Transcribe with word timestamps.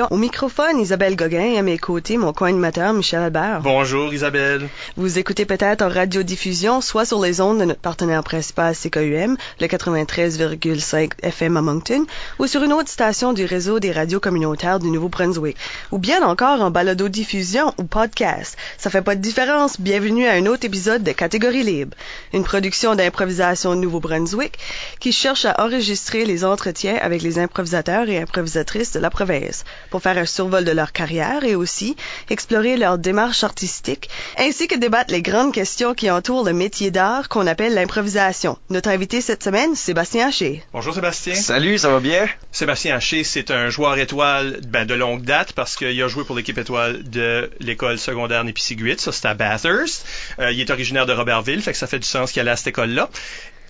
Au 0.00 0.16
microphone, 0.16 0.80
Isabelle 0.80 1.16
Gauguin 1.16 1.52
et 1.52 1.58
à 1.58 1.62
mes 1.62 1.76
côtés, 1.76 2.16
mon 2.16 2.32
co-animateur 2.32 2.94
Michel 2.94 3.20
Albert. 3.20 3.60
Bonjour 3.60 4.14
Isabelle. 4.14 4.68
Vous 4.96 5.18
écoutez 5.18 5.44
peut-être 5.44 5.82
en 5.82 5.90
radiodiffusion, 5.90 6.80
soit 6.80 7.04
sur 7.04 7.20
les 7.20 7.42
ondes 7.42 7.58
de 7.58 7.66
notre 7.66 7.80
partenaire 7.80 8.24
principal 8.24 8.74
CKUM, 8.74 9.36
le 9.60 9.66
93,5 9.66 11.10
FM 11.22 11.56
à 11.58 11.62
Moncton, 11.62 12.06
ou 12.38 12.46
sur 12.46 12.62
une 12.62 12.72
autre 12.72 12.88
station 12.88 13.34
du 13.34 13.44
réseau 13.44 13.80
des 13.80 13.92
radios 13.92 14.20
communautaires 14.20 14.78
du 14.78 14.90
Nouveau-Brunswick, 14.90 15.58
ou 15.90 15.98
bien 15.98 16.22
encore 16.22 16.62
en 16.62 16.70
balado-diffusion 16.70 17.74
ou 17.76 17.84
podcast. 17.84 18.56
Ça 18.78 18.88
fait 18.88 19.02
pas 19.02 19.14
de 19.14 19.20
différence. 19.20 19.78
Bienvenue 19.78 20.26
à 20.26 20.32
un 20.32 20.46
autre 20.46 20.64
épisode 20.64 21.02
de 21.02 21.12
Catégorie 21.12 21.64
libre, 21.64 21.96
une 22.32 22.44
production 22.44 22.94
d'improvisation 22.94 23.74
Nouveau-Brunswick 23.74 24.58
qui 25.00 25.12
cherche 25.12 25.44
à 25.44 25.56
enregistrer 25.62 26.24
les 26.24 26.46
entretiens 26.46 26.96
avec 26.96 27.20
les 27.20 27.38
improvisateurs 27.38 28.08
et 28.08 28.18
improvisatrices 28.18 28.92
de 28.92 29.00
la 29.00 29.10
province 29.10 29.64
pour 29.92 30.02
faire 30.02 30.16
un 30.16 30.24
survol 30.24 30.64
de 30.64 30.72
leur 30.72 30.90
carrière 30.92 31.44
et 31.44 31.54
aussi 31.54 31.96
explorer 32.30 32.78
leur 32.78 32.96
démarche 32.96 33.44
artistique, 33.44 34.08
ainsi 34.38 34.66
que 34.66 34.74
débattre 34.74 35.12
les 35.12 35.20
grandes 35.20 35.52
questions 35.52 35.92
qui 35.92 36.10
entourent 36.10 36.44
le 36.44 36.54
métier 36.54 36.90
d'art 36.90 37.28
qu'on 37.28 37.46
appelle 37.46 37.74
l'improvisation. 37.74 38.56
Notre 38.70 38.88
invité 38.88 39.20
cette 39.20 39.44
semaine, 39.44 39.74
Sébastien 39.74 40.28
Haché. 40.28 40.62
Bonjour 40.72 40.94
Sébastien. 40.94 41.34
Salut, 41.34 41.76
ça 41.76 41.90
va 41.90 42.00
bien? 42.00 42.26
Sébastien 42.52 42.96
Haché, 42.96 43.22
c'est 43.22 43.50
un 43.50 43.68
joueur 43.68 43.98
étoile 43.98 44.60
ben, 44.66 44.86
de 44.86 44.94
longue 44.94 45.24
date 45.24 45.52
parce 45.52 45.76
qu'il 45.76 46.02
a 46.02 46.08
joué 46.08 46.24
pour 46.24 46.36
l'équipe 46.36 46.56
étoile 46.56 47.02
de 47.02 47.50
l'école 47.60 47.98
secondaire 47.98 48.44
Nipissiguit, 48.44 48.98
ça 48.98 49.12
c'est 49.12 49.26
à 49.26 49.34
Bathurst. 49.34 50.06
Euh, 50.38 50.52
il 50.52 50.60
est 50.60 50.70
originaire 50.70 51.04
de 51.04 51.12
Robertville, 51.12 51.60
fait 51.60 51.72
que 51.72 51.78
ça 51.78 51.86
fait 51.86 51.98
du 51.98 52.08
sens 52.08 52.32
qu'il 52.32 52.40
allait 52.40 52.52
à 52.52 52.56
cette 52.56 52.68
école-là. 52.68 53.10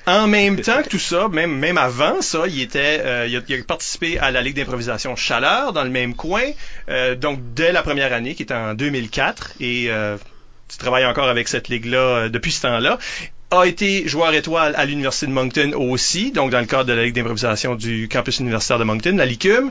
En 0.06 0.26
même 0.26 0.60
temps 0.60 0.82
que 0.82 0.88
tout 0.88 0.98
ça, 0.98 1.28
même, 1.28 1.56
même 1.56 1.78
avant 1.78 2.22
ça, 2.22 2.48
il 2.48 2.60
était, 2.60 3.00
euh, 3.04 3.28
il, 3.28 3.36
a, 3.36 3.64
participé 3.64 4.18
à 4.18 4.32
la 4.32 4.42
Ligue 4.42 4.56
d'improvisation 4.56 5.14
Chaleur 5.14 5.72
dans 5.72 5.84
le 5.84 5.90
même 5.90 6.14
coin, 6.14 6.42
euh, 6.88 7.14
donc 7.14 7.38
dès 7.54 7.70
la 7.70 7.82
première 7.82 8.12
année 8.12 8.34
qui 8.34 8.42
est 8.42 8.52
en 8.52 8.74
2004 8.74 9.52
et 9.60 9.86
euh, 9.90 10.16
tu 10.68 10.78
travailles 10.78 11.06
encore 11.06 11.28
avec 11.28 11.46
cette 11.48 11.68
ligue-là 11.68 11.98
euh, 11.98 12.28
depuis 12.28 12.50
ce 12.50 12.62
temps-là. 12.62 12.98
A 13.52 13.66
été 13.66 14.08
joueur 14.08 14.32
étoile 14.32 14.74
à 14.76 14.86
l'Université 14.86 15.26
de 15.26 15.32
Moncton 15.32 15.72
aussi, 15.76 16.32
donc 16.32 16.50
dans 16.50 16.60
le 16.60 16.66
cadre 16.66 16.86
de 16.86 16.94
la 16.94 17.04
Ligue 17.04 17.14
d'improvisation 17.14 17.74
du 17.74 18.08
campus 18.10 18.40
universitaire 18.40 18.78
de 18.78 18.84
Moncton, 18.84 19.14
la 19.16 19.26
LICUM 19.26 19.70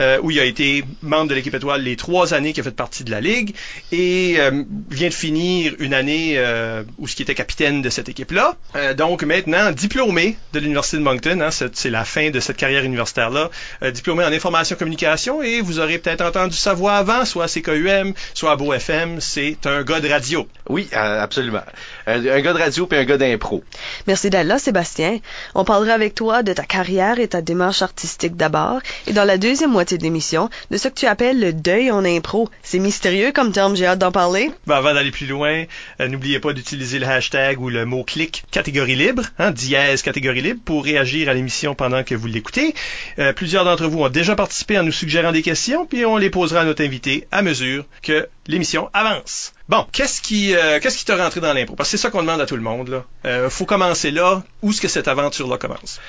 euh, 0.00 0.18
où 0.22 0.30
il 0.30 0.40
a 0.40 0.44
été 0.44 0.84
membre 1.02 1.28
de 1.28 1.34
l'équipe 1.34 1.54
étoile 1.54 1.82
les 1.82 1.96
trois 1.96 2.34
années 2.34 2.52
qu'il 2.52 2.62
a 2.62 2.64
fait 2.64 2.70
partie 2.70 3.04
de 3.04 3.10
la 3.10 3.20
Ligue 3.20 3.54
et 3.92 4.36
euh, 4.38 4.64
vient 4.90 5.08
de 5.08 5.14
finir 5.14 5.74
une 5.78 5.94
année 5.94 6.34
euh, 6.36 6.82
où 6.98 7.06
ce 7.06 7.14
qui 7.14 7.22
était 7.22 7.34
capitaine 7.34 7.82
de 7.82 7.90
cette 7.90 8.08
équipe-là. 8.08 8.56
Donc 8.96 9.22
maintenant, 9.22 9.70
diplômé 9.70 10.36
de 10.52 10.58
l'Université 10.58 10.96
de 10.96 11.02
Moncton, 11.02 11.40
hein, 11.40 11.50
c'est 11.50 11.90
la 11.90 12.04
fin 12.04 12.30
de 12.30 12.40
cette 12.40 12.56
carrière 12.56 12.84
universitaire-là, 12.84 13.50
diplômé 13.92 14.24
en 14.24 14.32
information 14.32 14.76
communication 14.76 15.42
et 15.42 15.60
vous 15.60 15.78
aurez 15.78 15.98
peut-être 15.98 16.22
entendu 16.22 16.56
sa 16.56 16.74
voix 16.74 16.94
avant, 16.94 17.24
soit 17.24 17.44
à 17.44 17.48
CKUM, 17.48 18.14
soit 18.34 18.52
à 18.52 18.56
Beau 18.56 18.72
FM, 18.72 19.20
c'est 19.20 19.58
un 19.66 19.82
gars 19.82 20.00
de 20.00 20.08
radio. 20.08 20.48
Oui, 20.68 20.88
absolument. 20.92 21.62
Un, 22.06 22.26
un 22.26 22.40
gars 22.40 22.52
de 22.52 22.58
radio 22.58 22.86
puis 22.86 22.98
un 22.98 23.04
gars 23.04 23.18
d'impro. 23.18 23.62
Merci 24.06 24.30
d'être 24.30 24.46
là, 24.46 24.58
Sébastien. 24.58 25.18
On 25.54 25.64
parlera 25.64 25.94
avec 25.94 26.14
toi 26.14 26.42
de 26.42 26.52
ta 26.52 26.64
carrière 26.64 27.18
et 27.18 27.28
ta 27.28 27.42
démarche 27.42 27.82
artistique 27.82 28.36
d'abord 28.36 28.80
et 29.06 29.12
dans 29.12 29.24
la 29.24 29.38
deuxième 29.38 29.70
moitié 29.70 29.98
de 29.98 30.02
l'émission 30.02 30.50
de 30.70 30.76
ce 30.76 30.88
que 30.88 30.94
tu 30.94 31.06
appelles 31.06 31.40
le 31.40 31.52
deuil 31.52 31.90
en 31.90 32.04
impro. 32.04 32.48
C'est 32.62 32.78
mystérieux 32.78 33.32
comme 33.32 33.52
terme, 33.52 33.76
j'ai 33.76 33.86
hâte 33.86 33.98
d'en 33.98 34.12
parler. 34.12 34.50
Ben, 34.66 34.76
avant 34.76 34.94
d'aller 34.94 35.10
plus 35.10 35.26
loin, 35.26 35.64
euh, 36.00 36.08
n'oubliez 36.08 36.40
pas 36.40 36.52
d'utiliser 36.52 36.98
le 36.98 37.06
hashtag 37.06 37.60
ou 37.60 37.70
le 37.70 37.84
mot-clic 37.84 38.44
catégorie 38.50 38.96
libre, 38.96 39.22
hein, 39.38 39.50
dièse 39.50 40.02
catégorie 40.02 40.42
libre, 40.42 40.60
pour 40.64 40.84
réagir 40.84 41.28
à 41.28 41.34
l'émission 41.34 41.74
pendant 41.74 42.02
que 42.02 42.14
vous 42.14 42.26
l'écoutez. 42.26 42.74
Euh, 43.18 43.32
plusieurs 43.32 43.64
d'entre 43.64 43.86
vous 43.86 44.00
ont 44.00 44.08
déjà 44.08 44.36
participé 44.36 44.78
en 44.78 44.82
nous 44.82 44.92
suggérant 44.92 45.32
des 45.32 45.42
questions, 45.42 45.86
puis 45.86 46.04
on 46.04 46.16
les 46.16 46.30
posera 46.30 46.60
à 46.60 46.64
notre 46.64 46.84
invité 46.84 47.26
à 47.32 47.42
mesure 47.42 47.84
que 48.02 48.28
l'émission 48.46 48.90
avance. 48.92 49.52
Bon, 49.68 49.86
qu'est-ce 49.92 50.20
qui 50.20 50.54
euh, 50.54 50.78
qu'est-ce 50.80 50.98
qui 50.98 51.04
t'a 51.04 51.16
rentré 51.16 51.40
dans 51.40 51.52
l'impro? 51.52 51.74
Parce 51.76 51.90
que 51.90 51.96
c'est 51.96 52.02
ça 52.02 52.10
qu'on 52.10 52.22
demande 52.22 52.40
à 52.40 52.46
tout 52.46 52.56
le 52.56 52.62
monde. 52.62 52.88
Là. 52.88 53.04
Euh, 53.24 53.50
faut 53.50 53.64
commencer 53.64 54.10
là. 54.10 54.42
Où 54.62 54.70
est-ce 54.70 54.80
que 54.80 54.88
cette 54.88 55.08
aventure-là 55.08 55.58
commence? 55.58 56.00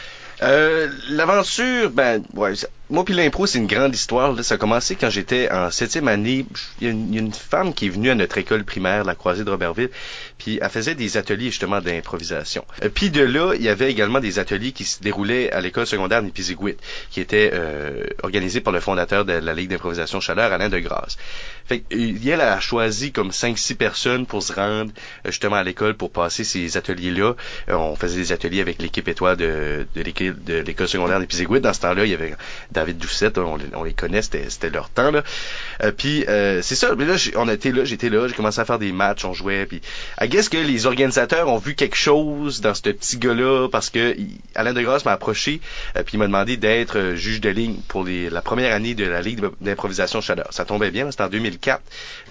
Euh, 0.44 0.90
L'aventure, 1.10 1.90
ben, 1.90 2.22
ouais, 2.34 2.52
moi 2.90 3.06
puis 3.06 3.14
l'impro, 3.14 3.46
c'est 3.46 3.58
une 3.58 3.68
grande 3.68 3.96
histoire. 3.96 4.34
Là. 4.34 4.44
Ça 4.44 4.56
a 4.56 4.58
commencé 4.58 4.96
quand 4.96 5.10
j'étais 5.10 5.50
en 5.50 5.72
septième 5.72 6.10
année. 6.10 6.46
Il 6.82 6.88
y, 6.88 6.90
a 6.90 6.92
une, 6.92 7.08
il 7.10 7.16
y, 7.16 7.18
a 7.20 7.22
une 7.22 7.34
femme 7.34 7.74
qui 7.74 7.86
est 7.86 7.90
venue 7.90 8.10
à 8.10 8.16
notre 8.16 8.38
école 8.38 8.66
primaire, 8.66 9.06
la 9.06 9.16
Croisée 9.16 9.46
de 9.46 9.50
Robertville, 9.50 9.90
puis 10.38 10.60
elle 10.62 10.70
faisait 10.70 10.96
des 10.96 11.18
ateliers 11.18 11.50
justement 11.52 11.82
d'improvisation. 11.82 12.66
Euh, 12.84 12.90
puis 12.94 13.10
de 13.10 13.22
là, 13.22 13.54
il 13.56 13.62
y 13.62 13.70
avait 13.70 13.92
également 13.92 14.20
des 14.20 14.40
ateliers 14.40 14.72
qui 14.72 14.84
se 14.84 15.02
déroulaient 15.02 15.52
à 15.52 15.62
l'école 15.62 15.88
secondaire 15.88 16.22
Nipiziguit, 16.22 16.76
qui 17.10 17.22
était 17.22 17.52
euh, 17.54 18.04
organisés 18.24 18.62
par 18.62 18.74
le 18.74 18.80
fondateur 18.80 19.26
de 19.26 19.34
la 19.34 19.54
Ligue 19.54 19.70
d'improvisation 19.70 20.20
Chaleur, 20.20 20.52
Alain 20.52 20.70
de 20.70 20.80
Grasse. 20.80 21.18
Fait 21.66 21.84
elle 21.92 22.42
a 22.42 22.60
choisi 22.60 23.12
comme 23.12 23.30
5-6 23.30 23.76
personnes 23.76 24.26
pour 24.26 24.44
se 24.44 24.54
rendre 24.54 24.92
justement 25.26 25.56
à 25.56 25.64
l'école 25.64 25.96
pour 25.96 26.12
passer 26.12 26.44
ces 26.44 26.78
ateliers-là. 26.78 27.36
Euh, 27.70 27.74
on 27.74 27.96
faisait 27.96 28.20
des 28.20 28.32
ateliers 28.32 28.62
avec 28.62 28.82
l'équipe 28.82 29.08
étoile 29.08 29.38
de, 29.38 29.88
l'école 29.96 30.88
secondaire 30.88 31.20
d'Épizégouit. 31.20 31.62
Dans 31.62 31.74
ce 31.74 31.82
temps-là, 31.82 32.06
il 32.06 32.12
y 32.12 32.14
avait 32.14 32.36
David 32.72 32.98
Doucette, 32.98 33.38
on, 33.38 33.84
les 33.84 33.94
connaît, 33.94 34.22
c'était 34.22 34.70
leur 34.70 34.90
temps. 34.90 35.12
Là. 35.12 35.24
Euh, 35.84 35.92
puis 35.92 36.26
euh, 36.28 36.62
c'est 36.62 36.76
ça, 36.76 36.94
mais 36.96 37.06
là, 37.06 37.16
on 37.36 37.50
était 37.50 37.72
là, 37.72 37.84
j'étais 37.84 38.10
là, 38.10 38.28
j'ai 38.28 38.36
commencé 38.36 38.60
à 38.60 38.66
faire 38.66 38.80
des 38.80 38.92
matchs, 38.92 39.26
on 39.26 39.34
jouait. 39.34 39.66
Puis 39.66 39.82
I 40.26 40.28
guess 40.28 40.50
que 40.50 40.58
les 40.58 40.88
organisateurs 40.88 41.48
ont 41.50 41.60
vu 41.60 41.76
quelque 41.76 41.96
chose 41.96 42.60
dans 42.60 42.74
ce 42.74 42.82
petit 42.82 43.18
gars-là 43.18 43.68
parce 43.72 43.92
que 43.92 44.18
Alain 44.56 44.74
Degrasse 44.74 45.06
m'a 45.06 45.12
approché 45.12 45.62
euh, 45.96 46.02
puis 46.02 46.16
il 46.16 46.18
m'a 46.18 46.26
demandé 46.26 46.58
d'être 46.58 46.98
euh, 46.98 47.16
juge 47.16 47.42
de 47.42 47.50
ligne 47.50 47.76
pour 47.88 48.04
les, 48.04 48.32
la 48.32 48.42
première 48.42 48.74
année 48.74 48.96
de 48.96 49.06
la 49.06 49.22
Ligue 49.22 49.46
d'improvisation 49.62 50.22
Chaleur. 50.22 50.48
Ça 50.50 50.66
tombait 50.66 50.90
bien, 50.90 51.12
c'était 51.12 51.26
en 51.26 51.30
2004. 51.30 51.80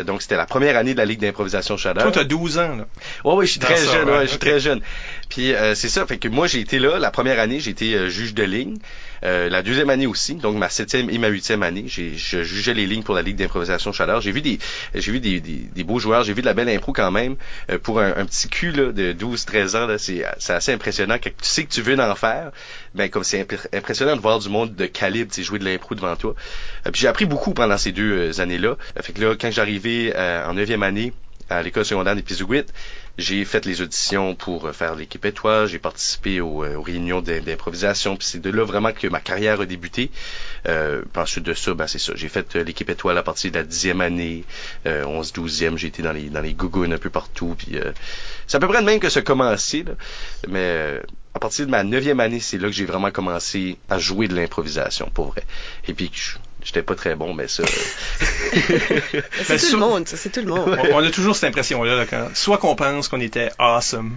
Donc 0.07 0.23
c'était 0.23 0.37
la 0.37 0.47
première 0.47 0.77
année 0.77 0.95
de 0.95 0.99
la 0.99 1.05
Ligue 1.05 1.21
d'improvisation 1.21 1.77
Chaleur. 1.77 2.03
Toi, 2.03 2.11
t'as 2.11 2.25
12 2.25 2.59
ans, 2.59 2.75
là. 2.75 2.87
Ouais, 3.25 3.35
oui, 3.37 3.47
je 3.47 3.53
suis 3.53 3.61
très 3.61 3.77
ça, 3.77 3.93
jeune, 3.93 4.09
ouais, 4.09 4.17
ouais, 4.17 4.23
je 4.23 4.27
suis 4.27 4.37
okay. 4.39 4.51
très 4.51 4.59
jeune. 4.59 4.81
Puis 5.29 5.55
euh, 5.55 5.77
c'est 5.77 5.89
ça, 5.89 6.05
fait 6.05 6.19
que 6.19 6.27
moi 6.27 6.49
j'ai 6.49 6.59
été 6.59 6.81
là, 6.81 6.99
la 6.99 7.13
première 7.13 7.39
année, 7.39 7.61
j'ai 7.61 7.71
été 7.71 7.95
euh, 7.95 8.09
juge 8.09 8.35
de 8.35 8.43
ligne. 8.43 8.77
Euh, 9.25 9.49
la 9.49 9.63
deuxième 9.63 9.91
année 9.91 10.07
aussi, 10.07 10.35
donc 10.35 10.57
ma 10.57 10.69
septième 10.69 11.09
et 11.09 11.19
ma 11.19 11.29
huitième 11.29 11.63
année, 11.63 11.85
j'ai, 11.87 12.15
je 12.17 12.43
jugeais 12.43 12.75
les 12.75 12.87
lignes 12.87 13.03
pour 13.03 13.15
la 13.15 13.23
Ligue 13.23 13.37
d'improvisation 13.37 13.93
Chaleur. 13.93 14.21
J'ai 14.21 14.33
vu 14.33 14.43
des, 14.43 14.59
j'ai 14.95 15.13
vu 15.13 15.21
des, 15.21 15.41
des, 15.41 15.67
des, 15.75 15.85
beaux 15.85 15.99
joueurs, 15.99 16.25
j'ai 16.25 16.35
vu 16.35 16.43
de 16.43 16.47
la 16.47 16.55
belle 16.55 16.69
impro 16.69 16.93
quand 16.93 17.11
même. 17.11 17.37
Euh, 17.71 17.79
pour 17.79 18.01
un, 18.01 18.13
petit 18.27 18.49
cul 18.49 18.73
de 18.73 19.13
12-13 19.13 19.77
ans, 19.77 19.87
là, 19.87 19.99
c'est, 19.99 20.25
c'est 20.39 20.53
assez 20.53 20.73
impressionnant. 20.73 21.17
Quand 21.23 21.31
tu 21.31 21.49
sais 21.49 21.65
que 21.65 21.73
tu 21.73 21.81
veux 21.81 21.99
en 21.99 22.15
faire, 22.15 22.51
ben 22.95 23.09
comme 23.09 23.25
c'est 23.25 23.41
imp 23.41 23.55
impressionnant 23.73 24.17
de 24.17 24.21
voir 24.21 24.39
du 24.39 24.49
monde 24.49 24.75
de 24.75 24.87
calibre, 24.87 25.33
jouer 25.35 25.59
de 25.59 25.65
l'impro 25.65 25.95
devant 25.95 26.17
toi. 26.17 26.35
Euh, 26.87 26.91
puis 26.91 27.03
j'ai 27.03 27.09
appris 27.09 27.25
beaucoup 27.25 27.55
pendant 27.55 27.79
ces 27.79 27.93
deux 27.93 28.41
années-là. 28.41 28.77
fait 29.01 29.13
que 29.13 29.21
là, 29.21 29.35
quand 29.41 29.51
j'arrivais 29.51 30.15
en 30.17 30.55
neuvième 30.55 30.83
année 30.83 31.13
à 31.51 31.63
l'école 31.63 31.85
secondaire 31.85 32.17
d'Épizouguit, 32.17 32.65
j'ai 33.19 33.45
fait 33.45 33.65
les 33.65 33.81
auditions 33.81 34.35
pour 34.35 34.71
faire 34.73 34.95
l'équipe 34.95 35.25
étoile, 35.25 35.67
j'ai 35.67 35.79
participé 35.79 36.41
aux, 36.41 36.65
aux 36.65 36.83
réunions 36.83 37.21
d'improvisation, 37.21 38.17
puis 38.17 38.27
c'est 38.27 38.41
de 38.41 38.51
là 38.51 38.65
vraiment 38.65 38.93
que 38.93 39.07
ma 39.07 39.21
carrière 39.21 39.61
a 39.61 39.67
débuté. 39.67 40.11
Euh, 40.67 41.03
ensuite 41.17 41.45
de 41.45 41.55
ça, 41.55 41.75
ben 41.75 41.87
c'est 41.87 41.99
ça. 41.99 42.13
J'ai 42.17 42.29
fait 42.29 42.55
l'équipe 42.57 42.89
étoile 42.91 43.19
à 43.19 43.23
partir 43.23 43.51
de 43.51 43.57
la 43.57 43.65
dixième 43.65 44.01
année, 44.01 44.45
euh, 44.87 45.05
11, 45.05 45.33
12e, 45.33 45.77
j'ai 45.77 45.89
été 45.89 46.03
dans 46.03 46.13
les 46.13 46.29
dans 46.29 46.41
les 46.41 46.55
gougounes 46.55 46.93
un 46.93 46.99
peu 46.99 47.11
partout, 47.11 47.55
puis 47.57 47.79
euh, 47.79 47.93
c'est 48.47 48.57
à 48.57 48.61
peu 48.61 48.69
près 48.69 48.81
le 48.81 48.87
même 48.87 49.01
que 49.01 49.19
a 49.19 49.23
commencé, 49.23 49.85
là. 49.85 49.93
mais 50.49 51.01
à 51.35 51.39
partir 51.39 51.67
de 51.67 51.71
ma 51.71 51.83
neuvième 51.83 52.21
année, 52.21 52.41
c'est 52.41 52.59
là 52.59 52.69
que 52.69 52.75
j'ai 52.75 52.85
vraiment 52.85 53.11
commencé 53.11 53.77
à 53.91 53.99
jouer 53.99 54.29
de 54.29 54.35
l'improvisation, 54.35 55.11
pour 55.13 55.27
vrai. 55.27 55.43
Et 55.89 55.95
puis 55.95 56.11
j'étais 56.65 56.83
pas 56.83 56.95
très 56.95 57.15
bon, 57.15 57.35
mais 57.35 57.49
ça. 57.49 57.63
c'est 59.45 59.59
tout, 59.59 59.73
le 59.73 59.77
monde, 59.79 60.09
ça, 60.09 60.17
c'est 60.17 60.31
tout 60.31 60.41
le 60.41 60.47
monde. 60.47 60.79
On, 60.91 60.97
on 60.97 61.05
a 61.05 61.11
toujours 61.11 61.37
cette 61.37 61.49
impression-là, 61.49 61.97
là, 61.97 62.07
quand, 62.07 62.29
soit 62.35 62.59
qu'on 62.59 62.75
pense 62.75 63.09
qu'on 63.09 63.21
était 63.21 63.51
awesome. 63.59 64.17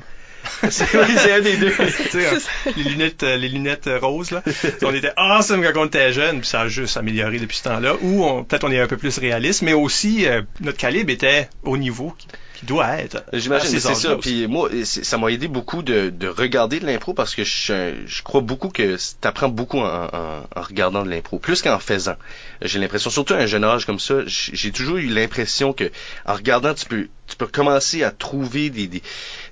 c'est 0.69 1.31
un 1.31 1.41
des 1.41 1.57
deux. 1.57 1.73
les 2.75 2.83
lunettes, 2.83 3.23
les 3.23 3.49
lunettes 3.49 3.89
roses, 4.01 4.31
là. 4.31 4.43
On 4.81 4.93
était 4.93 5.11
awesome 5.17 5.63
quand 5.63 5.81
on 5.81 5.85
était 5.85 6.13
jeune, 6.13 6.39
puis 6.39 6.49
ça 6.49 6.61
a 6.61 6.67
juste 6.67 6.97
amélioré 6.97 7.39
depuis 7.39 7.57
ce 7.57 7.63
temps-là. 7.63 7.95
Ou 8.01 8.43
peut-être 8.43 8.63
on 8.63 8.71
est 8.71 8.79
un 8.79 8.87
peu 8.87 8.97
plus 8.97 9.17
réaliste, 9.17 9.61
mais 9.61 9.73
aussi 9.73 10.25
euh, 10.25 10.41
notre 10.61 10.77
calibre 10.77 11.11
était 11.11 11.49
au 11.63 11.77
niveau 11.77 12.15
qui, 12.59 12.65
doit 12.65 12.97
être. 12.97 13.23
J'imagine, 13.33 13.79
c'est 13.79 13.95
ça. 13.95 14.15
Puis 14.17 14.47
moi, 14.47 14.69
ça 14.83 15.17
m'a 15.17 15.29
aidé 15.29 15.47
beaucoup 15.47 15.81
de, 15.83 16.09
de 16.09 16.27
regarder 16.27 16.79
de 16.79 16.85
l'impro 16.85 17.13
parce 17.13 17.35
que 17.35 17.43
je, 17.43 17.93
je, 18.05 18.23
crois 18.23 18.41
beaucoup 18.41 18.69
que 18.69 18.97
t'apprends 19.19 19.49
beaucoup 19.49 19.79
en, 19.79 20.05
en, 20.05 20.43
en, 20.55 20.61
regardant 20.61 21.03
de 21.03 21.09
l'impro, 21.09 21.39
plus 21.39 21.61
qu'en 21.61 21.79
faisant. 21.79 22.15
J'ai 22.61 22.79
l'impression, 22.79 23.09
surtout 23.09 23.33
à 23.33 23.37
un 23.37 23.45
jeune 23.45 23.63
âge 23.63 23.85
comme 23.85 23.99
ça, 23.99 24.15
j'ai 24.25 24.71
toujours 24.71 24.97
eu 24.97 25.07
l'impression 25.07 25.73
que 25.73 25.91
en 26.25 26.33
regardant, 26.33 26.73
tu 26.73 26.85
peux 26.85 27.07
tu 27.27 27.35
peux 27.35 27.47
commencer 27.47 28.03
à 28.03 28.11
trouver 28.11 28.69
des, 28.69 28.87
des, 28.87 29.03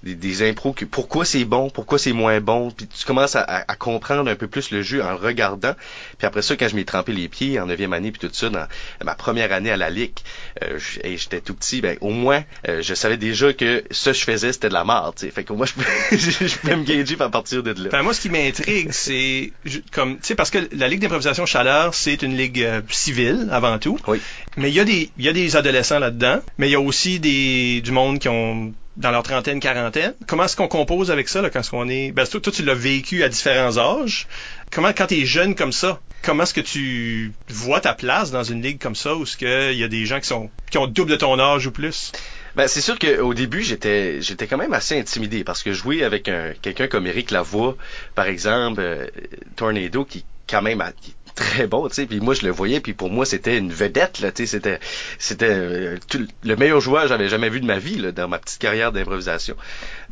des, 0.03 0.15
des 0.15 0.49
impros, 0.49 0.73
que, 0.73 0.85
pourquoi 0.85 1.25
c'est 1.25 1.43
bon, 1.43 1.69
pourquoi 1.69 1.99
c'est 1.99 2.13
moins 2.13 2.39
bon, 2.39 2.71
puis 2.71 2.87
tu 2.87 3.05
commences 3.05 3.35
à, 3.35 3.43
à, 3.43 3.75
comprendre 3.75 4.31
un 4.31 4.35
peu 4.35 4.47
plus 4.47 4.71
le 4.71 4.81
jeu 4.81 5.03
en 5.03 5.09
le 5.09 5.17
regardant. 5.17 5.73
Puis 6.17 6.25
après 6.25 6.41
ça, 6.41 6.55
quand 6.55 6.69
je 6.69 6.75
m'ai 6.75 6.85
trempé 6.85 7.11
les 7.11 7.27
pieds 7.27 7.59
en 7.59 7.65
neuvième 7.65 7.93
année, 7.93 8.11
puis 8.11 8.25
tout 8.25 8.33
ça, 8.33 8.49
dans 8.49 8.65
ma 9.03 9.15
première 9.15 9.51
année 9.51 9.71
à 9.71 9.77
la 9.77 9.89
Ligue, 9.89 10.17
euh, 10.63 10.79
j'étais 10.79 11.41
tout 11.41 11.53
petit, 11.53 11.81
ben 11.81 11.97
au 12.01 12.11
moins, 12.11 12.43
euh, 12.67 12.81
je 12.81 12.93
savais 12.95 13.17
déjà 13.17 13.53
que 13.53 13.83
ce 13.91 14.09
que 14.09 14.15
je 14.15 14.23
faisais, 14.23 14.53
c'était 14.53 14.69
de 14.69 14.73
la 14.73 14.85
merde, 14.85 15.15
tu 15.15 15.25
sais. 15.25 15.31
Fait 15.31 15.43
que 15.43 15.53
moi, 15.53 15.65
je 15.65 15.73
peux, 15.73 16.17
je 16.17 16.57
peux 16.57 16.75
me 16.75 16.83
gager 16.83 17.15
à 17.19 17.29
partir 17.29 17.63
de 17.63 17.71
là. 17.71 17.89
Ben, 17.91 18.01
moi, 18.03 18.13
ce 18.13 18.21
qui 18.21 18.29
m'intrigue, 18.29 18.91
c'est 18.91 19.51
comme, 19.91 20.15
tu 20.15 20.27
sais, 20.27 20.35
parce 20.35 20.49
que 20.49 20.59
la 20.71 20.87
Ligue 20.87 21.01
d'improvisation 21.01 21.45
Chaleur, 21.45 21.93
c'est 21.93 22.21
une 22.21 22.35
ligue 22.35 22.61
euh, 22.63 22.81
civile, 22.89 23.49
avant 23.51 23.77
tout. 23.79 23.97
Oui. 24.07 24.19
Mais 24.57 24.69
il 24.69 24.75
y 24.75 24.79
a 24.79 24.85
des, 24.85 25.09
il 25.17 25.25
y 25.25 25.29
a 25.29 25.33
des 25.33 25.55
adolescents 25.55 25.99
là-dedans, 25.99 26.39
mais 26.57 26.67
il 26.67 26.71
y 26.71 26.75
a 26.75 26.79
aussi 26.81 27.19
des, 27.19 27.81
du 27.81 27.91
monde 27.91 28.19
qui 28.19 28.29
ont 28.29 28.73
dans 28.97 29.11
leur 29.11 29.23
trentaine, 29.23 29.59
quarantaine. 29.59 30.13
Comment 30.25 30.45
est-ce 30.45 30.55
qu'on 30.55 30.67
compose 30.67 31.11
avec 31.11 31.27
ça 31.27 31.41
là, 31.41 31.49
quand 31.49 31.61
on 31.73 31.89
est... 31.89 32.11
Ben, 32.11 32.25
toi, 32.25 32.39
toi 32.39 32.53
tu 32.53 32.63
l'as 32.63 32.75
vécu 32.75 33.23
à 33.23 33.29
différents 33.29 33.77
âges. 33.77 34.27
Comment, 34.71 34.93
quand 34.93 35.07
tu 35.07 35.21
es 35.21 35.25
jeune 35.25 35.55
comme 35.55 35.73
ça, 35.73 35.99
comment 36.21 36.43
est-ce 36.43 36.53
que 36.53 36.61
tu 36.61 37.33
vois 37.49 37.81
ta 37.81 37.93
place 37.93 38.31
dans 38.31 38.43
une 38.43 38.61
ligue 38.61 38.79
comme 38.79 38.95
ça 38.95 39.15
où 39.15 39.25
ce 39.25 39.37
qu'il 39.37 39.77
y 39.77 39.83
a 39.83 39.87
des 39.87 40.05
gens 40.05 40.19
qui 40.19 40.27
sont 40.27 40.49
qui 40.71 40.77
ont 40.77 40.87
double 40.87 41.11
de 41.11 41.15
ton 41.17 41.39
âge 41.39 41.67
ou 41.67 41.71
plus? 41.71 42.11
Ben, 42.55 42.67
c'est 42.67 42.81
sûr 42.81 42.97
qu'au 42.97 43.33
début, 43.33 43.61
j'étais 43.61 44.21
j'étais 44.21 44.47
quand 44.47 44.57
même 44.57 44.73
assez 44.73 44.97
intimidé 44.97 45.43
parce 45.43 45.61
que 45.61 45.73
jouer 45.73 46.03
avec 46.03 46.29
un, 46.29 46.53
quelqu'un 46.61 46.87
comme 46.87 47.05
Eric 47.05 47.31
Lavoie, 47.31 47.75
par 48.15 48.27
exemple, 48.27 48.79
euh, 48.79 49.07
Tornado, 49.55 50.05
qui 50.05 50.25
quand 50.47 50.61
même 50.61 50.79
a, 50.79 50.91
très 51.35 51.67
bon, 51.67 51.87
tu 51.87 51.95
sais. 51.95 52.05
Puis 52.05 52.19
moi, 52.21 52.33
je 52.33 52.45
le 52.45 52.51
voyais, 52.51 52.79
puis 52.79 52.93
pour 52.93 53.09
moi, 53.09 53.25
c'était 53.25 53.57
une 53.57 53.71
vedette, 53.71 54.19
là, 54.21 54.31
tu 54.31 54.43
sais. 54.43 54.47
C'était, 54.47 54.79
c'était 55.19 55.49
euh, 55.49 55.97
le 56.43 56.55
meilleur 56.55 56.79
joueur 56.79 57.03
que 57.03 57.09
j'avais 57.09 57.29
jamais 57.29 57.49
vu 57.49 57.59
de 57.59 57.65
ma 57.65 57.77
vie, 57.77 57.97
là, 57.97 58.11
dans 58.11 58.27
ma 58.27 58.39
petite 58.39 58.59
carrière 58.59 58.91
d'improvisation. 58.91 59.55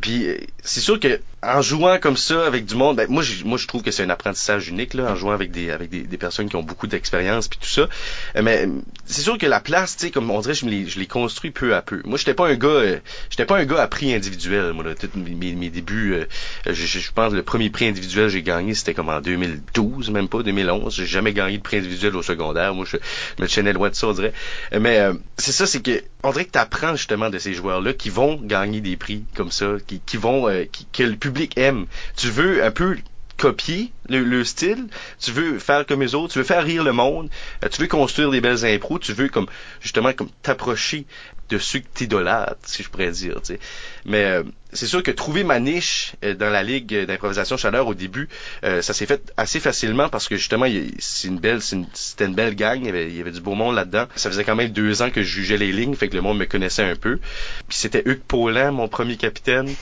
Puis 0.03 0.27
euh, 0.27 0.37
c'est 0.65 0.81
sûr 0.81 0.99
que 0.99 1.21
en 1.41 1.61
jouant 1.61 1.97
comme 1.97 2.17
ça 2.17 2.45
avec 2.45 2.65
du 2.65 2.75
monde, 2.75 2.97
ben, 2.97 3.07
moi, 3.09 3.23
je, 3.23 3.45
moi, 3.45 3.57
je 3.57 3.67
trouve 3.67 3.81
que 3.83 3.91
c'est 3.91 4.03
un 4.03 4.09
apprentissage 4.09 4.67
unique, 4.67 4.93
là, 4.93 5.11
en 5.11 5.15
jouant 5.15 5.31
avec 5.31 5.51
des, 5.51 5.71
avec 5.71 5.89
des, 5.89 6.17
personnes 6.17 6.49
qui 6.49 6.55
ont 6.57 6.63
beaucoup 6.63 6.87
d'expérience, 6.87 7.47
puis 7.47 7.59
tout 7.61 7.69
ça. 7.69 7.87
Euh, 8.35 8.41
mais 8.41 8.67
c'est 9.05 9.21
sûr 9.21 9.37
que 9.37 9.45
la 9.45 9.61
place, 9.61 9.95
tu 9.95 10.05
sais, 10.05 10.11
comme 10.11 10.29
on 10.29 10.39
dirait, 10.41 10.53
je 10.53 10.65
l'ai, 10.65 10.87
je 10.87 11.01
construit 11.03 11.51
peu 11.51 11.73
à 11.73 11.81
peu. 11.81 12.01
Moi, 12.03 12.17
j'étais 12.17 12.33
pas 12.33 12.47
un 12.47 12.55
gars, 12.55 12.81
j'étais 13.29 13.45
pas 13.45 13.57
un 13.57 13.65
gars 13.65 13.81
à 13.81 13.87
prix 13.87 14.13
individuel. 14.13 14.73
Moi, 14.73 14.83
là, 14.83 14.93
mes, 15.15 15.53
mes, 15.53 15.69
débuts, 15.69 16.15
je, 16.65 17.11
pense 17.11 17.33
le 17.33 17.43
premier 17.43 17.69
prix 17.69 17.87
individuel 17.87 18.25
que 18.25 18.33
j'ai 18.33 18.43
gagné, 18.43 18.73
c'était 18.73 18.93
comme 18.93 19.09
en 19.09 19.21
2012, 19.21 20.11
même 20.11 20.27
pas 20.27 20.43
2011 20.43 21.01
jamais 21.05 21.33
gagné 21.33 21.57
de 21.57 21.63
prix 21.63 21.77
individuel 21.77 22.15
au 22.15 22.21
secondaire. 22.21 22.73
Moi, 22.73 22.85
je, 22.85 22.97
me 23.41 23.47
tiens 23.47 23.63
loin 23.71 23.89
de 23.89 23.95
ça, 23.95 24.07
on 24.07 24.13
dirait. 24.13 24.33
Mais 24.77 24.99
euh, 24.99 25.13
c'est 25.37 25.51
ça, 25.51 25.65
c'est 25.65 25.81
que 25.81 26.03
on 26.23 26.31
dirait 26.31 26.45
que 26.45 26.51
tu 26.51 26.59
apprends 26.59 26.95
justement 26.95 27.29
de 27.29 27.37
ces 27.37 27.53
joueurs-là 27.53 27.93
qui 27.93 28.09
vont 28.09 28.35
gagner 28.41 28.79
des 28.79 28.95
prix 28.95 29.25
comme 29.35 29.51
ça, 29.51 29.75
qui 30.05 30.17
vont, 30.17 30.47
euh, 30.47 30.65
qui, 30.71 30.85
que 30.85 31.03
le 31.03 31.15
public 31.15 31.57
aime. 31.57 31.85
Tu 32.15 32.29
veux 32.29 32.63
un 32.63 32.71
peu 32.71 32.97
copier 33.37 33.91
le, 34.09 34.43
style, 34.43 34.87
tu 35.19 35.31
veux 35.31 35.59
faire 35.59 35.85
comme 35.85 36.01
les 36.01 36.15
autres, 36.15 36.33
tu 36.33 36.39
veux 36.39 36.45
faire 36.45 36.63
rire 36.63 36.83
le 36.83 36.93
monde, 36.93 37.29
euh, 37.63 37.69
tu 37.69 37.81
veux 37.81 37.87
construire 37.87 38.31
des 38.31 38.41
belles 38.41 38.65
impros, 38.65 38.99
tu 38.99 39.13
veux 39.13 39.27
comme 39.27 39.47
justement 39.81 40.13
comme 40.13 40.29
t'approcher 40.41 41.05
de 41.49 41.57
ceux 41.57 41.79
que 41.79 41.87
t'idolâtres, 41.93 42.57
si 42.63 42.83
je 42.83 42.89
pourrais 42.89 43.11
dire. 43.11 43.39
sais. 43.43 43.59
Mais 44.05 44.23
euh, 44.23 44.43
c'est 44.73 44.87
sûr 44.87 45.03
que 45.03 45.11
trouver 45.11 45.43
ma 45.43 45.59
niche 45.59 46.13
euh, 46.23 46.33
dans 46.33 46.49
la 46.49 46.63
ligue 46.63 47.05
d'improvisation 47.05 47.57
chaleur 47.57 47.87
au 47.87 47.93
début, 47.93 48.27
ça 48.61 48.93
s'est 48.93 49.05
fait 49.05 49.31
assez 49.37 49.59
facilement 49.59 50.09
parce 50.09 50.27
que 50.27 50.35
justement 50.35 50.65
c'est 50.99 51.27
une 51.27 51.39
belle, 51.39 51.61
c'était 51.61 52.25
une, 52.25 52.35
belle 52.35 52.55
gang, 52.55 52.79
il 52.79 52.85
y, 52.85 52.89
avait, 52.89 53.07
il 53.07 53.15
y 53.15 53.21
avait 53.21 53.31
du 53.31 53.41
beau 53.41 53.55
monde 53.55 53.75
là-dedans. 53.75 54.07
Ça 54.15 54.29
faisait 54.29 54.43
quand 54.43 54.55
même 54.55 54.69
deux 54.69 55.01
ans 55.01 55.09
que 55.09 55.21
je 55.21 55.27
jugeais 55.27 55.57
les 55.57 55.71
lignes, 55.71 55.95
fait 55.95 56.09
que 56.09 56.15
le 56.15 56.21
monde 56.21 56.37
me 56.37 56.45
connaissait 56.45 56.83
un 56.83 56.95
peu. 56.95 57.19
Puis 57.67 57.77
c'était 57.77 58.03
Hugues 58.05 58.21
Paulin, 58.27 58.71
mon 58.71 58.87
premier 58.87 59.17
capitaine 59.17 59.73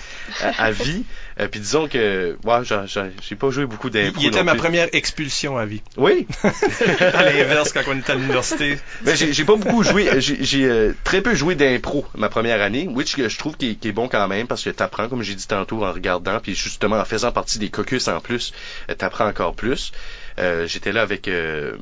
à 0.58 0.72
vie. 0.72 1.04
Euh, 1.40 1.48
puis 1.48 1.60
disons 1.60 1.88
que, 1.88 2.38
ouais, 2.44 3.08
j'ai 3.22 3.36
pas 3.36 3.50
joué 3.50 3.66
beaucoup 3.66 3.90
d'impro. 3.90 4.22
Il 4.22 4.28
était 4.28 4.44
ma 4.44 4.56
première 4.56 4.90
expulsion 4.94 5.58
à 5.58 5.66
vie. 5.66 5.82
Oui. 5.98 6.28
à 6.44 7.24
l'inverse, 7.24 7.72
quand 7.72 7.82
on 7.88 7.98
était 7.98 8.12
à 8.12 8.16
l'université. 8.16 8.78
Mais 9.04 9.16
j'ai 9.16 9.46
pas 9.46 9.56
beaucoup 9.56 9.84
joué. 9.84 10.10
J'ai 10.20 10.66
euh, 10.66 10.94
très 11.04 11.22
peu 11.22 11.36
joué 11.36 11.56
d'impro 11.56 12.06
ma 12.16 12.30
première 12.30 12.62
année, 12.62 12.88
which 12.88 13.16
je 13.18 13.38
trouve 13.38 13.56
qui 13.58 13.78
est, 13.84 13.92
bon 13.92 14.08
quand 14.08 14.28
même 14.28 14.48
parce 14.48 14.64
que 14.64 14.70
t'apprends, 14.70 15.08
comme 15.08 15.22
j'ai 15.22 15.36
dit 15.36 15.48
tantôt, 15.48 15.84
en 15.84 15.92
regardant, 15.92 16.40
puis 16.40 16.56
justement 16.56 16.98
en 16.98 17.06
faisant 17.06 17.32
partie 17.32 17.60
des 17.60 17.70
caucus 17.70 18.08
en 18.08 18.20
plus, 18.20 18.54
euh, 18.90 18.96
t'apprends 18.96 19.28
encore 19.28 19.56
plus. 19.56 19.92
Euh, 20.40 20.66
j'étais 20.68 20.92
là 20.92 21.02
avec 21.02 21.28
eux 21.28 21.78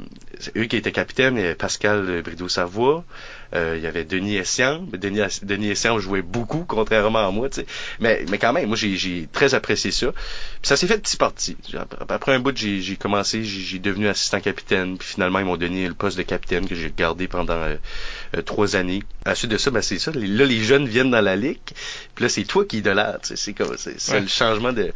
qui 0.53 0.75
étaient 0.75 0.91
capitaine, 0.91 1.37
et 1.37 1.55
Pascal 1.55 2.21
Brideau-Savoie. 2.23 3.03
Euh, 3.55 3.75
il 3.77 3.83
y 3.83 3.87
avait 3.87 4.03
Denis 4.03 4.37
Essian. 4.37 4.85
Denis, 4.93 5.21
Denis 5.41 5.71
Essian 5.71 5.99
jouait 5.99 6.21
beaucoup, 6.21 6.65
contrairement 6.67 7.27
à 7.27 7.31
moi. 7.31 7.47
sais. 7.51 7.65
Mais, 7.99 8.25
mais 8.29 8.37
quand 8.37 8.53
même, 8.53 8.67
moi, 8.67 8.77
j'ai 8.77 9.27
très 9.31 9.53
apprécié 9.53 9.91
ça. 9.91 10.11
Puis 10.11 10.67
ça 10.67 10.77
s'est 10.77 10.87
fait 10.87 10.99
petit 10.99 11.17
parti. 11.17 11.57
Après 12.07 12.33
un 12.33 12.39
bout, 12.39 12.55
j'ai 12.55 12.95
commencé, 12.95 13.43
j'ai 13.43 13.79
devenu 13.79 14.07
assistant 14.07 14.39
capitaine. 14.39 14.97
Puis 14.97 15.07
finalement, 15.07 15.39
ils 15.39 15.45
m'ont 15.45 15.57
donné 15.57 15.87
le 15.87 15.93
poste 15.93 16.17
de 16.17 16.23
capitaine 16.23 16.67
que 16.67 16.75
j'ai 16.75 16.93
gardé 16.95 17.27
pendant 17.27 17.65
euh, 18.35 18.39
euh, 18.39 18.41
trois 18.41 18.75
années. 18.75 19.03
À 19.25 19.29
la 19.29 19.35
suite 19.35 19.51
de 19.51 19.57
ça, 19.57 19.71
ben, 19.71 19.81
c'est 19.81 19.99
ça. 19.99 20.11
Là, 20.13 20.45
les 20.45 20.63
jeunes 20.63 20.87
viennent 20.87 21.11
dans 21.11 21.21
la 21.21 21.35
ligue. 21.35 21.59
Puis 22.15 22.23
là, 22.23 22.29
c'est 22.29 22.43
toi 22.43 22.65
qui 22.65 22.77
idolâtre. 22.77 23.31
C'est 23.35 23.53
comme 23.53 23.75
c'est 23.77 24.19
le 24.19 24.27
changement 24.27 24.73
de 24.73 24.91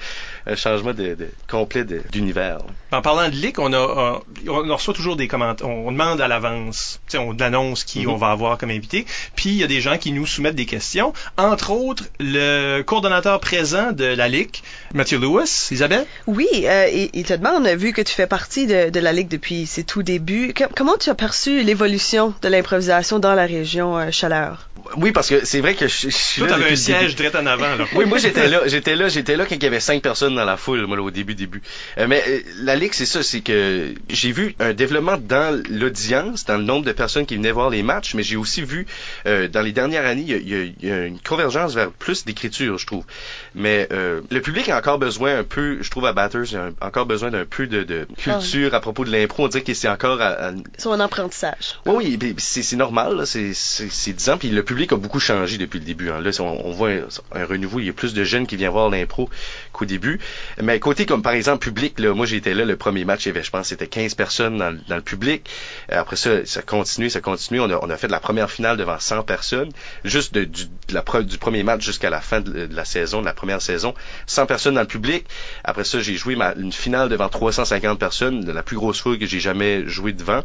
un 0.46 0.56
changement 0.56 0.94
de, 0.94 1.16
de 1.16 1.28
complet 1.50 1.86
d'univers. 2.12 2.60
En 2.92 3.02
parlant 3.02 3.30
de 3.30 3.36
ligue, 3.36 3.60
on 3.60 3.74
a 3.74 4.22
on, 4.48 4.74
reçoit 4.74 4.94
toujours 4.94 5.16
des 5.16 5.28
commentaires. 5.28 5.68
On, 5.68 5.92
demande 5.92 6.22
à 6.22 6.28
l'avance. 6.28 7.00
On 7.16 7.38
annonce 7.40 7.84
qui 7.84 8.06
mm-hmm. 8.06 8.10
on 8.10 8.16
va 8.18 8.32
avoir 8.32 8.58
comme 8.58 8.72
invité. 8.72 9.06
Puis 9.36 9.50
il 9.50 9.58
y 9.58 9.64
a 9.64 9.68
des 9.68 9.82
gens 9.82 9.98
qui 9.98 10.12
nous 10.12 10.26
soumettent 10.26 10.56
des 10.56 10.66
questions. 10.66 11.14
Entre 11.38 11.72
autres, 11.72 12.06
le 12.20 12.82
coordonnateur 12.82 13.40
présent 13.40 13.92
de 13.92 14.06
la 14.06 14.28
Ligue, 14.28 14.58
Mathieu 14.94 15.20
Lewis. 15.20 15.70
Isabelle? 15.72 16.06
Oui, 16.28 16.48
euh, 16.66 17.08
il, 17.14 17.24
te 17.24 17.34
demande, 17.34 17.68
vu 17.68 17.94
que 17.94 18.02
tu 18.02 18.14
fais 18.14 18.28
partie 18.28 18.68
de, 18.68 19.00
la 19.00 19.12
Ligue 19.12 19.28
depuis 19.28 19.66
ses 19.66 19.84
tout 19.84 20.04
débuts, 20.04 20.54
comment 20.76 20.98
tu 20.98 21.10
as 21.10 21.16
perçu 21.16 21.64
l'évolution 21.64 22.34
de 22.42 22.48
l'improvisation 22.48 23.20
dans 23.24 23.34
la 23.34 23.46
région 23.46 23.98
euh, 23.98 24.12
Chaleur? 24.12 24.70
Oui, 24.98 25.12
parce 25.12 25.30
que 25.30 25.46
c'est 25.46 25.62
vrai 25.62 25.76
que 25.76 25.88
je, 25.88 26.10
je 26.10 26.16
suis 26.16 26.42
Toi, 26.42 26.50
t'avais 26.50 26.72
un 26.72 26.76
siège 26.76 27.16
direct 27.16 27.36
en 27.36 27.46
avant, 27.46 27.76
là. 27.76 27.86
oui, 27.96 28.06
moi, 28.06 28.18
j'étais 28.18 28.48
là, 28.50 28.62
j'étais 28.66 28.96
là, 28.96 29.08
j'étais 29.08 29.38
là 29.38 29.46
quand 29.46 29.56
il 29.56 29.64
y 29.64 29.66
avait 29.66 29.80
cinq 29.80 30.02
personnes 30.02 30.36
dans 30.36 30.44
la 30.44 30.58
foule, 30.58 30.86
moi, 30.86 31.00
au 31.00 31.10
début, 31.10 31.34
début. 31.34 31.62
Euh, 31.98 32.06
mais 32.08 32.22
euh, 32.28 32.40
la 32.60 32.76
Ligue, 32.76 32.94
c'est 32.94 33.06
ça, 33.06 33.24
c'est 33.24 33.40
que 33.42 33.94
j'ai 34.10 34.32
vu 34.32 34.56
un 34.60 34.74
développement 34.74 35.18
dans 35.18 35.64
l'audience, 35.70 36.46
dans 36.46 36.58
le 36.58 36.64
nombre 36.64 36.86
de 36.86 36.92
personnes 36.92 37.26
qui 37.26 37.38
venaient 37.38 37.52
voir 37.52 37.70
les 37.70 37.82
matchs, 37.82 38.14
mais 38.14 38.24
j'ai 38.24 38.36
aussi 38.36 38.62
vu, 38.62 38.86
euh, 39.26 39.48
dans 39.48 39.62
les 39.62 39.72
dernières 39.72 40.06
années, 40.06 40.26
il 40.28 40.86
y, 40.86 40.92
a, 40.92 41.06
une 41.06 41.20
convergence 41.20 41.74
vers 41.74 41.90
plus 41.90 42.26
d'écriture, 42.26 42.78
je 42.78 42.86
trouve. 42.86 43.06
Mais 43.56 43.88
le 43.92 44.40
public 44.42 44.70
a 44.70 44.78
encore 44.78 45.00
besoin 45.00 45.40
un 45.40 45.44
peu, 45.44 45.82
je 45.82 45.90
trouve, 45.90 46.06
à 46.06 46.14
Batters, 46.14 46.52
il 46.52 46.58
a 46.58 46.70
encore 46.82 47.06
besoin 47.06 47.32
d'un 47.32 47.46
peu 47.46 47.68
de, 47.68 47.84
de 47.84 48.08
culture 48.18 48.70
ah 48.74 48.78
à 48.78 48.80
propos 48.80 49.06
de 49.06 49.12
l'impro. 49.12 49.46
On 49.46 49.48
dirait 49.48 49.64
que 49.64 49.74
c'est 49.74 49.90
encore 49.90 50.22
à, 50.22 50.52
Son 50.78 51.00
apprentissage. 51.00 51.80
Oui, 51.86 52.18
oui, 52.22 52.36
c'est 52.38 52.76
normal, 52.76 53.26
c'est 53.26 54.14
10 54.14 54.30
ans, 54.30 54.38
puis 54.38 54.50
le 54.50 54.64
public 54.64 54.92
a 54.94 54.96
beaucoup 54.96 55.20
changé 55.20 55.58
depuis 55.58 55.80
le 55.80 55.86
début. 55.86 56.10
Hein. 56.10 56.20
Là, 56.22 56.32
on, 56.40 56.72
voit 56.72 56.92
un, 57.34 57.46
renouveau. 57.46 57.80
Il 57.80 57.86
y 57.86 57.90
a 57.90 57.94
plus 57.94 58.14
de 58.14 58.24
jeunes 58.24 58.48
qui 58.48 58.56
viennent 58.56 58.72
voir 58.72 58.90
l'impro 58.90 59.30
qu'au 59.74 59.86
début. 59.86 60.20
Mais 60.62 60.80
côté 60.80 61.06
comme 61.06 61.22
par 61.22 61.34
exemple 61.34 61.60
public, 61.60 62.00
là, 62.00 62.14
moi 62.14 62.26
j'étais 62.26 62.54
là 62.54 62.64
le 62.64 62.78
premier 62.78 63.04
match, 63.04 63.28
je 63.28 63.50
pense, 63.50 63.68
c'était 63.68 63.88
15 63.88 64.16
personnes 64.16 64.58
dans, 64.58 64.96
le 64.96 65.02
public. 65.02 65.50
Euh, 65.92 66.00
après 66.00 66.16
ça, 66.16 66.46
ça 66.46 66.62
continue, 66.62 67.10
ça 67.10 67.20
continue. 67.20 67.60
On 67.60 67.70
a, 67.70 67.80
on 67.82 67.90
a 67.90 67.98
fait 67.98 68.08
de 68.08 68.12
la 68.12 68.20
première 68.20 68.50
finale 68.50 68.78
devant 68.78 69.00
100 69.00 69.24
personnes, 69.24 69.70
juste 70.06 70.34
de, 70.34 70.44
du, 70.46 70.66
du 70.66 71.38
premier 71.38 71.64
match 71.64 71.84
jusqu'à 71.84 72.10
la 72.10 72.22
fin 72.22 72.40
de, 72.42 72.70
la 72.72 72.86
saison, 72.86 73.22
de 73.22 73.26
la 73.26 73.34
première 73.34 73.62
saison. 73.62 73.94
100 74.28 74.46
personnes 74.46 74.76
dans 74.76 74.82
le 74.82 74.88
public. 74.88 75.26
Après 75.64 75.84
ça, 75.84 76.00
j'ai 76.00 76.16
joué 76.16 76.36
ma, 76.36 76.54
une 76.54 76.72
finale 76.72 77.10
devant 77.10 77.30
350 77.30 78.00
personnes, 78.00 78.50
la 78.50 78.64
plus 78.64 78.78
grosse 78.78 79.02
foule 79.02 79.18
que 79.18 79.26
j'ai 79.26 79.40
jamais 79.40 79.86
joué 79.88 80.14
devant. 80.14 80.44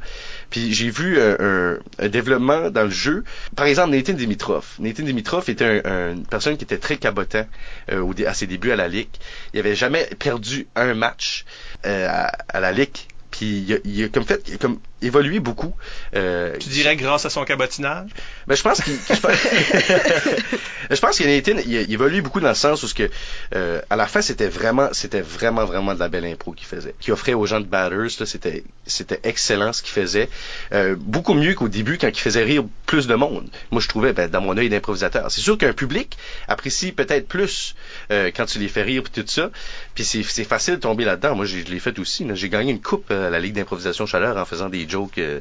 Puis 0.51 0.73
j'ai 0.73 0.91
vu 0.91 1.21
un, 1.21 1.79
un, 1.99 2.09
développement 2.09 2.71
dans 2.71 2.85
le 2.85 2.91
jeu. 2.91 3.25
Par 3.55 3.67
exemple, 3.67 3.91
Nathan 3.91 4.15
Dimitrov. 4.15 4.65
Nathan 4.79 5.03
Dimitrov 5.03 5.49
était 5.51 5.83
une 5.85 6.25
personne 6.25 6.57
qui 6.57 6.65
était 6.65 6.79
très 6.79 6.97
cabotant 6.97 7.47
euh, 7.93 8.13
à 8.27 8.35
ses 8.35 8.47
débuts 8.47 8.71
à 8.71 8.77
la 8.77 8.89
Ligue. 8.89 9.09
Il 9.53 9.61
avait 9.61 9.75
jamais 9.75 10.05
perdu 10.19 10.67
un 10.75 10.95
match 10.95 11.45
euh, 11.87 12.09
à, 12.49 12.61
la 12.61 12.73
Ligue. 12.73 12.97
Puis 13.31 13.67
il 13.85 14.05
a 14.05 14.09
comme 14.09 14.25
fait 14.25 14.59
comme 14.59 14.81
évolué 15.03 15.41
beaucoup. 15.41 15.75
Euh, 16.15 16.57
tu 16.59 16.69
dirais 16.69 16.97
grâce 16.97 17.25
à 17.25 17.31
son 17.31 17.45
cabotinage? 17.45 18.11
Ben, 18.47 18.55
je 18.55 18.63
pense 18.63 18.81
qu'il, 18.81 18.95
je 20.91 21.01
pense 21.01 21.17
qu'il 21.17 21.29
a, 21.29 21.35
il 21.37 21.93
évolué 21.93 22.21
beaucoup 22.21 22.41
dans 22.41 22.49
le 22.49 22.55
sens 22.55 22.83
où 22.83 22.89
ce 22.89 22.95
que, 22.95 23.11
euh, 23.55 23.81
à 23.91 23.97
la 23.97 24.07
fin, 24.07 24.21
c'était 24.23 24.49
vraiment, 24.49 24.89
c'était 24.93 25.21
vraiment, 25.21 25.65
vraiment 25.65 25.95
de 25.95 26.01
la 26.01 26.09
belle 26.09 26.25
impro 26.25 26.53
qu'il 26.53 26.67
faisait. 26.67 26.95
Qu'il 27.01 27.13
offrait 27.13 27.35
aux 27.35 27.47
gens 27.47 27.61
de 27.61 27.67
Batters, 27.67 28.11
c'était, 28.27 28.65
c'était 28.87 29.21
excellent 29.23 29.73
ce 29.73 29.83
qu'il 29.83 29.93
faisait. 29.93 30.29
Euh, 30.73 30.97
beaucoup 30.99 31.35
mieux 31.35 31.55
qu'au 31.55 31.69
début 31.69 31.99
quand 31.99 32.09
il 32.09 32.21
faisait 32.21 32.45
rire 32.45 32.65
plus 32.87 33.07
de 33.07 33.15
monde. 33.15 33.49
Moi, 33.71 33.81
je 33.81 33.89
trouvais, 33.89 34.13
ben, 34.13 34.29
dans 34.29 34.41
mon 34.41 34.57
œil 34.57 34.69
d'improvisateur. 34.69 35.31
C'est 35.31 35.41
sûr 35.41 35.59
qu'un 35.59 35.73
public 35.73 36.17
apprécie 36.49 36.93
peut-être 36.93 37.29
plus 37.29 37.75
quand 38.11 38.47
tu 38.47 38.59
les 38.59 38.69
fais 38.69 38.83
rire 38.83 39.03
puis 39.03 39.23
tout 39.23 39.29
ça. 39.29 39.51
Puis 39.95 40.05
c'est, 40.05 40.23
c'est 40.23 40.45
facile 40.45 40.75
de 40.75 40.81
tomber 40.81 41.05
là-dedans. 41.05 41.35
Moi, 41.37 41.45
je 41.45 41.59
l'ai 41.59 41.79
fait 41.79 41.99
aussi. 41.99 42.27
J'ai 42.35 42.49
gagné 42.49 42.73
une 42.73 42.81
coupe 42.81 43.11
à 43.11 43.31
la 43.31 43.39
Ligue 43.39 43.55
d'improvisation 43.55 44.07
chaleur 44.07 44.37
en 44.37 44.45
faisant 44.45 44.69
des 44.69 44.88
des 44.89 44.93
jokes, 44.93 45.19
euh, 45.19 45.41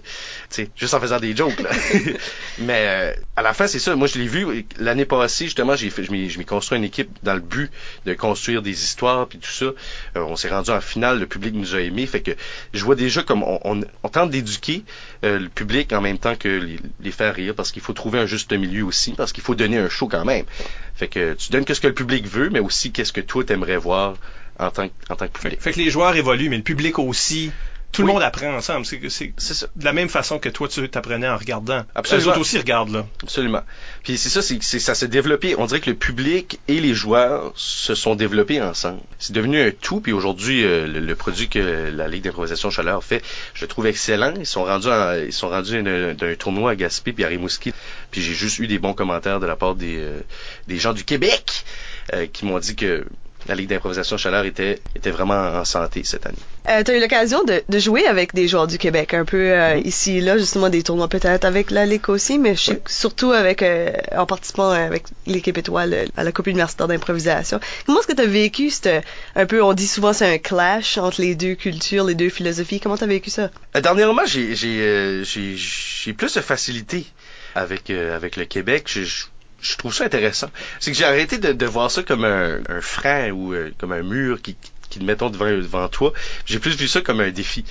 tu 0.50 0.64
sais, 0.64 0.70
juste 0.76 0.94
en 0.94 1.00
faisant 1.00 1.20
des 1.20 1.36
jokes. 1.36 1.60
Là. 1.60 1.70
Mais 2.60 2.86
euh, 2.88 3.14
à 3.36 3.42
la 3.42 3.54
fin, 3.54 3.68
c'est 3.68 3.80
ça. 3.80 3.96
Moi, 3.96 4.08
je 4.08 4.20
l'ai 4.20 4.28
vu 4.28 4.66
l'année 4.78 5.06
passée. 5.06 5.46
Justement, 5.46 5.76
j'ai 5.76 5.90
fait, 5.90 6.04
je 6.04 6.12
m'ai 6.12 6.46
construit 6.46 6.78
une 6.78 6.84
équipe 6.84 7.10
dans 7.24 7.34
le 7.34 7.40
but 7.40 7.72
de 8.06 8.14
construire 8.14 8.62
des 8.62 8.84
histoires 8.84 9.28
puis 9.28 9.40
tout 9.40 9.50
ça. 9.50 9.68
on 10.16 10.36
s'est 10.36 10.50
rendu 10.50 10.72
en 10.72 10.82
finale. 10.82 11.20
Le 11.20 11.28
public 11.28 11.54
nous 11.54 11.76
a 11.76 11.82
aimés. 11.82 12.06
Fait 12.06 12.22
que 12.22 12.32
je 12.74 12.84
vois 12.84 12.96
déjà 12.96 13.24
comme 13.24 13.44
on, 13.44 13.60
on, 13.64 14.10
tente 14.10 14.32
d'éduquer 14.32 14.84
le 15.24 15.48
public 15.48 15.94
en 15.94 16.02
même 16.02 16.18
temps 16.18 16.36
que 16.36 16.48
les, 16.48 16.80
les 17.02 17.12
faire 17.12 17.36
rire 17.36 17.54
parce 17.56 17.72
qu'il 17.72 17.82
faut 17.82 17.94
trouver 17.94 18.20
un 18.20 18.26
juste 18.26 18.52
milieu 18.54 18.84
aussi 18.84 19.14
parce 19.14 19.32
qu'il 19.32 19.44
faut 19.44 19.56
donner 19.56 19.78
un 19.78 19.90
show 19.90 20.08
quand 20.08 20.26
même. 20.26 20.46
Fait 20.96 21.08
que 21.08 21.34
tu 21.34 21.52
donnes 21.52 21.66
qu'est-ce 21.66 21.82
que 21.82 21.88
le 21.88 21.94
public 21.94 22.26
veut, 22.26 22.50
mais 22.50 22.60
aussi 22.60 22.92
qu'est-ce 22.92 23.14
que 23.14 23.22
toi 23.22 23.44
t'aimerais 23.44 23.78
voir 23.78 24.16
en 24.60 24.72
tant, 24.72 24.88
en 25.10 25.16
tant 25.16 25.28
que 25.28 25.40
public. 25.40 25.62
Fait, 25.62 25.72
que 25.72 25.80
les 25.80 25.90
joueurs 25.90 26.16
évoluent, 26.16 26.50
mais 26.50 26.58
le 26.58 26.64
public 26.64 27.00
aussi. 27.00 27.52
Tout 27.92 28.02
le 28.04 28.08
monde 28.08 28.22
apprend 28.22 28.54
ensemble. 28.54 28.86
C'est 28.86 29.34
de 29.76 29.86
la 29.86 29.94
même 29.94 30.10
façon 30.10 30.38
que 30.38 30.50
toi, 30.50 30.68
tu 30.68 30.88
t'apprenais 30.90 31.28
en 31.28 31.38
regardant. 31.38 31.84
Absolument. 31.96 32.26
Les 32.26 32.30
autres 32.30 32.42
aussi 32.42 32.58
regardent, 32.58 32.92
là. 32.92 33.08
Absolument. 33.24 33.64
Puis 34.04 34.18
c'est 34.18 34.30
ça, 34.30 34.42
c'est 34.42 34.80
ça 34.80 34.94
s'est 34.94 35.08
développé. 35.08 35.56
On 35.58 35.66
dirait 35.66 35.80
que 35.80 35.90
le 35.90 35.96
public 35.96 36.60
et 36.68 36.80
les 36.80 36.94
joueurs 36.94 37.54
se 37.56 37.96
sont 37.96 38.16
développés 38.16 38.62
ensemble. 38.62 39.00
C'est 39.18 39.34
devenu 39.34 39.62
un 39.62 39.72
tout. 39.72 40.00
Puis 40.00 40.12
aujourd'hui, 40.12 40.64
euh, 40.64 40.86
le, 40.86 41.16
produit 41.16 41.50
que 41.50 41.90
la 41.94 42.08
Ligue 42.08 42.24
d'improvisation 42.24 42.70
Chaleur 42.70 43.04
fait, 43.04 43.24
je 43.54 43.62
le 43.62 43.68
trouve 43.68 43.88
excellent. 43.88 44.34
Ils 44.38 44.46
sont 44.46 44.66
rendus, 44.66 44.90
ils 45.26 45.34
sont 45.34 45.50
rendus 45.50 45.82
d'un 45.82 46.36
tournoi 46.36 46.72
à 46.72 46.76
Gaspé 46.76 47.14
puis 47.14 47.24
à 47.24 47.28
Rimouski. 47.28 47.74
Puis 48.12 48.22
j'ai 48.22 48.34
juste 48.34 48.60
eu 48.60 48.68
des 48.68 48.80
bons 48.80 48.94
commentaires 48.94 49.40
de 49.40 49.48
la 49.48 49.56
part 49.56 49.76
des, 49.76 49.98
euh, 49.98 50.20
des 50.68 50.78
gens 50.78 50.94
du 50.94 51.04
Québec 51.04 51.64
euh, 52.14 52.28
qui 52.32 52.46
m'ont 52.46 52.60
dit 52.60 52.76
que 52.76 53.06
la 53.48 53.56
Ligue 53.56 53.70
d'improvisation 53.70 54.18
chaleur 54.18 54.46
était, 54.46 54.80
était 54.96 55.12
vraiment 55.12 55.36
en 55.36 55.66
santé 55.66 56.02
cette 56.04 56.26
année. 56.26 56.38
Euh, 56.70 56.84
tu 56.84 56.92
as 56.92 56.98
eu 56.98 57.00
l'occasion 57.00 57.44
de, 57.44 57.64
de, 57.68 57.80
jouer 57.80 58.06
avec 58.06 58.34
des 58.34 58.48
joueurs 58.48 58.68
du 58.68 58.78
Québec, 58.78 59.14
un 59.14 59.24
peu 59.24 59.52
euh, 59.52 59.78
ici 59.78 60.18
et 60.18 60.22
là, 60.22 60.38
justement 60.38 60.70
des 60.70 60.84
tournois 60.84 61.08
peut-être 61.08 61.46
avec 61.46 61.72
la 61.72 61.86
Ligue 61.86 62.10
aussi, 62.10 62.40
mais 62.40 62.56
surtout 62.88 63.32
avec 63.32 63.62
euh, 63.62 63.92
en 64.16 64.26
participant 64.26 64.70
avec 64.70 65.04
l'équipe 65.26 65.58
étoile 65.58 66.08
à 66.18 66.24
la 66.24 66.32
Coupe 66.32 66.48
universitaire 66.48 66.88
d'improvisation. 66.88 67.60
Comment 67.86 68.00
est-ce 68.00 68.08
que 68.08 68.14
tu 68.14 68.22
as 68.22 68.26
vécu 68.26 68.70
cette, 68.70 69.06
un 69.36 69.46
peu, 69.46 69.64
on 69.64 69.74
dit 69.74 69.88
souvent 69.88 70.12
c'est 70.12 70.30
un 70.30 70.40
clash 70.40 70.98
entre 70.98 71.22
les 71.22 71.36
deux 71.36 71.56
cultures, 71.56 72.04
les 72.04 72.16
deux 72.16 72.30
philosophies? 72.30 72.80
Comment 72.80 72.98
tu 72.98 73.06
as 73.06 73.08
vécu 73.08 73.30
ça? 73.30 73.50
dernièrement, 73.82 74.26
j'ai, 74.26 74.56
j'ai, 74.56 75.24
j'ai, 75.24 76.14
plus 76.14 76.34
de 76.34 76.42
facilité 76.42 77.06
avec, 77.56 77.90
avec 77.90 78.36
le 78.36 78.46
Québec. 78.46 78.86
Je, 78.88 79.04
je 79.04 79.26
trouve 79.78 79.94
ça 79.94 80.06
intéressant. 80.06 80.50
C'est 80.80 80.92
que 80.92 80.98
j'ai 80.98 81.06
arrêté 81.06 81.38
de, 81.38 81.54
de, 81.54 81.66
voir 81.66 81.90
ça 81.92 82.04
comme 82.04 82.26
un, 82.26 82.60
un 82.70 82.82
frein 82.82 83.32
ou 83.32 83.54
euh, 83.54 83.72
comme 83.78 83.92
un 83.92 84.04
mur 84.04 84.42
qui, 84.42 84.56
qui 84.90 85.00
te 85.00 85.04
mettons 85.04 85.30
devant, 85.30 85.46
devant 85.46 85.88
toi. 85.90 86.14
J'ai 86.46 86.60
plus 86.60 86.76
vu 86.78 86.88
ça 86.88 87.02
comme 87.02 87.20
un 87.20 87.32
défi. 87.32 87.66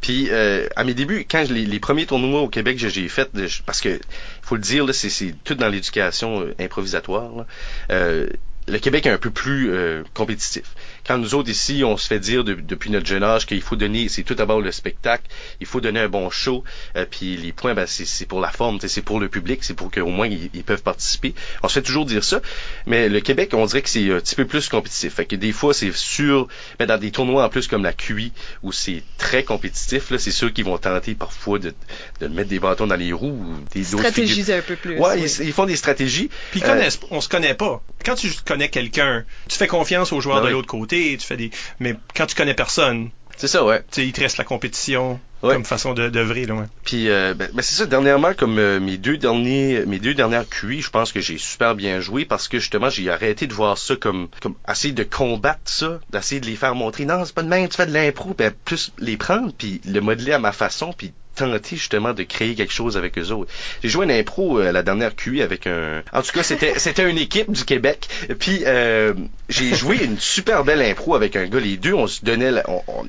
Puis 0.00 0.28
euh, 0.30 0.66
à 0.76 0.84
mes 0.84 0.94
débuts, 0.94 1.26
quand 1.30 1.48
les, 1.48 1.64
les 1.66 1.80
premiers 1.80 2.06
tournois 2.06 2.40
au 2.40 2.48
Québec 2.48 2.78
que 2.78 2.88
j'ai 2.88 3.08
fait, 3.08 3.30
parce 3.66 3.80
que 3.80 4.00
faut 4.42 4.56
le 4.56 4.62
dire, 4.62 4.86
c'est, 4.94 5.34
tout 5.44 5.54
dans 5.54 5.68
l'éducation 5.68 6.42
euh, 6.42 6.54
improvisatoire. 6.58 7.34
Là. 7.36 7.46
Euh, 7.90 8.28
le 8.68 8.78
Québec 8.78 9.06
est 9.06 9.10
un 9.10 9.18
peu 9.18 9.30
plus 9.30 9.72
euh, 9.72 10.04
compétitif. 10.14 10.62
Quand 11.06 11.18
nous 11.18 11.34
autres 11.34 11.50
ici, 11.50 11.82
on 11.84 11.96
se 11.96 12.06
fait 12.06 12.20
dire 12.20 12.44
depuis 12.44 12.90
notre 12.90 13.06
jeune 13.06 13.24
âge 13.24 13.46
qu'il 13.46 13.62
faut 13.62 13.76
donner, 13.76 14.08
c'est 14.08 14.22
tout 14.22 14.34
d'abord 14.34 14.60
le 14.60 14.70
spectacle, 14.70 15.24
il 15.60 15.66
faut 15.66 15.80
donner 15.80 16.00
un 16.00 16.08
bon 16.08 16.30
show, 16.30 16.64
euh, 16.96 17.04
puis 17.10 17.36
les 17.36 17.52
points, 17.52 17.74
ben, 17.74 17.86
c'est 17.86 18.26
pour 18.26 18.40
la 18.40 18.50
forme, 18.50 18.78
c'est 18.80 19.02
pour 19.02 19.20
le 19.20 19.28
public, 19.28 19.64
c'est 19.64 19.74
pour 19.74 19.90
qu'au 19.90 20.06
moins 20.06 20.28
ils, 20.28 20.64
peuvent 20.64 20.82
participer. 20.82 21.34
On 21.62 21.68
se 21.68 21.74
fait 21.74 21.82
toujours 21.82 22.06
dire 22.06 22.22
ça, 22.22 22.40
mais 22.86 23.08
le 23.08 23.20
Québec, 23.20 23.50
on 23.52 23.66
dirait 23.66 23.82
que 23.82 23.88
c'est 23.88 24.12
un 24.12 24.20
petit 24.20 24.36
peu 24.36 24.44
plus 24.44 24.68
compétitif. 24.68 25.14
Fait 25.14 25.26
que 25.26 25.36
des 25.36 25.52
fois, 25.52 25.74
c'est 25.74 25.92
sûr, 25.92 26.46
mais 26.78 26.86
dans 26.86 26.98
des 26.98 27.10
tournois 27.10 27.44
en 27.44 27.48
plus 27.48 27.66
comme 27.66 27.82
la 27.82 27.92
QI, 27.92 28.32
où 28.62 28.70
c'est 28.70 29.02
très 29.18 29.42
compétitif, 29.42 30.10
là, 30.10 30.18
c'est 30.18 30.30
sûr 30.30 30.52
qu'ils 30.52 30.64
vont 30.64 30.78
tenter 30.78 31.14
parfois 31.14 31.58
de, 31.58 31.74
de 32.20 32.28
mettre 32.28 32.48
des 32.48 32.60
bâtons 32.60 32.86
dans 32.86 32.96
les 32.96 33.12
roues. 33.12 33.44
Des 33.72 33.84
Stratégiser 33.84 34.54
un 34.54 34.62
peu 34.62 34.76
plus. 34.76 34.98
Ouais, 34.98 35.20
Ils, 35.20 35.52
font 35.52 35.66
des 35.66 35.76
stratégies. 35.76 36.30
Puis 36.50 36.62
euh, 36.64 36.90
on 37.10 37.20
se 37.20 37.28
connaît 37.28 37.54
pas. 37.54 37.82
Quand 38.04 38.14
tu 38.14 38.30
connais 38.44 38.68
quelqu'un, 38.68 39.24
tu 39.48 39.58
fais 39.58 39.66
confiance 39.66 40.12
aux 40.12 40.20
joueurs 40.20 40.40
ben 40.40 40.48
de 40.48 40.52
l'autre 40.52 40.68
côté, 40.68 40.91
tu 40.92 41.26
fais 41.26 41.36
des, 41.36 41.50
mais 41.80 41.96
quand 42.14 42.26
tu 42.26 42.34
connais 42.34 42.54
personne, 42.54 43.10
c'est 43.36 43.48
ça, 43.48 43.64
ouais. 43.64 43.80
Tu 43.90 44.02
sais, 44.02 44.06
il 44.06 44.12
te 44.12 44.20
reste 44.20 44.38
la 44.38 44.44
compétition 44.44 45.18
comme 45.40 45.64
façon 45.64 45.94
de 45.94 46.08
d'œuvrer, 46.08 46.46
là, 46.46 46.54
ouais. 46.54 46.66
Puis, 46.84 47.08
euh, 47.08 47.34
ben, 47.34 47.50
ben, 47.52 47.62
c'est 47.62 47.74
ça. 47.74 47.86
Dernièrement, 47.86 48.34
comme 48.34 48.58
euh, 48.58 48.78
mes 48.78 48.96
deux 48.96 49.16
derniers, 49.16 49.84
mes 49.86 49.98
deux 49.98 50.14
dernières 50.14 50.48
QI, 50.48 50.80
je 50.80 50.90
pense 50.90 51.12
que 51.12 51.20
j'ai 51.20 51.38
super 51.38 51.74
bien 51.74 51.98
joué 51.98 52.24
parce 52.24 52.46
que 52.46 52.60
justement, 52.60 52.90
j'ai 52.90 53.10
arrêté 53.10 53.48
de 53.48 53.54
voir 53.54 53.78
ça 53.78 53.96
comme, 53.96 54.28
comme 54.40 54.54
essayer 54.68 54.94
de 54.94 55.02
combattre 55.02 55.62
ça, 55.64 55.98
d'essayer 56.10 56.40
de 56.40 56.46
les 56.46 56.54
faire 56.54 56.76
montrer. 56.76 57.04
Non, 57.04 57.24
c'est 57.24 57.34
pas 57.34 57.42
de 57.42 57.48
même, 57.48 57.68
tu 57.68 57.76
fais 57.76 57.86
de 57.86 57.92
l'impro, 57.92 58.34
ben 58.34 58.52
plus 58.64 58.92
les 58.98 59.16
prendre, 59.16 59.52
puis 59.52 59.80
le 59.84 60.00
modeler 60.00 60.32
à 60.32 60.38
ma 60.38 60.52
façon, 60.52 60.92
puis 60.96 61.12
tenter 61.34 61.76
justement 61.76 62.12
de 62.12 62.22
créer 62.22 62.54
quelque 62.54 62.72
chose 62.72 62.96
avec 62.96 63.18
eux 63.18 63.30
autres. 63.30 63.50
J'ai 63.82 63.88
joué 63.88 64.04
une 64.04 64.10
impro 64.10 64.60
euh, 64.60 64.72
la 64.72 64.82
dernière 64.82 65.14
QI 65.14 65.42
avec 65.42 65.66
un. 65.66 66.02
En 66.12 66.22
tout 66.22 66.32
cas, 66.32 66.42
c'était 66.42 66.74
c'était 66.78 67.08
une 67.08 67.18
équipe 67.18 67.50
du 67.50 67.64
Québec. 67.64 68.08
Puis 68.38 68.62
euh, 68.66 69.14
j'ai 69.48 69.74
joué 69.74 70.02
une 70.04 70.18
super 70.18 70.64
belle 70.64 70.82
impro 70.82 71.14
avec 71.14 71.36
un 71.36 71.46
gars. 71.46 71.60
Les 71.60 71.76
deux, 71.76 71.94
on 71.94 72.06
se 72.06 72.24
donnait, 72.24 72.50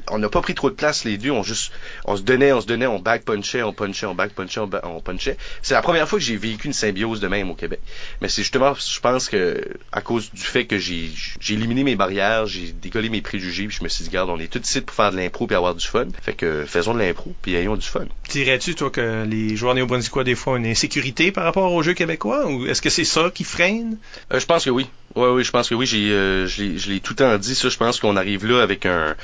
on 0.09 0.17
n'a 0.17 0.29
pas 0.29 0.41
pris 0.41 0.55
trop 0.55 0.69
de 0.69 0.75
place. 0.75 1.05
Les 1.05 1.17
deux, 1.17 1.31
on 1.31 1.43
juste, 1.43 1.71
on 2.05 2.15
se 2.15 2.21
donnait, 2.21 2.51
on 2.51 2.61
se 2.61 2.67
donnait, 2.67 2.85
on 2.85 2.99
back 2.99 3.23
punchait, 3.23 3.63
on 3.63 3.73
punchait, 3.73 4.05
on 4.05 4.15
back 4.15 4.33
punchait, 4.33 4.61
on, 4.83 5.01
punchait. 5.01 5.37
C'est 5.61 5.73
la 5.73 5.81
première 5.81 6.07
fois 6.07 6.19
que 6.19 6.25
j'ai 6.25 6.37
vécu 6.37 6.67
une 6.67 6.73
symbiose 6.73 7.19
de 7.19 7.27
même 7.27 7.49
au 7.49 7.55
Québec. 7.55 7.79
Mais 8.21 8.29
c'est 8.29 8.41
justement, 8.41 8.73
je 8.73 8.99
pense 8.99 9.29
que 9.29 9.61
à 9.91 10.01
cause 10.01 10.31
du 10.31 10.41
fait 10.41 10.65
que 10.65 10.77
j'ai 10.77 11.09
j'ai 11.39 11.53
éliminé 11.55 11.83
mes 11.83 11.95
barrières, 11.95 12.45
j'ai 12.45 12.71
décollé 12.71 13.09
mes 13.09 13.21
préjugés, 13.21 13.67
puis 13.67 13.77
je 13.77 13.83
me 13.83 13.89
suis 13.89 14.03
dit, 14.03 14.09
regarde, 14.09 14.29
on 14.29 14.39
est 14.39 14.51
tous 14.51 14.59
ici 14.59 14.81
pour 14.81 14.95
faire 14.95 15.11
de 15.11 15.17
l'impro 15.17 15.47
puis 15.47 15.55
avoir 15.55 15.75
du 15.75 15.85
fun. 15.85 16.07
Fait 16.21 16.33
que 16.33 16.65
faisons 16.65 16.93
de 16.93 16.99
l'impro 16.99 17.33
puis 17.41 17.55
ayons 17.55 17.75
du 17.75 17.87
fun. 17.87 18.05
Dirais-tu, 18.29 18.73
toi, 18.73 18.89
que 18.89 19.25
les 19.25 19.55
joueurs 19.55 19.75
néo-brunswickois, 19.75 20.23
des 20.23 20.33
fois, 20.33 20.53
ont 20.53 20.55
une 20.55 20.65
insécurité 20.65 21.31
par 21.31 21.43
rapport 21.43 21.71
aux 21.71 21.83
jeux 21.83 21.93
québécois? 21.93 22.47
Ou 22.47 22.65
est-ce 22.67 22.81
que 22.81 22.89
c'est 22.89 23.03
ça 23.03 23.29
qui 23.33 23.43
freine? 23.43 23.97
Euh, 24.31 24.39
je 24.39 24.45
pense 24.45 24.65
que 24.65 24.69
oui. 24.69 24.87
Oui, 25.15 25.27
oui, 25.27 25.43
je 25.43 25.51
pense 25.51 25.69
que 25.69 25.75
oui. 25.75 25.85
J'ai, 25.85 26.09
euh, 26.09 26.47
je 26.47 26.89
l'ai 26.89 26.99
tout 26.99 27.13
le 27.13 27.17
temps 27.17 27.37
dit, 27.37 27.53
ça. 27.53 27.69
Je 27.69 27.77
pense 27.77 27.99
qu'on 27.99 28.15
arrive 28.15 28.45
là 28.45 28.63
avec 28.63 28.87
un, 28.87 29.15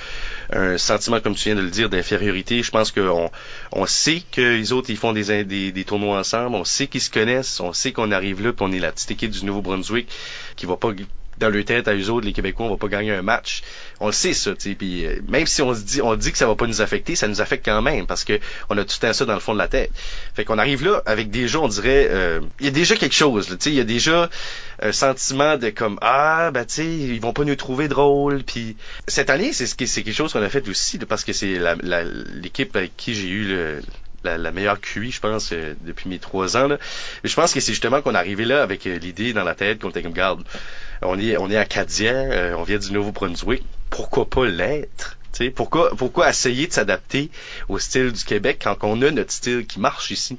sentiment, 0.78 1.20
comme 1.22 1.34
tu 1.34 1.46
viens 1.46 1.56
de 1.56 1.62
le 1.62 1.70
dire, 1.70 1.90
d'infériorité. 1.90 2.62
Je 2.62 2.72
pense 2.72 2.92
qu'on 2.92 3.32
on 3.72 3.86
sait 3.86 4.22
que 4.32 4.42
les 4.42 4.74
autres, 4.74 4.90
ils 4.90 4.98
font 4.98 5.14
des, 5.14 5.44
des, 5.44 5.72
des 5.72 5.84
tournois 5.86 6.20
ensemble. 6.20 6.56
On 6.56 6.66
sait 6.66 6.88
qu'ils 6.88 7.02
se 7.02 7.10
connaissent. 7.10 7.60
On 7.62 7.74
sait 7.74 7.92
qu'on 7.92 8.12
arrive 8.12 8.44
là, 8.44 8.54
puis 8.54 8.66
on 8.68 8.72
est 8.72 8.80
la 8.80 8.92
petite 8.92 9.12
équipe 9.12 9.32
du 9.32 9.46
Nouveau-Brunswick 9.46 10.08
qui 10.56 10.66
va 10.66 10.76
pas 10.76 10.92
dans 11.40 11.50
leur 11.50 11.66
tête 11.66 11.88
à 11.88 11.96
eux 11.96 12.10
autres, 12.10 12.26
les 12.26 12.34
Québécois, 12.34 12.66
on 12.66 12.70
va 12.70 12.78
pas 12.78 12.88
gagner 12.88 13.12
un 13.12 13.22
match. 13.22 13.64
On 14.00 14.08
le 14.08 14.12
sait 14.12 14.34
ça, 14.34 14.54
tu. 14.56 14.76
Puis 14.76 15.06
euh, 15.06 15.20
même 15.28 15.48
si 15.48 15.62
on 15.62 15.74
se 15.74 15.82
dit, 15.82 16.02
on 16.02 16.16
dit 16.16 16.32
que 16.32 16.38
ça 16.38 16.48
va 16.48 16.56
pas 16.56 16.68
nous 16.68 16.82
affecter, 16.82 17.16
ça 17.16 17.28
nous 17.28 17.42
affecte 17.42 17.66
quand 17.66 17.82
même 17.82 18.08
parce 18.08 18.24
que 18.24 18.40
on 18.70 18.78
a 18.78 18.84
tout 18.84 18.96
le 19.02 19.08
temps 19.08 19.14
ça 19.14 19.26
dans 19.26 19.34
le 19.34 19.40
fond 19.40 19.54
de 19.54 19.58
la 19.58 19.68
tête. 19.68 19.92
Fait 20.36 20.46
qu'on 20.46 20.58
arrive 20.58 20.84
là 20.84 21.02
avec 21.06 21.30
déjà, 21.30 21.60
on 21.60 21.68
dirait, 21.68 22.08
euh, 22.10 22.42
il 22.60 22.66
y 22.66 22.70
a 22.70 22.72
déjà 22.72 22.96
quelque 22.96 23.16
chose. 23.16 23.48
Tu 23.48 23.56
sais, 23.60 23.70
il 23.70 23.76
y 23.76 23.80
a 23.80 23.86
déjà 23.86 24.30
un 24.82 24.92
sentiment 24.92 25.58
de 25.58 25.70
comme 25.70 25.98
ah 26.02 26.52
ben 26.52 26.66
tu 26.66 26.76
sais, 26.76 26.86
ils 26.86 27.22
vont 27.22 27.34
pas 27.34 27.44
nous 27.44 27.56
trouver 27.56 27.88
drôle. 27.88 28.44
Puis 28.44 28.76
cette 29.08 29.30
année, 29.30 29.54
c'est 29.54 29.76
quelque 29.76 30.12
chose 30.12 30.34
qu'on 30.34 30.44
a 30.44 30.50
fait 30.50 30.68
aussi 30.68 30.98
parce 31.00 31.24
que 31.24 31.34
c'est 31.34 31.60
l'équipe 32.34 32.76
avec 32.76 32.96
qui 32.98 33.14
j'ai 33.16 33.28
eu 33.28 33.44
le 33.46 33.82
la, 34.24 34.52
meilleure 34.52 34.82
QI, 34.82 35.12
je 35.12 35.20
pense, 35.22 35.52
euh, 35.54 35.74
depuis 35.82 36.10
mes 36.10 36.20
trois 36.20 36.58
ans. 36.58 36.68
Là. 36.68 36.78
je 37.24 37.34
pense 37.34 37.54
que 37.54 37.62
c'est 37.62 37.72
justement 37.72 38.02
qu'on 38.02 38.16
est 38.16 38.18
arrivé 38.18 38.44
là 38.44 38.62
avec 38.62 38.84
l'idée 38.84 39.32
dans 39.32 39.46
la 39.46 39.56
tête 39.56 39.80
qu'on 39.80 39.90
était 39.90 40.04
comme 40.04 40.14
garde 40.14 40.44
on 41.02 41.20
est, 41.20 41.38
on 41.38 41.50
est 41.50 41.58
acadien, 41.58 42.16
euh, 42.32 42.56
on 42.58 42.64
vient 42.64 42.80
du 42.80 42.92
Nouveau-Brunswick. 42.92 43.64
Pourquoi 43.90 44.30
pas 44.30 44.46
l'être? 44.46 45.19
Pourquoi, 45.56 45.96
pourquoi 45.96 46.30
essayer 46.30 46.68
de 46.68 46.74
s'adapter 46.74 47.30
au 47.68 47.80
style 47.80 48.12
du 48.12 48.24
Québec 48.24 48.62
quand 48.64 48.76
on 48.84 49.02
a 49.02 49.12
notre 49.12 49.32
style 49.32 49.66
qui 49.66 49.80
marche 49.80 50.12
ici? 50.12 50.38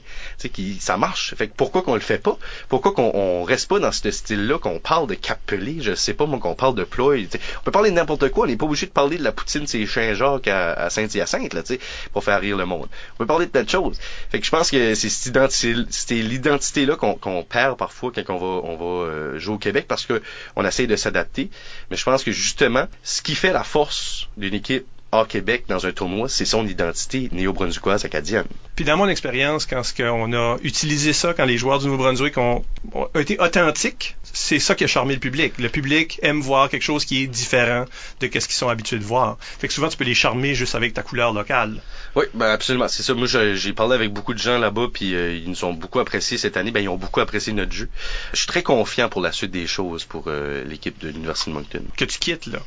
qui, 0.53 0.79
ça 0.81 0.97
marche. 0.97 1.35
Fait 1.37 1.49
que 1.49 1.55
pourquoi 1.57 1.83
qu'on 1.83 1.95
le 1.95 2.01
fait 2.01 2.19
pas? 2.19 2.39
Pourquoi 2.69 2.93
qu'on 2.93 3.11
on 3.15 3.45
reste 3.45 3.69
pas 3.69 3.79
dans 3.79 3.93
ce 3.93 4.11
style-là, 4.11 4.59
qu'on 4.59 4.79
parle 4.79 5.07
de 5.07 5.15
capelé, 5.15 5.79
je 5.81 5.95
sais 5.95 6.15
pas, 6.15 6.27
moi, 6.27 6.39
qu'on 6.39 6.55
parle 6.55 6.75
de 6.75 6.85
ploy. 6.85 7.29
On 7.61 7.63
peut 7.63 7.71
parler 7.71 7.91
de 7.91 7.97
n'importe 7.97 8.31
quoi, 8.31 8.45
on 8.45 8.49
n'est 8.49 8.57
pas 8.57 8.67
obligé 8.67 8.87
de 8.87 8.93
parler 8.93 9.19
de 9.19 9.25
la 9.25 9.33
poutine 9.33 9.67
c'est 9.67 9.85
Saint-Jacques 9.87 10.49
à, 10.49 10.73
à 10.73 10.91
Saint-Hyacinthe, 10.91 11.55
là, 11.55 11.63
pour 12.13 12.25
faire 12.25 12.41
rire 12.41 12.57
le 12.57 12.67
monde. 12.67 12.89
On 13.15 13.19
peut 13.19 13.27
parler 13.27 13.47
de 13.47 13.51
plein 13.51 13.63
de 13.63 13.71
choses. 13.71 13.99
Fait 14.31 14.41
que 14.41 14.47
je 14.47 14.51
pense 14.51 14.71
que 14.71 14.95
c'est 14.95 15.09
cette 15.09 16.11
l'identité-là 16.11 16.97
qu'on 16.97 17.43
perd 17.43 17.77
parfois 17.77 18.13
quand 18.15 18.35
on 18.35 18.39
va, 18.39 18.69
on 18.69 18.77
va 18.77 19.07
euh, 19.07 19.39
jouer 19.39 19.55
au 19.55 19.59
Québec 19.59 19.87
parce 19.89 20.07
que 20.07 20.23
on 20.57 20.65
essaye 20.65 20.87
de 20.87 20.97
s'adapter. 20.97 21.51
Mais 21.91 21.97
je 21.97 22.05
pense 22.05 22.25
que 22.25 22.33
justement, 22.33 22.87
ce 23.03 23.23
qui 23.23 23.35
fait 23.35 23.53
la 23.53 23.65
force 23.65 24.29
d'une 24.37 24.55
équipe 24.55 24.87
hors 25.13 25.27
Québec 25.27 25.65
dans 25.69 25.87
un 25.87 25.93
tournoi, 25.93 26.29
c'est 26.29 26.45
son 26.45 26.67
identité 26.67 27.29
néo-brunswickoise 27.33 28.05
acadienne. 28.05 28.47
Puis 28.77 28.85
dans 28.85 28.97
mon 28.97 29.09
expérience, 29.09 29.67
quand 29.67 29.83
on 29.99 30.33
a 30.33 30.57
utilisé 30.63 31.13
ça, 31.13 31.35
quand 31.35 31.45
les 31.45 31.59
joueurs 31.59 31.81
du 31.81 31.87
Nouveau-Brunswick 31.87 32.39
ont, 32.39 32.65
été 33.15 33.39
authentiques, 33.41 34.17
c'est 34.23 34.59
ça 34.59 34.75
qui 34.75 34.85
a 34.85 34.87
charmé 34.87 35.15
le 35.15 35.21
public. 35.21 35.59
Le 35.59 35.69
public 35.69 36.21
aime 36.23 36.41
voir 36.41 36.69
quelque 36.69 36.83
chose 36.83 37.05
qui 37.05 37.23
est 37.23 37.27
différent 37.27 37.85
de 38.21 38.27
ce 38.27 38.31
qu'ils 38.31 38.53
sont 38.53 38.69
habitués 38.69 38.99
de 38.99 39.05
voir. 39.05 39.37
Fait 39.41 39.69
que 39.69 39.75
souvent, 39.75 39.89
tu 39.89 39.97
peux 39.97 40.05
les 40.05 40.15
charmer 40.15 40.55
juste 40.55 40.75
avec 40.75 40.95
ta 40.95 41.03
couleur 41.03 41.33
locale. 41.33 41.83
Oui, 42.15 42.25
ben 42.35 42.47
absolument. 42.47 42.89
C'est 42.89 43.03
ça. 43.03 43.15
Moi, 43.15 43.27
j'ai 43.27 43.73
parlé 43.73 43.95
avec 43.95 44.13
beaucoup 44.13 44.33
de 44.33 44.39
gens 44.39 44.59
là-bas, 44.59 44.87
puis 44.93 45.15
euh, 45.15 45.37
ils 45.37 45.49
nous 45.49 45.65
ont 45.65 45.75
beaucoup 45.75 45.99
apprécié 45.99 46.39
cette 46.39 46.57
année. 46.57 46.71
Ben, 46.71 46.81
ils 46.81 46.89
ont 46.89 46.97
beaucoup 46.97 47.21
apprécié 47.21 47.53
notre 47.53 47.73
jeu. 47.73 47.89
Je 48.33 48.39
suis 48.39 48.47
très 48.47 48.63
confiant 48.63 49.09
pour 49.09 49.21
la 49.21 49.33
suite 49.33 49.51
des 49.51 49.67
choses 49.67 50.05
pour 50.05 50.25
euh, 50.29 50.65
l'équipe 50.65 50.99
de 51.01 51.09
l'Université 51.09 51.51
de 51.51 51.57
Moncton. 51.57 51.83
Que 51.97 52.05
tu 52.05 52.19
quittes, 52.19 52.47
là. 52.47 52.61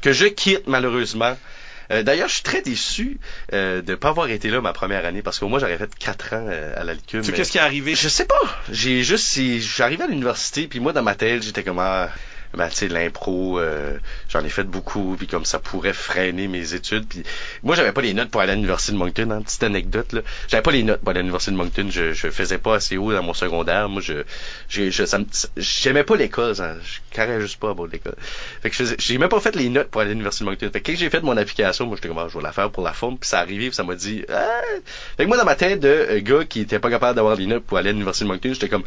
Que 0.00 0.12
je 0.12 0.26
quitte, 0.26 0.66
malheureusement. 0.66 1.36
Euh, 1.90 2.02
D'ailleurs, 2.02 2.28
je 2.28 2.34
suis 2.34 2.42
très 2.42 2.62
déçu 2.62 3.18
euh, 3.52 3.82
de 3.82 3.94
pas 3.94 4.08
avoir 4.10 4.28
été 4.28 4.50
là 4.50 4.60
ma 4.60 4.72
première 4.72 5.04
année 5.04 5.22
parce 5.22 5.38
qu'au 5.38 5.48
moins 5.48 5.58
j'aurais 5.58 5.78
fait 5.78 5.94
quatre 5.98 6.34
ans 6.34 6.46
euh, 6.48 6.74
à 6.76 6.84
la. 6.84 6.94
Tu 6.96 7.22
sais, 7.22 7.32
qu'est-ce 7.32 7.52
qui 7.52 7.58
est 7.58 7.62
arrivé? 7.62 7.94
Je 7.94 8.08
sais 8.08 8.26
pas. 8.26 8.34
J'ai 8.70 9.02
juste, 9.02 9.38
j'arrivais 9.60 10.04
à 10.04 10.06
l'université, 10.06 10.66
puis 10.66 10.80
moi 10.80 10.92
dans 10.92 11.02
ma 11.02 11.14
tête, 11.14 11.42
j'étais 11.42 11.62
comme 11.62 11.78
ah, 11.78 12.10
ben 12.56 12.68
tu 12.68 12.76
sais 12.76 12.88
l'impro, 12.88 13.58
euh, 13.60 13.98
j'en 14.28 14.42
ai 14.44 14.48
fait 14.48 14.64
beaucoup, 14.64 15.14
puis 15.18 15.26
comme 15.26 15.44
ça 15.44 15.58
pourrait 15.58 15.92
freiner 15.92 16.48
mes 16.48 16.74
études. 16.74 17.06
Puis 17.06 17.22
moi 17.62 17.76
j'avais 17.76 17.92
pas 17.92 18.00
les 18.00 18.14
notes 18.14 18.30
pour 18.30 18.40
aller 18.40 18.52
à 18.52 18.54
l'université 18.54 18.92
de 18.92 18.96
Moncton. 18.96 19.30
Hein, 19.30 19.42
petite 19.42 19.62
anecdote 19.62 20.12
là, 20.12 20.20
j'avais 20.48 20.62
pas 20.62 20.70
les 20.72 20.82
notes 20.82 21.00
pour 21.00 21.12
l'université 21.12 21.52
de 21.52 21.56
Moncton. 21.56 21.88
Je, 21.90 22.12
je 22.12 22.30
faisais 22.30 22.58
pas 22.58 22.76
assez 22.76 22.96
haut 22.96 23.12
dans 23.12 23.22
mon 23.22 23.34
secondaire. 23.34 23.88
Moi 23.88 24.00
je, 24.02 24.24
j'ai- 24.68 24.90
je, 24.90 25.04
ça 25.04 25.18
j'aimais 25.56 26.04
pas 26.04 26.16
l'école. 26.16 26.56
ça. 26.56 26.74
Je 26.82 26.98
carrais 27.14 27.40
juste 27.40 27.58
pas 27.60 27.70
à 27.70 27.74
bord 27.74 27.86
de 27.86 27.92
l'école. 27.92 28.16
Fait 28.62 28.70
que 28.70 28.76
je 28.76 28.84
j'ai 28.98 29.18
même 29.18 29.28
pas 29.28 29.40
fait 29.40 29.54
les 29.54 29.68
notes 29.68 29.88
pour 29.88 30.00
aller 30.00 30.10
à 30.10 30.12
l'université 30.14 30.44
de 30.44 30.50
Moncton. 30.50 30.70
Fait 30.72 30.80
que 30.80 30.90
quand 30.92 30.96
j'ai 30.98 31.10
fait 31.10 31.22
mon 31.22 31.36
application, 31.36 31.86
moi 31.86 31.96
j'étais 31.96 32.08
comme 32.08 32.18
ah, 32.18 32.28
je 32.30 32.36
vais 32.38 32.42
la 32.44 32.52
faire 32.52 32.70
pour 32.70 32.82
la 32.84 32.92
forme. 32.92 33.18
Puis 33.18 33.28
ça 33.28 33.40
arrivé, 33.40 33.66
puis 33.66 33.74
ça 33.74 33.84
m'a 33.84 33.94
dit 33.94 34.24
ah. 34.32 34.60
Fait 35.16 35.24
que 35.24 35.28
moi 35.28 35.36
dans 35.36 35.44
ma 35.44 35.54
tête 35.54 35.80
de 35.80 35.88
euh, 35.88 36.20
gars 36.20 36.44
qui 36.44 36.60
était 36.60 36.78
pas 36.78 36.90
capable 36.90 37.16
d'avoir 37.16 37.36
les 37.36 37.46
notes 37.46 37.64
pour 37.64 37.78
aller 37.78 37.90
à 37.90 37.92
l'université 37.92 38.24
de 38.24 38.30
Moncton, 38.30 38.50
j'étais 38.52 38.68
comme 38.68 38.84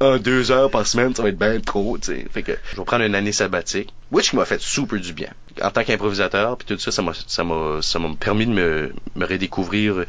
un, 0.00 0.18
deux 0.18 0.50
heures 0.50 0.70
par 0.70 0.86
semaine, 0.86 1.14
ça 1.14 1.22
va 1.22 1.28
être 1.28 1.38
bien 1.38 1.60
trop, 1.60 1.98
tu 1.98 2.06
sais. 2.06 2.26
Fait 2.30 2.42
que 2.42 2.52
je 2.70 2.76
vais 2.76 2.84
prendre 2.84 3.04
une 3.04 3.14
année 3.14 3.32
sabbatique, 3.32 3.92
which 4.10 4.32
m'a 4.32 4.44
fait 4.44 4.60
super 4.60 4.98
du 4.98 5.12
bien. 5.12 5.30
En 5.62 5.70
tant 5.70 5.84
qu'improvisateur, 5.84 6.56
puis 6.56 6.66
tout 6.66 6.78
ça, 6.78 6.90
ça 6.90 7.02
m'a, 7.02 7.12
ça 7.26 7.44
m'a, 7.44 7.80
ça 7.80 7.98
m'a 7.98 8.14
permis 8.18 8.46
de 8.46 8.52
me, 8.52 8.92
me 9.14 9.24
redécouvrir, 9.26 10.04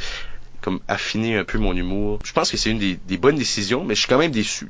comme 0.62 0.80
affiner 0.88 1.38
un 1.38 1.44
peu 1.44 1.60
mon 1.60 1.76
humour. 1.76 2.20
Je 2.26 2.34
pense 2.34 2.50
que 2.50 2.58
c'est 2.58 2.72
une 2.72 2.80
des, 2.80 2.96
des 2.96 3.18
bonnes 3.18 3.38
décisions, 3.38 3.84
mais 3.84 3.94
je 3.94 4.00
suis 4.00 4.10
quand 4.10 4.18
même 4.18 4.32
déçu. 4.32 4.68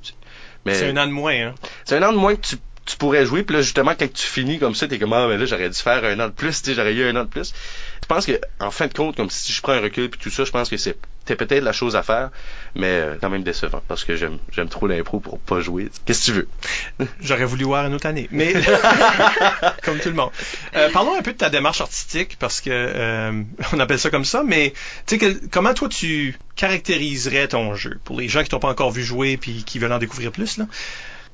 Mais 0.65 0.73
C'est 0.73 0.89
un 0.89 0.97
an 0.97 1.07
de 1.07 1.11
moins, 1.11 1.33
hein? 1.33 1.55
c'est 1.85 1.95
un 1.95 2.03
an 2.03 2.11
de 2.11 2.17
moins 2.17 2.35
que 2.35 2.41
tu, 2.41 2.57
tu 2.85 2.97
pourrais 2.97 3.25
jouer, 3.25 3.43
puis 3.43 3.55
là, 3.55 3.61
justement, 3.61 3.93
quand 3.97 4.11
tu 4.11 4.25
finis 4.25 4.59
comme 4.59 4.75
ça, 4.75 4.87
t'es 4.87 4.99
comme, 4.99 5.13
ah, 5.13 5.27
mais 5.27 5.37
là, 5.37 5.45
j'aurais 5.45 5.69
dû 5.69 5.75
faire 5.75 6.03
un 6.03 6.19
an 6.19 6.27
de 6.27 6.33
plus, 6.33 6.61
tu 6.61 6.73
j'aurais 6.73 6.93
eu 6.93 7.07
un 7.07 7.15
an 7.15 7.23
de 7.23 7.29
plus. 7.29 7.53
Je 8.01 8.07
pense 8.07 8.25
que, 8.25 8.39
en 8.59 8.71
fin 8.71 8.87
de 8.87 8.93
compte, 8.93 9.15
comme 9.15 9.29
si 9.29 9.53
je 9.53 9.61
prends 9.61 9.73
un 9.73 9.81
recul, 9.81 10.09
puis 10.09 10.19
tout 10.19 10.29
ça, 10.29 10.43
je 10.43 10.51
pense 10.51 10.69
que 10.69 10.77
c'est 10.77 10.97
c'était 11.25 11.43
peut-être 11.43 11.63
la 11.63 11.71
chose 11.71 11.95
à 11.95 12.03
faire, 12.03 12.29
mais 12.75 12.87
euh, 12.87 13.15
quand 13.19 13.29
même 13.29 13.43
décevant, 13.43 13.81
parce 13.87 14.03
que 14.03 14.15
j'aime, 14.15 14.37
j'aime 14.51 14.69
trop 14.69 14.85
l'impro 14.85 15.19
pour 15.19 15.39
pas 15.39 15.59
jouer. 15.59 15.89
Qu'est-ce 16.05 16.21
que 16.21 16.25
tu 16.25 16.31
veux? 16.33 17.07
J'aurais 17.19 17.45
voulu 17.45 17.63
voir 17.63 17.87
une 17.87 17.95
autre 17.95 18.05
année, 18.05 18.27
mais 18.31 18.53
comme 19.83 19.97
tout 19.99 20.09
le 20.09 20.15
monde. 20.15 20.29
Euh, 20.75 20.89
parlons 20.91 21.17
un 21.17 21.23
peu 21.23 21.33
de 21.33 21.37
ta 21.37 21.49
démarche 21.49 21.81
artistique 21.81 22.37
parce 22.39 22.61
que 22.61 22.69
euh, 22.71 23.41
on 23.73 23.79
appelle 23.79 23.99
ça 23.99 24.11
comme 24.11 24.25
ça, 24.25 24.43
mais 24.45 24.73
tu 25.07 25.17
sais 25.19 25.37
comment 25.51 25.73
toi 25.73 25.89
tu 25.89 26.37
caractériserais 26.55 27.47
ton 27.47 27.73
jeu? 27.73 27.99
Pour 28.03 28.19
les 28.19 28.29
gens 28.29 28.43
qui 28.43 28.49
t'ont 28.49 28.59
pas 28.59 28.69
encore 28.69 28.91
vu 28.91 29.03
jouer 29.03 29.37
puis 29.37 29.63
qui 29.63 29.79
veulent 29.79 29.93
en 29.93 29.99
découvrir 29.99 30.31
plus 30.31 30.57
là. 30.57 30.65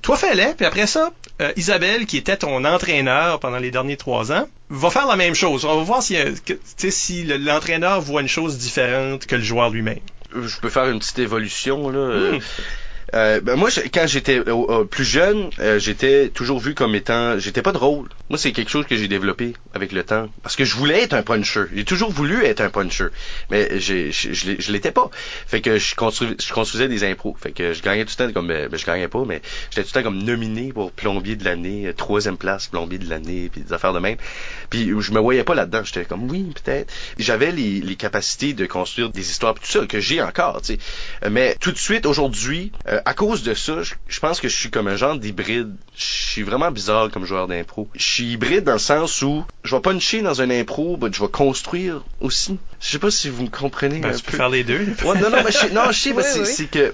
Toi 0.02 0.16
fais-le, 0.18 0.56
puis 0.56 0.66
après 0.66 0.88
ça, 0.88 1.12
euh, 1.42 1.52
Isabelle, 1.58 2.06
qui 2.06 2.18
était 2.18 2.38
ton 2.38 2.64
entraîneur 2.66 3.40
pendant 3.40 3.58
les 3.58 3.72
derniers 3.72 3.98
trois 3.98 4.32
ans, 4.32 4.48
va 4.70 4.90
faire 4.90 5.08
la 5.08 5.16
même 5.16 5.34
chose. 5.36 5.66
On 5.66 5.78
va 5.78 5.84
voir 5.84 6.04
si, 6.04 6.16
euh, 6.18 6.32
si 6.90 7.24
le- 7.24 7.38
l'entraîneur 7.38 8.00
voit 8.02 8.22
une 8.22 8.28
chose 8.28 8.58
différente 8.58 9.26
que 9.26 9.36
le 9.36 9.42
joueur 9.44 9.70
lui-même. 9.72 10.00
Je 10.34 10.58
peux 10.62 10.70
faire 10.70 10.86
une 10.90 11.00
petite 11.00 11.20
évolution, 11.20 11.90
là. 11.90 11.98
euh, 12.00 12.38
Hmm. 12.38 12.40
Euh, 13.14 13.42
ben 13.42 13.56
moi, 13.56 13.70
quand 13.94 14.08
j'étais 14.08 14.42
plus 14.90 15.04
jeune, 15.04 15.50
euh, 15.60 15.80
j'étais 15.80 16.30
toujours 16.30 16.60
vu 16.60 16.74
comme 16.74 16.96
étant, 16.96 17.38
j'étais 17.40 17.62
pas 17.62 17.72
drôle. 17.72 18.08
Moi, 18.30 18.38
c'est 18.38 18.52
quelque 18.54 18.70
chose 18.70 18.86
que 18.86 18.96
j'ai 18.96 19.08
développé 19.08 19.54
avec 19.74 19.92
le 19.92 20.04
temps, 20.04 20.30
parce 20.44 20.56
que 20.56 20.64
je 20.64 20.76
voulais 20.76 21.02
être 21.02 21.14
un 21.14 21.22
puncher. 21.22 21.66
J'ai 21.76 21.84
toujours 21.84 22.12
voulu 22.12 22.46
être 22.46 22.62
un 22.62 22.70
puncher, 22.70 23.08
mais 23.50 23.80
je, 23.80 24.72
l'étais 24.72 24.92
pas. 24.92 25.10
Fait 25.48 25.62
que 25.62 25.78
je 25.78 25.96
construisais, 25.96 26.36
je 26.42 26.54
construisais 26.54 26.88
des 26.88 27.04
impros. 27.04 27.36
Fait 27.42 27.52
que 27.52 27.74
je 27.74 27.82
gagnais 27.82 28.06
tout 28.06 28.14
le 28.18 28.28
temps 28.28 28.34
comme, 28.34 28.48
ben, 28.48 28.70
je 28.72 28.86
gagnais 28.86 29.10
pas, 29.10 29.24
mais 29.26 29.42
j'étais 29.70 29.84
tout 29.84 29.90
le 29.94 30.02
temps 30.02 30.10
comme 30.10 30.24
nominé 30.24 30.72
pour 30.72 30.92
plombier 30.92 31.36
de 31.36 31.44
l'année, 31.44 31.88
euh, 31.88 31.94
troisième 31.94 32.38
place 32.38 32.68
plombier 32.68 33.00
de 33.00 33.10
l'année, 33.10 33.50
puis 33.52 33.62
des 33.62 33.74
affaires 33.74 33.94
de 33.94 34.00
même. 34.00 34.18
Puis 34.70 34.92
je 34.98 35.12
me 35.12 35.20
voyais 35.20 35.44
pas 35.44 35.56
là-dedans. 35.56 35.82
J'étais 35.84 36.06
comme 36.06 36.30
oui, 36.30 36.54
peut-être. 36.64 36.94
J'avais 37.18 37.52
les, 37.52 37.96
capacités 38.02 38.54
de 38.54 38.66
construire 38.66 39.10
des 39.10 39.30
histoires 39.30 39.54
tout 39.54 39.66
ça 39.66 39.86
que 39.86 40.00
j'ai 40.00 40.22
encore, 40.22 40.62
tu 40.62 40.74
sais. 40.74 41.30
Mais 41.30 41.56
tout 41.60 41.72
de 41.72 41.78
suite 41.78 42.06
aujourd'hui, 42.06 42.72
euh, 42.92 43.00
à 43.06 43.14
cause 43.14 43.44
de 43.44 43.54
ça, 43.54 43.84
je, 43.84 43.94
je 44.08 44.20
pense 44.20 44.40
que 44.42 44.48
je 44.50 44.56
suis 44.56 44.70
comme 44.70 44.88
un 44.88 44.96
genre 44.96 45.18
d'hybride. 45.18 45.74
Je 45.96 46.04
suis 46.04 46.44
vraiment 46.44 46.72
bizarre 46.72 47.10
comme 47.12 47.26
joueur 47.26 47.48
d'impro. 47.48 47.90
Je 47.96 48.04
suis 48.04 48.24
hybride 48.34 48.64
dans 48.66 48.74
le 48.74 48.80
sens 48.80 49.22
où 49.22 49.46
je 49.64 49.76
vais 49.76 49.82
puncher 49.82 50.22
dans 50.22 50.42
un 50.42 50.50
impro, 50.50 50.98
mais 51.02 51.10
je 51.12 51.22
vais 51.22 51.30
construire 51.30 52.02
aussi. 52.20 52.58
Je 52.80 52.90
sais 52.90 53.00
pas 53.00 53.12
si 53.12 53.30
vous 53.30 53.44
me 53.44 53.50
comprenez 53.50 54.00
Ben, 54.00 54.10
un 54.10 54.16
tu 54.18 54.24
peux 54.24 54.32
peu. 54.32 54.38
faire 54.38 54.50
les 54.50 54.64
deux. 54.64 54.80
Ouais, 55.04 55.20
non, 55.20 55.30
non, 55.30 55.44
mais 55.44 55.52
je 55.52 55.58
sais, 55.58 55.70
non, 55.72 55.84
je 55.92 56.00
sais, 56.00 56.14
mais 56.14 56.24
Oui, 56.24 56.30
c'est, 56.34 56.40
oui. 56.42 56.46
c'est 56.48 56.66
que 56.72 56.94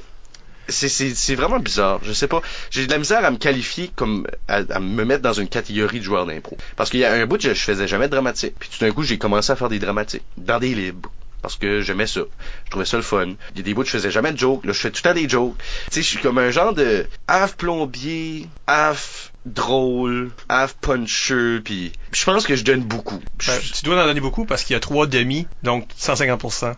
c'est, 0.70 0.90
c'est, 0.90 1.16
c'est 1.16 1.36
vraiment 1.36 1.60
bizarre. 1.60 2.00
Je 2.04 2.12
sais 2.12 2.28
pas. 2.28 2.42
J'ai 2.72 2.86
de 2.88 2.92
la 2.92 2.98
misère 2.98 3.24
à 3.24 3.32
me 3.32 3.38
qualifier 3.38 3.90
comme 3.96 4.28
à, 4.50 4.58
à 4.70 4.80
me 4.82 5.06
mettre 5.06 5.22
dans 5.22 5.32
une 5.34 5.48
catégorie 5.48 6.00
de 6.00 6.04
joueur 6.04 6.26
d'impro. 6.26 6.58
Parce 6.76 6.90
qu'il 6.90 7.00
y 7.00 7.06
a 7.06 7.14
un 7.14 7.26
bout, 7.26 7.40
je, 7.42 7.50
je 7.54 7.62
faisais 7.62 7.88
jamais 7.88 8.08
de 8.08 8.12
dramatique. 8.12 8.54
Puis 8.60 8.70
tout 8.70 8.84
d'un 8.86 8.92
coup, 8.92 9.04
j'ai 9.04 9.18
commencé 9.18 9.52
à 9.52 9.56
faire 9.56 9.70
des 9.70 9.80
dramatiques 9.80 10.24
dans 10.38 10.60
des 10.60 10.76
libres. 10.76 11.10
Parce 11.42 11.56
que 11.56 11.82
j'aimais 11.82 12.08
ça. 12.08 12.22
Je 12.66 12.70
trouvais 12.70 12.86
ça 12.86 12.98
le 12.98 13.04
fun. 13.04 13.28
Il 13.28 13.58
y 13.58 13.60
a 13.60 13.64
des 13.64 13.74
bouts, 13.74 13.86
je 13.86 13.92
faisais 13.92 14.12
jamais 14.12 14.32
de 14.32 14.38
jokes. 14.38 14.66
Là, 14.66 14.74
je 14.74 14.80
fais 14.80 14.92
tout 14.92 15.02
le 15.04 15.10
temps 15.10 15.14
des 15.14 15.30
jokes. 15.30 15.56
Tu 15.58 15.64
sais, 15.92 16.02
je 16.02 16.08
suis 16.08 16.20
comme 16.20 16.38
un 16.38 16.52
genre 16.52 16.74
de 16.74 17.08
half 17.28 17.56
plombier, 17.56 18.48
half 18.66 19.32
drôle, 19.48 20.32
half 20.50 20.74
puncher, 20.74 21.60
puis 21.64 21.94
je 22.12 22.26
pense 22.26 22.46
que 22.46 22.56
je 22.56 22.64
donne 22.64 22.82
beaucoup. 22.82 23.20
Ben, 23.48 23.60
tu 23.60 23.86
dois 23.86 24.02
en 24.02 24.06
donner 24.06 24.20
beaucoup 24.20 24.46
parce 24.46 24.64
qu'il 24.64 24.74
y 24.74 24.78
a 24.78 24.80
trois 24.80 25.08
demi, 25.08 25.48
donc 25.64 25.88
150% 26.00 26.74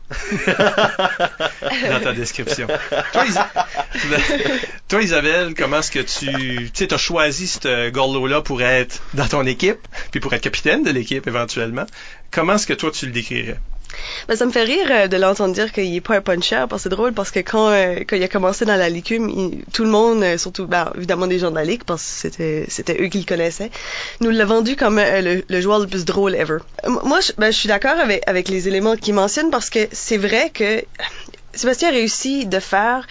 dans 1.90 2.00
ta 2.00 2.14
description. 2.14 2.68
Toi, 3.12 3.26
Toi, 4.88 5.04
Isabelle, 5.04 5.54
comment 5.56 5.80
est-ce 5.80 5.92
que 5.92 6.00
tu... 6.00 6.26
Tu 6.28 6.72
sais, 6.74 6.88
t'as 6.88 6.98
choisi 6.98 7.48
ce 7.48 7.90
gorlot-là 7.90 8.42
pour 8.42 8.62
être 8.62 9.02
dans 9.14 9.28
ton 9.28 9.46
équipe, 9.46 9.88
puis 10.12 10.20
pour 10.20 10.34
être 10.34 10.42
capitaine 10.42 10.84
de 10.84 10.92
l'équipe 10.92 11.28
éventuellement. 11.28 11.86
Comment 12.32 12.56
est-ce 12.56 12.68
que 12.68 12.74
toi, 12.74 12.92
tu 12.92 13.06
le 13.06 13.12
décrirais? 13.12 13.60
Ben, 14.30 14.36
ça 14.38 14.46
me 14.46 14.52
fait 14.52 14.64
rire 14.64 14.88
euh, 14.92 15.08
de 15.08 15.18
l'entendre 15.18 15.56
dire 15.56 15.72
qu'il 15.72 15.94
est 15.96 16.02
pas 16.02 16.18
un 16.18 16.22
puncher, 16.22 16.66
parce 16.70 16.84
que 16.84 16.84
c'est 16.84 16.90
drôle, 16.90 17.14
parce 17.14 17.32
que 17.32 17.40
quand, 17.40 17.70
euh, 17.72 17.96
quand 18.08 18.16
il 18.16 18.22
a 18.24 18.28
commencé 18.28 18.64
dans 18.64 18.76
la 18.76 18.88
licume, 18.88 19.28
il- 19.28 19.64
tout 19.74 19.84
le 19.84 19.90
monde, 19.90 20.22
euh, 20.22 20.38
surtout, 20.38 20.68
ben, 20.68 20.92
évidemment 20.96 21.26
des 21.26 21.40
gens 21.40 21.50
de 21.50 21.56
la 21.56 21.66
ligue, 21.66 21.84
parce 21.84 22.04
que 22.04 22.10
c'était, 22.22 22.66
c'était 22.70 23.02
eux 23.02 23.08
qui 23.08 23.18
le 23.18 23.26
connaissaient, 23.26 23.72
nous 24.22 24.30
l'a 24.30 24.46
vendu 24.46 24.76
comme 24.76 25.00
euh, 25.00 25.22
le, 25.22 25.44
le 25.50 25.62
joueur 25.62 25.80
le 25.80 25.88
plus 25.88 26.06
drôle 26.06 26.36
ever. 26.36 26.60
Euh, 26.86 26.90
Moi, 27.04 27.22
je, 27.22 27.32
ben, 27.40 27.52
je 27.52 27.58
suis 27.58 27.68
d'accord 27.70 28.00
avec, 28.00 28.22
avec 28.28 28.50
les 28.50 28.68
éléments 28.68 28.96
qu'il 28.96 29.16
mentionne, 29.16 29.50
parce 29.50 29.72
que 29.72 29.80
c'est 29.92 30.18
vrai 30.18 30.52
que 30.54 30.84
Sébastien 31.56 31.90
a 31.90 31.92
réussi 31.92 32.46
de 32.46 32.60
faire 32.60 33.08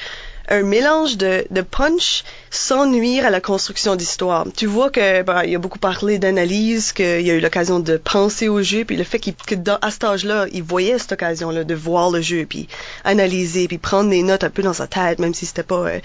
un 0.49 0.63
mélange 0.63 1.17
de, 1.17 1.47
de 1.51 1.61
punch 1.61 2.25
sans 2.51 2.87
nuire 2.87 3.27
à 3.27 3.31
la 3.31 3.41
construction 3.41 3.97
d'histoire. 3.97 4.47
Tu 4.57 4.67
vois 4.67 4.91
que 4.91 5.23
ben, 5.23 5.43
il 5.45 5.55
a 5.55 5.59
beaucoup 5.59 5.79
parlé 5.79 6.19
d'analyse, 6.19 6.93
qu'il 6.93 7.05
a 7.05 7.35
eu 7.35 7.41
l'occasion 7.41 7.81
de 7.81 7.97
penser 7.97 8.49
au 8.49 8.63
jeu, 8.63 8.85
puis 8.85 8.97
le 8.97 9.05
fait 9.05 9.19
qu'il, 9.19 9.35
que 9.35 9.55
dans, 9.55 9.79
à 9.83 9.91
cet 9.91 10.05
âge-là, 10.05 10.47
il 10.53 10.63
voyait 10.63 10.99
cette 10.99 11.13
occasion-là 11.13 11.65
de 11.65 11.75
voir 11.75 12.11
le 12.11 12.21
jeu, 12.21 12.47
puis 12.49 12.69
analyser, 13.05 13.69
puis 13.69 13.79
prendre 13.79 14.11
des 14.11 14.23
notes 14.23 14.45
un 14.45 14.51
peu 14.51 14.63
dans 14.63 14.73
sa 14.73 14.87
tête, 14.87 15.19
même 15.19 15.35
si 15.35 15.47
c'était 15.47 15.63
pas 15.63 15.87
euh, 15.87 16.01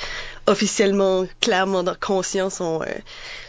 officiellement, 0.48 1.26
clairement 1.40 1.84
dans 1.84 1.96
conscient 2.00 2.50
son, 2.50 2.82
euh, 2.82 2.86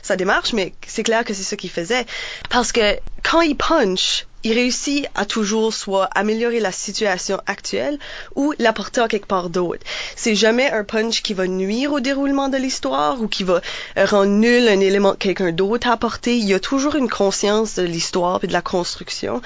sa 0.02 0.16
démarche, 0.16 0.52
mais 0.52 0.72
c'est 0.86 1.02
clair 1.02 1.24
que 1.24 1.34
c'est 1.34 1.42
ce 1.42 1.54
qu'il 1.56 1.70
faisait. 1.70 2.06
Parce 2.50 2.72
que 2.72 2.96
quand 3.22 3.40
il 3.40 3.56
punch, 3.56 4.26
il 4.44 4.52
réussit 4.52 5.06
à 5.14 5.24
toujours 5.24 5.72
soit 5.72 6.04
améliorer 6.14 6.60
la 6.60 6.70
situation 6.70 7.40
actuelle 7.46 7.98
ou 8.36 8.52
l'apporter 8.58 9.00
à 9.00 9.08
quelque 9.08 9.26
part 9.26 9.48
d'autre. 9.48 9.80
C'est 10.16 10.34
jamais 10.34 10.70
un 10.70 10.84
punch 10.84 11.22
qui 11.22 11.34
va 11.34 11.46
nuire 11.46 11.92
au 11.92 12.00
déroulement 12.00 12.48
de 12.48 12.58
l'histoire 12.58 13.20
ou 13.22 13.26
qui 13.26 13.42
va 13.42 13.62
euh, 13.96 14.04
rendre 14.04 14.30
nul 14.30 14.68
un 14.68 14.80
élément 14.80 15.12
que 15.12 15.18
quelqu'un 15.18 15.52
d'autre 15.52 15.88
a 15.88 15.92
apporté. 15.92 16.36
Il 16.36 16.44
y 16.44 16.54
a 16.54 16.60
toujours 16.60 16.94
une 16.94 17.08
conscience 17.08 17.74
de 17.74 17.82
l'histoire 17.82 18.40
et 18.44 18.46
de 18.46 18.52
la 18.52 18.62
construction. 18.62 19.40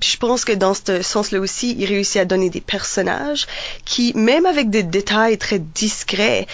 Puis 0.00 0.10
je 0.10 0.18
pense 0.18 0.44
que 0.44 0.52
dans 0.52 0.74
ce 0.74 1.00
sens-là 1.02 1.40
aussi, 1.40 1.74
il 1.78 1.86
réussit 1.86 2.20
à 2.20 2.24
donner 2.26 2.50
des 2.50 2.60
personnages 2.60 3.46
qui, 3.84 4.12
même 4.14 4.44
avec 4.44 4.68
des 4.68 4.82
détails 4.82 5.38
très 5.38 5.58
discrets, 5.58 6.46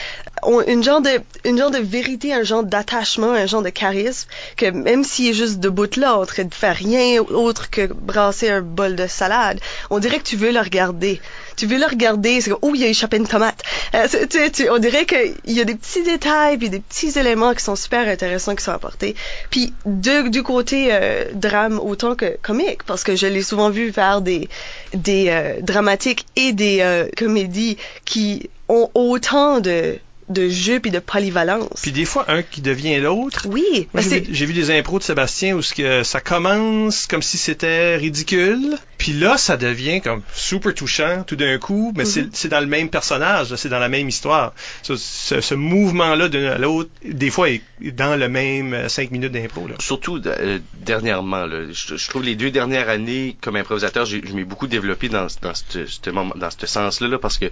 ont 0.45 0.61
une 0.63 0.85
genre 0.85 1.01
de, 1.01 1.11
une 1.45 1.59
genre 1.59 1.73
de 1.73 1.79
vérité, 1.79 2.33
un 2.33 2.45
genre 2.45 2.63
d'attachement, 2.63 3.33
un 3.33 3.47
genre 3.47 3.63
de 3.63 3.71
charisme 3.71 4.29
que 4.57 4.67
même 4.67 5.03
s'il 5.03 5.31
est 5.31 5.35
juste 5.35 5.59
debout 5.59 5.97
là 5.97 6.17
en 6.17 6.27
train 6.27 6.45
de 6.45 6.55
faire 6.55 6.77
rien 6.77 7.21
autre 7.21 7.71
que 7.71 7.88
brasser 7.95 8.49
un 8.51 8.61
bol 8.63 8.97
de 8.97 9.07
salade, 9.07 9.61
on 9.91 9.99
dirait 9.99 10.19
que 10.19 10.25
tu 10.25 10.37
veux 10.37 10.51
le 10.53 10.61
regarder. 10.61 11.21
Tu 11.57 11.67
veux 11.67 11.79
le 11.79 11.87
regarder, 11.87 12.41
c'est 12.41 12.51
comme, 12.51 12.59
oh, 12.63 12.73
il 12.75 12.85
a 12.85 12.87
échappé 12.87 13.17
une 13.17 13.27
tomate. 13.27 13.63
Euh, 13.95 14.07
tu, 14.31 14.51
tu- 14.53 14.71
on 14.71 14.79
dirait 14.79 15.07
qu'il 15.07 15.35
y 15.47 15.61
a 15.61 15.65
des 15.65 15.75
petits 15.75 16.03
détails 16.05 16.57
puis 16.59 16.71
des 16.71 16.81
petits 16.81 17.19
éléments 17.19 17.53
qui 17.55 17.65
sont 17.65 17.75
super 17.77 18.07
intéressants 18.07 18.55
qui 18.55 18.63
sont 18.65 18.73
apportés. 18.73 19.15
Puis 19.51 19.73
du 19.87 20.43
côté 20.43 20.89
euh, 20.93 21.25
drame 21.35 21.79
autant 21.81 22.15
que 22.15 22.37
comique, 22.43 22.83
parce 22.85 23.03
que 23.05 23.17
je 23.17 23.27
l'ai 23.27 23.43
souvent 23.43 23.71
vu 23.71 23.93
faire 23.93 24.21
des, 24.21 24.49
des 24.95 25.27
euh, 25.31 25.61
dramatiques 25.61 26.27
et 26.37 26.53
des 26.53 26.79
euh, 26.81 27.09
comédies 27.17 27.77
qui 28.05 28.49
ont 28.69 28.91
autant 28.95 29.61
de 29.61 29.99
de 30.29 30.49
jeu 30.49 30.81
puis 30.81 30.91
de 30.91 30.99
polyvalence. 30.99 31.81
Puis 31.83 31.93
des 31.93 32.05
fois, 32.05 32.25
un 32.29 32.43
qui 32.43 32.61
devient 32.61 32.99
l'autre. 33.01 33.47
Oui. 33.49 33.89
Ben 33.95 34.03
j'ai, 34.03 34.47
vu, 34.47 34.53
des 34.53 34.71
impros 34.71 34.99
de 34.99 35.05
Sébastien 35.05 35.55
où 35.55 35.63
ce 35.63 35.75
que 35.75 36.03
ça 36.03 36.21
commence 36.21 37.07
comme 37.07 37.23
si 37.23 37.39
c'était 37.39 37.97
ridicule, 37.97 38.77
puis 38.99 39.13
là, 39.13 39.39
ça 39.39 39.57
devient 39.57 40.01
comme 40.01 40.23
super 40.35 40.75
touchant 40.75 41.23
tout 41.27 41.37
d'un 41.37 41.59
coup, 41.59 41.93
mais 41.97 42.05
c'est, 42.05 42.27
c'est 42.33 42.49
dans 42.49 42.61
le 42.61 42.67
même 42.67 42.89
personnage, 42.91 43.55
c'est 43.57 43.69
dans 43.69 43.79
la 43.79 43.89
même 43.89 44.09
histoire. 44.09 44.53
Ce, 44.83 44.97
ce- 44.97 45.41
ce 45.41 45.55
mouvement-là 45.55 46.29
d'un 46.29 46.47
à 46.53 46.59
l'autre, 46.59 46.91
des 47.05 47.31
fois, 47.31 47.49
est 47.51 47.63
dans 47.81 48.17
le 48.17 48.29
même 48.29 48.75
euh, 48.75 48.89
cinq 48.89 49.11
minutes 49.11 49.33
d'impro. 49.33 49.67
Là. 49.69 49.75
Surtout 49.79 50.21
euh, 50.27 50.59
dernièrement, 50.81 51.47
là, 51.47 51.67
je, 51.71 51.97
je 51.97 52.09
trouve 52.09 52.23
les 52.25 52.35
deux 52.35 52.51
dernières 52.51 52.89
années 52.89 53.37
comme 53.41 53.57
improvisateur, 53.57 54.05
je 54.07 54.17
m'ai 54.35 54.45
beaucoup 54.45 54.67
développé 54.67 55.09
dans, 55.09 55.27
dans 55.43 55.55
ce 55.55 56.67
sens-là, 56.67 57.09
là, 57.09 57.19
parce 57.19 57.39
que 57.39 57.47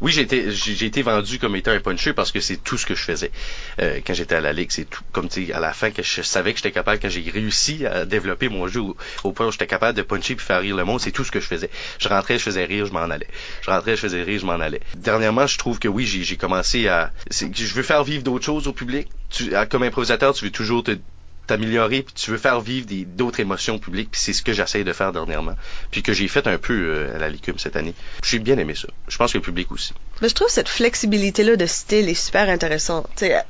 oui, 0.00 0.12
j'ai 0.12 0.22
été, 0.22 0.48
été 0.84 1.02
vendu 1.02 1.38
comme 1.38 1.56
étant 1.56 1.72
un 1.72 1.80
puncher 1.80 2.12
parce 2.16 2.32
que 2.32 2.40
c'est 2.40 2.56
tout 2.56 2.76
ce 2.76 2.86
que 2.86 2.94
je 2.94 3.02
faisais 3.02 3.30
euh, 3.80 4.00
quand 4.04 4.14
j'étais 4.14 4.34
à 4.34 4.40
la 4.40 4.52
ligue. 4.52 4.70
C'est 4.70 4.86
tout, 4.86 5.04
comme 5.12 5.28
tu 5.28 5.52
à 5.52 5.60
la 5.60 5.72
fin 5.72 5.90
que 5.92 6.02
je 6.02 6.22
savais 6.22 6.52
que 6.52 6.58
j'étais 6.58 6.72
capable, 6.72 6.98
quand 6.98 7.08
j'ai 7.08 7.30
réussi 7.30 7.86
à 7.86 8.04
développer 8.04 8.48
mon 8.48 8.66
jeu 8.66 8.80
au, 9.22 9.32
point 9.32 9.46
où 9.46 9.52
j'étais 9.52 9.66
capable 9.66 9.96
de 9.96 10.02
puncher 10.02 10.34
puis 10.34 10.44
faire 10.44 10.60
rire 10.60 10.76
le 10.76 10.84
monde, 10.84 11.00
c'est 11.00 11.12
tout 11.12 11.24
ce 11.24 11.30
que 11.30 11.40
je 11.40 11.46
faisais. 11.46 11.70
Je 11.98 12.08
rentrais, 12.08 12.38
je 12.38 12.42
faisais 12.42 12.64
rire, 12.64 12.86
je 12.86 12.92
m'en 12.92 13.02
allais. 13.02 13.28
Je 13.62 13.70
rentrais, 13.70 13.94
je 13.94 14.00
faisais 14.00 14.22
rire, 14.22 14.40
je 14.40 14.46
m'en 14.46 14.54
allais. 14.54 14.80
Dernièrement, 14.96 15.46
je 15.46 15.58
trouve 15.58 15.78
que 15.78 15.88
oui, 15.88 16.06
j'ai, 16.06 16.36
commencé 16.36 16.88
à, 16.88 17.12
je 17.30 17.74
veux 17.74 17.82
faire 17.82 18.02
vivre 18.02 18.24
d'autres 18.24 18.44
choses 18.44 18.66
au 18.66 18.72
public. 18.72 19.08
Tu, 19.30 19.52
comme 19.70 19.82
improvisateur, 19.82 20.34
tu 20.34 20.44
veux 20.46 20.50
toujours 20.50 20.82
te 20.82 20.96
t'améliorer 21.46 22.02
puis 22.02 22.14
tu 22.14 22.30
veux 22.30 22.38
faire 22.38 22.60
vivre 22.60 22.86
des 22.86 23.04
d'autres 23.04 23.40
émotions 23.40 23.78
public 23.78 24.10
puis 24.10 24.20
c'est 24.20 24.32
ce 24.32 24.42
que 24.42 24.52
j'essaie 24.52 24.84
de 24.84 24.92
faire 24.92 25.12
dernièrement 25.12 25.54
puis 25.90 26.02
que 26.02 26.12
j'ai 26.12 26.28
fait 26.28 26.46
un 26.46 26.58
peu 26.58 26.74
euh, 26.74 27.14
à 27.14 27.18
la 27.18 27.28
Licume 27.28 27.58
cette 27.58 27.76
année 27.76 27.94
j'ai 28.24 28.38
bien 28.38 28.58
aimé 28.58 28.74
ça 28.74 28.88
je 29.08 29.16
pense 29.16 29.32
que 29.32 29.38
le 29.38 29.42
public 29.42 29.70
aussi 29.72 29.92
Ben, 30.20 30.28
je 30.28 30.34
trouve 30.34 30.48
cette 30.48 30.68
flexibilité-là 30.68 31.56
de 31.56 31.66
style 31.66 32.08
est 32.08 32.14
super 32.14 32.48
intéressante. 32.48 33.06
Tu 33.16 33.26
sais, 33.26 33.34
à, 33.34 33.44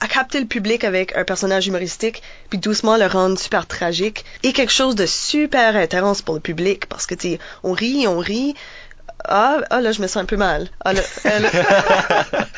à 0.00 0.08
capter 0.08 0.40
le 0.40 0.46
public 0.46 0.82
avec 0.84 1.14
un 1.16 1.24
personnage 1.24 1.66
humoristique, 1.66 2.22
puis 2.50 2.58
doucement 2.58 2.96
le 2.96 3.06
rendre 3.06 3.38
super 3.38 3.66
tragique, 3.66 4.24
et 4.42 4.52
quelque 4.52 4.72
chose 4.72 4.94
de 4.94 5.04
super 5.06 5.76
intense 5.76 6.22
pour 6.22 6.34
le 6.34 6.40
public, 6.40 6.86
parce 6.86 7.06
que, 7.06 7.14
tu 7.14 7.36
on 7.62 7.72
rit, 7.72 8.06
on 8.08 8.18
rit. 8.18 8.54
Ah, 9.28 9.58
ah, 9.70 9.80
là, 9.80 9.92
je 9.92 10.00
me 10.02 10.06
sens 10.06 10.18
un 10.22 10.24
peu 10.24 10.36
mal. 10.36 10.68
Ah, 10.84 10.92
là, 10.92 11.02
ah, 11.24 11.38
là- 11.38 11.50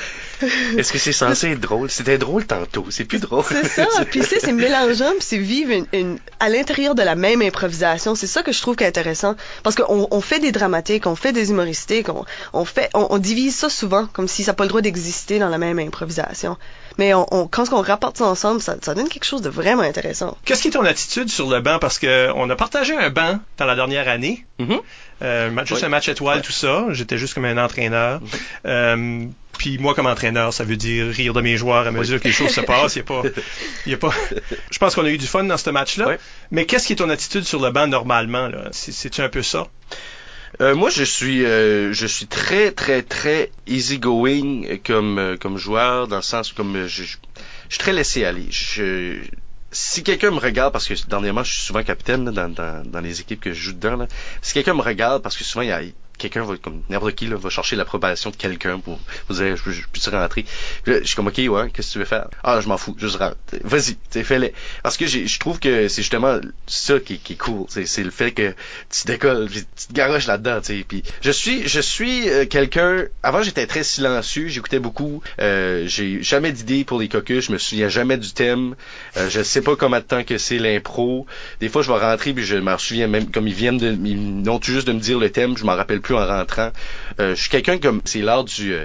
est-ce 0.78 0.92
que 0.92 0.98
c'est 0.98 1.12
censé 1.12 1.48
être 1.52 1.60
drôle? 1.60 1.90
C'était 1.90 2.18
drôle 2.18 2.46
tantôt 2.46 2.86
c'est 2.90 3.04
plus 3.04 3.18
drôle 3.20 3.44
C'est 3.48 3.66
ça. 3.68 4.04
Puis 4.10 4.20
tu 4.20 4.26
sais, 4.26 4.40
c'est 4.40 4.52
mélangeant, 4.52 5.10
puis 5.10 5.20
c'est 5.22 5.38
vivre 5.38 5.70
une, 5.72 5.86
une- 5.92 6.18
à 6.40 6.48
l'intérieur 6.48 6.94
de 6.94 7.02
la 7.02 7.14
même 7.14 7.42
improvisation. 7.42 8.14
C'est 8.14 8.26
ça 8.26 8.42
que 8.42 8.52
je 8.52 8.60
trouve 8.60 8.76
qui 8.76 8.84
est 8.84 8.88
intéressant, 8.88 9.34
parce 9.62 9.74
qu'on 9.76 10.08
on 10.10 10.20
fait 10.20 10.38
des 10.38 10.52
dramatiques, 10.52 11.06
on 11.06 11.16
fait 11.16 11.32
des 11.32 11.50
humoristiques, 11.50 12.08
on, 12.08 12.24
on 12.52 12.64
fait, 12.64 12.90
on, 12.94 13.06
on 13.10 13.18
divise 13.18 13.54
ça 13.56 13.68
souvent 13.68 14.06
comme 14.06 14.28
si 14.28 14.44
ça 14.44 14.52
n'a 14.52 14.54
pas 14.56 14.64
le 14.64 14.68
droit 14.68 14.80
d'exister 14.80 15.38
dans 15.38 15.48
la 15.48 15.58
même 15.58 15.78
improvisation. 15.78 16.56
Mais 16.98 17.14
on, 17.14 17.26
on- 17.32 17.46
quand 17.48 17.72
on 17.72 17.80
rapporte 17.82 18.18
ça 18.18 18.24
ensemble, 18.24 18.60
ça, 18.60 18.76
ça 18.82 18.94
donne 18.94 19.08
quelque 19.08 19.24
chose 19.24 19.42
de 19.42 19.48
vraiment 19.50 19.82
intéressant. 19.82 20.36
Qu'est-ce 20.44 20.62
qui 20.62 20.68
est 20.68 20.72
ton 20.72 20.84
attitude 20.84 21.28
sur 21.28 21.48
le 21.48 21.60
banc? 21.60 21.78
Parce 21.78 21.98
que 21.98 22.30
on 22.34 22.48
a 22.50 22.56
partagé 22.56 22.96
un 22.96 23.10
banc 23.10 23.38
dans 23.56 23.66
la 23.66 23.74
dernière 23.76 24.08
année. 24.08 24.44
Mhm. 24.58 24.78
Euh, 25.22 25.50
juste 25.66 25.82
un 25.84 25.88
match 25.88 26.08
étoile, 26.08 26.42
tout 26.42 26.52
ça. 26.52 26.86
J'étais 26.90 27.18
juste 27.18 27.34
comme 27.34 27.44
un 27.44 27.58
entraîneur. 27.62 28.20
Euh, 28.66 29.24
puis 29.58 29.78
moi, 29.78 29.94
comme 29.94 30.06
entraîneur, 30.06 30.52
ça 30.52 30.62
veut 30.62 30.76
dire 30.76 31.08
rire 31.08 31.32
de 31.32 31.40
mes 31.40 31.56
joueurs 31.56 31.86
à 31.86 31.90
mesure 31.90 32.20
que 32.20 32.28
les 32.28 32.32
choses 32.32 32.50
se 32.50 32.60
passent. 32.60 32.94
Il 32.94 32.98
y 32.98 33.02
a 33.02 33.04
pas, 33.04 33.22
il 33.86 33.90
y 33.92 33.94
a 33.94 33.98
pas. 33.98 34.10
Je 34.70 34.78
pense 34.78 34.94
qu'on 34.94 35.04
a 35.04 35.10
eu 35.10 35.18
du 35.18 35.26
fun 35.26 35.42
dans 35.44 35.56
ce 35.56 35.70
match-là. 35.70 36.04
Mais 36.52 36.64
qu'est-ce 36.66 36.86
qui 36.86 36.92
est 36.92 36.96
ton 36.96 37.10
attitude 37.10 37.44
sur 37.44 37.60
le 37.60 37.70
banc 37.72 37.88
normalement 37.88 38.46
là? 38.48 38.68
C'est- 38.70 38.92
C'est-tu 38.92 39.20
un 39.20 39.28
peu 39.28 39.42
ça? 39.42 39.66
Euh, 40.60 40.74
moi, 40.74 40.88
je 40.90 41.02
suis, 41.04 41.44
euh, 41.44 41.92
je 41.92 42.06
suis 42.06 42.26
très, 42.26 42.70
très, 42.72 43.02
très 43.02 43.50
easygoing 43.66 44.78
comme, 44.86 45.18
euh, 45.18 45.36
comme 45.36 45.58
joueur, 45.58 46.08
dans 46.08 46.16
le 46.16 46.22
sens 46.22 46.52
où 46.52 46.54
comme 46.54 46.74
euh, 46.76 46.88
je, 46.88 47.02
je, 47.02 47.16
je 47.68 47.74
suis 47.74 47.78
très 47.78 47.92
laissé 47.92 48.24
aller. 48.24 48.46
Je, 48.50 49.16
si 49.70 50.02
quelqu'un 50.02 50.30
me 50.30 50.38
regarde, 50.38 50.72
parce 50.72 50.86
que 50.86 50.94
dernièrement, 51.08 51.44
je 51.44 51.52
suis 51.52 51.62
souvent 51.62 51.82
capitaine 51.82 52.24
là, 52.24 52.30
dans, 52.30 52.48
dans, 52.48 52.82
dans 52.84 53.00
les 53.00 53.20
équipes 53.20 53.40
que 53.40 53.52
je 53.52 53.60
joue 53.60 53.72
dedans, 53.72 53.96
là, 53.96 54.06
si 54.42 54.54
quelqu'un 54.54 54.74
me 54.74 54.82
regarde, 54.82 55.22
parce 55.22 55.36
que 55.36 55.44
souvent, 55.44 55.62
il 55.62 55.68
y 55.68 55.72
a 55.72 55.82
quelqu'un 56.18 56.44
va 56.44 56.56
comme 56.56 56.82
n'importe 56.88 57.14
qui 57.14 57.26
là, 57.26 57.36
va 57.36 57.50
chercher 57.50 57.76
l'approbation 57.76 58.30
de 58.30 58.36
quelqu'un 58.36 58.78
pour, 58.78 58.98
pour 59.26 59.36
dire 59.36 59.56
je 59.56 59.62
peux, 59.62 59.72
je 59.72 59.82
peux 59.82 60.16
rentrer. 60.16 60.44
Je 60.86 61.04
suis 61.04 61.16
comme 61.16 61.28
ok 61.28 61.38
ouais 61.38 61.70
qu'est-ce 61.70 61.88
que 61.88 61.92
tu 61.92 61.98
veux 62.00 62.04
faire? 62.04 62.28
Ah 62.42 62.60
je 62.60 62.68
m'en 62.68 62.78
fous 62.78 62.96
juste 62.98 63.16
rentre. 63.16 63.36
Vas-y 63.62 63.96
tu 64.10 64.24
fais-le. 64.24 64.50
Parce 64.82 64.96
que 64.96 65.06
je 65.06 65.38
trouve 65.38 65.58
que 65.58 65.88
c'est 65.88 66.02
justement 66.02 66.40
ça 66.66 66.98
qui, 67.00 67.18
qui 67.18 67.34
est 67.34 67.36
cool 67.36 67.66
c'est 67.68 68.02
le 68.02 68.10
fait 68.10 68.32
que 68.32 68.54
tu 68.90 69.06
décolles 69.06 69.48
puis 69.48 69.64
tu 69.76 69.86
te 69.88 69.92
garoches 69.92 70.26
là-dedans 70.26 70.60
tu 70.60 70.84
puis 70.86 71.02
je 71.20 71.30
suis 71.30 71.68
je 71.68 71.80
suis 71.80 72.28
euh, 72.28 72.46
quelqu'un 72.46 73.04
avant 73.22 73.42
j'étais 73.42 73.66
très 73.66 73.82
silencieux 73.82 74.48
j'écoutais 74.48 74.78
beaucoup 74.78 75.22
euh, 75.40 75.84
j'ai 75.86 76.22
jamais 76.22 76.52
d'idée 76.52 76.84
pour 76.84 76.98
les 76.98 77.08
caucus 77.08 77.46
je 77.46 77.52
me 77.52 77.58
souviens 77.58 77.88
jamais 77.88 78.16
du 78.16 78.32
thème 78.32 78.74
euh, 79.16 79.28
je 79.28 79.42
sais 79.42 79.60
pas 79.60 79.76
combien 79.76 80.00
de 80.00 80.04
temps 80.04 80.24
que 80.24 80.38
c'est 80.38 80.58
l'impro. 80.58 81.26
Des 81.60 81.68
fois 81.68 81.82
je 81.82 81.90
vais 81.90 81.98
rentrer 81.98 82.32
puis 82.32 82.44
je 82.44 82.56
m'en 82.56 82.78
souviens 82.78 83.06
même 83.06 83.30
comme 83.30 83.46
ils 83.48 83.54
viennent 83.54 83.78
de 83.78 83.90
ils 83.90 84.42
n'ont 84.42 84.60
juste 84.62 84.86
de 84.86 84.92
me 84.92 85.00
dire 85.00 85.18
le 85.18 85.30
thème 85.30 85.56
je 85.56 85.64
m'en 85.64 85.74
rappelle 85.74 86.00
plus 86.00 86.07
en 86.16 86.26
rentrant 86.26 86.70
Euh, 87.20 87.34
je 87.34 87.40
suis 87.40 87.50
quelqu'un 87.50 87.78
comme 87.78 88.00
c'est 88.04 88.20
l'art 88.20 88.44
du 88.44 88.72
euh, 88.72 88.84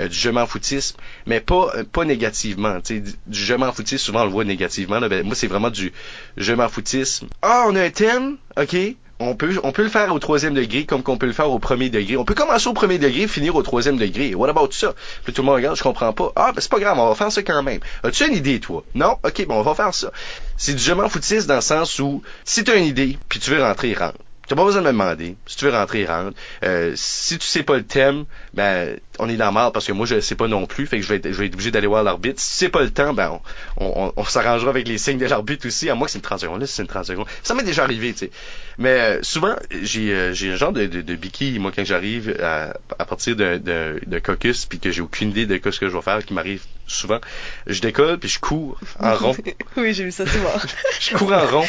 euh, 0.00 0.08
du 0.08 0.16
je 0.16 0.30
m'en 0.30 0.46
foutisme 0.46 0.96
mais 1.26 1.40
pas 1.40 1.70
euh, 1.76 1.84
pas 1.84 2.04
négativement 2.04 2.80
tu 2.80 2.96
sais 2.96 3.00
du, 3.00 3.14
je 3.30 3.54
m'en 3.54 3.72
foutisme 3.72 4.04
souvent 4.04 4.22
on 4.22 4.24
le 4.26 4.30
voit 4.30 4.44
négativement 4.44 5.00
là. 5.00 5.08
Ben, 5.08 5.24
moi 5.24 5.34
c'est 5.34 5.46
vraiment 5.46 5.70
du 5.70 5.92
je 6.36 6.52
m'en 6.52 6.68
foutisme 6.68 7.28
ah 7.42 7.64
on 7.68 7.76
a 7.76 7.82
un 7.82 7.90
thème? 7.90 8.36
Ok 8.56 8.76
on 9.20 9.34
peut, 9.34 9.60
on 9.62 9.72
peut 9.72 9.82
le 9.82 9.88
faire 9.88 10.12
au 10.12 10.18
troisième 10.18 10.54
degré 10.54 10.86
comme 10.86 11.02
qu'on 11.02 11.16
peut 11.16 11.26
le 11.26 11.32
faire 11.32 11.50
au 11.50 11.58
premier 11.58 11.88
degré. 11.88 12.16
On 12.16 12.24
peut 12.24 12.34
commencer 12.34 12.68
au 12.68 12.72
premier 12.72 12.98
degré, 12.98 13.28
finir 13.28 13.54
au 13.54 13.62
troisième 13.62 13.96
degré. 13.96 14.34
What 14.34 14.48
about 14.48 14.72
ça? 14.72 14.94
Puis 15.22 15.32
tout 15.32 15.42
le 15.42 15.46
monde 15.46 15.56
regarde, 15.56 15.76
je 15.76 15.82
comprends 15.82 16.12
pas. 16.12 16.32
Ah, 16.36 16.52
ben 16.52 16.60
c'est 16.60 16.70
pas 16.70 16.80
grave, 16.80 16.98
on 16.98 17.08
va 17.08 17.14
faire 17.14 17.30
ça 17.30 17.42
quand 17.42 17.62
même. 17.62 17.80
As-tu 18.02 18.26
une 18.26 18.34
idée, 18.34 18.60
toi? 18.60 18.84
Non? 18.94 19.16
Ok, 19.22 19.46
bon, 19.46 19.54
on 19.54 19.62
va 19.62 19.74
faire 19.74 19.94
ça. 19.94 20.10
C'est 20.56 20.74
du 20.74 20.82
je 20.82 20.92
m'en 20.92 21.08
foutiste 21.08 21.46
dans 21.46 21.56
le 21.56 21.60
sens 21.60 21.98
où, 22.00 22.22
si 22.44 22.64
tu 22.64 22.70
as 22.72 22.76
une 22.76 22.84
idée, 22.84 23.18
puis 23.28 23.38
tu 23.38 23.50
veux 23.50 23.62
rentrer, 23.62 23.94
rentre. 23.94 24.18
T'as 24.48 24.56
pas 24.56 24.64
besoin 24.64 24.82
de 24.82 24.86
me 24.86 24.92
demander. 24.92 25.36
Si 25.46 25.56
tu 25.56 25.64
veux 25.64 25.72
rentrer, 25.72 26.04
rentre. 26.04 26.36
Euh, 26.62 26.92
si 26.96 27.38
tu 27.38 27.46
sais 27.46 27.62
pas 27.62 27.76
le 27.76 27.84
thème, 27.84 28.24
ben 28.52 28.98
on 29.18 29.28
est 29.28 29.36
dans 29.36 29.52
merde 29.52 29.72
parce 29.72 29.86
que 29.86 29.92
moi 29.92 30.06
je 30.06 30.20
sais 30.20 30.34
pas 30.34 30.48
non 30.48 30.66
plus, 30.66 30.86
fait 30.86 30.98
que 30.98 31.02
je 31.02 31.08
vais 31.08 31.16
être, 31.16 31.32
je 31.32 31.38
vais 31.38 31.46
être 31.46 31.54
obligé 31.54 31.70
d'aller 31.70 31.86
voir 31.86 32.02
l'arbitre. 32.02 32.40
Si 32.40 32.58
c'est 32.58 32.68
pas 32.68 32.82
le 32.82 32.90
temps, 32.90 33.14
ben 33.14 33.40
on, 33.76 33.86
on, 33.86 34.12
on 34.16 34.24
s'arrangera 34.24 34.70
avec 34.70 34.88
les 34.88 34.98
signes 34.98 35.18
de 35.18 35.26
l'arbitre 35.26 35.66
aussi, 35.66 35.88
à 35.88 35.94
moins 35.94 36.06
que 36.06 36.12
c'est 36.12 36.18
une 36.18 36.22
30 36.22 36.40
secondes. 36.40 36.60
Là, 36.60 36.66
c'est 36.66 36.82
une 36.82 36.88
30 36.88 37.06
secondes. 37.06 37.26
Ça 37.42 37.54
m'est 37.54 37.62
déjà 37.62 37.84
arrivé, 37.84 38.12
tu 38.12 38.18
sais. 38.20 38.30
Mais 38.78 38.90
euh, 38.90 39.22
souvent, 39.22 39.56
j'ai 39.82 40.12
euh, 40.12 40.32
j'ai 40.32 40.52
un 40.52 40.56
genre 40.56 40.72
de, 40.72 40.86
de, 40.86 41.00
de 41.00 41.16
béquille, 41.16 41.58
moi, 41.58 41.72
quand 41.74 41.84
j'arrive 41.84 42.36
à, 42.42 42.76
à 42.98 43.04
partir 43.04 43.36
d'un 43.36 44.20
caucus, 44.22 44.66
puis 44.66 44.78
que 44.78 44.90
j'ai 44.90 45.00
aucune 45.00 45.30
idée 45.30 45.46
de 45.46 45.60
ce 45.70 45.80
que 45.80 45.88
je 45.88 45.96
vais 45.96 46.02
faire, 46.02 46.24
qui 46.24 46.34
m'arrive 46.34 46.62
souvent. 46.86 47.20
Je 47.66 47.80
décolle, 47.80 48.18
puis 48.18 48.28
je 48.28 48.40
cours 48.40 48.78
en 48.98 49.14
rond. 49.16 49.36
oui, 49.76 49.94
j'ai 49.94 50.04
vu 50.04 50.12
ça 50.12 50.26
souvent. 50.26 50.52
je 51.00 51.16
cours 51.16 51.32
en 51.32 51.46
rond 51.46 51.66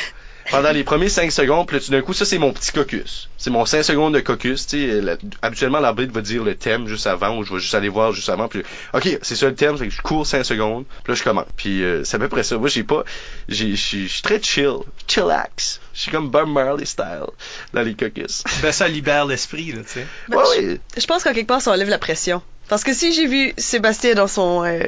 pendant 0.52 0.72
les 0.72 0.84
premiers 0.84 1.10
5 1.10 1.32
secondes, 1.32 1.68
puis 1.68 1.78
là, 1.78 1.84
tout 1.84 1.92
d'un 1.92 2.02
coup, 2.02 2.14
ça, 2.14 2.26
c'est 2.26 2.38
mon 2.38 2.52
petit 2.54 2.72
caucus. 2.72 3.30
C'est 3.38 3.50
mon 3.50 3.66
5 3.66 3.84
secondes 3.84 4.14
de 4.14 4.20
caucus, 4.20 4.68
tu 4.68 4.78
sais. 4.90 5.02
la- 5.02 5.18
Habituellement, 5.42 5.80
l'arbitre 5.80 6.14
va 6.14 6.22
dire 6.22 6.44
le 6.44 6.56
thème 6.56 6.88
juste 6.88 7.08
avant, 7.08 7.38
ou 7.38 7.44
je 7.44 7.54
vais 7.54 7.60
juste 7.60 7.74
aller 7.76 7.90
voir 7.90 8.12
juste 8.14 8.30
avant, 8.30 8.48
puis 8.48 8.64
OK, 8.94 9.18
c'est 9.22 9.36
ça 9.36 9.48
le 9.48 9.56
thème, 9.56 9.78
fait 9.78 9.88
que 9.88 9.94
je 9.94 10.02
cours 10.02 10.26
5 10.28 10.44
secondes, 10.44 10.86
puis 11.04 11.12
là, 11.12 11.16
je 11.16 11.24
commence. 11.24 11.46
Puis 11.58 11.84
euh, 11.84 12.04
c'est 12.04 12.16
à 12.18 12.20
peu 12.20 12.30
près 12.30 12.44
ça. 12.44 12.58
Moi, 12.58 12.70
j'ai 12.70 12.84
pas... 12.84 13.04
j'ai- 13.50 13.76
Je 13.76 14.08
suis 14.08 14.22
très 14.22 14.42
chill. 14.42 14.78
Chillax. 15.08 15.80
Je 15.94 16.02
suis 16.02 16.12
comme 16.12 16.30
Bob 16.30 16.50
Marley 16.50 16.86
style 16.86 17.26
dans 17.74 17.82
les 17.82 17.94
caucus. 17.96 18.44
Ben 18.62 18.72
ça 18.72 18.88
libère 18.88 19.26
l'esprit 19.26 19.72
là, 19.72 19.82
tu 19.84 19.90
sais. 20.00 20.08
Ben, 20.28 20.38
ouais, 20.38 20.44
je- 20.56 20.62
ouais. 20.68 20.80
Je 20.98 21.06
pense 21.06 21.24
qu'en 21.24 21.34
quelque 21.34 21.48
part, 21.48 21.62
ça 21.62 21.72
enlève 21.72 21.90
la 21.90 21.98
pression. 22.00 22.42
Parce 22.68 22.84
que 22.84 22.94
si 22.94 23.14
j'ai 23.14 23.28
vu 23.28 23.54
Sébastien 23.58 24.16
dans 24.16 24.28
son 24.28 24.64
euh, 24.64 24.80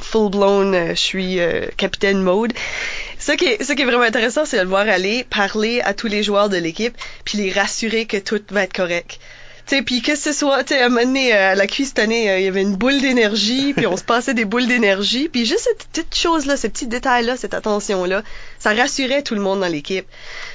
full-blown 0.00 0.74
euh, 0.74 0.88
je 0.90 1.00
suis 1.00 1.40
euh, 1.40 1.66
capitaine 1.76 2.22
mode, 2.22 2.52
ce 3.18 3.32
qui, 3.32 3.46
est, 3.46 3.84
vraiment 3.84 4.02
intéressant, 4.02 4.44
c'est 4.44 4.58
de 4.58 4.62
le 4.62 4.68
voir 4.68 4.88
aller 4.88 5.24
parler 5.24 5.80
à 5.80 5.94
tous 5.94 6.06
les 6.06 6.22
joueurs 6.22 6.48
de 6.48 6.56
l'équipe, 6.56 6.96
puis 7.24 7.38
les 7.38 7.50
rassurer 7.50 8.06
que 8.06 8.18
tout 8.18 8.40
va 8.50 8.62
être 8.62 8.72
correct. 8.72 9.18
Puis 9.66 10.02
que 10.02 10.14
ce 10.14 10.32
soit, 10.32 10.70
à 10.72 10.84
un 10.84 10.88
moment 10.88 11.18
euh, 11.18 11.52
à 11.52 11.54
la 11.54 11.66
cuisse 11.66 11.88
cette 11.88 11.98
année, 11.98 12.30
euh, 12.30 12.38
il 12.38 12.44
y 12.44 12.48
avait 12.48 12.62
une 12.62 12.76
boule 12.76 13.00
d'énergie, 13.00 13.72
puis 13.76 13.86
on 13.86 13.96
se 13.96 14.04
passait 14.04 14.34
des 14.34 14.44
boules 14.44 14.66
d'énergie, 14.66 15.28
puis 15.28 15.46
juste 15.46 15.60
cette 15.60 15.88
petite 15.88 16.14
chose-là, 16.14 16.56
ce 16.56 16.66
petit 16.66 16.86
détail-là, 16.86 17.36
cette 17.36 17.54
attention-là, 17.54 18.22
ça 18.58 18.74
rassurait 18.74 19.22
tout 19.22 19.34
le 19.34 19.40
monde 19.40 19.60
dans 19.60 19.68
l'équipe. 19.68 20.06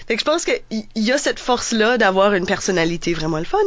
Fait 0.10 0.16
que 0.16 0.22
je 0.22 0.26
pense 0.26 0.44
qu'il 0.44 0.86
y 0.96 1.12
a 1.12 1.20
cette 1.20 1.40
force-là 1.40 2.00
d'avoir 2.00 2.34
une 2.34 2.48
personnalité 2.48 3.14
vraiment 3.14 3.38
le 3.38 3.46
fun. 3.46 3.60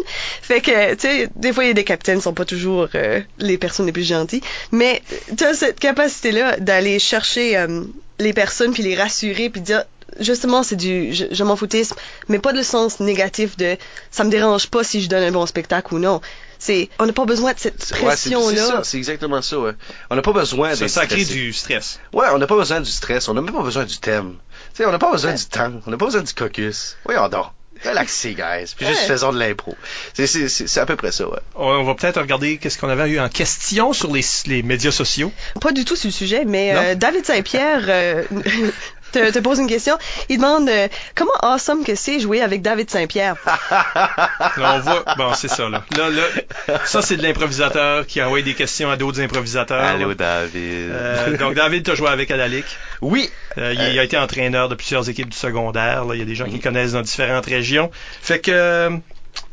Fait 0.42 0.60
que, 0.60 0.94
tu 0.94 1.00
sais, 1.02 1.28
des 1.36 1.52
fois, 1.52 1.62
il 1.62 1.68
y 1.68 1.70
a 1.70 1.74
des 1.74 1.84
capitaines 1.84 2.16
qui 2.16 2.24
sont 2.24 2.34
pas 2.34 2.44
toujours 2.44 2.88
euh, 2.96 3.20
les 3.38 3.58
personnes 3.58 3.86
les 3.86 3.92
plus 3.92 4.02
gentilles, 4.02 4.42
mais 4.72 5.02
tu 5.38 5.44
as 5.44 5.54
cette 5.54 5.78
capacité-là 5.78 6.56
d'aller 6.58 6.98
chercher 6.98 7.56
euh, 7.56 7.82
les 8.18 8.32
personnes, 8.32 8.72
puis 8.72 8.82
les 8.82 8.96
rassurer, 8.96 9.50
puis 9.50 9.60
dire, 9.60 9.84
justement, 10.18 10.64
c'est 10.64 10.74
du 10.74 11.14
je, 11.14 11.26
je 11.30 11.44
m'en 11.44 11.54
foutisme, 11.54 11.94
mais 12.26 12.40
pas 12.40 12.50
de 12.52 12.58
le 12.58 12.64
sens 12.64 12.98
négatif 12.98 13.56
de 13.56 13.76
ça 14.10 14.24
me 14.24 14.30
dérange 14.30 14.66
pas 14.66 14.82
si 14.82 15.00
je 15.00 15.08
donne 15.08 15.22
un 15.22 15.30
bon 15.30 15.46
spectacle 15.46 15.94
ou 15.94 16.00
non. 16.00 16.20
C'est, 16.58 16.88
on 17.00 17.06
n'a 17.06 17.12
pas 17.12 17.24
besoin 17.24 17.52
de 17.54 17.58
cette 17.58 17.74
Ouais, 17.74 17.80
c'est 17.80 17.96
c'est 17.96 18.04
pression-là. 18.34 18.66
ça, 18.66 18.80
c'est 18.84 18.96
exactement 18.96 19.42
ça. 19.42 19.58
Ouais. 19.58 19.72
On 20.10 20.14
n'a 20.16 20.22
pas 20.22 20.32
besoin 20.32 20.74
d'être 20.74 20.88
ça 20.88 21.06
crée 21.06 21.24
du 21.24 21.52
stress. 21.52 21.98
Ouais, 22.12 22.26
on 22.32 22.38
n'a 22.38 22.46
pas 22.46 22.54
besoin 22.56 22.80
du 22.80 22.90
stress, 22.90 23.28
on 23.28 23.34
n'a 23.34 23.40
même 23.42 23.54
pas 23.54 23.62
besoin 23.62 23.84
du 23.84 23.98
thème. 23.98 24.36
Tu 24.74 24.78
sais, 24.78 24.86
on 24.86 24.92
n'a 24.92 24.98
pas 24.98 25.12
besoin 25.12 25.34
du 25.34 25.44
temps, 25.44 25.72
on 25.86 25.90
n'a 25.90 25.96
pas 25.96 26.06
besoin 26.06 26.22
du 26.22 26.32
caucus. 26.32 26.96
Oui, 27.06 27.14
on 27.18 27.28
dort. 27.28 27.54
Relaxez, 27.84 28.34
guys. 28.34 28.74
Puis 28.76 28.86
juste 28.86 29.02
faisons 29.02 29.32
de 29.32 29.38
l'impro. 29.38 29.76
C'est, 30.14 30.26
c'est, 30.26 30.48
c'est, 30.48 30.68
c'est 30.68 30.80
à 30.80 30.86
peu 30.86 30.94
près 30.94 31.10
ça, 31.10 31.28
ouais. 31.28 31.40
On 31.56 31.82
va 31.82 31.94
peut-être 31.94 32.20
regarder 32.20 32.58
qu'est-ce 32.58 32.78
qu'on 32.78 32.88
avait 32.88 33.10
eu 33.10 33.18
en 33.18 33.28
question 33.28 33.92
sur 33.92 34.12
les, 34.12 34.24
les 34.46 34.62
médias 34.62 34.92
sociaux. 34.92 35.32
Pas 35.60 35.72
du 35.72 35.84
tout 35.84 35.96
sur 35.96 36.08
le 36.08 36.12
sujet, 36.12 36.44
mais 36.44 36.74
euh, 36.74 36.94
David 36.94 37.26
Saint-Pierre 37.26 37.82
euh, 37.88 38.22
te, 39.12 39.30
te 39.30 39.38
pose 39.38 39.58
une 39.58 39.66
question. 39.66 39.96
Il 40.28 40.38
demande 40.38 40.68
euh, 40.68 40.88
comment 41.14 41.32
awesome 41.42 41.84
que 41.84 41.94
c'est 41.94 42.20
jouer 42.20 42.42
avec 42.42 42.62
David 42.62 42.90
Saint-Pierre? 42.90 43.36
Là, 43.70 44.56
on 44.74 44.78
voit, 44.80 45.04
bon, 45.16 45.34
c'est 45.34 45.48
ça, 45.48 45.68
là. 45.68 45.84
Là, 45.96 46.10
là, 46.10 46.78
ça, 46.84 47.02
c'est 47.02 47.16
de 47.16 47.22
l'improvisateur 47.22 48.06
qui 48.06 48.22
envoie 48.22 48.42
des 48.42 48.54
questions 48.54 48.90
à 48.90 48.96
d'autres 48.96 49.20
improvisateurs. 49.20 49.82
Allô, 49.82 50.14
David. 50.14 50.54
Euh, 50.54 51.36
donc, 51.36 51.54
David, 51.54 51.84
t'as 51.84 51.94
joué 51.94 52.08
avec 52.08 52.30
à 52.30 52.36
la 52.36 52.48
Ligue. 52.48 52.64
oui. 53.00 53.30
Euh, 53.58 53.74
il, 53.74 53.92
il 53.92 53.98
a 53.98 54.04
été 54.04 54.16
entraîneur 54.16 54.68
de 54.68 54.74
plusieurs 54.74 55.08
équipes 55.10 55.28
du 55.28 55.36
secondaire. 55.36 56.04
Là. 56.04 56.14
Il 56.14 56.18
y 56.18 56.22
a 56.22 56.24
des 56.24 56.34
gens 56.34 56.46
qui 56.46 56.56
le 56.56 56.62
connaissent 56.62 56.92
dans 56.92 57.02
différentes 57.02 57.46
régions. 57.46 57.90
Fait 58.22 58.38
que, 58.38 58.50
euh, 58.50 58.90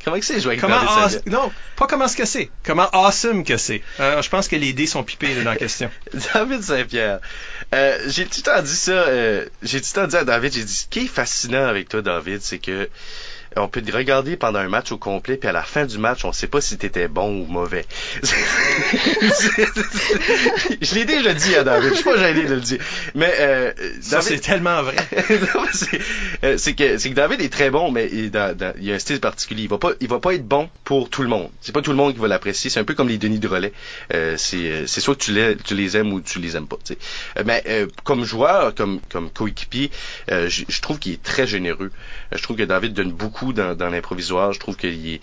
Comment 0.10 0.20
que 0.20 0.26
c'est 0.26 0.40
jouer 0.40 0.58
avec 0.58 0.62
comment 0.62 0.80
non, 1.28 1.52
pas 1.76 1.86
comment 1.86 2.08
ce 2.08 2.18
que 2.18 2.26
c'est. 2.26 2.50
Comment 2.64 2.90
awesome 2.94 3.44
que 3.44 3.58
c'est. 3.58 3.84
Euh, 4.00 4.22
je 4.22 4.30
pense 4.30 4.48
que 4.48 4.56
les 4.56 4.74
dés 4.74 4.88
sont 4.88 5.04
pipés 5.04 5.36
là, 5.36 5.44
dans 5.44 5.52
la 5.52 5.56
question. 5.56 5.92
David 6.34 6.64
Saint-Pierre. 6.64 7.20
Euh, 7.76 8.00
j'ai 8.08 8.26
tout 8.26 8.40
le 8.40 8.44
temps 8.44 8.62
dit 8.62 8.76
ça, 8.76 8.92
euh, 8.92 9.46
j'ai 9.62 9.80
tout 9.80 9.90
le 9.94 10.02
temps 10.02 10.08
dit 10.08 10.16
à 10.16 10.24
David, 10.24 10.54
j'ai 10.54 10.64
dit, 10.64 10.74
ce 10.74 10.88
qui 10.88 11.02
est 11.02 11.08
fascinant 11.08 11.66
avec 11.66 11.90
toi, 11.90 12.02
David, 12.02 12.42
c'est 12.42 12.58
que 12.58 12.90
on 13.56 13.68
peut 13.68 13.82
te 13.82 13.92
regarder 13.92 14.38
pendant 14.38 14.60
un 14.60 14.70
match 14.70 14.92
au 14.92 14.98
complet, 14.98 15.38
puis 15.38 15.50
à 15.50 15.52
la 15.52 15.64
fin 15.64 15.86
du 15.86 15.98
match, 15.98 16.24
on 16.26 16.32
sait 16.32 16.48
pas 16.48 16.62
si 16.62 16.78
t'étais 16.78 17.08
bon 17.08 17.42
ou 17.42 17.46
mauvais. 17.46 17.86
je 20.82 20.96
l'ai 20.96 21.06
déjà 21.06 21.34
dit 21.34 21.56
à 21.56 21.64
David, 21.64 21.90
je 21.90 21.96
suis 21.96 22.04
pas 22.04 22.18
gêné 22.18 22.44
de 22.46 22.54
le 22.56 22.62
dire. 22.62 22.80
Mais 23.16 23.34
euh, 23.40 23.72
Ça, 24.02 24.22
c'est 24.22 24.40
tellement 24.40 24.82
vrai. 24.84 24.96
C'est 25.72 26.00
euh, 26.44 26.58
c'est 26.58 26.74
que 26.74 27.10
David 27.14 27.42
est 27.42 27.50
très 27.52 27.70
bon, 27.70 27.92
mais 27.92 28.10
il, 28.12 28.32
dans- 28.32 28.56
dans- 28.58 28.74
il 28.80 28.92
a 28.92 28.96
un 28.96 29.00
style 29.00 29.20
particulier. 29.20 29.64
Il 29.64 29.70
va 29.70 29.78
pas 29.78 29.92
il 30.00 30.08
va 30.08 30.20
pas 30.20 30.34
être 30.34 30.48
bon 30.48 30.70
pour 30.84 31.10
tout 31.10 31.22
le 31.22 31.28
monde. 31.30 31.50
C'est 31.62 31.72
pas 31.74 31.82
tout 31.82 31.92
le 31.92 31.98
monde 31.98 32.14
qui 32.14 32.20
va 32.20 32.28
l'apprécier. 32.28 32.70
C'est 32.70 32.80
un 32.80 32.84
peu 32.84 32.96
comme 32.96 33.08
les 33.08 33.18
Denis 33.18 33.40
de 33.40 33.48
relais. 33.48 33.74
Euh, 34.14 34.36
c'est 34.38 34.72
euh, 34.72 34.88
soit 34.88 35.16
que 35.16 35.22
tu 35.24 35.32
les 35.34 35.56
tu 35.58 35.76
les 35.76 35.96
aimes 35.98 36.12
ou 36.14 36.22
tu 36.22 36.40
les 36.40 36.56
aimes 36.56 36.68
pas. 36.68 36.78
Euh, 36.90 37.44
mais 37.46 37.64
euh, 37.68 37.88
comme 38.04 38.24
joueur, 38.24 38.74
comme 38.74 39.00
comme 39.12 39.30
coéquipier, 39.30 39.92
euh, 40.32 40.50
je 40.50 40.64
je 40.68 40.82
trouve 40.82 40.98
qu'il 41.00 41.14
est 41.14 41.24
très 41.24 41.46
généreux. 41.48 41.92
Euh, 42.34 42.38
je 42.38 42.44
trouve 42.44 42.58
que 42.58 42.64
David 42.64 42.94
donne 42.94 43.12
beaucoup 43.12 43.39
dans, 43.54 43.76
dans 43.76 43.90
l'improvisoire. 43.90 44.54
Je 44.54 44.60
trouve 44.60 44.76
qu'il 44.76 45.14
est. 45.16 45.22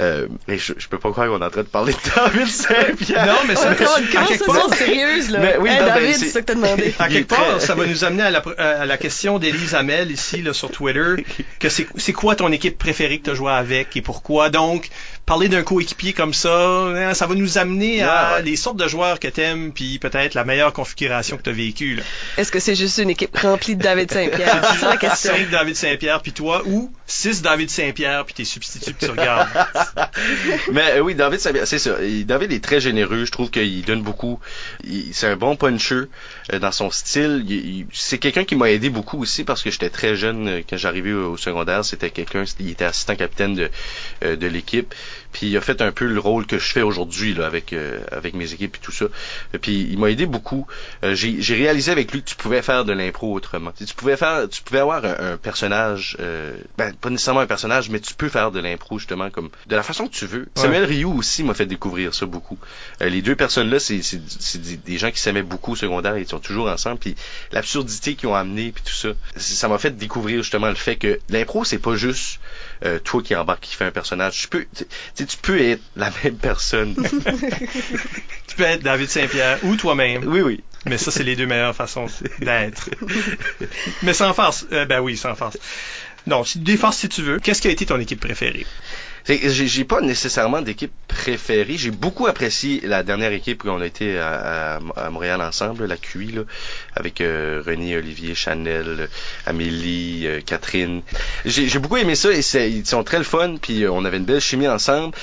Euh, 0.00 0.26
mais 0.48 0.58
je, 0.58 0.72
je 0.76 0.88
peux 0.88 0.98
pas 0.98 1.10
croire 1.10 1.28
qu'on 1.28 1.40
est 1.40 1.44
en 1.44 1.50
train 1.50 1.62
de 1.62 1.66
parler 1.68 1.92
de 1.92 1.98
David 2.16 2.46
Saint-Pierre. 2.48 3.26
Non, 3.26 3.32
mais 3.48 3.54
Oh, 3.56 3.60
c'est 3.62 3.76
comment 3.76 4.22
à 4.24 4.26
quelque 4.26 4.44
part- 4.46 4.68
ça, 4.70 4.76
sérieuse, 4.76 5.30
là? 5.30 5.38
Mais 5.40 5.56
oui, 5.58 5.68
Hey, 5.70 5.78
non, 5.80 5.86
ben, 5.86 5.94
David, 5.94 6.12
c'est- 6.14 6.18
c'est 6.26 6.30
ça 6.30 6.40
que 6.40 6.46
t'as 6.46 6.54
demandé. 6.54 6.94
À 6.98 7.08
quelque 7.08 7.28
part, 7.28 7.58
très- 7.58 7.60
ça 7.66 7.74
va 7.74 7.86
nous 7.86 8.04
amener 8.04 8.22
à 8.22 8.30
la, 8.30 8.40
pr- 8.40 8.56
à 8.56 8.84
la 8.86 8.96
question 8.96 9.38
d'Élise 9.38 9.74
Hamel 9.74 10.10
ici 10.10 10.42
là, 10.42 10.52
sur 10.52 10.70
Twitter, 10.70 11.24
que 11.58 11.68
c'est 11.68 11.86
c'est 11.96 12.12
quoi 12.12 12.36
ton 12.36 12.50
équipe 12.52 12.78
préférée 12.78 13.18
que 13.18 13.24
tu 13.24 13.30
as 13.30 13.34
joué 13.34 13.52
avec 13.52 13.96
et 13.96 14.02
pourquoi? 14.02 14.50
Donc, 14.50 14.88
parler 15.26 15.48
d'un 15.48 15.62
coéquipier 15.62 16.12
comme 16.12 16.34
ça, 16.34 16.54
hein, 16.58 17.14
ça 17.14 17.26
va 17.26 17.34
nous 17.34 17.56
amener 17.58 18.02
à 18.02 18.06
Ouais, 18.06 18.36
ouais. 18.36 18.42
les 18.42 18.56
sortes 18.56 18.76
de 18.76 18.86
joueurs 18.88 19.18
que 19.18 19.28
t'aimes, 19.28 19.72
puis 19.72 19.98
peut-être 19.98 20.34
la 20.34 20.44
meilleure 20.44 20.72
configuration 20.74 21.36
que 21.38 21.42
tu 21.42 21.50
as 21.50 21.54
vécue. 21.54 21.94
là. 21.96 22.02
Est-ce 22.36 22.52
que 22.52 22.60
c'est 22.60 22.74
juste 22.74 22.98
une 22.98 23.08
équipe 23.10 23.34
remplie 23.38 23.74
de 23.76 23.82
David 23.82 24.12
Saint-Pierre? 24.12 24.68
C'est 24.74 24.80
ça 24.80 24.88
la 24.90 24.96
question. 24.98 25.32
5 25.34 25.50
David 25.50 25.76
Saint-Pierre 25.76 26.20
puis 26.20 26.32
toi, 26.32 26.62
ou 26.66 26.92
6 27.06 27.40
David 27.42 27.70
Saint-Pierre 27.70 28.24
puis 28.26 28.34
tes 28.34 28.44
substituts 28.44 28.92
que 28.94 29.06
tu 29.06 29.10
regardes. 29.10 29.48
Mais 30.72 30.92
euh, 30.92 31.00
oui, 31.00 31.14
David, 31.14 31.40
ça- 31.40 31.50
c'est 31.64 31.78
ça. 31.78 32.02
Et 32.02 32.24
David 32.24 32.52
est 32.52 32.62
très 32.62 32.80
généreux. 32.80 33.24
Je 33.24 33.30
trouve 33.32 33.50
qu'il 33.50 33.82
donne 33.84 34.02
beaucoup. 34.02 34.38
C'est 35.12 35.28
un 35.28 35.36
bon 35.36 35.56
puncher 35.56 36.02
dans 36.52 36.72
son 36.72 36.90
style. 36.90 37.44
C'est 37.92 38.18
quelqu'un 38.18 38.44
qui 38.44 38.54
m'a 38.56 38.70
aidé 38.70 38.90
beaucoup 38.90 39.20
aussi 39.20 39.44
parce 39.44 39.62
que 39.62 39.70
j'étais 39.70 39.90
très 39.90 40.14
jeune 40.14 40.48
euh, 40.48 40.60
quand 40.68 40.76
j'arrivais 40.76 41.12
au, 41.12 41.32
au 41.32 41.36
secondaire. 41.36 41.84
C'était 41.84 42.10
quelqu'un, 42.10 42.44
il 42.60 42.70
était 42.70 42.84
assistant 42.84 43.16
capitaine 43.16 43.54
de, 43.54 43.70
euh, 44.24 44.36
de 44.36 44.46
l'équipe. 44.46 44.94
Puis 45.34 45.48
il 45.48 45.56
a 45.56 45.60
fait 45.60 45.82
un 45.82 45.90
peu 45.90 46.06
le 46.06 46.20
rôle 46.20 46.46
que 46.46 46.58
je 46.58 46.72
fais 46.72 46.80
aujourd'hui 46.80 47.34
là 47.34 47.44
avec 47.44 47.72
euh, 47.72 47.98
avec 48.12 48.34
mes 48.34 48.52
équipes 48.52 48.76
et 48.76 48.78
tout 48.78 48.92
ça. 48.92 49.06
Puis 49.60 49.88
il 49.90 49.98
m'a 49.98 50.08
aidé 50.08 50.26
beaucoup. 50.26 50.66
Euh, 51.02 51.16
j'ai 51.16 51.42
j'ai 51.42 51.56
réalisé 51.56 51.90
avec 51.90 52.12
lui 52.12 52.22
que 52.22 52.28
tu 52.28 52.36
pouvais 52.36 52.62
faire 52.62 52.84
de 52.84 52.92
l'impro 52.92 53.34
autrement. 53.34 53.72
Tu, 53.72 53.78
sais, 53.78 53.90
tu 53.90 53.94
pouvais 53.96 54.16
faire, 54.16 54.48
tu 54.48 54.62
pouvais 54.62 54.78
avoir 54.78 55.04
un, 55.04 55.32
un 55.32 55.36
personnage, 55.36 56.16
euh, 56.20 56.56
ben 56.78 56.94
pas 56.94 57.10
nécessairement 57.10 57.40
un 57.40 57.48
personnage, 57.48 57.90
mais 57.90 57.98
tu 57.98 58.14
peux 58.14 58.28
faire 58.28 58.52
de 58.52 58.60
l'impro 58.60 59.00
justement 59.00 59.28
comme 59.28 59.50
de 59.66 59.74
la 59.74 59.82
façon 59.82 60.06
que 60.06 60.14
tu 60.14 60.26
veux. 60.26 60.46
Samuel 60.54 60.84
Rioux 60.84 61.18
aussi 61.18 61.42
m'a 61.42 61.54
fait 61.54 61.66
découvrir 61.66 62.14
ça 62.14 62.26
beaucoup. 62.26 62.58
Euh, 63.02 63.08
les 63.08 63.20
deux 63.20 63.34
personnes 63.34 63.70
là, 63.70 63.80
c'est 63.80 64.02
c'est 64.02 64.20
c'est 64.28 64.62
des, 64.62 64.76
des 64.76 64.98
gens 64.98 65.10
qui 65.10 65.18
s'aimaient 65.18 65.42
beaucoup 65.42 65.72
au 65.72 65.76
secondaire, 65.76 66.16
ils 66.16 66.28
sont 66.28 66.38
toujours 66.38 66.68
ensemble. 66.68 66.98
Puis 66.98 67.16
l'absurdité 67.50 68.14
qu'ils 68.14 68.28
ont 68.28 68.36
amené 68.36 68.70
puis 68.70 68.84
tout 68.84 68.94
ça, 68.94 69.08
ça 69.34 69.66
m'a 69.66 69.78
fait 69.78 69.96
découvrir 69.96 70.44
justement 70.44 70.68
le 70.68 70.76
fait 70.76 70.94
que 70.94 71.18
l'impro 71.28 71.64
c'est 71.64 71.78
pas 71.78 71.96
juste 71.96 72.38
euh, 72.84 72.98
toi 72.98 73.22
qui 73.22 73.34
embarque 73.34 73.60
qui 73.60 73.74
fait 73.76 73.84
un 73.84 73.90
personnage. 73.90 74.38
Tu 74.40 74.48
peux, 74.48 74.66
tu 75.16 75.26
tu 75.26 75.36
peux 75.38 75.60
être 75.60 75.82
la 75.96 76.10
même 76.24 76.36
personne. 76.36 76.94
tu 78.46 78.56
peux 78.56 78.64
être 78.64 78.82
David 78.82 79.08
Saint-Pierre 79.08 79.58
ou 79.64 79.76
toi-même. 79.76 80.24
oui 80.26 80.40
oui. 80.40 80.64
Mais 80.86 80.98
ça, 80.98 81.10
c'est 81.10 81.22
les 81.22 81.34
deux 81.34 81.46
meilleures 81.46 81.74
façons 81.74 82.06
d'être. 82.40 82.90
Mais 84.02 84.12
sans 84.12 84.34
farce. 84.34 84.66
Euh, 84.72 84.84
ben 84.84 85.00
oui, 85.00 85.16
sans 85.16 85.34
farce. 85.34 85.56
Non, 86.26 86.42
des 86.56 86.76
farces 86.76 86.98
si 86.98 87.08
tu 87.08 87.22
veux. 87.22 87.38
Qu'est-ce 87.38 87.62
qui 87.62 87.68
a 87.68 87.70
été 87.70 87.86
ton 87.86 87.98
équipe 87.98 88.20
préférée? 88.20 88.66
J'ai 89.26 89.84
pas 89.84 90.02
nécessairement 90.02 90.60
d'équipe 90.60 90.92
préférée. 91.08 91.78
J'ai 91.78 91.90
beaucoup 91.90 92.26
apprécié 92.26 92.82
la 92.84 93.02
dernière 93.02 93.32
équipe 93.32 93.62
qu'on 93.62 93.80
a 93.80 93.86
été 93.86 94.18
à, 94.18 94.80
Montréal 95.10 95.40
ensemble, 95.40 95.86
la 95.86 95.96
QI, 95.96 96.32
là, 96.32 96.42
avec 96.94 97.22
euh, 97.22 97.62
René, 97.64 97.96
Olivier, 97.96 98.34
Chanel, 98.34 99.08
Amélie, 99.46 100.26
euh, 100.26 100.40
Catherine. 100.44 101.00
J'ai 101.46 101.78
beaucoup 101.78 101.96
aimé 101.96 102.16
ça 102.16 102.32
et 102.32 102.40
ils 102.68 102.84
sont 102.84 103.02
très 103.02 103.16
le 103.16 103.24
fun. 103.24 103.56
Puis 103.60 103.84
euh, 103.84 103.92
on 103.92 104.04
avait 104.04 104.18
une 104.18 104.26
belle 104.26 104.42
chimie 104.42 104.68
ensemble. 104.68 105.14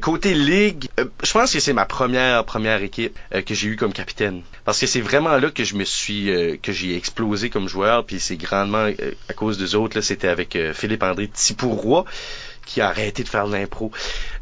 Côté 0.00 0.34
ligue, 0.34 0.88
je 1.22 1.32
pense 1.32 1.52
que 1.52 1.60
c'est 1.60 1.72
ma 1.72 1.84
première 1.84 2.44
première 2.44 2.82
équipe 2.82 3.16
que 3.46 3.54
j'ai 3.54 3.68
eue 3.68 3.76
comme 3.76 3.92
capitaine. 3.92 4.42
Parce 4.64 4.80
que 4.80 4.86
c'est 4.86 5.00
vraiment 5.00 5.36
là 5.36 5.50
que 5.50 5.62
je 5.62 5.76
me 5.76 5.84
suis 5.84 6.58
que 6.60 6.72
j'ai 6.72 6.96
explosé 6.96 7.50
comme 7.50 7.68
joueur. 7.68 8.04
Puis 8.04 8.18
c'est 8.18 8.36
grandement 8.36 8.88
à 9.28 9.32
cause 9.34 9.58
des 9.58 9.74
autres. 9.74 9.96
Là, 9.96 10.02
c'était 10.02 10.28
avec 10.28 10.58
Philippe 10.74 11.02
André 11.02 11.28
Tipouroy 11.28 12.04
qui 12.64 12.80
a 12.80 12.88
arrêté 12.88 13.22
de 13.22 13.28
faire 13.28 13.46
de 13.46 13.52
l'impro. 13.52 13.90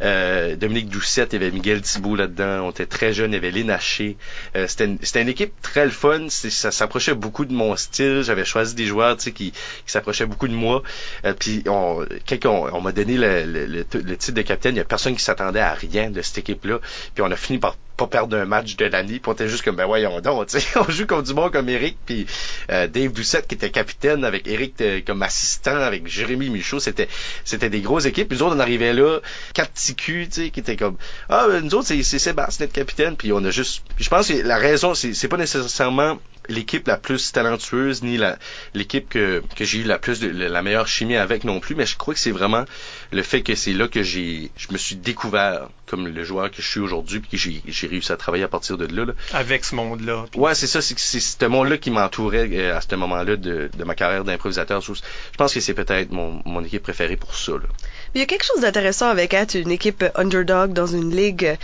Euh, 0.02 0.56
Dominique 0.56 0.88
Doucette, 0.88 1.32
il 1.32 1.40
y 1.40 1.42
avait 1.42 1.52
Miguel 1.52 1.80
Thibault 1.80 2.16
là-dedans. 2.16 2.66
On 2.66 2.70
était 2.70 2.86
très 2.86 3.12
jeunes, 3.12 3.32
il 3.32 3.34
y 3.34 3.38
avait 3.38 3.50
Lynn. 3.50 3.70
Euh, 3.70 4.66
c'était, 4.66 4.84
une, 4.84 4.98
c'était 5.02 5.22
une 5.22 5.28
équipe 5.28 5.52
très 5.62 5.84
le 5.84 5.90
fun. 5.90 6.28
Ça 6.28 6.70
s'approchait 6.70 7.14
beaucoup 7.14 7.44
de 7.44 7.52
mon 7.52 7.76
style. 7.76 8.22
J'avais 8.22 8.44
choisi 8.44 8.74
des 8.74 8.86
joueurs 8.86 9.16
qui, 9.16 9.32
qui 9.32 9.52
s'approchaient 9.86 10.26
beaucoup 10.26 10.48
de 10.48 10.54
moi. 10.54 10.82
Euh, 11.24 11.34
puis 11.38 11.62
on, 11.66 12.04
quand 12.28 12.46
on, 12.46 12.76
on 12.76 12.80
m'a 12.80 12.92
donné 12.92 13.16
le, 13.16 13.44
le, 13.44 13.66
le, 13.66 14.16
titre 14.16 14.32
de 14.32 14.42
capitaine, 14.42 14.74
il 14.74 14.78
y 14.78 14.82
a 14.82 14.84
personne 14.84 15.14
qui 15.14 15.22
s'attendait 15.22 15.60
à 15.60 15.74
rien 15.74 16.10
de 16.10 16.20
cette 16.22 16.38
équipe-là. 16.38 16.80
Puis 17.14 17.22
on 17.22 17.30
a 17.30 17.36
fini 17.36 17.58
par 17.58 17.76
pas 17.96 18.06
perdre 18.06 18.36
un 18.36 18.44
match 18.44 18.76
de 18.76 18.86
l'année. 18.86 19.18
Puis 19.18 19.22
on 19.26 19.32
était 19.32 19.48
juste 19.48 19.64
comme, 19.64 19.76
ben 19.76 19.86
voyons 19.86 20.20
donc, 20.20 20.48
on 20.76 20.90
joue 20.90 21.06
comme 21.06 21.22
du 21.22 21.34
bon 21.34 21.50
comme 21.50 21.68
Eric. 21.68 21.96
Puis 22.06 22.26
euh, 22.70 22.86
Dave 22.86 23.12
Doucette 23.12 23.46
qui 23.46 23.54
était 23.54 23.70
capitaine 23.70 24.24
avec 24.24 24.46
Eric 24.46 24.80
euh, 24.80 25.00
comme 25.06 25.22
assistant, 25.22 25.76
avec 25.76 26.06
Jérémy 26.06 26.50
Michaud. 26.50 26.80
C'était 26.80 27.08
c'était 27.44 27.70
des 27.70 27.80
grosses 27.80 28.06
équipes. 28.06 28.28
Puis 28.28 28.38
nous 28.38 28.44
autres, 28.44 28.56
on 28.56 28.60
arrivait 28.60 28.92
là, 28.92 29.20
quatre 29.54 29.72
culs, 29.94 30.28
tu 30.28 30.44
sais, 30.44 30.50
qui 30.50 30.60
étaient 30.60 30.76
comme, 30.76 30.96
ah, 31.28 31.46
ben, 31.48 31.64
nous 31.64 31.74
autres, 31.74 31.88
c'est 31.88 32.02
Sébastien 32.02 32.62
notre 32.62 32.72
capitaine. 32.72 33.16
Puis 33.16 33.32
on 33.32 33.44
a 33.44 33.50
juste... 33.50 33.82
Je 33.98 34.08
pense 34.08 34.28
que 34.28 34.34
la 34.34 34.56
raison, 34.56 34.94
c'est 34.94 35.14
c'est 35.14 35.28
pas 35.28 35.36
nécessairement 35.36 36.18
l'équipe 36.48 36.86
la 36.88 36.96
plus 36.96 37.32
talentueuse 37.32 38.02
ni 38.02 38.16
la 38.16 38.36
l'équipe 38.74 39.08
que, 39.08 39.42
que 39.56 39.64
j'ai 39.64 39.78
eu 39.78 39.84
la 39.84 39.98
plus 39.98 40.20
de, 40.20 40.28
la 40.28 40.62
meilleure 40.62 40.88
chimie 40.88 41.16
avec 41.16 41.44
non 41.44 41.60
plus 41.60 41.74
mais 41.76 41.86
je 41.86 41.96
crois 41.96 42.14
que 42.14 42.20
c'est 42.20 42.32
vraiment 42.32 42.64
le 43.12 43.22
fait 43.22 43.42
que 43.42 43.54
c'est 43.54 43.72
là 43.72 43.86
que 43.86 44.02
j'ai 44.02 44.50
je 44.56 44.66
me 44.72 44.78
suis 44.78 44.96
découvert 44.96 45.68
comme 45.86 46.08
le 46.08 46.24
joueur 46.24 46.50
que 46.50 46.60
je 46.62 46.66
suis 46.66 46.80
aujourd'hui 46.80 47.20
puis 47.20 47.30
que 47.30 47.36
j'ai 47.36 47.62
j'ai 47.66 47.86
réussi 47.86 48.10
à 48.12 48.16
travailler 48.16 48.44
à 48.44 48.48
partir 48.48 48.76
de 48.76 48.86
là, 48.86 49.04
là. 49.04 49.12
Avec 49.34 49.64
ce 49.64 49.74
monde-là. 49.74 50.24
Puis- 50.30 50.40
Ouais, 50.40 50.54
c'est 50.54 50.66
ça, 50.66 50.80
c'est 50.80 50.98
ce 50.98 51.44
monde-là 51.44 51.76
qui 51.76 51.90
m'entourait 51.90 52.48
euh, 52.50 52.76
à 52.76 52.80
ce 52.80 52.94
moment-là 52.96 53.36
de, 53.36 53.70
de 53.76 53.84
ma 53.84 53.94
carrière 53.94 54.24
d'improvisateur. 54.24 54.80
Je 54.80 54.94
je 54.94 55.36
pense 55.36 55.52
que 55.52 55.60
c'est 55.60 55.74
peut-être 55.74 56.10
mon, 56.10 56.40
mon 56.44 56.64
équipe 56.64 56.82
préférée 56.82 57.16
pour 57.16 57.34
ça. 57.36 57.52
Là. 57.52 57.68
Il 58.14 58.20
y 58.20 58.22
a 58.22 58.26
quelque 58.26 58.44
chose 58.44 58.60
d'intéressant 58.60 59.08
avec 59.08 59.32
être 59.34 59.54
une 59.54 59.70
équipe 59.70 60.04
underdog 60.14 60.72
dans 60.72 60.86
une 60.86 61.14
ligue. 61.14 61.56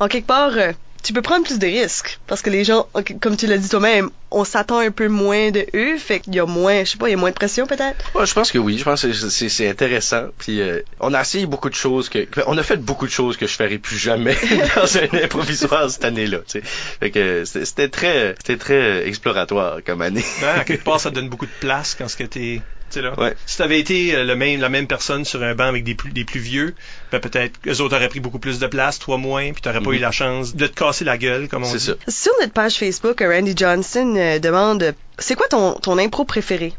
En 0.00 0.08
quelque 0.08 0.26
part, 0.26 0.52
euh, 0.56 0.72
tu 1.02 1.12
peux 1.12 1.22
prendre 1.22 1.44
plus 1.44 1.58
de 1.58 1.66
risques 1.66 2.18
parce 2.26 2.42
que 2.42 2.50
les 2.50 2.64
gens, 2.64 2.88
comme 3.20 3.36
tu 3.36 3.46
l'as 3.46 3.58
dit 3.58 3.68
toi-même, 3.68 4.10
on 4.30 4.44
s'attend 4.44 4.78
un 4.80 4.90
peu 4.90 5.06
moins 5.08 5.50
de 5.50 5.64
eux, 5.74 5.96
fait 5.98 6.20
qu'il 6.20 6.34
y 6.34 6.40
a 6.40 6.46
moins, 6.46 6.82
je 6.84 6.90
sais 6.90 6.98
pas, 6.98 7.08
il 7.08 7.12
y 7.12 7.14
a 7.14 7.16
moins 7.18 7.30
de 7.30 7.34
pression 7.34 7.66
peut-être? 7.66 8.04
Ouais, 8.14 8.26
je 8.26 8.34
pense 8.34 8.50
que 8.50 8.58
oui. 8.58 8.76
Je 8.78 8.84
pense 8.84 9.02
que 9.02 9.12
c'est- 9.12 9.48
c'est 9.48 9.68
intéressant. 9.68 10.26
Puis 10.38 10.60
euh, 10.60 10.80
on 11.00 11.14
a 11.14 11.20
essayé 11.20 11.46
beaucoup 11.46 11.70
de 11.70 11.74
choses 11.74 12.08
que, 12.08 12.26
on 12.46 12.58
a 12.58 12.62
fait 12.62 12.78
beaucoup 12.78 13.06
de 13.06 13.10
choses 13.12 13.36
que 13.36 13.46
je 13.46 13.54
ferai 13.54 13.78
plus 13.78 13.96
jamais 13.96 14.36
dans 14.76 14.96
un 14.98 15.22
improvisoire 15.24 15.88
cette 15.90 16.04
année-là. 16.04 16.38
tu 16.38 16.60
sais. 16.60 16.62
Fait 16.64 17.10
que 17.10 17.44
c'était 17.44 17.64
c'était 17.64 17.88
très, 17.88 18.34
c'était 18.38 18.58
très 18.58 19.06
exploratoire 19.06 19.78
comme 19.86 20.02
année. 20.02 20.24
Hein, 20.42 20.60
à 20.60 20.64
quelque 20.64 20.84
part, 20.84 21.00
ça 21.00 21.10
donne 21.10 21.28
beaucoup 21.28 21.46
de 21.46 21.52
place 21.60 21.94
quand 21.96 22.08
ce 22.08 22.16
que 22.16 22.24
t'es. 22.24 22.60
Tu 22.94 23.00
sais, 23.00 23.02
Là. 23.02 23.18
Ouais. 23.20 23.34
Si 23.46 23.58
t'avais 23.58 23.78
été 23.80 24.14
euh, 24.14 24.24
le 24.24 24.34
même, 24.36 24.60
la 24.60 24.68
même 24.68 24.86
personne 24.86 25.24
sur 25.24 25.42
un 25.42 25.54
banc 25.54 25.64
avec 25.64 25.84
des 25.84 25.94
plus, 25.94 26.10
des 26.12 26.24
plus 26.24 26.40
vieux, 26.40 26.74
ben 27.12 27.20
peut-être 27.20 27.58
eux 27.66 27.80
autres 27.80 27.96
auraient 27.96 28.08
pris 28.08 28.20
beaucoup 28.20 28.38
plus 28.38 28.58
de 28.58 28.66
place, 28.66 28.98
toi 28.98 29.18
moins, 29.18 29.52
puis 29.52 29.60
t'aurais 29.62 29.80
pas 29.80 29.90
Mhm. 29.90 29.96
eu 29.96 29.98
la 29.98 30.10
chance 30.12 30.54
de 30.54 30.66
te 30.66 30.74
casser 30.78 31.04
la 31.04 31.18
gueule, 31.18 31.48
comme 31.48 31.64
on 31.64 31.70
C'est 31.70 31.78
dit. 31.78 31.84
ça. 31.84 31.94
Sur 32.08 32.32
notre 32.40 32.52
page 32.52 32.74
Facebook, 32.76 33.20
Randy 33.20 33.54
Johnson 33.56 34.14
euh, 34.16 34.38
demande, 34.38 34.94
c'est 35.18 35.34
quoi 35.34 35.48
ton, 35.48 35.74
ton 35.74 35.98
impro 35.98 36.24
préféré? 36.24 36.72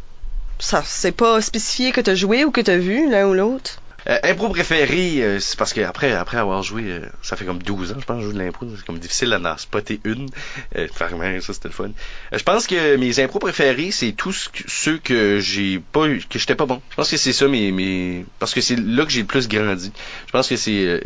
ça 0.57 0.81
c'est 0.85 1.11
pas 1.11 1.41
spécifié 1.41 1.91
que 1.91 1.99
t'as 1.99 2.15
joué 2.15 2.45
ou 2.45 2.51
que 2.51 2.61
t'as 2.61 2.77
vu 2.77 3.09
l'un 3.11 3.27
ou 3.27 3.33
l'autre? 3.33 3.81
Euh, 4.07 4.19
impro 4.23 4.49
préféré, 4.49 5.23
euh, 5.23 5.39
c'est 5.39 5.57
parce 5.57 5.73
que 5.73 5.81
après, 5.81 6.11
après 6.11 6.37
avoir 6.37 6.61
joué, 6.61 6.83
euh, 6.85 7.05
ça 7.23 7.35
fait 7.35 7.45
comme 7.45 7.61
12 7.61 7.93
ans, 7.93 7.95
je 7.99 8.05
pense, 8.05 8.21
je 8.21 8.27
joue 8.27 8.33
de 8.33 8.37
l'impro. 8.37 8.67
C'est 8.75 8.85
comme 8.85 8.99
difficile 8.99 9.29
d'en 9.29 9.57
spotter 9.57 9.99
une. 10.03 10.29
Euh, 10.75 10.87
ça, 10.95 11.53
c'était 11.53 11.69
le 11.69 11.73
fun. 11.73 11.85
Euh, 11.85 12.37
je 12.37 12.43
pense 12.43 12.67
que 12.67 12.97
mes 12.97 13.19
impros 13.19 13.39
préférés, 13.39 13.89
c'est 13.89 14.11
tous 14.11 14.51
ceux 14.67 14.99
que 14.99 15.39
j'ai 15.39 15.79
pas 15.79 16.05
eu, 16.05 16.23
que 16.29 16.37
j'étais 16.37 16.53
pas 16.53 16.67
bon. 16.67 16.81
Je 16.91 16.95
pense 16.95 17.09
que 17.09 17.17
c'est 17.17 17.33
ça, 17.33 17.47
mes, 17.47 18.25
parce 18.37 18.53
que 18.53 18.61
c'est 18.61 18.75
là 18.75 19.05
que 19.05 19.11
j'ai 19.11 19.21
le 19.21 19.27
plus 19.27 19.47
grandi. 19.47 19.91
Je 20.27 20.31
pense 20.31 20.47
que 20.47 20.55
c'est, 20.55 21.01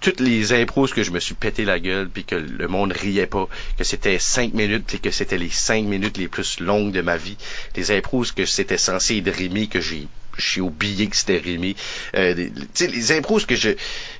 toutes 0.00 0.20
les 0.20 0.52
impros 0.52 0.88
que 0.88 1.02
je 1.02 1.12
me 1.12 1.20
suis 1.20 1.34
pété 1.34 1.64
la 1.64 1.80
gueule, 1.80 2.10
puis 2.10 2.24
que 2.24 2.34
le 2.34 2.68
monde 2.68 2.92
riait 2.92 3.26
pas, 3.26 3.48
que 3.78 3.84
c'était 3.84 4.18
5 4.18 4.52
minutes, 4.52 4.84
puis 4.86 5.00
que 5.00 5.10
c'était 5.10 5.38
les 5.38 5.50
5 5.50 5.84
minutes 5.84 6.18
les 6.18 6.28
plus 6.28 6.60
longues 6.60 6.92
de 6.92 7.00
ma 7.00 7.16
vie. 7.16 7.38
Les 7.74 7.90
impros 7.90 8.32
que 8.36 8.44
c'était 8.44 8.78
censé 8.78 9.22
rimé, 9.26 9.66
que 9.66 9.80
j'ai 9.80 10.08
j'ai 10.38 10.60
oublié 10.60 11.06
que 11.08 11.16
c'était 11.16 11.38
rimé. 11.38 11.76
Euh, 12.16 12.34
tu 12.34 12.50
sais, 12.74 12.86
les 12.86 13.12
impros 13.12 13.40
que 13.46 13.56
je 13.56 13.70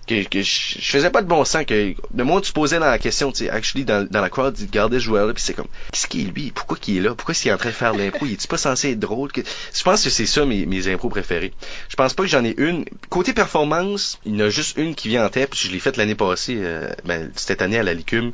que, 0.07 0.23
que 0.29 0.43
je, 0.43 0.79
je 0.81 0.91
faisais 0.91 1.09
pas 1.09 1.23
de 1.23 1.27
bon 1.27 1.47
sens 1.47 1.65
que 1.65 1.95
le 2.15 2.25
monde 2.25 2.45
se 2.45 2.53
posait 2.53 2.79
dans 2.79 2.85
la 2.91 2.99
question, 2.99 3.33
tu 3.33 3.45
sais, 3.45 3.51
actually 3.51 3.87
dans, 3.87 4.07
dans 4.11 4.21
la 4.21 4.29
crowd, 4.29 4.55
il 4.61 4.67
regardait 4.67 4.99
ce 4.99 5.05
joueur 5.05 5.27
là 5.27 5.33
puis 5.33 5.43
c'est 5.43 5.55
comme 5.55 5.67
qu'est-ce 5.93 6.07
qu'il 6.07 6.29
est 6.29 6.31
lui, 6.31 6.51
pourquoi 6.55 6.77
qu'il 6.77 6.99
est 6.99 7.01
là, 7.01 7.15
pourquoi 7.15 7.33
s'il 7.35 7.51
est 7.51 7.55
en 7.55 7.57
train 7.57 7.71
de 7.71 7.75
faire 7.75 7.95
de 7.95 7.99
l'impro, 8.01 8.27
il 8.27 8.33
est 8.33 8.47
pas 8.47 8.59
censé 8.59 8.91
être 8.91 8.99
drôle? 9.01 9.33
Que... 9.33 9.41
Je 9.73 9.83
pense 9.83 10.05
que 10.05 10.11
c'est 10.11 10.27
ça 10.27 10.45
mes 10.45 10.67
mes 10.67 10.89
impros 10.89 11.09
préférés. 11.09 11.53
Je 11.89 11.97
pense 11.97 12.13
pas 12.13 12.23
que 12.25 12.29
j'en 12.29 12.45
ai 12.45 12.55
une 12.59 12.85
côté 13.09 13.33
performance, 13.33 14.19
il 14.27 14.35
y 14.37 14.43
en 14.43 14.47
a 14.47 14.51
juste 14.51 14.77
une 14.77 14.95
qui 14.95 15.09
vient 15.09 15.25
en 15.25 15.31
tête, 15.31 15.49
puis 15.51 15.61
je 15.65 15.71
l'ai 15.73 15.79
faite 15.81 15.97
l'année 15.97 16.15
passée 16.15 16.59
euh, 16.61 16.91
ben, 17.07 17.31
cette 17.35 17.63
année 17.63 17.79
à 17.79 17.83
la 17.83 17.95
Licume, 17.95 18.33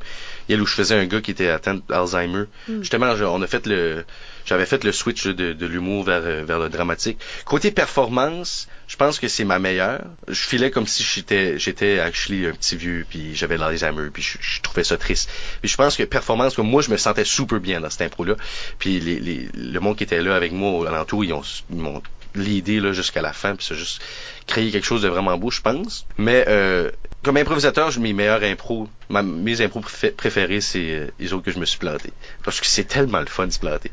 il 0.49 0.57
y 0.57 0.59
a 0.59 0.61
où 0.61 0.67
je 0.67 0.75
faisais 0.75 0.97
un 0.97 1.07
gars 1.07 1.21
qui 1.21 1.31
était 1.31 1.51
atteint 1.51 1.79
d'Alzheimer. 1.89 2.45
Justement, 2.81 3.15
je- 3.15 3.25
on 3.25 3.41
a 3.43 3.47
fait 3.47 3.67
le 3.69 4.05
j'avais 4.51 4.67
fait 4.67 4.83
le 4.83 4.91
switch 4.91 5.29
de, 5.29 5.67
l'humour 5.67 6.03
vers, 6.03 6.23
euh, 6.25 6.43
vers 6.45 6.59
le 6.59 6.69
dramatique. 6.69 7.21
Côté 7.45 7.71
performance, 7.71 8.67
je 8.89 8.97
pense 8.97 9.21
que 9.21 9.29
c'est 9.29 9.45
ma 9.45 9.61
meilleure. 9.61 10.01
Je 10.27 10.41
filais 10.41 10.73
comme 10.73 10.89
si 10.89 11.05
j'étais 11.05 11.57
j'étais 11.57 12.01
actually 12.01 12.47
un 12.47 12.53
petit 12.53 12.75
vieux 12.77 13.07
puis 13.09 13.37
j'avais 13.37 13.57
l'Alzheimer 13.57 14.11
puis 14.13 14.25
je, 14.25 14.61
trouvais 14.61 14.83
ça 14.83 14.97
triste. 14.97 15.31
Puis 15.61 15.71
je 15.71 15.77
pense 15.77 15.97
que 15.97 16.03
performance 16.03 16.59
moi 16.59 16.83
je 16.83 16.91
me 16.91 16.97
sentais 16.97 17.25
super 17.25 17.61
bien 17.61 17.81
dans 17.81 17.91
cette 17.91 18.03
impro 18.03 18.25
là. 18.25 18.35
Puis 18.81 18.99
les, 18.99 19.21
les, 19.21 19.49
le 19.55 19.79
monde 19.79 19.97
qui 19.97 20.03
était 20.03 20.21
là 20.21 20.35
avec 20.35 20.51
moi 20.51 20.89
alentour, 20.89 21.25
ils 21.25 21.33
m'ont 21.71 22.03
l'idée 22.35 22.81
jusqu'à 22.93 23.23
la 23.23 23.33
fin 23.33 23.57
puis 23.57 23.67
c'est 23.67 23.75
juste 23.75 24.01
créer 24.47 24.71
quelque 24.71 24.85
chose 24.87 25.03
de 25.03 25.09
vraiment 25.09 25.37
beau 25.39 25.51
je 25.51 25.61
pense. 25.61 26.07
Mais 26.19 26.45
euh, 26.49 26.91
comme 27.23 27.37
improvisateur 27.37 27.91
mes 27.99 28.13
meilleurs 28.13 28.43
impros 28.43 28.89
ma- 29.09 29.23
mes 29.23 29.61
impros 29.61 29.81
préfé- 29.81 30.13
préférés 30.13 30.61
c'est 30.61 30.91
euh, 30.93 31.07
les 31.19 31.33
autres 31.33 31.45
que 31.45 31.51
je 31.53 31.59
me 31.59 31.65
suis 31.67 31.79
planté. 31.79 32.13
Parce 32.45 32.61
que 32.61 32.67
c'est 32.67 32.85
tellement 32.85 33.21
le 33.21 33.27
fun 33.27 33.47
de 33.47 33.53
se 33.53 33.59
planter. 33.59 33.91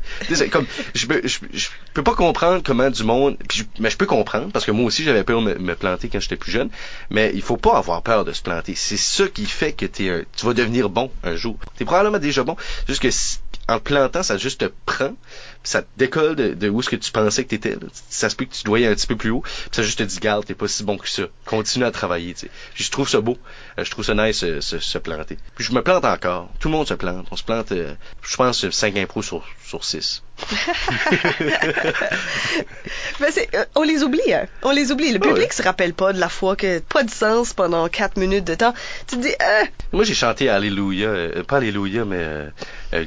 Comme 0.50 0.66
je 0.94 1.06
peux 1.06 1.20
je, 1.24 1.68
peux 1.94 2.02
pas 2.02 2.14
comprendre 2.14 2.62
comment 2.64 2.90
du 2.90 3.02
monde 3.04 3.36
je- 3.52 3.64
mais 3.78 3.90
je 3.90 3.96
peux 3.96 4.06
comprendre 4.06 4.50
parce 4.52 4.64
que 4.64 4.70
moi 4.70 4.86
aussi 4.86 5.04
j'avais 5.04 5.24
peur 5.24 5.42
de 5.42 5.54
me, 5.54 5.74
planter 5.74 6.08
quand 6.08 6.20
j'étais 6.20 6.36
plus 6.36 6.52
jeune 6.52 6.70
mais 7.10 7.30
il 7.34 7.42
faut 7.42 7.56
pas 7.56 7.76
avoir 7.76 8.02
peur 8.02 8.24
de 8.24 8.32
se 8.32 8.42
planter. 8.42 8.74
C'est 8.74 8.96
ça 8.96 9.28
qui 9.28 9.46
fait 9.46 9.72
que 9.72 9.86
tu 9.86 10.24
vas 10.44 10.54
devenir 10.54 10.88
bon 10.88 11.10
un 11.22 11.36
jour. 11.36 11.56
T'es 11.76 11.84
probablement 11.84 12.18
déjà 12.18 12.44
bon 12.44 12.56
juste 12.88 13.02
que 13.02 13.08
en 13.70 13.80
plantant 13.80 14.22
ça 14.22 14.38
juste 14.38 14.60
te 14.60 14.72
prend 14.86 15.12
ça 15.62 15.82
te 15.82 15.88
décolle 15.96 16.36
de, 16.36 16.54
de 16.54 16.68
où 16.68 16.80
est-ce 16.80 16.88
que 16.88 16.96
tu 16.96 17.10
pensais 17.10 17.44
que 17.44 17.50
t'étais 17.50 17.76
ça 18.08 18.30
se 18.30 18.36
peut 18.36 18.44
que 18.44 18.54
tu 18.54 18.64
dois 18.64 18.78
un 18.78 18.94
petit 18.94 19.06
peu 19.06 19.16
plus 19.16 19.30
haut. 19.30 19.40
Puis 19.42 19.70
ça 19.72 19.82
juste 19.82 19.98
te 19.98 20.04
dit 20.04 20.18
garde 20.18 20.44
t'es 20.44 20.54
pas 20.54 20.68
si 20.68 20.84
bon 20.84 20.96
que 20.96 21.08
ça. 21.08 21.24
Continue 21.44 21.84
à 21.84 21.90
travailler 21.90 22.34
je 22.74 22.90
trouve 22.90 23.08
ça 23.08 23.20
beau. 23.20 23.36
Euh, 23.78 23.84
je 23.84 23.90
trouve 23.90 24.04
ça 24.04 24.14
nice 24.14 24.42
euh, 24.44 24.60
se, 24.60 24.78
se 24.78 24.98
planter. 24.98 25.38
Puis 25.56 25.64
je 25.64 25.72
me 25.72 25.82
plante 25.82 26.04
encore. 26.04 26.50
Tout 26.60 26.68
le 26.68 26.72
monde 26.72 26.88
se 26.88 26.94
plante. 26.94 27.26
On 27.30 27.36
se 27.36 27.42
plante 27.42 27.72
euh, 27.72 27.94
je 28.22 28.36
pense 28.36 28.68
5 28.68 28.96
impros 28.96 29.22
sur 29.22 29.44
sur 29.64 29.84
6 29.84 30.22
Ben, 33.20 33.32
euh, 33.54 33.64
on 33.74 33.82
les 33.82 34.02
oublie, 34.02 34.32
hein. 34.32 34.46
On 34.62 34.70
les 34.70 34.92
oublie. 34.92 35.12
Le 35.12 35.18
Ah 35.22 35.26
public 35.26 35.48
ouais. 35.48 35.52
se 35.52 35.62
rappelle 35.62 35.92
pas 35.92 36.12
de 36.12 36.20
la 36.20 36.28
fois 36.28 36.54
que 36.54 36.78
pas 36.78 37.02
de 37.02 37.10
sens 37.10 37.52
pendant 37.52 37.88
quatre 37.88 38.16
minutes 38.16 38.44
de 38.44 38.54
temps. 38.54 38.72
Tu 39.08 39.16
te 39.16 39.22
dis, 39.22 39.28
euh, 39.42 39.64
Moi, 39.92 40.04
j'ai 40.04 40.14
chanté 40.14 40.48
Alléluia, 40.48 41.08
euh, 41.08 41.42
pas 41.42 41.56
Alléluia, 41.56 42.04
mais 42.04 42.24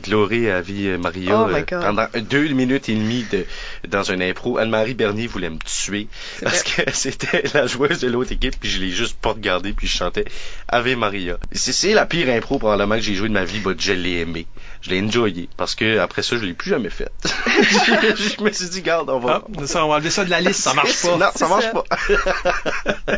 Glory 0.03 0.49
à 0.49 0.61
vie 0.61 0.89
Maria 0.97 1.47
Oh 1.47 1.49
pendant 1.69 2.07
deux 2.15 2.49
minutes 2.49 2.89
et 2.89 2.95
demie 2.95 3.25
de, 3.31 3.45
dans 3.87 4.11
un 4.11 4.19
impro. 4.19 4.57
Anne-Marie 4.57 4.93
Bernier 4.93 5.27
voulait 5.27 5.49
me 5.49 5.59
tuer 5.59 6.07
parce 6.43 6.63
que 6.63 6.81
c'était 6.93 7.43
la 7.53 7.67
joueuse 7.67 7.99
de 7.99 8.09
l'autre 8.09 8.33
équipe, 8.33 8.55
puis 8.59 8.69
je 8.69 8.79
l'ai 8.79 8.91
juste 8.91 9.17
pas 9.17 9.31
regardé, 9.31 9.73
puis 9.73 9.87
je 9.87 9.95
chantais 9.95 10.25
Ave 10.67 10.95
Maria. 10.95 11.37
C'est, 11.53 11.93
la 11.93 12.05
pire 12.05 12.29
impro 12.29 12.59
probablement 12.59 12.95
que 12.95 13.01
j'ai 13.01 13.15
joué 13.15 13.29
de 13.29 13.33
ma 13.33 13.45
vie, 13.45 13.59
but 13.59 13.79
je 13.81 13.93
l'ai 13.93 14.19
aimé. 14.19 14.45
Je 14.81 14.89
l'ai 14.89 15.01
enjoyé 15.01 15.47
parce 15.57 15.75
que 15.75 15.99
après 15.99 16.23
ça, 16.23 16.37
je 16.37 16.43
l'ai 16.43 16.53
plus 16.53 16.69
jamais 16.71 16.89
faite. 16.89 17.11
je, 17.25 18.15
je 18.37 18.43
me 18.43 18.51
suis 18.51 18.67
dit, 18.69 18.81
garde, 18.81 19.09
on 19.09 19.19
va. 19.19 19.43
Ça, 19.65 19.85
on 19.85 19.89
va 19.89 19.95
enlever 19.95 20.09
ça 20.09 20.25
de 20.25 20.29
la 20.31 20.41
liste, 20.41 20.61
ça 20.61 20.73
marche 20.73 21.01
pas. 21.01 21.17
Non, 21.17 21.27
ça 21.35 21.47
marche 21.47 21.65
ça. 21.65 21.71
pas. 21.71 21.83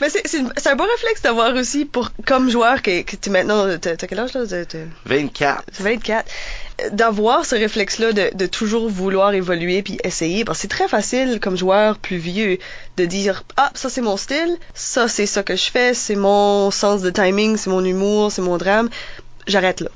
mais 0.00 0.08
c'est, 0.10 0.68
un 0.68 0.76
bon 0.76 0.84
réflexe 0.84 1.22
d'avoir 1.22 1.54
aussi 1.54 1.84
pour, 1.84 2.10
comme 2.26 2.50
joueur 2.50 2.82
que, 2.82 3.02
que 3.02 3.16
tu 3.16 3.30
maintenant, 3.30 3.66
t'as, 3.78 3.96
quel 3.96 4.18
âge 4.20 4.34
là? 4.34 4.46
T'as- 4.46 4.64
t'as- 4.64 4.78
24. 5.06 5.64
t'as 5.76 5.82
24. 5.84 6.30
euh, 6.82 6.90
D'avoir 6.90 7.44
ce 7.44 7.54
réflexe-là 7.54 8.12
de, 8.12 8.30
de 8.34 8.46
toujours 8.46 8.88
vouloir 8.88 9.32
évoluer 9.34 9.82
puis 9.82 9.98
essayer, 10.04 10.44
parce 10.44 10.58
que 10.58 10.62
c'est 10.62 10.68
très 10.68 10.88
facile 10.88 11.38
comme 11.40 11.56
joueur 11.56 11.98
plus 11.98 12.16
vieux 12.16 12.58
de 12.96 13.04
dire 13.04 13.44
ah 13.56 13.70
ça 13.74 13.88
c'est 13.90 14.00
mon 14.00 14.16
style, 14.16 14.56
ça 14.74 15.08
c'est 15.08 15.26
ça 15.26 15.42
que 15.42 15.54
je 15.56 15.70
fais, 15.70 15.94
c'est 15.94 16.16
mon 16.16 16.70
sens 16.70 17.02
de 17.02 17.10
timing, 17.10 17.56
c'est 17.56 17.70
mon 17.70 17.84
humour, 17.84 18.32
c'est 18.32 18.42
mon 18.42 18.56
drame, 18.58 18.88
j'arrête 19.46 19.80
là. 19.80 19.90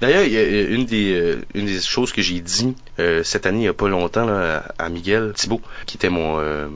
D'ailleurs, 0.00 0.24
une 0.70 0.84
des, 0.84 1.80
choses 1.80 2.12
que 2.12 2.22
j'ai 2.22 2.40
dit 2.40 2.74
euh, 2.98 3.22
cette 3.22 3.46
année, 3.46 3.58
il 3.58 3.62
n'y 3.62 3.68
a 3.68 3.74
pas 3.74 3.88
longtemps, 3.88 4.28
à 4.28 4.88
Miguel 4.88 5.32
Thibault, 5.34 5.60
qui 5.86 5.96
était 5.96 6.10
mon, 6.10 6.38
euh, 6.38 6.68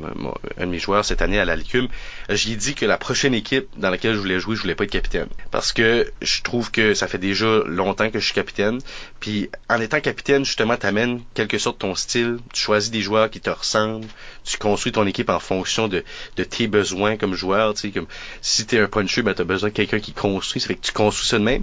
un 0.58 0.66
de 0.66 0.70
mes 0.70 0.78
joueurs 0.78 1.04
cette 1.04 1.22
année 1.22 1.38
à 1.38 1.44
la 1.44 1.56
Licume, 1.56 1.88
euh, 2.30 2.36
j'ai 2.36 2.56
dit 2.56 2.74
que 2.74 2.86
la 2.86 2.98
prochaine 2.98 3.34
équipe 3.34 3.68
dans 3.76 3.90
laquelle 3.90 4.14
je 4.14 4.18
voulais 4.18 4.40
jouer, 4.40 4.56
je 4.56 4.62
voulais 4.62 4.74
pas 4.74 4.84
être 4.84 4.90
capitaine. 4.90 5.28
Parce 5.50 5.72
que 5.72 6.10
je 6.20 6.42
trouve 6.42 6.70
que 6.70 6.94
ça 6.94 7.08
fait 7.08 7.18
déjà 7.18 7.62
longtemps 7.66 8.10
que 8.10 8.18
je 8.18 8.24
suis 8.24 8.34
capitaine. 8.34 8.78
Puis 9.20 9.50
en 9.68 9.80
étant 9.80 10.00
capitaine, 10.00 10.44
justement, 10.44 10.76
t'amènes 10.76 11.20
quelque 11.34 11.58
sorte 11.58 11.78
ton 11.78 11.94
style, 11.94 12.38
tu 12.52 12.60
choisis 12.60 12.90
des 12.90 13.00
joueurs 13.00 13.30
qui 13.30 13.40
te 13.40 13.50
ressemblent, 13.50 14.06
tu 14.44 14.58
construis 14.58 14.92
ton 14.92 15.06
équipe 15.06 15.30
en 15.30 15.38
fonction 15.38 15.88
de, 15.88 16.04
de 16.36 16.44
tes 16.44 16.66
besoins 16.66 17.16
comme 17.16 17.34
joueur. 17.34 17.74
Tu 17.74 17.80
sais, 17.80 17.90
comme 17.90 18.06
si 18.40 18.66
t'es 18.66 18.78
un 18.78 18.88
puncher, 18.88 19.22
ben 19.22 19.34
t'as 19.34 19.44
besoin 19.44 19.68
de 19.68 19.74
quelqu'un 19.74 20.00
qui 20.00 20.12
construit. 20.12 20.60
Ça 20.60 20.68
fait 20.68 20.74
que 20.74 20.86
tu 20.86 20.92
construis 20.92 21.28
ça 21.28 21.38
de 21.38 21.44
même. 21.44 21.62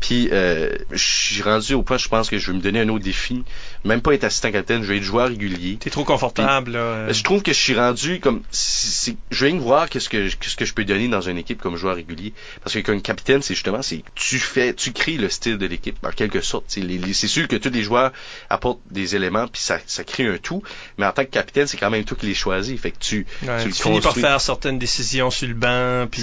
Puis 0.00 0.28
euh, 0.32 0.70
je 0.90 1.04
suis 1.04 1.42
rendu 1.42 1.74
au 1.74 1.82
point, 1.82 1.98
je 1.98 2.08
pense 2.08 2.30
que 2.30 2.38
je 2.38 2.48
veux 2.48 2.56
me 2.56 2.62
donner 2.62 2.80
un 2.80 2.88
autre 2.88 3.04
défi. 3.04 3.44
Même 3.84 4.02
pas 4.02 4.12
être 4.12 4.24
assistant 4.24 4.52
capitaine, 4.52 4.82
je 4.82 4.88
veux 4.88 4.96
être 4.96 5.02
joueur 5.02 5.28
régulier. 5.28 5.76
T'es 5.80 5.88
trop 5.90 6.04
confortable, 6.04 6.72
là. 6.72 6.78
euh. 6.78 7.12
Je 7.12 7.22
trouve 7.22 7.42
que 7.42 7.52
je 7.52 7.58
suis 7.58 7.74
rendu 7.74 8.20
comme 8.20 8.42
si- 8.50 9.16
je 9.30 9.46
viens 9.46 9.54
de 9.54 9.60
voir 9.60 9.88
qu'est-ce 9.88 10.08
que 10.10 10.28
qu'est-ce 10.34 10.56
que 10.56 10.64
je 10.66 10.74
peux 10.74 10.84
donner 10.84 11.08
dans 11.08 11.22
une 11.22 11.38
équipe 11.38 11.60
comme 11.62 11.76
joueur 11.76 11.96
régulier 11.96 12.34
parce 12.62 12.74
que 12.74 12.80
comme 12.80 13.00
capitaine 13.00 13.40
c'est 13.42 13.54
justement 13.54 13.80
c'est 13.82 14.02
tu 14.14 14.38
fais 14.38 14.74
tu 14.74 14.92
crées 14.92 15.16
le 15.16 15.28
style 15.30 15.56
de 15.56 15.66
l'équipe 15.66 15.96
en 16.04 16.10
quelque 16.10 16.40
sorte 16.42 16.64
c'est 16.68 17.26
sûr 17.26 17.48
que 17.48 17.56
tous 17.56 17.70
les 17.70 17.82
joueurs 17.82 18.12
apportent 18.50 18.80
des 18.90 19.16
éléments 19.16 19.46
puis 19.48 19.62
ça, 19.62 19.78
ça 19.86 20.04
crée 20.04 20.26
un 20.26 20.36
tout 20.38 20.62
mais 20.98 21.06
en 21.06 21.12
tant 21.12 21.24
que 21.24 21.30
capitaine 21.30 21.66
c'est 21.66 21.76
quand 21.78 21.90
même 21.90 22.04
toi 22.04 22.16
qui 22.20 22.26
les 22.26 22.34
choisis 22.34 22.78
fait 22.78 22.90
que 22.90 22.98
tu 23.00 23.26
Ouais, 23.42 23.56
tu 23.58 23.62
tu 23.62 23.68
le 23.68 23.74
finis 23.74 24.00
par 24.00 24.14
faire 24.14 24.40
certaines 24.40 24.78
décisions 24.78 25.30
sur 25.30 25.48
le 25.48 25.54
banc, 25.54 26.06
puis 26.10 26.22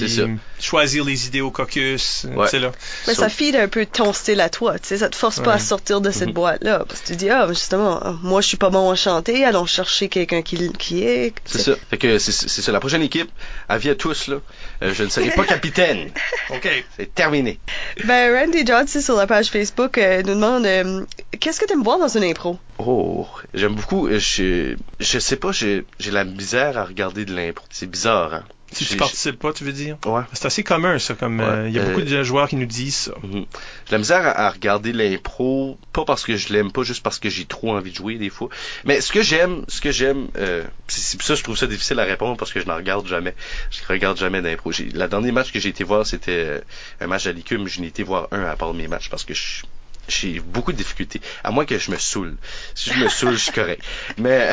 choisir 0.60 1.04
les 1.06 1.28
idées 1.28 1.42
au 1.42 1.52
caucus. 1.52 2.26
Ouais. 2.36 2.48
C'est 2.50 2.60
là. 2.60 2.72
Mais 3.08 3.14
So- 3.14 3.22
ça 3.22 3.30
feed 3.30 3.56
un 3.56 3.68
peu 3.68 3.86
ton 3.86 4.14
style 4.14 4.42
à 4.42 4.50
toi, 4.50 4.78
tu 4.80 4.88
sais, 4.90 4.98
ça 4.98 5.10
te 5.10 5.16
force 5.16 5.40
pas 5.40 5.54
à 5.54 5.60
sortir 5.60 6.02
de 6.02 6.12
cette 6.12 6.30
Mhm. 6.30 6.34
boîte-là. 6.34 6.86
Parce 6.88 7.02
que 7.02 7.08
tu 7.08 7.16
dis, 7.16 7.30
ah, 7.30 7.47
justement, 7.50 8.00
ah, 8.02 8.16
moi 8.22 8.42
je 8.42 8.48
suis 8.48 8.58
pas 8.58 8.70
bon 8.70 8.90
à 8.90 8.96
chanter, 8.96 9.46
allons 9.46 9.66
chercher 9.66 10.10
quelqu'un 10.10 10.42
qui, 10.42 10.72
qui 10.74 11.04
est. 11.04 11.34
c'est 11.46 11.60
ça 11.60 11.76
fait 11.90 11.98
que 11.98 12.18
c'est 12.20 12.32
c'est 12.32 12.62
ça 12.62 12.72
la 12.72 12.80
prochaine 12.80 13.02
équipe 13.02 13.30
avis 13.70 13.90
à 13.90 13.96
tous 13.96 14.28
là 14.28 14.38
euh, 14.84 14.94
je 14.94 15.04
ne 15.04 15.10
serai 15.10 15.30
pas 15.32 15.44
capitaine 15.46 16.10
OK. 16.50 16.68
c'est 16.98 17.14
terminé 17.14 17.60
Ben, 18.06 18.34
Randy 18.34 18.66
Johnson 18.66 19.02
sur 19.02 19.16
la 19.16 19.28
page 19.28 19.50
Facebook 19.50 19.98
euh, 19.98 20.22
nous 20.24 20.36
demande 20.36 20.66
euh, 20.66 21.06
qu'est-ce 21.40 21.60
que 21.60 21.66
t'aimes 21.66 21.84
voir 21.84 22.00
dans 22.00 22.08
une 22.08 22.24
impro? 22.24 22.58
Oh, 22.80 23.28
j'aime 23.54 23.74
beaucoup. 23.74 24.08
Je, 24.10 24.76
je 25.00 25.20
sais 25.20 25.36
pas, 25.36 25.52
j'ai 25.52 25.84
j'ai 26.00 26.12
la 26.12 26.24
misère 26.26 26.78
à 26.78 26.86
regarder 26.86 27.26
de 27.26 27.34
l'impro. 27.36 27.66
C'est 27.72 27.90
bizarre, 27.90 28.34
hein. 28.36 28.44
Si 28.72 28.84
tu 28.84 28.92
J'ai- 28.92 28.98
participes 28.98 29.40
pas, 29.40 29.54
tu 29.54 29.64
veux 29.64 29.72
dire? 29.72 29.98
Ouais. 30.06 30.24
C'est 30.34 30.46
assez 30.46 30.62
commun, 30.64 31.00
ça. 31.00 31.14
Comme 31.14 31.40
euh, 31.40 31.64
Ouais. 31.64 31.70
il 31.70 31.76
y 31.76 31.80
a 31.80 31.84
beaucoup 31.84 32.02
Euh, 32.02 32.06
de 32.06 32.24
joueurs 32.24 32.50
qui 32.50 32.58
nous 32.58 32.66
disent 32.66 32.96
ça. 32.98 33.12
Mhm. 33.24 33.46
J'ai 33.86 33.92
la 33.94 33.98
misère 33.98 34.28
à, 34.28 34.48
à 34.48 34.50
regarder 34.50 34.92
l'impro, 34.92 35.78
pas 35.94 36.04
parce 36.04 36.26
que 36.26 36.36
je 36.36 36.52
l'aime 36.52 36.72
pas, 36.74 36.84
juste 36.84 37.02
parce 37.02 37.18
que 37.18 37.30
j'ai 37.30 37.46
trop 37.46 37.72
envie 37.76 37.92
de 37.92 37.96
jouer 37.96 38.16
des 38.16 38.30
fois. 38.30 38.50
Mais 38.84 39.00
ce 39.00 39.12
que 39.14 39.22
j'aime, 39.22 39.64
ce 39.70 39.80
que 39.80 39.92
j'aime, 39.92 40.28
euh, 40.38 40.64
c'est 40.90 41.22
ça 41.22 41.34
que 41.34 41.40
je 41.40 41.44
trouve 41.44 41.58
ça 41.58 41.68
difficile 41.68 41.98
à 42.00 42.04
répondre 42.04 42.36
parce 42.36 42.52
que 42.52 42.60
je 42.60 42.66
n'en 42.66 42.76
regarde 42.76 43.08
jamais. 43.08 43.36
Je 43.72 43.80
regarde 43.88 44.18
jamais 44.18 44.42
d'impro. 44.42 44.72
La 44.94 45.08
dernier 45.08 45.32
match 45.32 45.52
que 45.54 45.60
j'ai 45.62 45.70
été 45.70 45.86
voir, 45.86 46.06
c'était 46.06 46.32
euh, 46.32 46.60
un 47.00 47.08
match 47.08 47.26
à 47.26 47.32
l'ICUM. 47.32 47.68
Je 47.68 47.80
n'ai 47.80 47.88
été 47.88 48.04
voir 48.04 48.28
un 48.32 48.44
à 48.44 48.56
part 48.58 48.74
mes 48.74 48.90
matchs 48.90 49.10
parce 49.10 49.24
que 49.24 49.34
je 49.34 49.64
j'ai 50.10 50.40
beaucoup 50.40 50.72
de 50.72 50.78
difficultés. 50.78 51.20
À 51.44 51.52
moins 51.52 51.66
que 51.66 51.78
je 51.78 51.92
me 51.92 51.98
saoule. 51.98 52.38
Si 52.76 52.92
je 52.94 52.98
me 53.00 53.10
saoule, 53.10 53.34
je 53.34 53.44
suis 53.44 53.52
correct. 53.52 53.82
Mais 54.18 54.50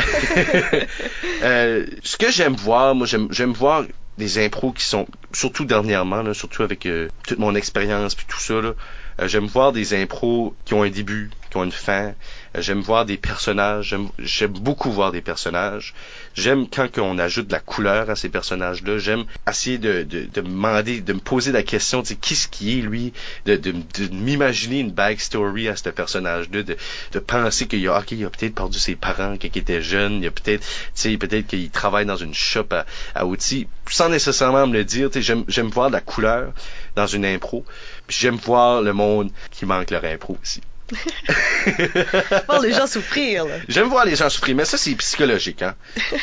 euh, 1.43 1.87
ce 2.03 2.17
que 2.17 2.31
j'aime 2.31 2.55
voir, 2.55 2.95
moi 2.95 3.07
j'aime 3.07 3.29
j'aime 3.31 3.53
voir 3.53 3.85
des 4.19 4.45
impros 4.45 4.73
qui 4.73 4.85
sont 4.85 5.07
surtout 5.33 5.65
dernièrement, 5.65 6.23
là, 6.23 6.35
surtout 6.35 6.63
avec 6.63 6.87
euh, 6.87 7.09
toute 7.27 7.39
mon 7.39 7.55
expérience 7.55 8.15
puis 8.15 8.27
tout 8.29 8.39
ça 8.39 8.61
là. 8.61 8.75
euh, 9.21 9.29
j'aime 9.29 9.47
voir 9.47 9.73
des 9.73 9.95
impros 10.01 10.55
qui 10.65 10.75
ont 10.75 10.83
un 10.83 10.91
début, 10.91 11.31
qui 11.51 11.57
ont 11.57 11.65
une 11.65 11.73
fin, 11.73 12.15
J'aime 12.57 12.81
voir 12.81 13.05
des 13.05 13.17
personnages. 13.17 13.97
J'aime 14.19 14.53
beaucoup 14.53 14.91
voir 14.93 15.11
des 15.11 15.21
personnages. 15.21 15.95
J'aime 16.35 16.67
quand 16.69 16.99
on 16.99 17.19
ajoute 17.19 17.47
de 17.47 17.53
la 17.53 17.61
couleur 17.61 18.11
à 18.11 18.17
ces 18.17 18.29
personnages-là. 18.29 18.99
J'aime 18.99 19.25
essayer 19.49 19.79
de, 19.79 20.03
de, 20.03 20.25
de 20.25 20.41
me 20.41 20.49
demander, 20.49 21.01
de 21.01 21.13
me 21.13 21.21
poser 21.21 21.53
la 21.53 21.63
question, 21.63 22.03
tu 22.03 22.09
sais, 22.09 22.15
qu'est-ce 22.17 22.49
qui 22.49 22.79
est 22.79 22.83
lui, 22.83 23.13
de, 23.47 23.57
de, 23.57 23.71
de 23.73 24.13
m'imaginer 24.13 24.81
une 24.81 24.91
backstory 24.91 25.69
à 25.69 25.77
ce 25.77 25.89
personnage-là, 25.91 26.63
de, 26.63 26.77
de 27.13 27.19
penser 27.21 27.67
qu'il 27.69 27.87
a, 27.89 27.99
ok, 27.99 28.13
il 28.13 28.25
a 28.25 28.31
peut-être 28.31 28.55
perdu 28.55 28.79
ses 28.79 28.97
parents 28.97 29.37
quand 29.41 29.49
il 29.55 29.59
était 29.59 29.83
jeune, 29.83 30.23
il 30.23 30.27
a 30.27 30.31
peut-être, 30.31 30.63
tu 30.63 30.91
sais, 30.95 31.17
peut-être 31.17 31.47
qu'il 31.47 31.71
travaille 31.71 32.07
dans 32.07 32.17
une 32.17 32.35
shop 32.35 32.69
à, 33.15 33.27
outils, 33.27 33.69
sans 33.89 34.09
nécessairement 34.09 34.67
me 34.67 34.73
le 34.73 34.85
dire, 34.85 35.11
tu 35.11 35.15
sais, 35.15 35.23
j'aime, 35.23 35.45
j'aime 35.47 35.69
voir 35.69 35.89
de 35.89 35.95
la 35.95 36.01
couleur 36.01 36.53
dans 36.97 37.07
une 37.07 37.25
impro, 37.25 37.65
j'aime 38.09 38.37
voir 38.37 38.83
le 38.83 38.93
monde 38.93 39.31
qui 39.51 39.67
manque 39.67 39.91
leur 39.91 40.05
impro 40.05 40.37
aussi. 40.43 40.61
Voir 42.49 42.61
les 42.61 42.73
gens 42.73 42.87
souffrir, 42.87 43.45
là. 43.47 43.55
J'aime 43.69 43.89
voir 43.89 44.05
les 44.05 44.17
gens 44.17 44.29
souffrir, 44.29 44.55
mais 44.57 44.65
ça 44.65 44.77
c'est 44.77 44.95
psychologique, 44.95 45.63
hein. 45.63 45.75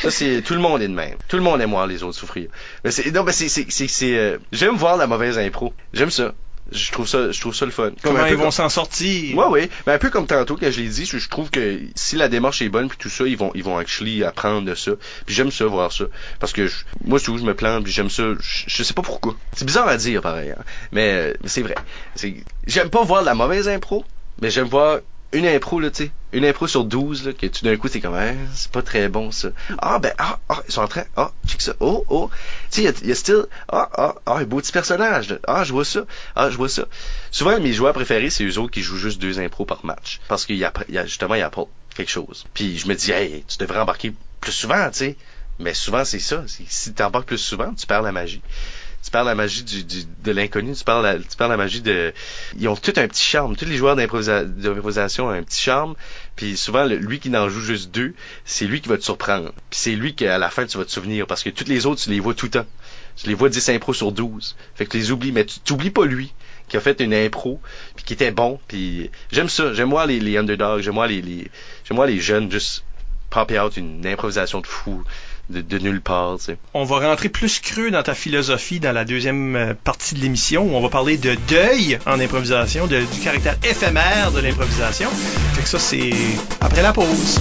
Ça 0.02 0.12
c'est 0.12 0.42
tout 0.42 0.54
le 0.54 0.60
monde 0.60 0.82
est 0.82 0.88
de 0.88 0.94
même. 0.94 1.16
Tout 1.28 1.38
le 1.38 1.44
monde 1.44 1.62
aime 1.62 1.72
voir 1.72 1.88
les 1.88 2.04
autres 2.04 2.18
souffrir. 2.18 2.48
Mais 2.84 2.92
c'est 2.92 3.12
non, 3.12 3.24
mais 3.24 3.32
c'est 3.32 3.50
c'est 3.50 3.66
c'est 3.70 3.88
c'est, 3.88 4.18
euh, 4.18 4.38
j'aime 4.52 4.76
voir 4.76 4.98
la 4.98 5.08
mauvaise 5.08 5.38
impro. 5.38 5.74
J'aime 5.94 6.12
ça. 6.12 6.34
Je 6.72 6.92
trouve 6.92 7.08
ça 7.08 7.32
je 7.32 7.42
trouve 7.42 7.54
ça 7.56 7.66
le 7.66 7.72
fun. 7.72 7.90
Comme 8.02 8.14
Comment 8.16 8.26
ils 8.28 8.36
vont 8.36 8.44
comme- 8.44 8.52
s'en 8.52 8.70
sortir? 8.70 9.36
Ouais, 9.36 9.46
ouais. 9.48 9.70
Mais 9.88 9.94
un 9.94 9.98
peu 9.98 10.10
comme 10.10 10.26
tantôt 10.28 10.56
que 10.56 10.70
je 10.72 10.80
l'ai 10.80 10.88
dit, 10.88 11.06
je, 11.06 11.28
trouve 11.28 11.50
que 11.50 11.80
si 11.96 12.16
la 12.16 12.30
démarche 12.30 12.62
est 12.62 12.70
bonne 12.70 12.88
puis 12.88 12.98
tout 12.98 13.10
ça, 13.10 13.26
ils 13.26 13.36
vont 13.36 13.52
ils 13.56 13.64
vont 13.64 13.78
actually 13.78 14.24
apprendre 14.24 14.62
de 14.70 14.76
ça. 14.76 14.92
Puis 15.26 15.36
j'aime 15.36 15.52
ça 15.52 15.66
voir 15.66 15.92
ça 15.92 16.06
parce 16.40 16.54
que 16.54 16.68
je- 16.68 16.86
moi 17.04 17.20
surtout 17.20 17.40
je 17.40 17.44
me 17.44 17.56
plante 17.56 17.84
puis 17.84 17.92
j'aime 17.92 18.10
ça. 18.10 18.24
Je, 18.40 18.64
je 18.68 18.84
sais 18.84 18.94
pas 18.94 19.02
pourquoi. 19.02 19.36
C'est 19.54 19.66
bizarre 19.66 19.88
à 19.88 19.98
dire 19.98 20.22
pareil, 20.22 20.52
hein. 20.52 20.64
mais, 20.94 21.12
euh, 21.12 21.34
mais 21.44 21.50
c'est 21.50 21.62
vrai. 21.64 21.76
C'est 22.16 22.36
j'aime 22.68 22.90
pas 22.90 23.04
voir 23.04 23.22
de 23.22 23.26
la 23.26 23.34
mauvaise 23.36 23.68
impro, 23.68 24.06
mais 24.42 24.50
j'aime 24.50 24.68
voir 24.68 25.00
une 25.34 25.46
impro 25.46 25.80
là, 25.80 25.90
tu 25.92 26.06
sais, 26.06 26.12
une 26.34 26.44
impro 26.46 26.68
sur 26.68 26.84
12 26.84 27.26
là 27.26 27.32
que 27.34 27.46
tout 27.48 27.64
d'un 27.64 27.78
coup 27.78 27.88
t'es 27.88 28.02
comme 28.02 28.16
ah, 28.16 28.34
c'est 28.54 28.70
pas 28.72 28.82
très 28.82 29.08
bon 29.08 29.32
ça. 29.32 29.50
Ah 29.80 29.98
ben 30.00 30.14
ah, 30.18 30.40
ah 30.50 30.62
ils 30.68 30.74
sont 30.74 30.82
en 30.82 30.88
train 30.90 31.06
ah 31.16 31.32
check 31.48 31.62
ça. 31.62 31.74
Oh 31.80 32.06
oh. 32.10 32.30
Tu 32.70 32.82
sais 32.82 32.82
il 32.82 32.86
y 32.86 32.88
a, 32.88 33.08
y 33.08 33.12
a 33.12 33.16
still 33.16 33.46
ah 33.70 33.90
ah 33.94 34.16
ah 34.26 34.36
un 34.38 34.44
beau 34.44 34.58
petit 34.58 34.74
personnage. 34.74 35.30
là. 35.30 35.38
Ah 35.48 35.64
je 35.64 35.72
vois 35.72 35.86
ça. 35.86 36.02
Ah 36.36 36.50
je 36.50 36.58
vois 36.58 36.68
ça. 36.70 36.86
Souvent 37.32 37.58
mes 37.60 37.72
joueurs 37.72 37.94
préférés 37.94 38.30
c'est 38.30 38.44
eux 38.46 38.58
autres 38.60 38.72
qui 38.72 38.82
jouent 38.82 38.98
juste 38.98 39.22
deux 39.22 39.40
impros 39.40 39.66
par 39.66 39.86
match 39.86 40.20
parce 40.28 40.46
qu'il 40.46 40.58
y 40.58 40.66
a, 40.66 40.74
y 40.90 40.98
a 40.98 41.06
justement 41.06 41.36
il 41.36 41.42
apportent 41.44 41.72
quelque 41.96 42.12
chose. 42.12 42.46
Puis 42.54 42.78
je 42.78 42.88
me 42.88 42.96
dis 42.96 43.12
hey 43.12 43.46
tu 43.48 43.58
devrais 43.58 43.80
embarquer 43.80 44.14
plus 44.42 44.52
souvent 44.52 44.90
tu 44.90 44.98
sais. 44.98 45.16
Mais 45.60 45.74
souvent 45.74 46.04
c'est 46.04 46.20
ça. 46.20 46.44
C'est- 46.48 46.64
Si 46.68 46.94
tu 46.94 47.04
embarques 47.04 47.28
plus 47.28 47.38
souvent 47.38 47.74
tu 47.74 47.88
perds 47.88 48.02
la 48.02 48.12
magie 48.12 48.42
tu 49.04 49.10
perds 49.10 49.24
la 49.24 49.36
magie 49.36 49.64
du, 49.64 49.84
de 49.84 50.32
l'inconnu, 50.32 50.76
tu 50.76 50.84
perds 50.84 51.02
la, 51.02 51.18
tu 51.18 51.26
la 51.40 51.58
magie 51.58 51.82
de, 51.82 52.14
ils 52.58 52.68
ont 52.68 52.76
tout 52.76 52.94
un 52.98 53.08
petit 53.08 53.24
charme. 53.24 53.56
Tous 53.56 53.66
les 53.66 53.76
joueurs 53.76 53.96
d'improvisa- 53.96 54.44
d'improvisation 54.46 55.28
ont 55.28 55.30
un 55.32 55.44
petit 55.44 55.62
charme. 55.62 55.96
Puis 56.36 56.56
souvent, 56.56 56.86
lui 56.86 57.20
qui 57.20 57.30
n'en 57.30 57.50
joue 57.50 57.62
juste 57.62 57.92
deux, 57.92 58.14
c'est 58.46 58.66
lui 58.66 58.80
qui 58.82 58.90
va 58.90 58.98
te 58.98 59.04
surprendre. 59.04 59.52
Puis 59.70 59.80
c'est 59.80 59.96
lui 59.96 60.14
qu'à 60.14 60.38
la 60.38 60.50
fin 60.50 60.66
tu 60.66 60.78
vas 60.78 60.86
te 60.86 60.92
souvenir 60.92 61.26
parce 61.28 61.44
que 61.44 61.50
toutes 61.50 61.68
les 61.68 61.86
autres 61.86 62.02
tu 62.02 62.10
les 62.10 62.20
vois 62.20 62.34
tout 62.34 62.46
le 62.46 62.52
temps. 62.52 62.66
Tu 63.16 63.28
les 63.28 63.34
vois 63.34 63.50
10 63.50 63.70
impros 63.70 63.94
sur 63.94 64.12
12. 64.12 64.56
Fait 64.76 64.86
que 64.86 64.92
tu 64.92 64.98
les 64.98 65.12
oublies, 65.12 65.32
mais 65.32 65.46
tu 65.46 65.60
t'oublies 65.60 65.92
pas 65.92 66.06
lui 66.06 66.34
qui 66.70 66.78
a 66.78 66.80
fait 66.80 67.00
une 67.02 67.14
impro 67.14 67.60
puis 67.96 68.06
qui 68.06 68.14
était 68.14 68.32
bon. 68.32 68.60
Puis 68.68 69.10
j'aime 69.32 69.50
ça. 69.50 69.74
J'aime 69.74 69.90
moi 69.90 70.06
les, 70.06 70.20
les 70.20 70.38
underdogs. 70.38 70.82
J'aime 70.82 70.94
moi 70.96 71.08
les, 71.08 71.22
les 71.22 71.50
j'aime 71.84 71.98
moi 71.98 72.08
les 72.08 72.20
jeunes 72.20 72.52
juste 72.52 72.84
popper 73.30 73.60
out 73.60 73.78
une 73.78 74.06
improvisation 74.06 74.60
de 74.62 74.68
fou 74.68 75.04
de, 75.52 75.78
nulle 75.78 76.02
part. 76.02 76.38
On 76.74 76.84
va 76.84 77.10
rentrer 77.10 77.30
plus 77.30 77.60
creux 77.60 77.92
dans 77.92 78.04
ta 78.04 78.14
philosophie 78.14 78.80
dans 78.80 78.92
la 78.92 79.06
deuxième 79.06 79.56
euh, 79.56 79.74
partie 79.74 80.16
de 80.16 80.20
l'émission 80.20 80.64
où 80.64 80.76
on 80.76 80.82
va 80.82 80.90
parler 80.90 81.18
de 81.18 81.36
deuil 81.50 82.00
en 82.06 82.20
improvisation, 82.20 82.88
du 82.88 83.06
caractère 83.24 83.58
éphémère 83.64 84.32
de 84.32 84.40
l'improvisation. 84.40 85.10
Fait 85.54 85.64
que 85.64 85.70
ça, 85.70 85.80
c'est 85.80 86.12
après 86.62 86.82
la 86.82 86.94
pause. 86.94 87.40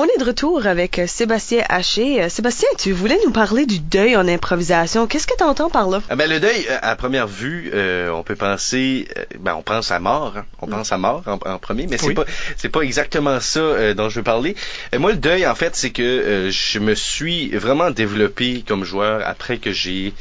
On 0.00 0.04
est 0.04 0.18
de 0.20 0.24
retour 0.24 0.64
avec 0.68 1.00
euh, 1.00 1.08
Sébastien 1.08 1.64
Haché. 1.68 2.22
Euh, 2.22 2.28
Sébastien, 2.28 2.68
tu 2.78 2.92
voulais 2.92 3.18
nous 3.26 3.32
parler 3.32 3.66
du 3.66 3.80
deuil 3.80 4.14
en 4.16 4.28
improvisation. 4.28 5.08
Qu'est-ce 5.08 5.26
que 5.26 5.36
tu 5.36 5.42
entends 5.42 5.70
par 5.70 5.90
là? 5.90 6.00
Ah 6.08 6.14
ben, 6.14 6.30
le 6.30 6.38
deuil, 6.38 6.66
euh, 6.70 6.78
à 6.82 6.94
première 6.94 7.26
vue, 7.26 7.72
euh, 7.74 8.08
on 8.10 8.22
peut 8.22 8.36
penser, 8.36 9.08
euh, 9.18 9.24
ben, 9.40 9.56
on 9.58 9.62
pense 9.62 9.90
à 9.90 9.98
mort, 9.98 10.34
hein. 10.36 10.44
on 10.62 10.68
pense 10.68 10.92
à 10.92 10.98
mort 10.98 11.24
en, 11.26 11.40
en 11.50 11.58
premier, 11.58 11.88
mais 11.88 11.98
c'est 11.98 12.06
Oui. 12.06 12.14
pas, 12.14 12.26
c'est 12.56 12.68
pas 12.68 12.82
exactement 12.82 13.40
ça 13.40 13.58
euh, 13.58 13.92
dont 13.92 14.08
je 14.08 14.20
veux 14.20 14.22
parler. 14.22 14.54
Moi, 14.96 15.10
le 15.10 15.18
deuil, 15.18 15.44
en 15.44 15.56
fait, 15.56 15.74
c'est 15.74 15.90
que 15.90 16.02
euh, 16.04 16.50
je 16.52 16.78
me 16.78 16.94
suis 16.94 17.48
vraiment 17.56 17.90
développé 17.90 18.62
comme 18.68 18.84
joueur 18.84 19.22
après 19.26 19.58
que 19.58 19.72
j'ai, 19.72 20.12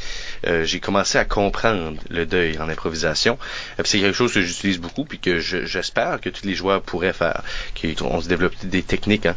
euh, 0.45 0.65
j'ai 0.65 0.79
commencé 0.79 1.17
à 1.17 1.25
comprendre 1.25 1.97
le 2.09 2.25
deuil 2.25 2.59
en 2.59 2.69
improvisation. 2.69 3.38
Euh, 3.79 3.83
c'est 3.85 3.99
quelque 3.99 4.15
chose 4.15 4.33
que 4.33 4.41
j'utilise 4.41 4.77
beaucoup, 4.79 5.05
puis 5.05 5.19
que 5.19 5.39
je- 5.39 5.65
j'espère 5.65 6.19
que 6.21 6.29
tous 6.29 6.45
les 6.45 6.53
joueurs 6.55 6.81
pourraient 6.81 7.13
faire, 7.13 7.41
qu'on 7.97 8.21
se 8.21 8.27
développe 8.27 8.53
des 8.63 8.83
techniques 8.83 9.25
hein, 9.25 9.35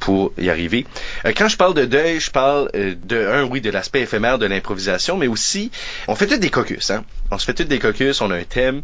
pour 0.00 0.32
y 0.38 0.50
arriver. 0.50 0.86
Euh, 1.24 1.32
quand 1.36 1.48
je 1.48 1.56
parle 1.56 1.74
de 1.74 1.84
deuil, 1.84 2.20
je 2.20 2.30
parle 2.30 2.70
de 2.72 3.26
un, 3.26 3.44
oui, 3.44 3.60
de 3.60 3.70
l'aspect 3.70 4.02
éphémère 4.02 4.38
de 4.38 4.46
l'improvisation, 4.46 5.16
mais 5.16 5.26
aussi, 5.26 5.70
on 6.08 6.14
fait 6.14 6.26
tous 6.26 6.38
des 6.38 6.50
caucus, 6.50 6.90
hein. 6.90 7.04
On 7.30 7.38
se 7.38 7.46
fait 7.46 7.54
tous 7.54 7.64
des 7.64 7.78
caucus, 7.78 8.20
on 8.20 8.30
a 8.30 8.36
un 8.36 8.44
thème, 8.44 8.82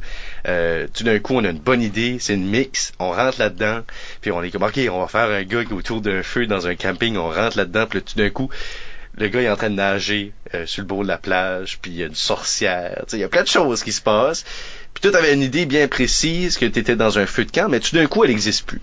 tout 0.95 1.05
d'un 1.05 1.19
coup, 1.19 1.35
on 1.35 1.45
a 1.45 1.51
une 1.51 1.59
bonne 1.59 1.83
idée, 1.83 2.17
c'est 2.19 2.35
une 2.35 2.49
mix, 2.49 2.93
on 2.99 3.11
rentre 3.11 3.39
là-dedans, 3.39 3.81
puis 4.23 4.31
on 4.31 4.43
est 4.43 4.51
comme, 4.51 4.63
ok, 4.63 4.79
on 4.91 5.01
va 5.01 5.07
faire 5.09 5.29
un 5.29 5.43
gars 5.43 5.63
autour 5.71 6.01
d'un 6.01 6.23
feu 6.23 6.47
dans 6.47 6.67
un 6.67 6.75
camping, 6.75 7.17
on 7.17 7.29
rentre 7.31 7.59
là-dedans, 7.59 7.87
puis 7.87 7.99
là, 7.99 8.05
tout 8.07 8.17
d'un 8.19 8.31
coup, 8.31 8.49
le 9.19 9.29
gars 9.29 9.43
est 9.43 9.51
en 9.51 9.57
train 9.57 9.71
de 9.71 9.75
nager 9.75 10.33
euh, 10.55 10.67
sur 10.67 10.83
le 10.83 10.87
bord 10.87 11.03
de 11.03 11.09
la 11.09 11.19
plage, 11.19 11.79
puis 11.81 11.91
il 11.91 11.97
y 11.97 12.03
a 12.03 12.07
une 12.07 12.15
sorcière, 12.15 13.05
tu 13.09 13.17
il 13.17 13.21
y 13.21 13.25
a 13.25 13.29
plein 13.29 13.43
de 13.43 13.49
choses 13.49 13.83
qui 13.83 13.93
se 13.93 14.01
passent. 14.01 14.45
Puis 14.95 15.03
toi, 15.03 15.13
t'avais 15.13 15.35
une 15.35 15.43
idée 15.43 15.67
bien 15.67 15.87
précise 15.89 16.57
que 16.57 16.65
t'étais 16.65 16.97
dans 16.97 17.19
un 17.19 17.27
feu 17.27 17.45
de 17.45 17.51
camp, 17.51 17.69
mais 17.69 17.81
tout 17.81 17.95
d'un 17.95 18.07
coup, 18.07 18.25
elle 18.25 18.31
n'existe 18.31 18.65
plus. 18.65 18.81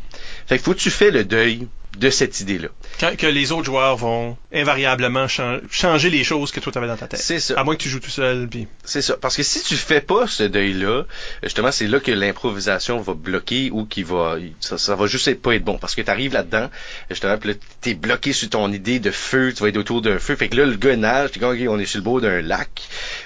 Fait 0.47 0.57
que 0.57 0.63
faut 0.63 0.73
que 0.73 0.79
tu 0.79 0.91
fais 0.91 1.11
le 1.11 1.23
deuil 1.25 1.67
de 1.97 2.09
cette 2.09 2.39
idée-là. 2.39 2.69
Que 2.97 3.27
les 3.27 3.51
autres 3.51 3.65
joueurs 3.65 3.97
vont 3.97 4.37
invariablement 4.53 5.27
chan- 5.27 5.59
changer 5.69 6.09
les 6.09 6.23
choses 6.23 6.51
que 6.51 6.59
toi 6.59 6.71
t'avais 6.71 6.87
dans 6.87 6.95
ta 6.95 7.07
tête. 7.07 7.19
C'est 7.19 7.39
ça. 7.39 7.53
À 7.59 7.63
moins 7.63 7.75
que 7.75 7.81
tu 7.81 7.89
joues 7.89 7.99
tout 7.99 8.09
seul. 8.09 8.47
Puis... 8.47 8.67
C'est 8.83 9.01
ça. 9.01 9.17
Parce 9.17 9.35
que 9.35 9.43
si 9.43 9.61
tu 9.63 9.75
fais 9.75 10.01
pas 10.01 10.27
ce 10.27 10.43
deuil-là, 10.43 11.03
justement, 11.43 11.71
c'est 11.71 11.87
là 11.87 11.99
que 11.99 12.11
l'improvisation 12.11 12.99
va 12.99 13.13
bloquer 13.13 13.69
ou 13.71 13.85
qui 13.85 14.03
va, 14.03 14.37
ça, 14.59 14.77
ça 14.77 14.95
va 14.95 15.07
juste 15.07 15.33
pas 15.41 15.55
être 15.55 15.63
bon. 15.63 15.77
Parce 15.77 15.93
que 15.95 16.01
tu 16.01 16.09
arrives 16.09 16.33
là-dedans, 16.33 16.69
justement, 17.09 17.37
puis 17.37 17.49
là, 17.49 17.55
t'es 17.81 17.93
bloqué 17.95 18.31
sur 18.33 18.49
ton 18.49 18.71
idée 18.71 18.99
de 18.99 19.11
feu, 19.11 19.53
tu 19.53 19.63
vas 19.63 19.69
être 19.69 19.77
autour 19.77 20.01
d'un 20.01 20.19
feu. 20.19 20.35
Fait 20.35 20.47
que 20.49 20.55
là, 20.55 20.65
le 20.65 20.75
gars 20.75 20.95
nage, 20.95 21.31
t'es 21.31 21.39
comme, 21.39 21.53
ok, 21.55 21.67
on 21.67 21.79
est 21.79 21.85
sur 21.85 21.99
le 21.99 22.03
bord 22.03 22.21
d'un 22.21 22.41
lac, 22.41 22.69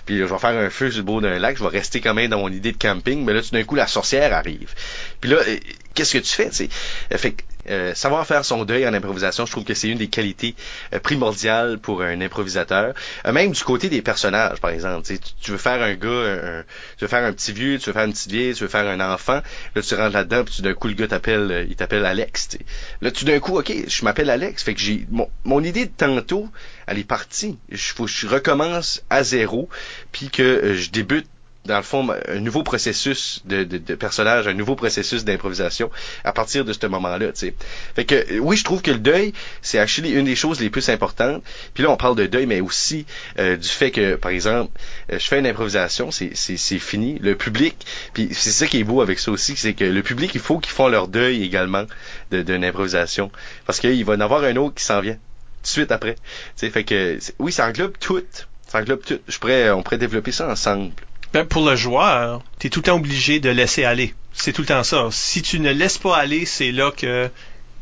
puis 0.06 0.18
là, 0.20 0.26
je 0.28 0.34
vais 0.34 0.40
faire 0.40 0.58
un 0.58 0.70
feu 0.70 0.90
sur 0.90 1.00
le 1.00 1.04
bord 1.06 1.22
d'un 1.22 1.38
lac, 1.38 1.58
je 1.58 1.64
vais 1.64 1.70
rester 1.70 2.02
quand 2.02 2.14
même 2.14 2.30
dans 2.32 2.40
mon 2.40 2.50
idée 2.52 2.72
de 2.72 2.78
camping, 2.78 3.24
mais 3.24 3.34
là, 3.34 3.42
tout 3.42 3.52
d'un 3.52 3.64
coup, 3.64 3.76
la 3.76 3.88
sorcière 3.88 4.34
arrive. 4.34 4.74
Puis 5.22 5.30
là, 5.30 5.38
euh, 5.48 5.58
qu'est-ce 5.94 6.14
que 6.14 6.18
tu 6.24 6.34
fais, 6.34 6.50
tu 6.50 6.56
sais? 6.56 6.70
Euh, 7.14 7.18
Fait 7.18 7.32
que, 7.34 7.44
euh, 7.70 7.94
savoir 7.96 8.26
faire 8.26 8.44
son 8.46 8.66
deuil 8.66 8.88
en 8.88 8.94
improvisation, 8.94 9.46
je 9.46 9.52
trouve 9.52 9.64
que 9.64 9.74
c'est 9.74 9.88
une 9.90 9.98
des 9.98 10.08
qualités 10.08 10.56
euh, 10.94 11.00
primordiales 11.00 11.78
pour 11.80 12.02
un 12.02 12.20
improvisateur. 12.22 12.94
Euh, 13.26 13.32
même 13.32 13.52
du 13.52 13.64
côté 13.64 13.90
des 13.90 14.02
personnages, 14.02 14.60
par 14.60 14.72
exemple. 14.72 15.06
Tu, 15.06 15.20
tu- 15.20 15.32
tu 15.42 15.52
veux 15.52 15.58
faire 15.58 15.82
un 15.82 15.94
gars, 15.96 16.10
un- 16.10 16.64
tu 16.98 17.06
veux 17.06 17.08
faire 17.08 17.24
un 17.24 17.34
petit 17.34 17.52
vieux, 17.52 17.78
tu 17.80 17.88
veux 17.88 17.94
faire 17.94 18.06
une 18.06 18.14
petite 18.14 18.32
vieille, 18.32 18.54
tu 18.54 18.64
veux 18.64 18.70
faire 18.70 18.88
un 18.88 19.00
enfant. 19.14 19.42
Là, 19.76 19.82
tu 19.82 19.96
rentres 19.96 20.14
là-dedans, 20.14 20.44
puis 20.44 20.62
d'un 20.62 20.74
coup, 20.74 20.88
le 20.88 20.94
gars 20.94 21.08
t'appelle, 21.08 21.52
euh, 21.52 21.66
il 21.70 21.76
t'appelle 21.76 22.06
Alex. 22.06 22.50
tu. 22.50 22.58
Là, 23.02 23.12
tout 23.12 23.26
d'un 23.26 23.40
coup, 23.40 23.58
ok, 23.58 23.72
je 23.88 24.04
m'appelle 24.06 24.30
Alex. 24.30 24.64
Fait 24.64 24.74
que 24.74 24.80
j'ai 24.80 25.06
mon, 25.10 25.30
mon 25.44 25.64
idée 25.64 25.86
de 25.86 25.92
tantôt, 25.96 26.50
elle 26.88 26.98
est 27.00 27.04
partie. 27.08 27.58
Il 27.70 27.78
faut 27.78 28.08
je 28.08 28.28
recommence 28.28 29.04
à 29.10 29.24
zéro, 29.24 29.70
puis 30.12 30.30
que 30.30 30.74
je 30.74 30.90
débute 30.90 31.28
dans 31.66 31.78
le 31.78 31.84
fond, 31.84 32.08
un 32.28 32.40
nouveau 32.40 32.64
processus 32.64 33.42
de, 33.46 33.64
de, 33.64 33.78
de 33.78 33.96
personnage, 33.96 34.48
un 34.48 34.54
nouveau 34.54 34.76
processus 34.76 35.26
d'improvisation 35.26 35.92
à 36.24 36.32
partir 36.32 36.66
de 36.66 36.74
ce 36.74 36.88
moment-là, 36.88 37.28
tu 37.28 37.40
sais. 37.40 37.56
Fait 37.96 38.06
que, 38.06 38.16
euh, 38.16 38.40
oui, 38.40 38.58
je 38.58 38.64
trouve 38.64 38.82
que 38.82 38.92
le 38.92 39.00
deuil, 39.00 39.34
c'est 39.62 39.78
actually 39.78 40.12
une 40.12 40.26
des 40.26 40.36
choses 40.36 40.60
les 40.60 40.70
plus 40.70 40.90
importantes. 40.90 41.44
Puis 41.74 41.84
là, 41.84 41.92
on 41.92 41.98
parle 41.98 42.16
de 42.16 42.26
deuil, 42.26 42.46
mais 42.46 42.62
aussi 42.62 43.06
euh, 43.38 43.58
du 43.58 43.68
fait 43.68 43.92
que, 43.92 44.16
par 44.16 44.32
exemple, 44.32 44.72
euh, 45.12 45.20
je 45.20 45.28
fais 45.28 45.40
une 45.40 45.48
improvisation, 45.48 46.12
c'est, 46.12 46.34
fini. 46.80 47.20
Le 47.20 47.36
public, 47.36 47.76
puis 48.14 48.30
c'est 48.32 48.52
ça 48.52 48.66
qui 48.66 48.80
est 48.80 48.84
beau 48.84 49.02
avec 49.02 49.20
ça 49.20 49.32
aussi, 49.32 49.56
c'est 49.56 49.74
que 49.74 49.84
le 49.84 50.02
public, 50.02 50.32
il 50.34 50.42
faut 50.42 50.60
qu'ils 50.60 50.74
font 50.74 50.88
leur 50.88 51.08
deuil 51.08 51.44
également 51.44 51.86
de, 52.32 52.42
d'une 52.42 52.64
improvisation. 52.64 53.32
Parce 53.66 53.80
qu'il 53.80 54.04
va 54.06 54.14
y 54.14 54.18
en 54.18 54.22
avoir 54.22 54.44
un 54.44 54.56
autre 54.56 54.76
qui 54.76 54.84
s'en 54.84 55.02
vient 55.02 55.16
tout 55.16 55.64
de 55.64 55.68
suite 55.68 55.92
après. 55.92 56.16
Tu 56.16 56.22
sais, 56.56 56.70
fait 56.70 56.84
que, 56.84 57.20
oui, 57.38 57.52
ça 57.52 57.68
englobe 57.68 57.98
tout. 58.00 58.24
Ça 58.68 58.80
englobe 58.80 59.04
tout. 59.04 59.20
Je 59.28 59.38
pourrais, 59.40 59.72
on 59.72 59.84
pourrait 59.84 59.98
développer 59.98 60.32
ça 60.32 60.50
ensemble. 60.50 60.92
Ben, 61.34 61.46
pour 61.46 61.68
le 61.68 61.76
joueur, 61.76 62.42
t'es 62.58 62.70
tout 62.70 62.80
le 62.80 62.84
temps 62.86 62.96
obligé 62.96 63.40
de 63.40 63.50
laisser 63.50 63.84
aller. 63.84 64.14
C'est 64.34 64.54
tout 64.54 64.62
le 64.62 64.68
temps 64.68 64.84
ça. 64.84 65.08
Si 65.12 65.42
tu 65.42 65.60
ne 65.60 65.72
laisses 65.72 65.98
pas 65.98 66.18
aller, 66.18 66.46
c'est 66.46 66.72
là 66.72 66.92
que 66.92 67.30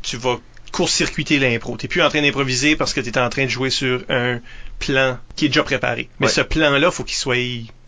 tu 0.02 0.16
vas 0.16 0.38
court-circuiter 0.72 1.38
l'impro. 1.38 1.76
T'es 1.76 1.88
plus 1.88 2.02
en 2.02 2.08
train 2.10 2.20
d'improviser 2.20 2.76
parce 2.76 2.92
que 2.92 3.00
t'es 3.00 3.18
en 3.18 3.28
train 3.30 3.44
de 3.44 3.50
jouer 3.50 3.70
sur 3.70 4.02
un 4.10 4.40
plan 4.78 5.18
qui 5.34 5.46
est 5.46 5.48
déjà 5.48 5.62
préparé. 5.62 6.08
Mais 6.20 6.26
Ouais. 6.26 6.32
ce 6.32 6.40
plan-là, 6.42 6.90
faut 6.90 7.04
qu'il 7.04 7.16
soit 7.16 7.36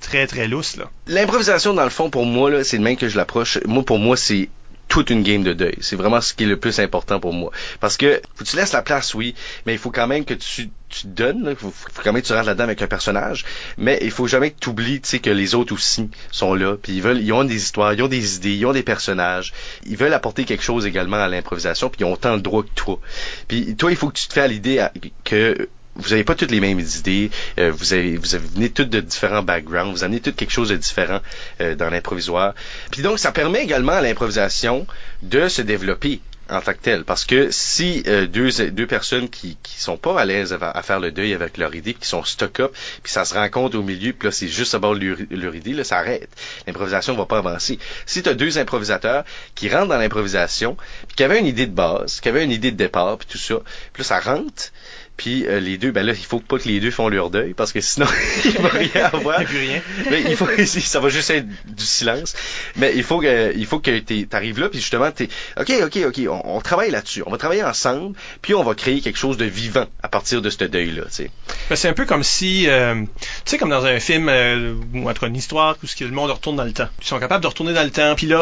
très 0.01 0.27
très 0.27 0.49
lousse 0.49 0.77
là. 0.77 0.91
L'improvisation, 1.07 1.75
dans 1.75 1.85
le 1.85 1.91
fond, 1.91 2.09
pour 2.11 2.25
moi, 2.25 2.51
là, 2.51 2.65
c'est 2.65 2.79
le 2.79 2.83
même 2.83 2.97
que 2.97 3.09
je 3.09 3.17
l'approche. 3.17 3.59
Moi, 3.67 3.85
pour 3.85 3.99
moi, 3.99 4.17
c'est 4.17 4.49
toute 4.91 5.09
une 5.09 5.23
game 5.23 5.45
de 5.45 5.55
deuil. 5.55 5.77
C'est 5.81 5.97
vraiment 5.97 6.21
ce 6.21 6.35
qui 6.35 6.43
est 6.45 6.49
le 6.49 6.59
plus 6.59 6.81
important 6.81 7.21
pour 7.21 7.33
moi. 7.33 7.53
Parce 7.79 7.97
que 7.97 8.21
faut 8.35 8.45
que 8.45 8.51
tu 8.51 8.57
laisses 8.57 8.73
la 8.73 8.83
place, 8.83 9.15
oui, 9.15 9.35
mais 9.65 9.73
il 9.73 9.79
faut 9.79 9.93
quand 9.93 10.07
même 10.07 10.25
que 10.27 10.35
tu 10.35 10.69
tu 10.91 11.07
donnes, 11.07 11.47
il 11.49 11.55
faut, 11.55 11.73
quand 12.03 12.13
même 12.13 12.21
que 12.21 12.27
tu 12.27 12.33
rentres 12.33 12.47
là-dedans 12.47 12.65
avec 12.65 12.83
un 12.83 12.89
personnage, 12.89 13.45
mais 13.79 14.01
il 14.03 14.11
faut 14.11 14.27
jamais 14.27 14.51
que 14.51 14.59
tu 14.59 14.71
oublies, 14.71 15.01
que 15.01 15.31
les 15.31 15.55
autres 15.55 15.73
aussi 15.73 16.11
sont 16.33 16.53
là, 16.55 16.77
puis 16.77 16.95
ils 16.95 17.03
veulent, 17.03 17.23
ils 17.23 17.33
ont 17.33 17.45
des 17.45 17.55
histoires, 17.55 17.93
ils 17.95 18.03
ont 18.03 18.09
des 18.09 18.35
idées, 18.35 18.57
ils 18.57 18.67
ont 18.67 18.73
des 18.73 18.83
personnages, 18.83 19.53
ils 19.87 19.97
veulent 19.97 20.13
apporter 20.13 20.45
quelque 20.45 20.65
chose 20.65 20.87
également 20.87 21.19
à 21.19 21.29
l'improvisation, 21.29 21.91
puis 21.91 22.01
ils 22.01 22.05
ont 22.05 22.15
autant 22.15 22.35
le 22.35 22.41
droit 22.41 22.65
que 22.65 22.75
toi. 22.75 22.99
Puis 23.47 23.77
toi, 23.77 23.93
il 23.93 23.97
faut 23.97 24.09
que 24.09 24.19
tu 24.19 24.27
te 24.27 24.33
fais 24.33 24.41
à 24.41 24.49
l'idée 24.49 24.85
que 25.23 25.69
vous 26.01 26.11
n'avez 26.11 26.25
pas 26.25 26.35
toutes 26.35 26.51
les 26.51 26.61
mêmes 26.61 26.81
idées, 26.81 27.31
euh, 27.59 27.71
vous 27.71 27.93
avez 27.93 28.17
vous 28.17 28.35
avez 28.35 28.47
venez 28.55 28.71
toutes 28.71 28.91
de 28.91 29.01
différents 29.01 29.43
backgrounds, 29.43 29.93
vous 29.93 30.05
amenez 30.05 30.21
toutes 30.21 30.37
quelque 30.37 30.53
chose 30.53 30.71
de 30.71 30.77
différent 30.77 31.21
euh, 31.61 31.75
dans 31.75 31.91
l'improvisoire. 31.91 32.55
Puis 32.91 33.03
donc 33.03 33.19
ça 33.19 33.33
permet 33.33 33.63
également 33.63 33.93
à 33.93 34.01
l'improvisation 34.01 34.87
de 35.23 35.49
se 35.49 35.63
développer 35.63 36.21
en 36.51 36.61
tant 36.61 36.73
que 36.73 36.79
tel. 36.79 37.05
Parce 37.05 37.25
que 37.25 37.51
si 37.51 38.03
euh, 38.07 38.27
deux, 38.27 38.51
deux 38.71 38.87
personnes 38.87 39.29
qui, 39.29 39.57
qui 39.63 39.81
sont 39.81 39.97
pas 39.97 40.21
à 40.21 40.25
l'aise 40.25 40.57
à, 40.61 40.83
faire 40.83 41.01
le 41.01 41.13
deuil 41.13 41.33
avec 41.33 41.57
leur 41.57 41.75
idée, 41.75 41.95
qui 41.95 42.07
sont 42.07 42.25
stock-up, 42.25 42.75
puis 43.03 43.13
ça 43.13 43.25
se 43.25 43.35
rencontre 43.35 43.79
au 43.79 43.83
milieu, 43.83 44.13
puis 44.13 44.27
là 44.27 44.33
c'est 44.33 44.49
juste 44.49 44.75
à 44.75 44.79
bord 44.79 44.95
leur, 44.95 45.17
leur 45.31 45.55
idée, 45.55 45.73
là 45.73 45.85
ça 45.85 45.99
arrête. 45.99 46.31
L'improvisation 46.67 47.15
va 47.15 47.27
pas 47.27 47.39
avancer. 47.39 47.79
Si 48.07 48.23
tu 48.23 48.29
as 48.29 48.35
deux 48.35 48.59
improvisateurs 48.59 49.25
qui 49.55 49.69
rentrent 49.69 49.89
dans 49.89 49.99
l'improvisation, 49.99 50.77
puis 51.07 51.17
qui 51.17 51.25
avaient 51.25 51.39
une 51.39 51.47
idée 51.47 51.67
de 51.67 51.75
base, 51.75 52.21
qui 52.21 52.29
avaient 52.29 52.45
une 52.45 52.53
idée 52.53 52.73
de 52.73 52.77
départ, 52.77 53.19
puis 53.19 53.29
tout 53.31 53.39
ça, 53.39 53.57
puis 53.93 54.03
là 54.03 54.05
ça 54.05 54.21
rentre, 54.21 54.73
puis 55.21 55.47
euh, 55.47 55.61
les 55.61 55.77
deux, 55.77 55.91
ben 55.91 56.03
là, 56.03 56.15
il 56.15 56.25
faut 56.25 56.41
pas 56.41 56.59
que 56.59 56.67
les 56.67 56.81
deux 56.81 56.91
font 56.91 57.11
leur 57.11 57.29
deuil 57.29 57.53
parce 57.53 57.75
que 57.75 57.83
sinon 57.83 58.07
il 58.47 58.53
va 58.53 58.71
rien 58.71 59.05
avoir. 59.13 59.43
Il 59.43 59.47
plus 59.47 59.59
rien. 59.59 59.83
Mais 60.11 60.23
il 60.23 60.35
faut, 60.35 60.49
ça 60.65 60.99
va 60.99 61.11
juste 61.11 61.29
être 61.29 61.47
du 61.47 61.85
silence. 61.85 62.35
Mais 62.77 62.93
il 62.97 63.03
faut 63.03 63.21
que, 63.21 63.55
il 63.55 63.67
faut 63.67 63.81
que 63.81 63.99
tu 63.99 64.27
arrives 64.33 64.59
là, 64.59 64.71
puis 64.71 64.81
justement, 64.81 65.11
t'es, 65.11 65.29
ok, 65.59 65.73
ok, 65.85 65.99
ok, 66.07 66.21
on, 66.27 66.57
on 66.57 66.61
travaille 66.63 66.91
là-dessus. 66.91 67.23
On 67.27 67.31
va 67.31 67.37
travailler 67.37 67.63
ensemble, 67.63 68.17
puis 68.41 68.55
on 68.55 68.63
va 68.63 68.75
créer 68.75 69.03
quelque 69.03 69.19
chose 69.19 69.37
de 69.37 69.45
vivant 69.45 69.85
à 70.03 70.09
partir 70.09 70.41
de 70.41 70.49
ce 70.49 70.65
deuil-là. 70.65 71.03
Tu 71.09 71.11
sais. 71.11 71.31
Ben, 71.69 71.77
c'est 71.77 71.89
un 71.89 71.93
peu 71.93 72.07
comme 72.07 72.25
si, 72.25 72.67
euh, 72.71 72.95
tu 73.05 73.29
sais, 73.45 73.59
comme 73.59 73.69
dans 73.69 73.85
un 73.85 74.01
film 74.01 74.31
euh, 74.31 74.73
ou 74.95 75.07
entre 75.11 75.25
une 75.25 75.37
histoire 75.37 75.77
où 75.83 75.87
le 76.03 76.11
monde 76.13 76.31
retourne 76.31 76.57
dans 76.57 76.65
le 76.65 76.73
temps. 76.73 76.89
Ils 77.03 77.07
sont 77.07 77.21
capables 77.21 77.43
de 77.43 77.49
retourner 77.49 77.75
dans 77.75 77.85
le 77.85 77.91
temps, 77.91 78.15
puis 78.15 78.27
là, 78.27 78.41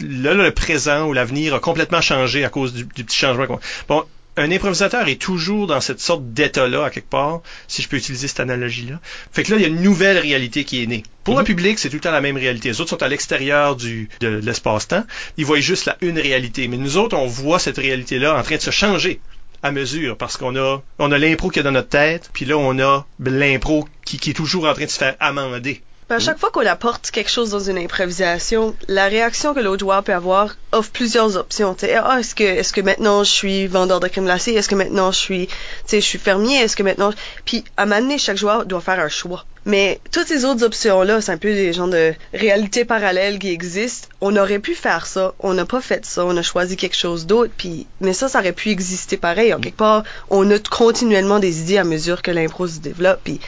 là, 0.00 0.34
le 0.34 0.50
présent 0.50 1.06
ou 1.06 1.12
l'avenir 1.12 1.54
a 1.54 1.60
complètement 1.60 2.00
changé 2.00 2.44
à 2.44 2.48
cause 2.48 2.72
du, 2.72 2.82
du 2.82 3.04
petit 3.04 3.16
changement. 3.16 3.60
Bon, 3.88 4.04
un 4.36 4.50
improvisateur 4.50 5.08
est 5.08 5.20
toujours 5.20 5.66
dans 5.66 5.80
cette 5.80 6.00
sorte 6.00 6.32
d'état-là, 6.32 6.84
à 6.84 6.90
quelque 6.90 7.08
part, 7.08 7.40
si 7.68 7.82
je 7.82 7.88
peux 7.88 7.96
utiliser 7.96 8.28
cette 8.28 8.40
analogie-là. 8.40 9.00
Fait 9.32 9.42
que 9.42 9.52
là, 9.52 9.58
il 9.58 9.62
y 9.62 9.64
a 9.64 9.68
une 9.68 9.82
nouvelle 9.82 10.18
réalité 10.18 10.64
qui 10.64 10.82
est 10.82 10.86
née. 10.86 11.02
Pour 11.24 11.34
mm 11.34 11.36
-hmm. 11.36 11.40
le 11.40 11.44
public, 11.44 11.78
c'est 11.78 11.88
tout 11.88 11.96
le 11.96 12.00
temps 12.00 12.10
la 12.10 12.20
même 12.20 12.36
réalité. 12.36 12.68
Les 12.68 12.80
autres 12.80 12.90
sont 12.90 13.02
à 13.02 13.08
l'extérieur 13.08 13.76
du 13.76 14.08
de 14.20 14.28
l'espace-temps. 14.28 15.04
Ils 15.38 15.46
voient 15.46 15.60
juste 15.60 15.86
la 15.86 15.96
une 16.00 16.18
réalité. 16.18 16.68
Mais 16.68 16.76
nous 16.76 16.96
autres, 16.96 17.16
on 17.16 17.26
voit 17.26 17.58
cette 17.58 17.78
réalité-là 17.78 18.38
en 18.38 18.42
train 18.42 18.56
de 18.56 18.62
se 18.62 18.70
changer 18.70 19.20
à 19.62 19.72
mesure 19.72 20.16
parce 20.16 20.36
qu'on 20.36 20.56
a 20.56 20.82
on 20.98 21.10
a 21.12 21.18
l'impro 21.18 21.50
qui 21.50 21.58
est 21.60 21.62
dans 21.62 21.72
notre 21.72 21.88
tête, 21.88 22.30
puis 22.32 22.44
là 22.44 22.56
on 22.56 22.78
a 22.78 23.06
l'impro 23.18 23.88
qui, 24.04 24.18
qui 24.18 24.30
est 24.30 24.34
toujours 24.34 24.66
en 24.66 24.74
train 24.74 24.84
de 24.84 24.90
se 24.90 24.98
faire 24.98 25.16
amender. 25.18 25.82
À 26.08 26.20
chaque 26.20 26.38
fois 26.38 26.50
qu'on 26.52 26.64
apporte 26.64 27.10
quelque 27.10 27.30
chose 27.30 27.50
dans 27.50 27.58
une 27.58 27.78
improvisation, 27.78 28.76
la 28.86 29.06
réaction 29.06 29.54
que 29.54 29.58
l'autre 29.58 29.80
joueur 29.80 30.04
peut 30.04 30.14
avoir 30.14 30.54
offre 30.70 30.92
plusieurs 30.92 31.36
options. 31.36 31.76
ah, 31.82 32.20
est-ce 32.20 32.36
que, 32.36 32.44
est-ce 32.44 32.72
que 32.72 32.80
maintenant 32.80 33.24
je 33.24 33.30
suis 33.32 33.66
vendeur 33.66 33.98
de 33.98 34.06
crème 34.06 34.26
glacée? 34.26 34.52
Est-ce 34.52 34.68
que 34.68 34.76
maintenant 34.76 35.10
je 35.10 35.18
suis, 35.18 35.48
je 35.90 35.98
suis 35.98 36.20
fermier? 36.20 36.58
Est-ce 36.58 36.76
que 36.76 36.84
maintenant, 36.84 37.10
puis 37.44 37.64
à 37.76 37.86
m'amener, 37.86 38.18
chaque 38.18 38.36
joueur 38.36 38.66
doit 38.66 38.80
faire 38.80 39.00
un 39.00 39.08
choix. 39.08 39.46
Mais 39.64 40.00
toutes 40.12 40.28
ces 40.28 40.44
autres 40.44 40.62
options-là, 40.62 41.20
c'est 41.20 41.32
un 41.32 41.38
peu 41.38 41.52
des 41.52 41.72
genres 41.72 41.88
de 41.88 42.14
réalités 42.32 42.84
parallèles 42.84 43.40
qui 43.40 43.50
existent. 43.50 44.06
On 44.20 44.36
aurait 44.36 44.60
pu 44.60 44.76
faire 44.76 45.08
ça, 45.08 45.34
on 45.40 45.54
n'a 45.54 45.66
pas 45.66 45.80
fait 45.80 46.06
ça, 46.06 46.24
on 46.24 46.36
a 46.36 46.42
choisi 46.42 46.76
quelque 46.76 46.96
chose 46.96 47.26
d'autre, 47.26 47.52
puis 47.56 47.88
mais 48.00 48.12
ça, 48.12 48.28
ça 48.28 48.38
aurait 48.38 48.52
pu 48.52 48.70
exister 48.70 49.16
pareil. 49.16 49.52
En 49.52 49.58
quelque 49.58 49.76
part, 49.76 50.04
on 50.30 50.48
a 50.52 50.58
continuellement 50.60 51.40
des 51.40 51.62
idées 51.62 51.78
à 51.78 51.84
mesure 51.84 52.22
que 52.22 52.30
l'impro 52.30 52.68
se 52.68 52.78
développe, 52.78 53.18
puis 53.24 53.40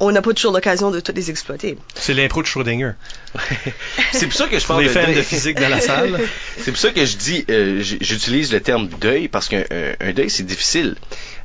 on 0.00 0.10
n'a 0.10 0.22
pas 0.22 0.32
toujours 0.32 0.52
l'occasion 0.52 0.90
de 0.90 1.00
toutes 1.00 1.16
les 1.16 1.30
exploiter. 1.30 1.76
C'est 1.94 2.14
l'impro 2.14 2.42
de 2.42 2.46
Schrödinger. 2.46 2.92
c'est 4.12 4.26
pour 4.26 4.36
ça 4.36 4.48
que 4.48 4.58
je 4.58 4.66
parle 4.66 4.82
les 4.82 4.88
de 4.88 4.92
fans 4.92 5.12
de 5.12 5.22
physique 5.22 5.58
dans 5.60 5.68
la 5.68 5.80
salle. 5.80 6.20
c'est 6.58 6.70
pour 6.70 6.80
ça 6.80 6.90
que 6.90 7.04
je 7.04 7.16
dis, 7.16 7.44
euh, 7.50 7.80
j'utilise 7.80 8.52
le 8.52 8.60
terme 8.60 8.88
deuil 8.88 9.28
parce 9.28 9.48
qu'un 9.48 9.64
un 10.00 10.12
deuil 10.12 10.30
c'est 10.30 10.44
difficile. 10.44 10.96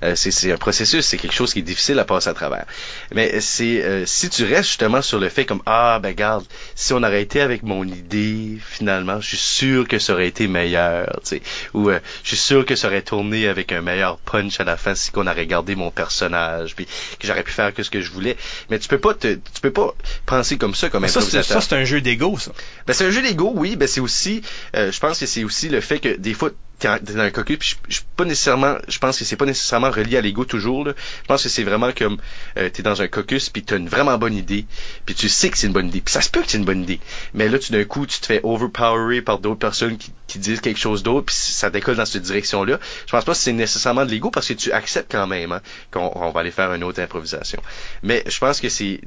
Euh, 0.01 0.16
c'est 0.16 0.51
un 0.51 0.57
processus, 0.57 1.05
c'est 1.05 1.18
quelque 1.18 1.34
chose 1.34 1.53
qui 1.53 1.60
est 1.60 1.64
difficile 1.64 1.99
à 1.99 2.05
passer 2.05 2.30
à 2.30 2.34
travers. 2.34 2.66
Mais 3.14 3.39
c'est 3.41 3.84
euh, 3.84 4.05
si 4.05 4.30
tu 4.30 4.45
restes 4.45 4.70
justement 4.70 5.01
sur 5.01 5.20
le 5.20 5.28
fait 5.30 5.45
comme 5.45 5.62
ah 5.66 5.99
ben 6.01 6.14
garde, 6.14 6.45
si 6.76 6.93
on 6.93 7.03
aurait 7.03 7.22
été 7.22 7.41
avec 7.41 7.64
mon 7.64 7.84
idée 7.84 8.57
finalement, 8.66 9.20
je 9.20 9.28
suis 9.28 9.38
sûr 9.38 9.88
que 9.88 9.99
ça 9.99 10.14
aurait 10.14 10.28
été 10.28 10.47
meilleur, 10.47 11.20
tu 11.24 11.38
sais, 11.38 11.41
ou 11.74 11.89
euh, 11.89 11.99
je 12.24 12.30
suis 12.30 12.38
sûr 12.38 12.66
que 12.66 12.76
ça 12.76 12.88
aurait 12.88 13.01
tourné 13.01 13.47
avec 13.47 13.72
un 13.74 13.82
meilleur 13.82 14.18
punch 14.20 14.60
à 14.60 14.64
la 14.64 14.78
fin 14.78 14.95
si 14.95 15.12
qu'on 15.12 15.28
aurait 15.28 15.47
gardé 15.47 15.76
mon 15.76 15.91
personnage, 15.91 16.76
puis 16.76 16.86
que 16.86 17.28
j'aurais 17.28 17.43
pu 17.43 17.51
faire 17.51 17.74
que 17.74 17.84
ce 17.84 17.89
que 17.89 18.01
je 18.01 18.12
voulais. 18.12 18.38
Mais 18.70 18.80
tu 18.80 18.88
peux 18.88 18.99
pas 18.99 19.14
te, 19.14 19.34
tu 19.34 19.62
peux 19.62 19.72
pas 19.72 19.93
penser 20.26 20.57
comme 20.57 20.76
ça 20.76 20.89
comme 20.89 21.03
improvisateur. 21.03 21.62
Ça 21.62 21.62
c'est 21.62 21.76
un 21.76 21.84
jeu 21.84 21.99
d'ego 21.99 22.38
ça. 22.38 22.51
Ben 22.88 22.93
c'est 22.93 23.05
un 23.05 23.12
jeu 23.12 23.22
d'ego, 23.22 23.51
oui. 23.53 23.76
Ben 23.76 23.88
c'est 23.88 23.99
aussi, 23.99 24.41
je 24.74 24.99
pense 25.00 25.20
que 25.20 25.26
c'est 25.26 25.43
aussi 25.43 25.70
le 25.70 25.82
fait 25.82 26.00
que 26.00 26.16
des 26.16 26.34
fois 26.34 26.52
t'es 26.80 26.88
dans 27.00 27.20
un 27.20 27.30
caucus, 27.30 27.58
puis 27.58 27.76
je, 27.89 27.95
je 27.95 28.02
pas 28.16 28.26
nécessairement, 28.26 28.78
je 28.88 28.97
pense 29.00 29.20
que 29.20 29.26
c'est 29.26 29.36
pas 29.36 29.45
nécessairement 29.45 29.91
relié 29.91 30.18
à 30.18 30.22
l'ego 30.22 30.45
toujours. 30.45 30.86
Là. 30.86 30.93
Je 31.22 31.28
pense 31.28 31.43
que 31.43 31.50
c'est 31.50 31.64
vraiment 31.64 31.91
comme 31.91 32.18
euh, 32.58 32.70
t'es 32.70 32.82
dans 32.82 33.02
un 33.02 33.08
caucus, 33.08 33.50
puis 33.50 33.64
t'as 33.64 33.78
une 33.78 33.89
vraiment 33.89 34.18
bonne 34.18 34.36
idée, 34.36 34.66
puis 35.06 35.14
tu 35.14 35.30
sais 35.30 35.50
que 35.50 35.58
c'est 35.58 35.68
une 35.68 35.74
bonne 35.74 35.89
idée, 35.89 36.02
puis 36.02 36.12
ça 36.12 36.22
se 36.22 36.30
peut 36.30 36.41
que 36.41 36.50
c'est 36.50 36.58
une 36.58 36.66
bonne 36.66 36.84
idée. 36.84 37.00
Mais 37.34 37.50
là, 37.50 37.60
tu 37.60 37.72
d'un 37.72 37.84
coup, 37.84 38.06
tu 38.06 38.20
te 38.20 38.26
fais 38.26 38.39
overpowerer 38.43 39.22
par 39.22 39.39
d'autres 39.39 39.60
personnes 39.60 39.97
qui, 39.97 40.14
disent 40.36 40.62
quelque 40.62 40.80
chose 40.80 41.04
d'autre, 41.04 41.26
puis 41.26 41.36
ça 41.36 41.70
décolle 41.70 41.97
dans 41.97 42.06
cette 42.06 42.22
direction-là. 42.22 42.80
Je 43.08 43.12
pense 43.12 43.26
pas 43.26 43.32
que 43.34 43.38
c'est 43.38 43.52
nécessairement 43.52 44.06
de 44.06 44.12
l'ego 44.12 44.32
parce 44.32 44.47
que 44.47 44.54
tu 44.54 44.72
acceptes 44.72 45.12
quand 45.12 45.28
même 45.28 45.52
hein, 45.52 45.62
qu'on 45.91 46.12
on 46.16 46.32
va 46.32 46.41
aller 46.41 46.52
faire 46.52 46.72
une 46.74 46.84
autre 46.84 47.02
improvisation. 47.02 47.62
Mais 48.04 48.24
je 48.28 48.38
pense 48.38 48.62
que 48.62 48.70
c'est 48.70 49.02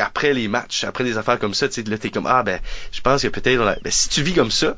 après 0.00 0.32
les 0.32 0.48
matchs, 0.48 0.84
après 0.84 1.04
des 1.04 1.18
affaires 1.18 1.38
comme 1.38 1.54
ça, 1.54 1.68
tu 1.68 1.82
là, 1.82 1.98
t'es 1.98 2.10
comme, 2.10 2.26
ah, 2.26 2.42
ben, 2.42 2.60
je 2.92 3.02
pense 3.02 3.22
que 3.22 3.28
peut-être, 3.28 3.62
ben, 3.62 3.90
si 3.90 4.08
tu 4.08 4.22
vis 4.22 4.32
comme 4.32 4.50
ça, 4.50 4.76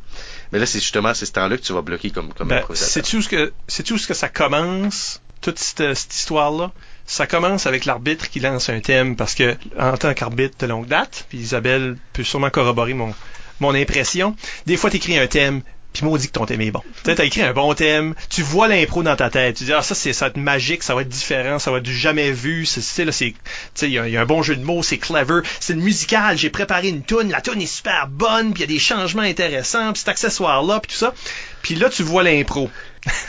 mais 0.52 0.58
là, 0.58 0.66
c'est 0.66 0.78
justement 0.78 1.14
c'est 1.14 1.26
ce 1.26 1.32
temps-là 1.32 1.56
que 1.56 1.62
tu 1.62 1.72
vas 1.72 1.82
bloquer 1.82 2.10
comme, 2.10 2.32
comme 2.32 2.48
ben, 2.48 2.62
C'est-tu 2.74 3.22
ce 3.22 3.28
que, 3.28 3.52
où 3.92 3.98
ce 3.98 4.06
que 4.06 4.14
ça 4.14 4.28
commence, 4.28 5.20
toute 5.40 5.58
cette, 5.58 5.94
cette 5.94 6.14
histoire-là? 6.14 6.72
Ça 7.04 7.26
commence 7.26 7.66
avec 7.66 7.84
l'arbitre 7.84 8.30
qui 8.30 8.40
lance 8.40 8.68
un 8.68 8.80
thème 8.80 9.16
parce 9.16 9.34
que, 9.34 9.56
en 9.78 9.96
tant 9.96 10.12
qu'arbitre 10.14 10.56
de 10.58 10.66
longue 10.66 10.86
date, 10.86 11.26
puis 11.28 11.38
Isabelle 11.38 11.96
peut 12.12 12.24
sûrement 12.24 12.50
corroborer 12.50 12.94
mon, 12.94 13.14
mon 13.60 13.74
impression, 13.74 14.36
des 14.66 14.76
fois 14.76 14.90
t'écris 14.90 15.18
un 15.18 15.26
thème, 15.26 15.62
puis 15.96 16.04
maudit 16.04 16.26
que 16.26 16.32
ton 16.32 16.46
thème 16.46 16.60
est 16.60 16.70
bon. 16.70 16.82
Tu 17.04 17.10
as 17.10 17.24
écrit 17.24 17.42
un 17.42 17.52
bon 17.52 17.72
thème, 17.74 18.14
tu 18.28 18.42
vois 18.42 18.68
l'impro 18.68 19.02
dans 19.02 19.16
ta 19.16 19.30
tête, 19.30 19.56
tu 19.56 19.64
dis 19.64 19.72
ah 19.72 19.82
ça 19.82 19.94
c'est 19.94 20.12
ça 20.12 20.26
va 20.26 20.30
être 20.30 20.36
magique, 20.36 20.82
ça 20.82 20.94
va 20.94 21.02
être 21.02 21.08
différent, 21.08 21.58
ça 21.58 21.70
va 21.70 21.78
être 21.78 21.84
du 21.84 21.96
jamais 21.96 22.30
vu, 22.30 22.66
c'est 22.66 23.04
là 23.04 23.12
c'est 23.12 23.30
tu 23.30 23.36
sais 23.74 23.86
il 23.86 23.92
y, 23.92 24.12
y, 24.12 24.16
a 24.16 24.20
un 24.20 24.26
bon 24.26 24.42
jeu 24.42 24.56
de 24.56 24.64
mots, 24.64 24.82
c'est 24.82 24.98
clever, 24.98 25.40
c'est 25.60 25.72
une 25.72 25.80
musicale, 25.80 26.36
j'ai 26.36 26.50
préparé 26.50 26.88
une 26.88 27.02
tune, 27.02 27.30
la 27.30 27.40
tune 27.40 27.62
est 27.62 27.66
super 27.66 28.08
bonne, 28.08 28.52
puis 28.52 28.62
il 28.62 28.70
y 28.70 28.72
a 28.72 28.74
des 28.74 28.78
changements 28.78 29.22
intéressants, 29.22 29.92
puis 29.92 30.00
cet 30.00 30.08
accessoire 30.08 30.62
là, 30.62 30.80
puis 30.80 30.92
tout 30.92 30.98
ça. 30.98 31.14
Puis 31.62 31.74
là 31.74 31.88
tu 31.88 32.02
vois 32.02 32.22
l'impro. 32.22 32.70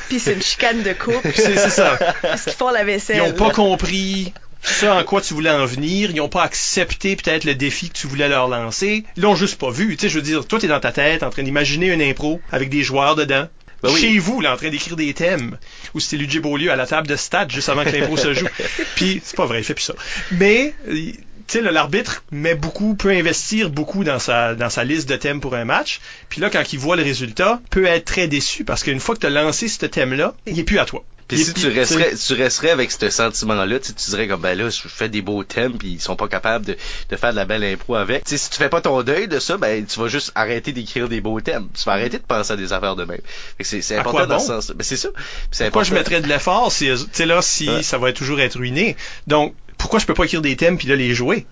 Puis 0.10 0.20
c'est 0.20 0.34
une 0.34 0.42
chicane 0.42 0.84
de 0.84 0.94
couple. 0.94 1.32
c'est 1.36 1.70
ça. 1.70 1.98
Parce 2.22 2.44
qu'ils 2.44 2.54
font 2.54 2.72
la 2.72 2.84
vaisselle. 2.84 3.18
Ils 3.18 3.22
ont 3.22 3.34
pas 3.34 3.52
compris 3.52 4.34
ça 4.62 4.96
en 4.96 5.04
quoi 5.04 5.22
tu 5.22 5.34
voulais 5.34 5.50
en 5.50 5.66
venir, 5.66 6.10
ils 6.12 6.18
n'ont 6.18 6.30
pas 6.30 6.44
accepté 6.44 7.16
peut-être 7.16 7.44
le 7.44 7.56
défi 7.56 7.90
que 7.90 7.98
tu 7.98 8.08
voulais 8.08 8.28
leur 8.28 8.48
lancer, 8.48 9.04
ils 9.16 9.24
l'ont 9.24 9.36
juste 9.36 9.58
pas 9.58 9.70
vu. 9.70 9.96
Tu 9.96 10.02
sais, 10.02 10.10
je 10.10 10.16
veux 10.16 10.22
dire, 10.22 10.46
toi 10.46 10.60
t'es 10.60 10.68
dans 10.68 10.80
ta 10.80 10.92
tête 10.92 11.24
en 11.24 11.30
train 11.30 11.44
d'imaginer 11.44 11.88
une 11.88 12.02
impro 12.02 12.42
avec 12.52 12.70
des 12.70 12.84
joueurs 12.84 13.16
dedans. 13.16 13.48
Ben 13.84 13.92
oui. 13.92 14.00
Chez 14.00 14.18
vous, 14.18 14.42
là, 14.42 14.54
en 14.54 14.58
train 14.58 14.70
d'écrire 14.70 14.96
des 14.96 15.14
thèmes. 15.14 15.58
Ou 15.94 16.00
c'était 16.00 16.18
Luigi 16.18 16.40
Beaulieu 16.40 16.72
à 16.72 16.76
la 16.76 16.88
table 16.88 17.08
de 17.08 17.16
stade 17.16 17.52
juste 17.52 17.70
avant 17.70 17.84
que 17.84 17.90
l'impro 17.90 18.18
se 18.18 18.34
joue. 18.34 18.48
Puis, 18.96 19.22
c'est 19.24 19.36
pas 19.36 19.46
vrai, 19.46 19.60
il 19.60 19.64
fait 19.64 19.76
plus 19.76 19.84
ça. 19.84 19.94
Mais, 20.32 20.74
tu 20.88 21.14
sais, 21.48 21.62
l'arbitre 21.62 22.24
met 22.32 22.56
beaucoup, 22.56 22.96
peut 22.96 23.12
investir 23.12 23.70
beaucoup 23.70 24.04
dans 24.04 24.20
sa, 24.20 24.56
dans 24.56 24.70
sa 24.70 24.84
liste 24.84 25.08
de 25.08 25.16
thèmes 25.16 25.40
pour 25.42 25.56
un 25.56 25.64
match. 25.64 26.02
Puis 26.28 26.42
là, 26.42 26.50
quand 26.50 26.74
il 26.74 26.80
voit 26.80 26.96
le 26.96 27.04
résultat, 27.04 27.62
peut 27.70 27.86
être 27.86 28.06
très 28.06 28.28
déçu 28.28 28.66
parce 28.66 28.84
qu'une 28.84 29.00
fois 29.00 29.16
que 29.16 29.22
tu 29.22 29.28
as 29.28 29.30
lancé 29.30 29.68
ce 29.68 29.86
thème-là, 29.86 30.36
il 30.48 30.60
est 30.60 30.64
plus 30.64 30.80
à 30.80 30.86
toi. 30.86 31.06
Puis 31.28 31.44
si 31.44 31.54
tu 31.54 31.68
resterais, 31.68 32.14
tu 32.16 32.34
resterais 32.34 32.70
avec 32.70 32.92
ce 32.92 33.10
sentiment-là, 33.10 33.80
tu, 33.80 33.94
tu 33.94 34.10
dirais 34.12 34.28
comme 34.28 34.42
ben 34.42 34.58
là, 34.58 34.70
je 34.70 34.88
fais 34.88 35.10
des 35.10 35.22
beaux 35.22 35.44
thèmes, 35.44 35.78
puis 35.78 35.90
ils 35.94 36.02
sont 36.02 36.16
pas 36.16 36.28
capables 36.28 36.66
de, 36.66 36.78
de 37.10 37.16
faire 37.16 37.32
de 37.32 37.36
la 37.36 37.46
belle 37.46 37.64
impro 37.64 37.96
avec. 37.96 38.24
T'sais, 38.24 38.38
si 38.38 38.50
tu 38.50 38.58
fais 38.58 38.70
pas 38.70 38.82
ton 38.82 39.02
deuil 39.04 39.28
de 39.28 39.40
ça, 39.40 39.58
ben 39.58 39.86
tu 39.86 40.00
vas 40.00 40.08
juste 40.08 40.32
arrêter 40.36 40.72
d'écrire 40.72 41.10
des 41.10 41.20
beaux 41.22 41.42
thèmes. 41.42 41.68
Tu 41.78 41.84
vas 41.84 41.94
arrêter 41.94 42.18
de 42.18 42.24
penser 42.24 42.54
à 42.54 42.56
des 42.56 42.72
affaires 42.72 42.96
de 42.96 43.04
même. 43.04 43.22
C'est, 43.60 43.98
important 43.98 44.26
dans 44.26 44.36
bon? 44.36 44.40
ce 44.40 44.48
sens. 44.48 44.72
Ben 44.72 44.84
c'est 44.84 44.98
ça. 44.98 45.10
Pourquoi 45.10 45.66
important. 45.68 45.84
je 45.84 45.94
mettrais 45.94 46.22
de 46.22 46.28
l'effort 46.28 46.72
si, 46.72 46.86
tu 46.86 46.98
sais 47.12 47.26
là, 47.26 47.42
si 47.42 47.68
Ouais. 47.70 47.84
ça 47.84 47.98
va 47.98 48.14
toujours 48.14 48.40
être 48.40 48.58
ruiné? 48.58 48.96
Donc, 49.28 49.54
pourquoi 49.88 50.00
je 50.02 50.06
peux 50.06 50.14
pas 50.14 50.26
écrire 50.26 50.42
des 50.42 50.58
thèmes 50.58 50.78
puis 50.78 50.90
là 50.90 50.98
les 50.98 51.14
jouer? 51.14 51.46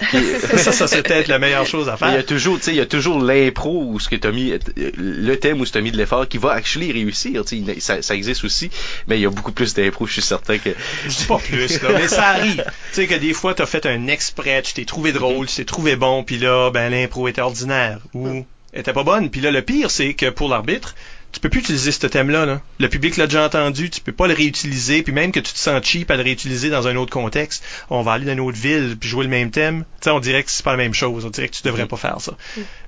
ça, 0.56 0.70
ça 0.70 0.86
serait 0.86 1.02
peut-être 1.02 1.26
la 1.26 1.40
meilleure 1.40 1.66
chose 1.66 1.88
à 1.88 1.98
Mais 2.00 2.06
il 2.06 2.12
y 2.12 2.14
a 2.14 2.16
faire. 2.18 2.26
toujours, 2.26 2.58
tu 2.58 2.66
sais, 2.66 2.70
il 2.70 2.76
y 2.76 2.80
a 2.80 2.86
toujours 2.86 3.20
l'impro 3.20 3.82
où 3.84 3.98
ce 3.98 4.08
que 4.08 4.14
t'as 4.14 4.30
mis, 4.30 4.52
le 4.76 5.34
thème 5.34 5.60
où 5.60 5.66
tu 5.66 5.76
as 5.76 5.80
mis 5.80 5.90
de 5.90 5.96
l'effort 5.96 6.28
qui 6.28 6.38
va 6.38 6.52
actually 6.52 6.92
réussir. 6.92 7.44
Tu 7.44 7.64
sais, 7.66 7.80
ça, 7.80 8.00
ça 8.00 8.14
existe 8.14 8.44
aussi, 8.44 8.70
mais 9.08 9.18
il 9.18 9.22
y 9.22 9.26
a 9.26 9.30
beaucoup 9.30 9.50
plus 9.50 9.74
d'impro. 9.74 10.06
Je 10.06 10.12
suis 10.12 10.22
certain 10.22 10.58
que. 10.58 10.70
Je 11.04 11.08
dis 11.08 11.24
pas 11.24 11.38
plus, 11.38 11.82
là, 11.82 11.88
mais 11.94 12.06
ça 12.06 12.28
arrive. 12.28 12.64
Tu 12.90 13.02
sais 13.02 13.06
que 13.06 13.14
des 13.14 13.32
fois, 13.32 13.54
t'as 13.54 13.66
fait 13.66 13.86
un 13.86 14.06
exprès, 14.06 14.62
tu 14.62 14.74
t'es 14.74 14.84
trouvé 14.84 15.12
drôle, 15.12 15.46
tu 15.46 15.56
t'es 15.56 15.64
trouvé 15.64 15.96
bon, 15.96 16.22
puis 16.22 16.38
là, 16.38 16.70
ben 16.70 16.90
l'impro 16.90 17.26
était 17.28 17.40
ordinaire. 17.40 17.98
Ou 18.14 18.44
était 18.72 18.92
pas 18.92 19.02
bonne. 19.02 19.30
Puis 19.30 19.40
là, 19.40 19.50
le 19.50 19.62
pire, 19.62 19.90
c'est 19.90 20.14
que 20.14 20.30
pour 20.30 20.48
l'arbitre, 20.48 20.94
tu 21.32 21.40
peux 21.40 21.48
plus 21.48 21.60
utiliser 21.60 21.92
ce 21.92 22.06
thème-là. 22.06 22.46
Là. 22.46 22.60
Le 22.78 22.88
public 22.88 23.16
l'a 23.16 23.26
déjà 23.26 23.44
entendu, 23.44 23.90
tu 23.90 24.00
peux 24.00 24.12
pas 24.12 24.26
le 24.26 24.34
réutiliser, 24.34 25.02
puis 25.02 25.12
même 25.12 25.32
que 25.32 25.40
tu 25.40 25.52
te 25.52 25.58
sens 25.58 25.84
cheap 25.84 26.10
à 26.10 26.16
le 26.16 26.22
réutiliser 26.22 26.70
dans 26.70 26.88
un 26.88 26.96
autre 26.96 27.12
contexte, 27.12 27.64
on 27.88 28.02
va 28.02 28.12
aller 28.12 28.26
dans 28.26 28.32
une 28.32 28.40
autre 28.40 28.58
ville 28.58 28.96
puis 28.98 29.08
jouer 29.08 29.24
le 29.24 29.30
même 29.30 29.50
thème. 29.50 29.84
Tu 30.00 30.04
sais, 30.04 30.10
on 30.10 30.20
dirait 30.20 30.42
que 30.42 30.50
c'est 30.50 30.64
pas 30.64 30.72
la 30.72 30.76
même 30.76 30.94
chose. 30.94 31.24
On 31.24 31.30
dirait 31.30 31.48
que 31.48 31.54
tu 31.54 31.62
devrais 31.62 31.86
pas 31.86 31.96
faire 31.96 32.20
ça. 32.20 32.36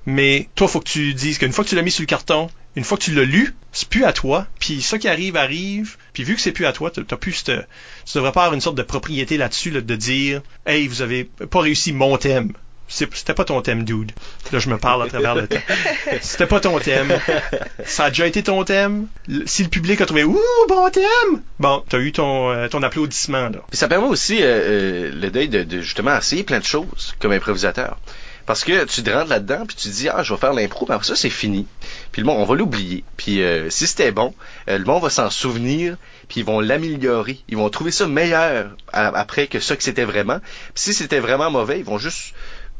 Mais 0.05 0.49
toi, 0.55 0.67
faut 0.67 0.79
que 0.79 0.89
tu 0.89 1.13
dises 1.13 1.37
qu'une 1.37 1.53
fois 1.53 1.63
que 1.63 1.69
tu 1.69 1.75
l'as 1.75 1.81
mis 1.81 1.91
sur 1.91 2.01
le 2.01 2.07
carton, 2.07 2.49
une 2.75 2.83
fois 2.83 2.97
que 2.97 3.03
tu 3.03 3.13
l'as 3.13 3.25
lu, 3.25 3.55
c'est 3.71 3.87
plus 3.87 4.03
à 4.03 4.13
toi. 4.13 4.47
Puis 4.59 4.81
ça 4.81 4.97
qui 4.97 5.07
arrive 5.07 5.37
arrive. 5.37 5.97
Puis 6.13 6.23
vu 6.23 6.35
que 6.35 6.41
c'est 6.41 6.51
plus 6.51 6.65
à 6.65 6.73
toi, 6.73 6.91
t'as 6.91 7.17
plus 7.17 7.33
cette, 7.33 7.67
tu 8.05 8.17
devrais 8.17 8.31
pas 8.31 8.41
avoir 8.41 8.53
une 8.53 8.61
sorte 8.61 8.77
de 8.77 8.83
propriété 8.83 9.37
là-dessus 9.37 9.71
là, 9.71 9.81
de 9.81 9.95
dire, 9.95 10.41
hey, 10.65 10.87
vous 10.87 11.01
avez 11.01 11.23
pas 11.23 11.61
réussi 11.61 11.93
mon 11.93 12.17
thème 12.17 12.53
c'était 12.93 13.33
pas 13.33 13.45
ton 13.45 13.61
thème, 13.61 13.83
dude. 13.83 14.11
Là, 14.51 14.59
je 14.59 14.69
me 14.69 14.77
parle 14.77 15.03
à 15.03 15.07
travers 15.07 15.35
le 15.35 15.47
temps. 15.47 15.59
C'était 16.21 16.45
pas 16.45 16.59
ton 16.59 16.77
thème. 16.79 17.11
Ça 17.85 18.05
a 18.05 18.09
déjà 18.09 18.27
été 18.27 18.43
ton 18.43 18.63
thème. 18.63 19.07
Si 19.45 19.63
le 19.63 19.69
public 19.69 19.99
a 20.01 20.05
trouvé, 20.05 20.23
ouh, 20.23 20.39
bon 20.67 20.89
thème! 20.91 21.41
Bon, 21.59 21.83
t'as 21.89 21.97
eu 21.97 22.11
ton, 22.11 22.51
euh, 22.51 22.67
ton 22.67 22.83
applaudissement, 22.83 23.49
là. 23.49 23.59
Puis 23.69 23.77
ça 23.77 23.87
permet 23.87 24.07
aussi 24.07 24.41
euh, 24.41 24.45
euh, 24.45 25.11
le 25.11 25.31
deuil 25.31 25.49
de, 25.49 25.81
justement 25.81 26.15
essayer 26.15 26.43
plein 26.43 26.59
de 26.59 26.65
choses 26.65 27.15
comme 27.19 27.31
improvisateur. 27.31 27.97
Parce 28.45 28.63
que 28.63 28.83
tu 28.83 29.01
te 29.01 29.09
rentres 29.09 29.29
là-dedans, 29.29 29.65
puis 29.65 29.75
tu 29.77 29.87
te 29.87 29.93
dis, 29.93 30.09
ah, 30.09 30.21
je 30.21 30.33
vais 30.33 30.39
faire 30.39 30.53
l'impro, 30.53 30.85
mais 30.89 30.97
ça, 31.01 31.15
c'est 31.15 31.29
fini. 31.29 31.65
Puis 32.11 32.21
le 32.21 32.25
monde, 32.25 32.41
on 32.41 32.45
va 32.45 32.55
l'oublier. 32.55 33.05
Puis 33.15 33.41
si 33.69 33.87
c'était 33.87 34.11
bon, 34.11 34.33
le 34.67 34.83
monde 34.83 35.01
va 35.01 35.09
s'en 35.09 35.29
souvenir, 35.29 35.95
puis 36.27 36.41
ils 36.41 36.45
vont 36.45 36.59
l'améliorer. 36.59 37.39
Ils 37.47 37.55
vont 37.55 37.69
trouver 37.69 37.91
ça 37.91 38.05
meilleur 38.05 38.75
après 38.91 39.47
que 39.47 39.61
ça 39.61 39.77
que 39.77 39.83
c'était 39.83 40.03
vraiment. 40.03 40.39
Puis 40.73 40.83
si 40.83 40.93
c'était 40.93 41.19
vraiment 41.19 41.51
mauvais, 41.51 41.79
ils 41.79 41.85
vont 41.85 41.97
juste 41.97 42.33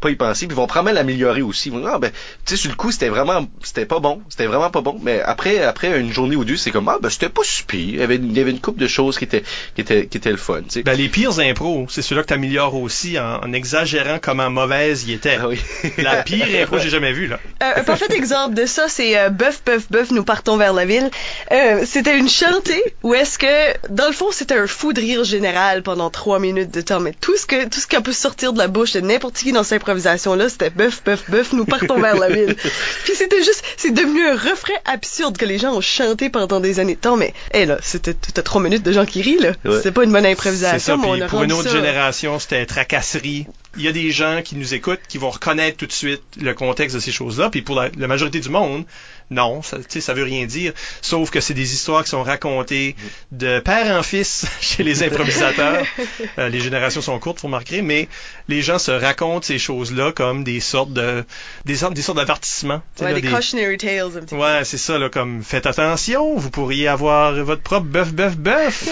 pas 0.04 0.12
y 0.12 0.16
penser, 0.16 0.48
puis 0.48 0.54
ils 0.54 0.58
vont 0.58 0.68
probablement 0.68 0.96
l'améliorer 0.96 1.42
aussi. 1.42 1.70
Ils 1.70 1.72
vont 1.72 1.80
dire, 1.80 1.92
ah, 1.94 2.00
ben, 2.00 2.12
tu 2.12 2.18
sais, 2.46 2.58
sur 2.58 2.70
le 2.70 2.76
coup, 2.76 2.92
c'était 2.92 3.08
vraiment, 3.08 3.48
c'était 3.64 3.86
pas 3.86 4.00
bon, 4.00 4.22
c'était 4.28 4.46
vraiment 4.46 4.70
pas 4.70 4.82
bon, 4.82 5.00
mais 5.02 5.22
après, 5.22 5.64
après 5.64 5.98
une 6.00 6.12
journée 6.12 6.36
ou 6.36 6.44
deux, 6.44 6.58
c'est 6.58 6.72
comme, 6.72 6.90
ah, 6.90 6.98
ben, 7.02 7.10
c'était 7.10 7.30
pas 7.30 7.44
super. 7.44 7.80
Il 7.80 7.96
y 7.96 8.02
avait, 8.02 8.18
il 8.18 8.38
y 8.38 8.40
avait 8.42 8.52
une 8.52 8.60
coupe 8.60 8.78
de 8.78 8.88
choses 8.88 9.18
qui 9.18 9.24
étaient, 9.24 9.44
qui 9.76 9.82
étaient, 9.82 10.08
qui 10.08 10.18
étaient 10.18 10.32
le 10.32 10.38
fun, 10.38 10.62
tu 10.62 10.70
sais. 10.70 10.84
Ben, 10.84 10.98
les 10.98 11.08
pires 11.08 11.40
impros, 11.40 11.86
c'est 11.90 12.02
ceux-là 12.02 12.24
que 12.24 12.28
t'améliores 12.28 12.76
aussi 12.76 13.18
en, 13.18 13.54
exagérant 13.54 14.18
comment 14.22 14.50
mauvaise 14.50 15.06
il 15.08 15.14
était. 15.14 15.38
Ah 15.40 15.48
oui. 15.48 15.60
la 15.98 16.24
pire 16.24 16.48
impro 16.62 16.78
que 16.78 16.82
j'ai 16.82 16.90
jamais 16.90 17.14
vue, 17.14 17.28
là. 17.28 17.40
Euh, 17.62 17.72
un 17.78 17.84
parfait 17.84 18.14
exemple 18.14 18.56
de 18.56 18.66
ça, 18.66 18.88
c'est 18.90 19.18
euh, 19.18 19.30
Bœuf, 19.30 19.64
bœuf, 19.66 19.90
bœuf, 19.90 20.12
nous 20.12 20.24
partons 20.24 20.58
vers 20.58 20.74
la 20.74 20.86
ville. 20.86 21.10
Euh, 21.52 21.84
c'était 21.86 22.18
une 22.18 22.30
chantée 22.30 22.84
où 23.04 23.14
est-ce 23.14 23.38
que, 23.38 23.88
dans 23.90 24.08
le 24.08 24.14
fond, 24.14 24.32
c'était 24.32 24.56
un 24.56 24.68
fou 24.68 24.92
de 24.92 25.00
rire 25.00 25.24
général 25.24 25.82
pendant 25.82 26.10
trois 26.10 26.40
minutes 26.40 26.72
de 26.72 26.82
temps, 26.82 27.00
mais 27.00 27.14
tout 27.20 27.38
ce 27.38 27.46
que, 27.46 27.70
tout 27.70 27.80
ce 27.80 27.88
qui 27.88 27.96
a 27.96 28.02
pu 28.02 28.14
sortir 28.14 28.54
de 28.54 28.58
la 28.58 28.68
bouche 28.68 28.94
de 28.94 29.02
n'importe 29.02 29.38
qui 29.38 29.52
dans 29.52 29.64
cette 29.64 29.82
improvisation-là, 29.94 30.50
c'était 30.50 30.70
bœuf, 30.70 31.04
bœuf, 31.04 31.30
bœuf, 31.30 31.54
nous 31.54 31.66
partons 31.66 32.00
vers 32.00 32.18
la 32.18 32.30
ville. 32.30 32.56
Puis 33.04 33.14
c'était 33.16 33.44
juste, 33.44 33.64
c'est 33.78 33.94
devenu 33.94 34.26
un 34.26 34.36
refrain 34.36 34.74
absurde 34.86 35.38
que 35.38 35.46
les 35.46 35.58
gens 35.58 35.74
ont 35.74 35.82
chanté 35.82 36.30
pendant 36.30 36.60
des 36.60 36.80
années 36.80 36.96
de 36.96 37.00
temps, 37.00 37.18
mais, 37.18 37.34
hé 37.54 37.66
là, 37.66 37.78
c'était 37.82 38.14
trois 38.14 38.62
minutes 38.62 38.84
de 38.84 38.92
gens 38.92 39.06
qui 39.06 39.22
rient, 39.22 39.40
là. 39.40 39.54
C'était 39.78 39.92
pas 39.92 40.04
une 40.04 40.12
bonne 40.12 40.26
improvisation, 40.26 40.80
ça, 40.80 40.98
mais 40.98 41.24
on 41.24 41.28
pour 41.28 41.44
une 41.44 41.54
autre 41.54 41.70
génération, 41.70 42.40
c'était 42.40 42.66
tracasserie. 42.66 43.48
Il 43.78 43.84
y 43.84 43.88
a 43.88 43.92
des 43.92 44.12
gens 44.12 44.42
qui 44.44 44.56
nous 44.56 44.74
écoutent 44.74 45.02
qui 45.08 45.18
vont 45.18 45.32
reconnaître 45.32 45.78
tout 45.78 45.88
de 45.88 45.92
suite 45.92 46.22
le 46.40 46.54
contexte 46.54 46.96
de 46.96 47.02
ces 47.02 47.12
choses-là, 47.12 47.50
puis 47.50 47.62
pour 47.62 47.76
la, 47.76 47.90
la 47.98 48.08
majorité 48.08 48.40
du 48.40 48.50
monde, 48.50 48.86
non, 49.34 49.62
ça, 49.62 49.78
ça 49.88 50.14
veut 50.14 50.24
rien 50.24 50.46
dire. 50.46 50.74
Sauf 51.02 51.30
que 51.30 51.42
c'est 51.42 51.54
des 51.54 51.74
histoires 51.74 52.04
qui 52.04 52.10
sont 52.10 52.24
racontées 52.24 52.96
de 53.32 53.60
père 53.60 53.98
en 53.98 54.04
fils 54.04 54.46
chez 54.62 54.84
les 54.84 55.04
improvisateurs. 55.04 55.86
Euh, 56.40 56.50
les 56.50 56.60
générations 56.60 57.02
sont 57.02 57.20
courtes, 57.20 57.40
faut 57.40 57.48
remarquer, 57.48 57.82
mais 57.82 58.08
les 58.48 58.62
gens 58.62 58.80
se 58.80 58.92
racontent 58.92 59.46
ces 59.46 59.60
choses-là 59.60 60.12
comme 60.12 60.44
des 60.44 60.60
sortes 60.60 60.94
de 60.94 61.24
des 61.66 61.76
sortes, 61.76 61.94
des 61.94 62.02
sortes 62.02 62.18
d'avertissements. 62.18 62.82
Ouais, 63.00 63.20
des, 63.20 63.30
cautionary 63.30 63.78
tales. 63.78 64.18
Un 64.18 64.22
petit 64.22 64.36
ouais, 64.36 64.64
c'est 64.64 64.78
ça 64.78 64.98
là, 64.98 65.10
comme 65.10 65.44
faites 65.44 65.66
attention, 65.66 66.36
vous 66.36 66.50
pourriez 66.50 66.88
avoir 66.88 67.34
votre 67.44 67.62
propre 67.62 67.86
bœuf, 67.86 68.14
bœuf, 68.14 68.38
bœuf. 68.38 68.88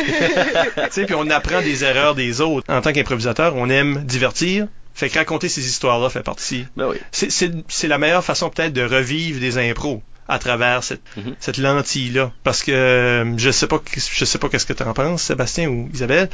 puis 0.92 1.16
on 1.16 1.30
apprend 1.30 1.62
des 1.62 1.84
erreurs 1.84 2.16
des 2.16 2.42
autres. 2.42 2.72
En 2.72 2.82
tant 2.82 2.94
qu'improvisateur, 2.94 3.56
on 3.56 3.70
aime 3.70 4.04
divertir, 4.06 4.68
fait 4.94 5.10
que 5.10 5.18
raconter 5.18 5.50
ces 5.50 5.66
histoires-là 5.66 6.10
fait 6.10 6.24
partie. 6.24 6.66
Ben 6.76 6.90
oui. 6.90 6.98
C'est 7.12 7.88
la 7.88 7.98
meilleure 7.98 8.24
façon 8.24 8.50
peut-être 8.50 8.74
de 8.74 8.84
revivre 8.84 9.40
des 9.40 9.58
impros 9.58 10.02
à 10.28 10.40
travers 10.40 10.84
cette, 10.84 11.02
Mhm. 11.18 11.36
cette 11.40 11.58
lentille 11.58 12.10
là 12.12 12.32
parce 12.44 12.64
que 12.64 12.72
euh, 12.72 13.38
je 13.38 13.52
sais 13.52 13.68
pas 13.68 13.82
je 13.92 14.26
sais 14.26 14.38
pas 14.38 14.48
qu'est-ce 14.50 14.66
que 14.66 14.74
tu 14.74 14.84
en 14.84 14.94
penses 14.94 15.24
Sébastien 15.24 15.68
ou 15.70 15.90
Isabelle 15.94 16.30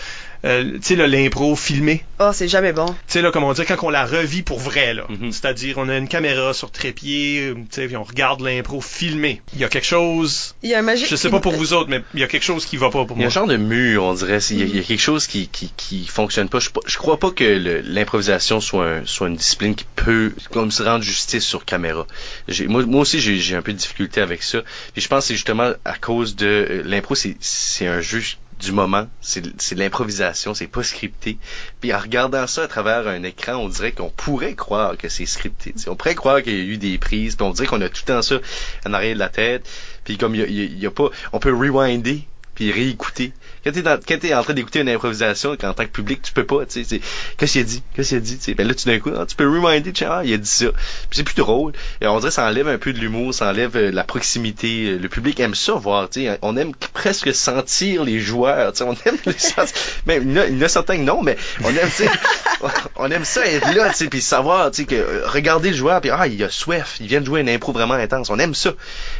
euh, 0.45 0.73
tu 0.79 0.95
sais 0.95 0.95
l'impro 0.95 1.55
filmé 1.55 2.03
Oh, 2.19 2.31
c'est 2.33 2.47
jamais 2.47 2.73
bon. 2.73 2.87
tu 2.87 2.95
sais 3.07 3.21
là 3.21 3.31
comment 3.31 3.53
dire 3.53 3.65
quand 3.65 3.77
on 3.83 3.89
la 3.89 4.05
revit 4.05 4.41
pour 4.43 4.59
vrai 4.59 4.93
là 4.93 5.05
Mhm. 5.09 5.31
c'est-à-dire 5.31 5.77
on 5.77 5.89
a 5.89 5.97
une 5.97 6.07
caméra 6.07 6.53
sur 6.53 6.71
trépied 6.71 7.39
euh, 7.49 7.53
tu 7.55 7.61
sais 7.71 7.87
puis 7.87 7.95
on 7.97 8.03
regarde 8.03 8.41
l'impro 8.41 8.81
filmé 8.81 9.41
il 9.53 9.59
y 9.59 9.63
a 9.63 9.69
quelque 9.69 9.85
chose 9.87 10.55
Il 10.63 10.69
y 10.69 10.73
a 10.75 10.79
un 10.79 10.81
magique. 10.83 11.07
je 11.09 11.15
sais 11.15 11.29
pas 11.29 11.39
pour 11.39 11.53
vous 11.53 11.73
autres 11.73 11.89
mais 11.89 12.01
il 12.13 12.19
y 12.19 12.23
a 12.23 12.27
quelque 12.27 12.43
chose 12.43 12.65
qui 12.65 12.77
va 12.77 12.89
pas 12.89 13.05
pour 13.05 13.17
Il 13.17 13.21
y 13.21 13.23
a 13.23 13.27
moi 13.27 13.27
un 13.27 13.29
genre 13.29 13.47
de 13.47 13.57
mur, 13.57 14.03
on 14.03 14.13
dirait. 14.13 14.37
Il 14.51 14.59
y 14.59 14.61
a, 14.61 14.65
il 14.65 14.75
y 14.75 14.79
a 14.79 14.83
quelque 14.83 14.99
chose 15.01 15.27
qui, 15.27 15.47
qui, 15.47 15.71
qui 15.77 16.05
fonctionne 16.07 16.49
pas. 16.49 16.59
Je, 16.59 16.97
crois 16.97 17.17
pas 17.19 17.31
que 17.31 17.81
l'improvisation 17.85 18.59
soit, 18.61 18.85
un- 18.85 19.05
soit 19.05 19.27
une 19.27 19.35
discipline 19.35 19.75
qui 19.75 19.85
peut 19.95 20.33
comme 20.51 20.71
se 20.71 20.83
rendre 20.83 21.03
justice 21.03 21.43
sur 21.45 21.65
caméra. 21.65 22.05
J'ai- 22.47 22.67
Moi, 22.67 22.85
moi 22.85 23.01
aussi, 23.01 23.19
j'ai 23.19 23.37
j'ai 23.37 23.55
un 23.55 23.61
peu 23.61 23.73
de 23.73 23.77
difficulté 23.77 24.21
avec 24.21 24.43
ça. 24.43 24.61
Puis 24.93 25.01
je 25.01 25.07
pense 25.07 25.23
que 25.23 25.27
c'est 25.29 25.33
justement 25.35 25.71
à 25.85 25.97
cause 25.97 26.35
de 26.35 26.45
euh, 26.45 26.81
l'impro, 26.85 27.15
c'est 27.15 27.35
c'est 27.39 27.87
un 27.87 28.01
jeu 28.01 28.21
du 28.59 28.71
moment, 28.71 29.07
c'est 29.21 29.75
l'improvisation, 29.75 30.53
c'est 30.53 30.67
pas 30.67 30.83
scripté. 30.83 31.37
Puis 31.79 31.93
en 31.93 31.99
regardant 31.99 32.47
ça 32.47 32.63
à 32.63 32.67
travers 32.67 33.07
un 33.07 33.23
écran, 33.23 33.55
on 33.55 33.69
dirait 33.69 33.91
qu'on 33.91 34.09
pourrait 34.09 34.55
croire 34.55 34.97
que 34.97 35.09
c'est 35.09 35.25
scripté. 35.25 35.73
On 35.87 35.95
pourrait 35.95 36.15
croire 36.15 36.41
qu'il 36.41 36.53
y 36.53 36.61
a 36.61 36.63
eu 36.63 36.77
des 36.77 36.97
prises, 36.97 37.35
puis 37.35 37.45
on 37.45 37.51
dirait 37.51 37.67
qu'on 37.67 37.81
a 37.81 37.89
tout 37.89 38.01
le 38.07 38.13
temps 38.13 38.21
ça 38.21 38.37
en 38.85 38.93
arrière 38.93 39.13
de 39.13 39.19
la 39.19 39.29
tête. 39.29 39.69
Puis 40.03 40.17
comme 40.17 40.33
il 40.33 40.79
y 40.79 40.85
a 40.85 40.91
pas, 40.91 41.09
on 41.33 41.39
peut 41.39 41.53
rewinder 41.53 42.27
puis 42.55 42.71
réécouter. 42.71 43.33
Quand 43.63 43.71
t'es, 43.71 43.81
dans, 43.81 43.99
quand 44.05 44.19
t'es 44.19 44.33
en 44.33 44.43
train 44.43 44.53
d'écouter 44.53 44.79
une 44.79 44.89
improvisation, 44.89 45.51
en 45.51 45.55
tant 45.55 45.73
que 45.73 45.83
public, 45.89 46.21
tu 46.21 46.31
peux 46.31 46.45
pas, 46.45 46.65
tu 46.65 46.83
sais, 46.83 47.01
qu'est-ce 47.37 47.51
qu'il 47.53 47.61
a 47.61 47.65
dit, 47.65 47.83
qu'est-ce 47.95 48.09
qu'il 48.09 48.17
a 48.17 48.21
dit? 48.21 48.53
Ben 48.55 48.67
là, 48.67 48.73
tu 48.73 48.87
d'un 48.87 48.99
coup, 48.99 49.11
ah, 49.17 49.25
tu 49.25 49.35
peux 49.35 49.47
rewinder, 49.49 49.91
tu 49.91 50.03
ah, 50.05 50.21
il 50.23 50.33
a 50.33 50.37
dit 50.37 50.47
ça. 50.49 50.67
Puis 50.71 51.17
c'est 51.17 51.23
plus 51.23 51.35
drôle. 51.35 51.73
Et 52.01 52.07
on 52.07 52.19
dirait 52.19 52.31
ça 52.31 52.45
enlève 52.47 52.67
un 52.67 52.77
peu 52.77 52.93
de 52.93 52.99
l'humour, 52.99 53.33
ça 53.33 53.49
enlève 53.49 53.75
euh, 53.75 53.91
la 53.91 54.03
proximité. 54.03 54.91
Euh, 54.91 54.97
Le 54.99 55.09
public 55.09 55.39
aime 55.39 55.55
ça 55.55 55.73
voir, 55.73 56.09
tu 56.09 56.21
sais. 56.25 56.37
On 56.41 56.55
aime 56.57 56.73
presque 56.93 57.33
sentir 57.33 58.03
les 58.03 58.19
joueurs, 58.19 58.71
tu 58.73 58.79
sais. 58.79 58.83
On 58.83 58.95
aime 59.05 59.17
les 59.25 59.37
sentir. 59.37 59.75
Même, 60.05 60.23
il 60.29 60.35
y 60.35 60.39
en 60.39 60.43
a- 60.43 60.47
il 60.47 60.57
y 60.57 60.61
en 60.61 60.65
a 60.65 60.69
certains 60.69 60.97
que 60.97 61.01
non, 61.03 61.21
mais 61.23 61.37
on 61.63 61.69
aime, 61.69 61.89
tu 61.95 62.03
sais, 62.03 62.09
on 62.95 63.09
aime 63.11 63.25
ça 63.25 63.45
être 63.47 63.73
là, 63.73 63.89
tu 63.89 63.95
sais, 63.95 64.07
puis 64.07 64.21
savoir, 64.21 64.71
tu 64.71 64.81
sais, 64.83 64.85
que 64.85 64.95
euh, 64.95 65.27
regarder 65.27 65.71
le 65.71 65.75
joueur, 65.75 65.99
puis 66.01 66.09
ah, 66.09 66.27
il 66.27 66.41
a 66.43 66.49
soif, 66.49 66.97
il 66.99 67.07
vient 67.07 67.21
de 67.21 67.25
jouer 67.25 67.41
une 67.41 67.49
impro 67.49 67.71
vraiment 67.73 67.93
intense. 67.95 68.29
On 68.29 68.39
aime 68.39 68.55
ça. 68.55 68.71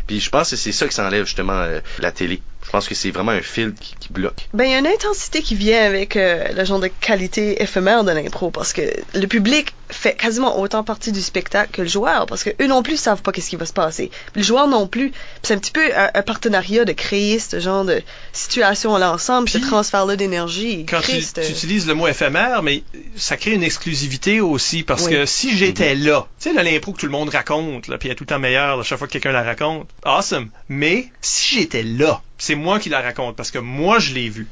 Puis 0.08 0.20
je 0.20 0.30
pense 0.30 0.50
que 0.52 0.56
c'est 0.56 0.72
ça 0.72 0.88
qui 0.88 0.96
s'enlève 0.96 1.26
justement 1.26 1.54
euh, 1.62 1.80
la 2.00 2.12
télé. 2.12 2.42
Je 2.68 2.72
pense 2.74 2.90
que 2.90 2.96
c'est 2.96 3.12
vraiment 3.12 3.32
un 3.32 3.42
fil 3.42 3.74
qui, 3.74 3.96
bloque? 4.12 4.50
Ben, 4.54 4.66
il 4.66 4.72
y 4.72 4.74
a 4.74 4.80
une 4.80 4.88
intensité 4.88 5.42
qui 5.42 5.56
vient 5.56 5.86
avec 5.86 6.18
euh, 6.18 6.50
le 6.54 6.66
genre 6.66 6.82
de 6.82 6.88
qualité 6.88 7.64
éphémère 7.64 8.04
de 8.04 8.12
l'impro 8.12 8.52
parce 8.52 8.74
que 8.74 8.82
le 9.14 9.26
public 9.26 9.74
fait 9.90 10.16
quasiment 10.16 10.60
autant 10.60 10.84
partie 10.84 11.12
du 11.12 11.22
spectacle 11.22 11.72
que 11.72 11.82
le 11.82 11.88
joueur 11.88 12.26
parce 12.26 12.44
que 12.44 12.50
eux 12.62 12.68
non 12.68 12.84
plus 12.84 12.98
savent 12.98 13.22
pas 13.22 13.32
qu'est-ce 13.32 13.50
qui 13.50 13.56
va 13.56 13.66
se 13.66 13.74
passer. 13.74 14.12
Le 14.36 14.42
joueur 14.44 14.68
non 14.68 14.88
plus. 14.88 15.12
C'est 15.44 15.54
un 15.54 15.58
petit 15.58 15.72
peu 15.72 15.82
un, 15.96 16.10
un 16.14 16.22
partenariat 16.24 16.84
de 16.86 16.92
créer 16.92 17.40
ce 17.40 17.60
genre 17.60 17.86
de 17.86 18.02
situation 18.34 18.98
là 18.98 19.12
ensemble, 19.14 19.50
ce 19.50 19.58
Puis, 19.58 19.68
transfert-là 19.68 20.16
d'énergie. 20.16 20.86
quand 20.88 21.02
tu, 21.02 21.12
euh, 21.14 21.50
utilises 21.50 21.88
le 21.88 21.94
mot 21.94 22.08
éphémère, 22.08 22.64
mais 22.64 22.84
ça 23.16 23.38
crée 23.38 23.52
une 23.54 23.64
exclusivité 23.64 24.42
aussi 24.42 24.84
parce 24.84 25.06
Oui. 25.06 25.12
que 25.12 25.26
si 25.26 25.56
j'étais 25.58 25.96
là, 25.96 26.28
tu 26.40 26.50
sais, 26.50 26.54
là, 26.54 26.64
l'impro 26.64 26.92
que 26.94 27.00
tout 27.00 27.06
le 27.06 27.12
monde 27.12 27.30
raconte, 27.30 27.88
là, 27.88 27.98
puis 27.98 28.10
elle 28.10 28.14
est 28.14 28.16
tout 28.16 28.24
le 28.24 28.30
temps 28.30 28.40
meilleure 28.40 28.80
à 28.80 28.84
chaque 28.84 28.98
fois 28.98 29.08
que 29.08 29.14
quelqu'un 29.14 29.32
la 29.32 29.44
raconte, 29.44 29.88
awesome. 30.04 30.50
Mais 30.70 31.08
si 31.22 31.56
j'étais 31.56 31.84
là, 31.84 32.22
c'est 32.38 32.56
moi 32.56 32.80
qui 32.80 32.90
la 32.90 33.02
raconte 33.02 33.36
parce 33.36 33.52
que 33.52 33.60
moi 33.60 34.00
je 34.00 34.14
l'ai 34.14 34.30
vu. 34.30 34.48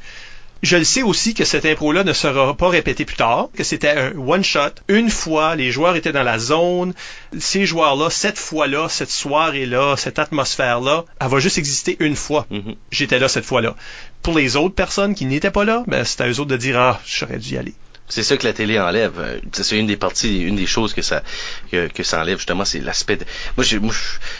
Je 0.63 0.77
le 0.77 0.83
sais 0.83 1.03
aussi 1.03 1.33
que 1.33 1.45
cette 1.45 1.65
impro-là 1.65 2.03
ne 2.03 2.13
sera 2.13 2.55
pas 2.55 2.69
répétée 2.69 3.05
plus 3.05 3.17
tard, 3.17 3.49
que 3.55 3.63
c'était 3.63 3.89
un 3.89 4.17
one-shot. 4.17 4.71
Une 4.87 5.09
fois, 5.09 5.55
les 5.55 5.71
joueurs 5.71 5.95
étaient 5.95 6.11
dans 6.11 6.23
la 6.23 6.39
zone. 6.39 6.93
Ces 7.37 7.65
joueurs-là, 7.65 8.09
cette 8.09 8.39
fois-là, 8.39 8.89
cette 8.89 9.11
soirée-là, 9.11 9.95
cette 9.97 10.17
atmosphère-là, 10.17 11.05
elle 11.19 11.27
va 11.27 11.39
juste 11.39 11.57
exister 11.57 11.97
une 11.99 12.15
fois. 12.15 12.47
Mhm. 12.49 12.75
J'étais 12.91 13.19
là 13.19 13.27
cette 13.27 13.45
fois-là. 13.45 13.75
Pour 14.21 14.35
les 14.37 14.55
autres 14.55 14.75
personnes 14.75 15.13
qui 15.13 15.25
n'étaient 15.25 15.51
pas 15.51 15.65
là, 15.65 15.83
ben, 15.87 16.03
c'est 16.03 16.21
à 16.21 16.27
eux 16.27 16.39
autres 16.39 16.51
de 16.51 16.57
dire, 16.57 16.79
ah, 16.79 16.99
j'aurais 17.05 17.37
dû 17.37 17.53
y 17.53 17.57
aller. 17.57 17.75
C'est 18.07 18.21
ça 18.23 18.37
que 18.37 18.45
la 18.45 18.53
télé 18.53 18.79
enlève. 18.79 19.39
C'est 19.51 19.79
une 19.79 19.87
des 19.87 19.97
parties, 19.97 20.41
une 20.41 20.55
des 20.55 20.67
choses 20.67 20.93
que 20.93 21.01
ça 21.01 21.23
que, 21.71 21.87
que 21.87 22.03
ça 22.03 22.21
enlève 22.21 22.37
justement, 22.37 22.63
c'est 22.63 22.79
l'aspect. 22.79 23.17
de- 23.17 23.25
Moi, 23.57 23.65
moi, 23.81 23.93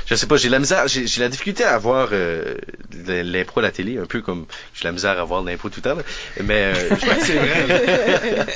je, 0.06 0.14
sais 0.16 0.28
pas, 0.28 0.38
j'ai 0.38 0.50
la 0.50 0.60
misère, 0.60 0.88
j'ai, 0.88 1.08
j'ai 1.08 1.22
la 1.22 1.30
difficulté 1.30 1.64
à 1.64 1.78
voir 1.80 2.10
euh, 2.12 2.56
l'impro 2.94 3.62
à 3.62 3.64
la 3.64 3.72
télé, 3.72 3.98
un 3.98 4.06
peu 4.06 4.22
comme 4.22 4.46
j'ai 4.76 4.84
la 4.84 4.92
misère 4.92 5.20
à 5.20 5.24
voir 5.24 5.42
l'impro 5.44 5.70
tout 5.70 5.82
le 5.84 5.90
temps. 5.96 6.02
Mais 6.44 6.76
euh, 6.76 6.90
je- 6.96 7.26
c'est 7.26 7.34
vrai. 7.34 8.46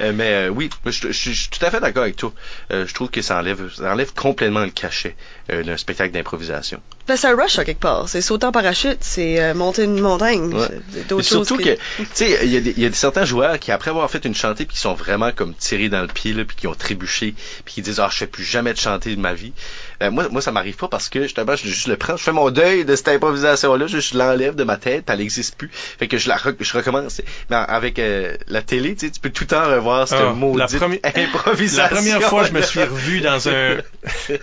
Euh, 0.00 0.12
mais 0.14 0.32
euh, 0.32 0.48
oui, 0.48 0.70
je- 0.86 1.08
je 1.12 1.30
suis 1.32 1.48
tout 1.50 1.64
à 1.64 1.70
fait 1.70 1.80
d'accord 1.80 2.02
avec 2.04 2.16
toi. 2.16 2.32
Euh, 2.72 2.86
je 2.86 2.94
trouve 2.94 3.10
que 3.10 3.20
ça 3.22 3.38
enlève, 3.38 3.70
ça 3.74 3.92
enlève 3.92 4.12
complètement 4.14 4.60
le 4.64 4.70
cachet 4.70 5.14
euh, 5.50 5.62
d'un 5.62 5.76
spectacle 5.76 6.12
d'improvisation. 6.12 6.80
Ben, 7.08 7.16
c'est 7.16 7.26
un 7.26 7.34
rush 7.36 7.58
à 7.58 7.64
quelque 7.64 7.80
part. 7.80 8.08
C'est 8.08 8.20
sauter 8.20 8.46
en 8.46 8.52
parachute, 8.52 8.98
c'est 9.00 9.40
euh, 9.40 9.52
monter 9.54 9.82
une 9.84 9.98
montagne. 10.00 10.54
Ouais. 10.54 10.68
c'est 11.08 11.22
surtout 11.22 11.56
que, 11.56 11.74
tu 11.74 12.06
sais, 12.14 12.38
il 12.44 12.50
y, 12.50 12.56
a 12.56 12.60
des- 12.60 12.74
il 12.76 12.82
y 12.82 12.86
a 12.86 12.92
certains 12.92 13.24
joueurs 13.24 13.58
qui, 13.58 13.72
après 13.72 13.90
avoir 13.90 14.08
fait 14.10 14.24
une 14.24 14.34
chanter 14.34 14.64
puis 14.64 14.74
qui 14.76 14.80
sont 14.80 14.94
vraiment 14.94 15.32
comme 15.32 15.54
tirés 15.54 15.88
dans 15.88 16.02
le 16.02 16.06
pied 16.06 16.32
là 16.34 16.44
puis 16.44 16.56
qui 16.56 16.66
ont 16.68 16.74
trébuché 16.74 17.34
puis 17.64 17.74
qui 17.74 17.82
disent 17.82 17.98
ah 17.98 18.08
je 18.12 18.18
fais 18.18 18.26
plus 18.28 18.44
jamais 18.44 18.72
de 18.74 18.78
chanter 18.78 19.16
de 19.16 19.20
ma 19.20 19.34
vie. 19.34 19.52
Ben, 20.00 20.10
moi 20.10 20.28
moi 20.30 20.40
ça 20.40 20.50
m'arrive 20.50 20.76
pas 20.76 20.88
parce 20.88 21.08
que 21.08 21.22
justement 21.22 21.56
je 21.56 21.66
juste 21.66 21.86
le 21.86 21.96
prends, 21.96 22.16
je 22.16 22.22
fais 22.22 22.32
mon 22.32 22.50
deuil 22.50 22.84
de 22.84 22.96
cette 22.96 23.08
improvisation 23.08 23.74
là, 23.74 23.86
je, 23.86 24.16
l'enlève 24.16 24.54
de 24.54 24.64
ma 24.64 24.76
tête, 24.76 25.04
elle 25.08 25.18
n'existe 25.18 25.56
plus. 25.56 25.70
Fait 25.72 26.08
que 26.08 26.18
je 26.18 26.28
la 26.28 26.38
je 26.58 26.72
recommence. 26.72 27.20
Mais 27.50 27.56
avec 27.56 27.98
euh, 27.98 28.36
la 28.48 28.62
télé, 28.62 28.94
tu 28.94 29.06
sais, 29.06 29.12
tu 29.12 29.20
peux 29.20 29.30
tout 29.30 29.44
le 29.44 29.48
temps 29.48 29.68
revoir 29.68 30.08
cette 30.08 30.20
oh, 30.22 30.34
maudite 30.34 30.80
la 30.80 31.10
improvisation. 31.22 31.82
La 31.82 31.88
première 31.88 32.22
fois 32.22 32.44
je 32.44 32.52
me 32.52 32.62
suis 32.62 32.82
revu 32.84 33.20
dans 33.20 33.48
un 33.48 33.78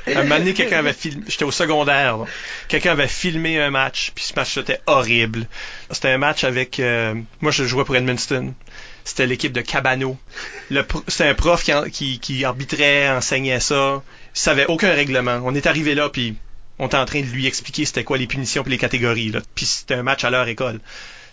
un 0.07 0.23
moment 0.23 0.37
donné, 0.37 0.53
quelqu'un 0.53 0.79
avait 0.79 0.93
filmé, 0.93 1.23
j'étais 1.27 1.45
au 1.45 1.51
secondaire, 1.51 2.17
quelqu'un 2.67 2.91
avait 2.91 3.07
filmé 3.07 3.59
un 3.59 3.69
match, 3.69 4.11
puis 4.13 4.23
ce 4.23 4.33
match 4.35 4.57
était 4.57 4.81
horrible. 4.85 5.47
C'était 5.91 6.09
un 6.09 6.17
match 6.17 6.43
avec, 6.43 6.79
euh, 6.79 7.15
moi 7.41 7.51
je 7.51 7.63
jouais 7.63 7.83
pour 7.83 7.95
Edmundston. 7.95 8.53
C'était 9.03 9.25
l'équipe 9.25 9.53
de 9.53 9.61
Cabano. 9.61 10.17
C'était 11.07 11.29
un 11.29 11.33
prof 11.33 11.63
qui, 11.63 12.19
qui, 12.19 12.43
arbitrait, 12.43 13.09
enseignait 13.09 13.61
ça. 13.61 14.03
Savait 14.37 14.67
aucun 14.67 14.93
règlement. 14.93 15.41
On 15.43 15.55
est 15.55 15.65
arrivé 15.65 15.95
là, 15.95 16.09
puis 16.09 16.35
on 16.77 16.85
était 16.85 16.97
en 16.97 17.05
train 17.05 17.21
de 17.21 17.25
lui 17.25 17.47
expliquer 17.47 17.85
c'était 17.85 18.03
quoi 18.03 18.19
les 18.19 18.27
punitions 18.27 18.63
et 18.63 18.69
les 18.69 18.77
catégories. 18.77 19.31
Là. 19.31 19.39
Puis 19.55 19.65
c'était 19.65 19.95
un 19.95 20.03
match 20.03 20.23
à 20.23 20.29
leur 20.29 20.47
école. 20.47 20.79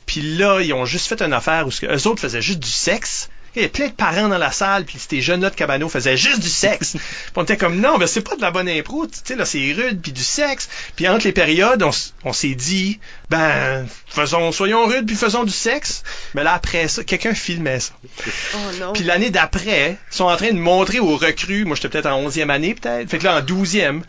Puis 0.07 0.23
là, 0.23 0.61
ils 0.63 0.73
ont 0.73 0.87
juste 0.87 1.07
fait 1.07 1.21
une 1.21 1.35
affaire 1.35 1.67
où 1.67 1.71
eux 1.71 2.07
autres 2.09 2.23
faisaient 2.23 2.41
juste 2.41 2.61
du 2.61 2.71
sexe. 2.71 3.29
Il 3.55 3.63
y 3.63 3.65
avait 3.65 3.71
plein 3.71 3.87
de 3.87 3.93
parents 3.93 4.29
dans 4.29 4.39
la 4.39 4.51
salle, 4.51 4.85
puis 4.85 4.99
ces 4.99 5.21
jeunes-là 5.21 5.51
de 5.51 5.55
Cabano 5.55 5.89
faisaient 5.89 6.17
juste 6.17 6.41
du 6.41 6.49
sexe. 6.49 6.93
puis 6.97 7.33
on 7.37 7.43
était 7.45 7.57
comme, 7.57 7.81
non, 7.81 7.99
mais 7.99 8.07
c'est 8.07 8.21
pas 8.21 8.35
de 8.35 8.41
la 8.41 8.51
bonne 8.51 8.69
impro, 8.69 9.07
tu 9.07 9.19
sais, 9.23 9.37
là, 9.37 9.45
c'est 9.45 9.73
rude, 9.73 10.01
puis 10.03 10.13
du 10.13 10.25
sexe. 10.25 10.69
Puis 10.97 11.09
entre 11.09 11.25
les 11.25 11.33
périodes, 11.33 11.85
on, 12.25 12.33
s'est 12.33 12.55
dit, 12.55 12.99
ben, 13.31 13.87
faisons, 14.07 14.51
soyons 14.51 14.87
rudes, 14.87 15.07
puis 15.07 15.17
faisons 15.17 15.45
du 15.45 15.53
sexe. 15.53 16.03
Mais 16.35 16.43
là, 16.43 16.55
après 16.55 16.89
ça, 16.89 17.05
quelqu'un 17.05 17.35
filmait 17.35 17.81
ça. 17.81 17.93
Oh 18.55 18.59
non. 18.81 18.93
Puis 18.93 19.05
l'année 19.05 19.31
d'après, 19.31 19.99
ils 20.11 20.17
sont 20.17 20.25
en 20.25 20.37
train 20.37 20.51
de 20.51 20.59
montrer 20.59 20.99
aux 20.99 21.17
recrues, 21.17 21.65
moi 21.65 21.77
j'étais 21.77 21.89
peut-être 21.89 22.07
en 22.07 22.29
11e 22.29 22.51
année, 22.51 22.75
peut-être. 22.75 23.09
Fait 23.09 23.19
que 23.19 23.25
là, 23.25 23.39
en 23.39 23.41
12e, 23.41 24.03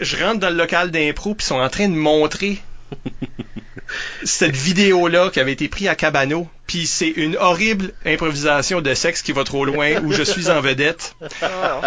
je 0.00 0.16
rentre 0.24 0.38
dans 0.38 0.50
le 0.50 0.56
local 0.56 0.90
d'impro, 0.90 1.34
puis 1.34 1.44
ils 1.44 1.48
sont 1.48 1.60
en 1.60 1.68
train 1.68 1.88
de 1.88 1.94
montrer 1.94 2.60
cette 4.24 4.56
vidéo-là 4.56 5.30
qui 5.30 5.40
avait 5.40 5.52
été 5.52 5.68
prise 5.68 5.88
à 5.88 5.94
Cabano, 5.94 6.48
puis 6.66 6.86
c'est 6.86 7.08
une 7.08 7.36
horrible 7.36 7.92
improvisation 8.06 8.80
de 8.80 8.94
sexe 8.94 9.22
qui 9.22 9.32
va 9.32 9.44
trop 9.44 9.64
loin 9.64 10.00
où 10.02 10.12
je 10.12 10.22
suis 10.22 10.50
en 10.50 10.60
vedette. 10.60 11.14
Oh, 11.42 11.86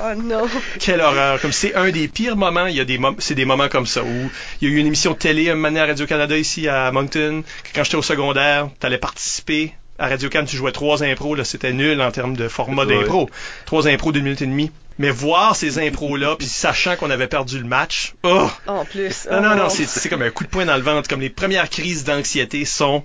oh 0.00 0.14
non. 0.16 0.48
Quelle 0.78 1.00
horreur. 1.00 1.40
Comme 1.40 1.52
c'est 1.52 1.74
un 1.74 1.90
des 1.90 2.06
pires 2.06 2.36
moments, 2.36 2.66
il 2.66 2.76
y 2.76 2.80
a 2.80 2.84
des 2.84 3.00
c'est 3.18 3.34
des 3.34 3.44
moments 3.44 3.68
comme 3.68 3.86
ça 3.86 4.02
où 4.02 4.30
il 4.60 4.68
y 4.68 4.70
a 4.70 4.74
eu 4.74 4.78
une 4.78 4.86
émission 4.86 5.12
de 5.12 5.18
télé, 5.18 5.50
un 5.50 5.76
à 5.76 5.86
Radio-Canada 5.86 6.36
ici 6.36 6.68
à 6.68 6.92
Moncton, 6.92 7.42
que 7.64 7.68
quand 7.74 7.84
j'étais 7.84 7.96
au 7.96 8.02
secondaire, 8.02 8.68
t'allais 8.78 8.98
participer 8.98 9.72
à 10.00 10.08
Radio-Can, 10.08 10.46
tu 10.46 10.56
jouais 10.56 10.72
trois 10.72 11.04
impros, 11.04 11.34
là, 11.34 11.44
c'était 11.44 11.74
nul 11.74 12.00
en 12.00 12.10
termes 12.10 12.34
de 12.34 12.48
format 12.48 12.86
d'impro. 12.86 13.28
Trois 13.66 13.86
impros 13.86 14.12
d'une 14.12 14.24
minute 14.24 14.40
et 14.40 14.46
demie. 14.46 14.72
Mais 14.98 15.10
voir 15.10 15.54
ces 15.56 15.78
impros-là, 15.78 16.36
puis 16.36 16.46
sachant 16.46 16.96
qu'on 16.96 17.10
avait 17.10 17.26
perdu 17.26 17.58
le 17.58 17.64
match, 17.64 18.14
oh! 18.22 18.50
En 18.66 18.84
plus. 18.84 19.28
Non, 19.30 19.40
non, 19.40 19.56
non, 19.56 19.68
oh. 19.68 19.70
c'est 19.86 20.08
comme 20.08 20.22
un 20.22 20.30
coup 20.30 20.44
de 20.44 20.48
poing 20.48 20.64
dans 20.64 20.76
le 20.76 20.82
ventre. 20.82 21.08
Comme 21.08 21.20
les 21.20 21.30
premières 21.30 21.68
crises 21.68 22.04
d'anxiété 22.04 22.64
sont, 22.64 23.04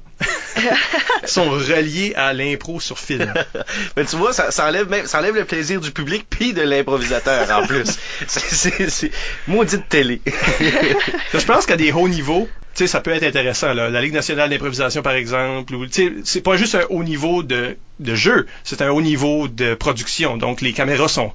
sont 1.26 1.49
reliées 1.49 2.14
à 2.16 2.34
l'impro 2.34 2.80
sur 2.80 2.99
film. 2.99 3.34
Mais 3.97 4.06
tu 4.06 4.16
vois, 4.16 4.34
ça, 4.34 4.51
ça, 4.51 4.68
enlève 4.68 4.89
même, 4.89 5.06
ça 5.06 5.20
enlève 5.20 5.36
le 5.36 5.45
plaisir 5.45 5.82
du 5.82 5.91
public 5.91 6.26
puis 6.30 6.53
de 6.53 6.62
l'improvisateur 6.62 7.49
en 7.51 7.66
plus. 7.68 7.97
c'est 8.28 9.12
maudite 9.47 9.88
télé. 9.89 10.22
Je 11.34 11.45
pense 11.45 11.66
qu'à 11.66 11.78
des 11.78 11.91
hauts 11.91 12.08
niveaux, 12.08 12.47
tu 12.76 12.80
sais, 12.80 12.88
ça 12.88 12.99
peut 12.99 13.12
être 13.12 13.24
intéressant. 13.24 13.74
Là. 13.74 13.89
La 13.89 14.01
Ligue 14.01 14.14
nationale 14.14 14.49
d'improvisation, 14.49 15.01
par 15.01 15.14
exemple, 15.14 15.76
ou, 15.76 15.86
c'est 15.89 16.41
pas 16.41 16.58
juste 16.58 16.76
un 16.76 16.86
haut 16.89 17.03
niveau 17.03 17.41
de, 17.41 17.78
de 17.99 18.16
jeu, 18.16 18.47
c'est 18.64 18.82
un 18.82 18.91
haut 18.91 19.01
niveau 19.01 19.47
de 19.47 19.76
production. 19.76 20.38
Donc, 20.38 20.62
les 20.62 20.74
caméras 20.74 21.08
sont 21.08 21.32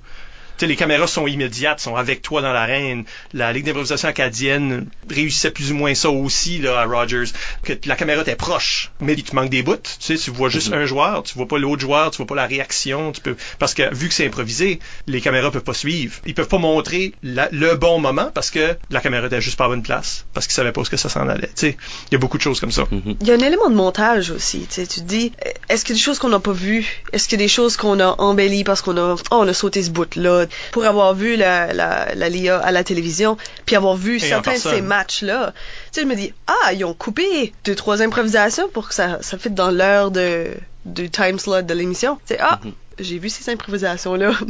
les 0.66 0.76
caméras 0.76 1.06
sont 1.06 1.26
immédiates, 1.26 1.80
sont 1.80 1.96
avec 1.96 2.22
toi 2.22 2.42
dans 2.42 2.52
l'arène. 2.52 3.04
La 3.32 3.52
Ligue 3.52 3.64
d'improvisation 3.64 4.08
acadienne 4.08 4.86
réussissait 5.08 5.50
plus 5.50 5.72
ou 5.72 5.74
moins 5.74 5.94
ça 5.94 6.10
aussi 6.10 6.58
là, 6.58 6.80
à 6.80 6.84
Rogers, 6.84 7.32
que 7.62 7.72
la 7.86 7.96
caméra 7.96 8.22
était 8.22 8.36
proche, 8.36 8.90
mais 9.00 9.14
il 9.14 9.22
te 9.22 9.34
manque 9.34 9.50
des 9.50 9.62
bouts. 9.62 9.76
Tu 9.76 10.16
sais, 10.16 10.16
tu 10.16 10.30
vois 10.30 10.48
juste 10.48 10.70
mhm. 10.70 10.78
un 10.78 10.86
joueur, 10.86 11.22
tu 11.22 11.34
vois 11.34 11.48
pas 11.48 11.58
l'autre 11.58 11.80
joueur, 11.80 12.10
tu 12.10 12.18
vois 12.18 12.26
pas 12.26 12.34
la 12.34 12.46
réaction. 12.46 13.12
Tu 13.12 13.20
peux 13.20 13.36
parce 13.58 13.74
que 13.74 13.94
vu 13.94 14.08
que 14.08 14.14
c'est 14.14 14.26
improvisé, 14.26 14.80
les 15.06 15.20
caméras 15.20 15.50
peuvent 15.50 15.64
pas 15.64 15.74
suivre. 15.74 16.16
Ils 16.26 16.34
peuvent 16.34 16.48
pas 16.48 16.58
montrer 16.58 17.14
le 17.22 17.74
bon 17.74 17.98
moment 18.00 18.30
parce 18.32 18.50
que 18.50 18.76
la 18.90 19.00
caméra 19.00 19.26
était 19.26 19.40
juste 19.40 19.56
pas 19.56 19.66
à 19.66 19.68
bonne 19.68 19.82
place, 19.82 20.26
parce 20.34 20.46
qu'ils 20.46 20.54
savaient 20.54 20.72
pas 20.72 20.84
ce 20.84 20.90
que 20.90 20.96
ça 20.96 21.08
s'en 21.08 21.28
allait. 21.28 21.48
Tu 21.48 21.52
sais, 21.56 21.76
il 22.10 22.12
y 22.12 22.16
a 22.16 22.18
beaucoup 22.18 22.38
de 22.38 22.42
choses 22.42 22.60
comme 22.60 22.72
ça. 22.72 22.84
Mhm. 22.90 23.16
Il 23.20 23.26
y 23.26 23.30
a 23.30 23.34
un 23.34 23.40
élément 23.40 23.70
de 23.70 23.74
montage 23.74 24.30
aussi. 24.30 24.60
Tu 24.68 24.74
sais, 24.74 24.86
tu 24.86 25.00
te 25.00 25.06
dis, 25.06 25.32
est-ce 25.68 25.84
qu'il 25.84 25.94
y 25.94 25.98
a 25.98 26.00
des 26.00 26.04
choses 26.04 26.18
qu'on 26.18 26.28
n'a 26.28 26.40
pas 26.40 26.52
vues? 26.52 27.04
Est-ce 27.12 27.28
qu'il 27.28 27.38
y 27.38 27.42
a 27.42 27.44
des 27.44 27.48
choses 27.48 27.76
qu'on 27.76 28.00
a 28.00 28.14
embellies 28.18 28.64
parce 28.64 28.82
qu'on 28.82 28.96
a, 28.96 29.14
oh, 29.14 29.24
on 29.30 29.48
a 29.48 29.54
sauté 29.54 29.82
ce 29.82 29.90
bout 29.90 30.16
là 30.16 30.46
pour 30.72 30.84
avoir 30.84 31.14
vu 31.14 31.36
la, 31.36 31.72
la, 31.72 32.14
la 32.14 32.28
LIA 32.28 32.58
à 32.58 32.72
la 32.72 32.84
télévision, 32.84 33.36
puis 33.66 33.76
avoir 33.76 33.96
vu 33.96 34.18
certains 34.18 34.54
de 34.54 34.58
ces 34.58 34.80
matchs-là, 34.80 35.52
tu 35.92 36.00
sais, 36.00 36.02
je 36.02 36.06
me 36.06 36.14
dis, 36.14 36.32
ah, 36.46 36.72
ils 36.72 36.84
ont 36.84 36.94
coupé 36.94 37.52
deux, 37.64 37.74
trois 37.74 38.02
improvisations 38.02 38.68
pour 38.68 38.88
que 38.88 38.94
ça, 38.94 39.18
ça 39.22 39.38
fitte 39.38 39.54
dans 39.54 39.70
l'heure 39.70 40.10
de, 40.10 40.48
du 40.84 41.10
time 41.10 41.38
slot 41.38 41.62
de 41.62 41.74
l'émission. 41.74 42.18
Tu 42.26 42.34
sais, 42.34 42.40
ah, 42.40 42.60
mm-hmm. 42.64 42.72
j'ai 43.00 43.18
vu 43.18 43.28
ces 43.28 43.50
improvisations-là. 43.50 44.32
tu 44.38 44.46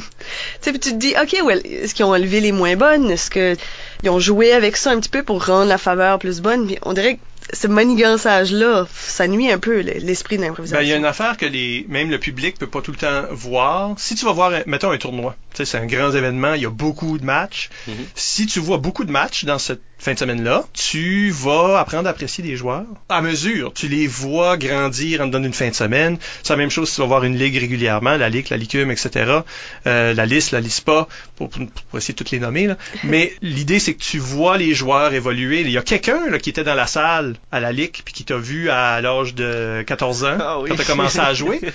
sais, 0.60 0.70
puis 0.70 0.80
tu 0.80 0.90
te 0.90 0.96
dis, 0.96 1.14
ok, 1.20 1.44
well, 1.44 1.60
est-ce 1.64 1.94
qu'ils 1.94 2.04
ont 2.04 2.12
enlevé 2.12 2.40
les 2.40 2.52
moins 2.52 2.76
bonnes? 2.76 3.10
Est-ce 3.10 3.30
qu'ils 3.30 4.10
ont 4.10 4.20
joué 4.20 4.52
avec 4.52 4.76
ça 4.76 4.90
un 4.90 5.00
petit 5.00 5.08
peu 5.08 5.22
pour 5.22 5.44
rendre 5.44 5.68
la 5.68 5.78
faveur 5.78 6.18
plus 6.18 6.40
bonne? 6.40 6.66
Puis 6.66 6.78
on 6.82 6.92
dirait 6.92 7.16
que 7.16 7.20
ce 7.52 7.66
manigançage-là, 7.66 8.86
ça 8.92 9.26
nuit 9.26 9.50
un 9.50 9.58
peu 9.58 9.80
l'esprit 9.80 10.38
d'improvisation. 10.38 10.78
Ben, 10.78 10.84
il 10.84 10.90
y 10.90 10.92
a 10.92 10.96
une 10.96 11.04
affaire 11.04 11.36
que 11.36 11.46
les, 11.46 11.84
même 11.88 12.10
le 12.10 12.18
public 12.18 12.58
peut 12.58 12.68
pas 12.68 12.80
tout 12.80 12.92
le 12.92 12.96
temps 12.96 13.24
voir. 13.30 13.94
Si 13.96 14.14
tu 14.14 14.24
vas 14.24 14.32
voir, 14.32 14.52
mettons 14.66 14.90
un 14.90 14.98
tournoi, 14.98 15.34
c'est 15.54 15.78
un 15.78 15.86
grand 15.86 16.12
événement, 16.12 16.54
il 16.54 16.62
y 16.62 16.66
a 16.66 16.70
beaucoup 16.70 17.18
de 17.18 17.24
matchs. 17.24 17.70
Mm-hmm. 17.88 17.92
Si 18.14 18.46
tu 18.46 18.60
vois 18.60 18.78
beaucoup 18.78 19.04
de 19.04 19.12
matchs 19.12 19.44
dans 19.44 19.58
cette 19.58 19.82
fin 20.00 20.14
de 20.14 20.18
semaine-là, 20.18 20.64
tu 20.72 21.30
vas 21.30 21.78
apprendre 21.78 22.08
à 22.08 22.10
apprécier 22.10 22.42
des 22.42 22.56
joueurs 22.56 22.86
à 23.10 23.20
mesure. 23.20 23.72
Tu 23.74 23.86
les 23.86 24.06
vois 24.06 24.56
grandir 24.56 25.20
en 25.20 25.26
te 25.26 25.32
donnant 25.32 25.46
une 25.46 25.52
fin 25.52 25.68
de 25.68 25.74
semaine. 25.74 26.16
C'est 26.42 26.54
la 26.54 26.56
même 26.56 26.70
chose 26.70 26.88
si 26.88 26.94
tu 26.94 27.00
vas 27.02 27.06
voir 27.06 27.24
une 27.24 27.36
ligue 27.36 27.56
régulièrement, 27.58 28.16
la 28.16 28.30
ligue, 28.30 28.48
la 28.48 28.56
licume, 28.56 28.90
etc. 28.90 29.40
Euh, 29.86 30.14
la 30.14 30.26
liste, 30.26 30.52
la 30.52 30.60
liste 30.60 30.84
pas, 30.84 31.06
pour, 31.36 31.50
pour, 31.50 31.98
essayer 31.98 32.14
de 32.14 32.18
toutes 32.18 32.30
les 32.30 32.40
nommer. 32.40 32.66
Là. 32.66 32.78
Mais 33.04 33.34
l'idée, 33.42 33.78
c'est 33.78 33.92
que 33.94 34.02
tu 34.02 34.18
vois 34.18 34.56
les 34.56 34.74
joueurs 34.74 35.12
évoluer. 35.12 35.60
Il 35.60 35.70
y 35.70 35.78
a 35.78 35.82
quelqu'un 35.82 36.38
qui 36.38 36.48
était 36.48 36.64
dans 36.64 36.74
la 36.74 36.86
salle 36.86 37.36
à 37.52 37.60
la 37.60 37.70
ligue 37.70 38.00
puis 38.02 38.14
qui 38.14 38.24
t'a 38.24 38.38
vu 38.38 38.70
à 38.70 39.00
l'âge 39.02 39.34
de 39.34 39.84
14 39.86 40.24
ans 40.24 40.38
ah 40.40 40.58
quand 40.66 40.74
tu 40.74 40.80
as 40.80 40.84
commencé 40.84 41.18
à 41.18 41.34
jouer. 41.34 41.60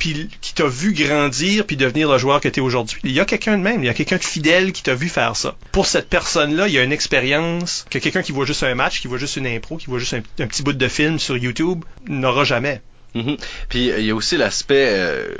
puis 0.00 0.28
qui 0.40 0.54
t'a 0.54 0.66
vu 0.66 0.92
grandir 0.92 1.66
puis 1.66 1.76
devenir 1.76 2.10
le 2.10 2.18
joueur 2.18 2.40
que 2.40 2.48
tu 2.48 2.60
aujourd'hui. 2.60 3.00
Il 3.04 3.12
y 3.12 3.20
a 3.20 3.24
quelqu'un 3.24 3.56
de 3.56 3.62
même, 3.62 3.84
il 3.84 3.86
y 3.86 3.90
a 3.90 3.94
quelqu'un 3.94 4.16
de 4.16 4.24
fidèle 4.24 4.72
qui 4.72 4.82
t'a 4.82 4.94
vu 4.94 5.08
faire 5.08 5.36
ça. 5.36 5.54
Pour 5.70 5.86
cette 5.86 6.08
personne-là, 6.08 6.66
il 6.66 6.74
y 6.74 6.78
a 6.78 6.82
une 6.82 6.92
expérience 6.92 7.86
que 7.90 7.98
quelqu'un 7.98 8.22
qui 8.22 8.32
voit 8.32 8.46
juste 8.46 8.64
un 8.64 8.74
match, 8.74 9.00
qui 9.00 9.06
voit 9.06 9.18
juste 9.18 9.36
une 9.36 9.46
impro, 9.46 9.76
qui 9.76 9.86
voit 9.86 10.00
juste 10.00 10.14
un 10.14 10.46
petit 10.46 10.62
bout 10.64 10.72
de 10.72 10.88
film 10.88 11.20
sur 11.20 11.36
YouTube 11.36 11.84
n'aura 12.08 12.44
jamais. 12.44 12.80
Mhm. 13.14 13.36
Puis 13.68 13.88
il 13.88 14.04
y 14.04 14.10
a 14.10 14.14
aussi 14.14 14.36
l'aspect, 14.36 14.88
euh, 14.90 15.34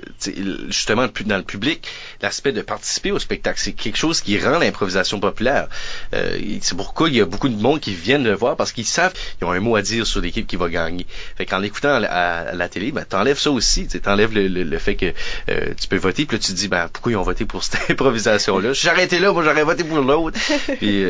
justement, 0.68 1.06
dans 1.26 1.36
le 1.36 1.42
public, 1.42 1.86
l'aspect 2.22 2.52
de 2.52 2.62
participer 2.62 3.12
au 3.12 3.18
spectacle. 3.18 3.60
C'est 3.60 3.72
quelque 3.72 3.96
chose 3.96 4.20
qui 4.20 4.38
rend 4.38 4.58
l'improvisation 4.58 5.20
populaire. 5.20 5.68
Euh, 6.14 6.38
c'est 6.60 6.76
pourquoi 6.76 7.08
il 7.08 7.16
y 7.16 7.20
a 7.20 7.26
beaucoup 7.26 7.48
de 7.48 7.60
monde 7.60 7.80
qui 7.80 7.94
viennent 7.94 8.24
le 8.24 8.34
voir 8.34 8.56
parce 8.56 8.72
qu'ils 8.72 8.86
savent 8.86 9.12
qu'ils 9.12 9.46
ont 9.46 9.52
un 9.52 9.60
mot 9.60 9.76
à 9.76 9.82
dire 9.82 10.06
sur 10.06 10.20
l'équipe 10.20 10.46
qui 10.46 10.56
va 10.56 10.68
gagner. 10.68 11.06
Fait 11.36 11.46
qu'en 11.46 11.58
l'écoutant 11.58 12.00
à, 12.02 12.52
la 12.52 12.68
télé, 12.68 12.92
ben, 12.92 13.04
t'enlèves 13.04 13.38
ça 13.38 13.50
aussi. 13.50 13.86
T'enlèves 13.86 14.34
le, 14.34 14.48
le, 14.48 14.64
le, 14.64 14.78
fait 14.78 14.96
que 14.96 15.12
euh, 15.48 15.74
tu 15.80 15.88
peux 15.88 15.96
voter, 15.96 16.26
puis 16.26 16.36
là 16.36 16.42
tu 16.42 16.52
te 16.52 16.56
dis, 16.56 16.68
ben, 16.68 16.88
pourquoi 16.92 17.12
ils 17.12 17.16
ont 17.16 17.22
voté 17.22 17.44
pour 17.44 17.62
cette 17.64 17.90
improvisation-là? 17.90 18.74
Si 18.74 18.82
j'arrêtais 18.82 19.18
là, 19.18 19.32
moi 19.32 19.44
j'aurais 19.44 19.64
voté 19.64 19.84
pour 19.84 20.00
l'autre. 20.00 20.38
puis 20.78 21.04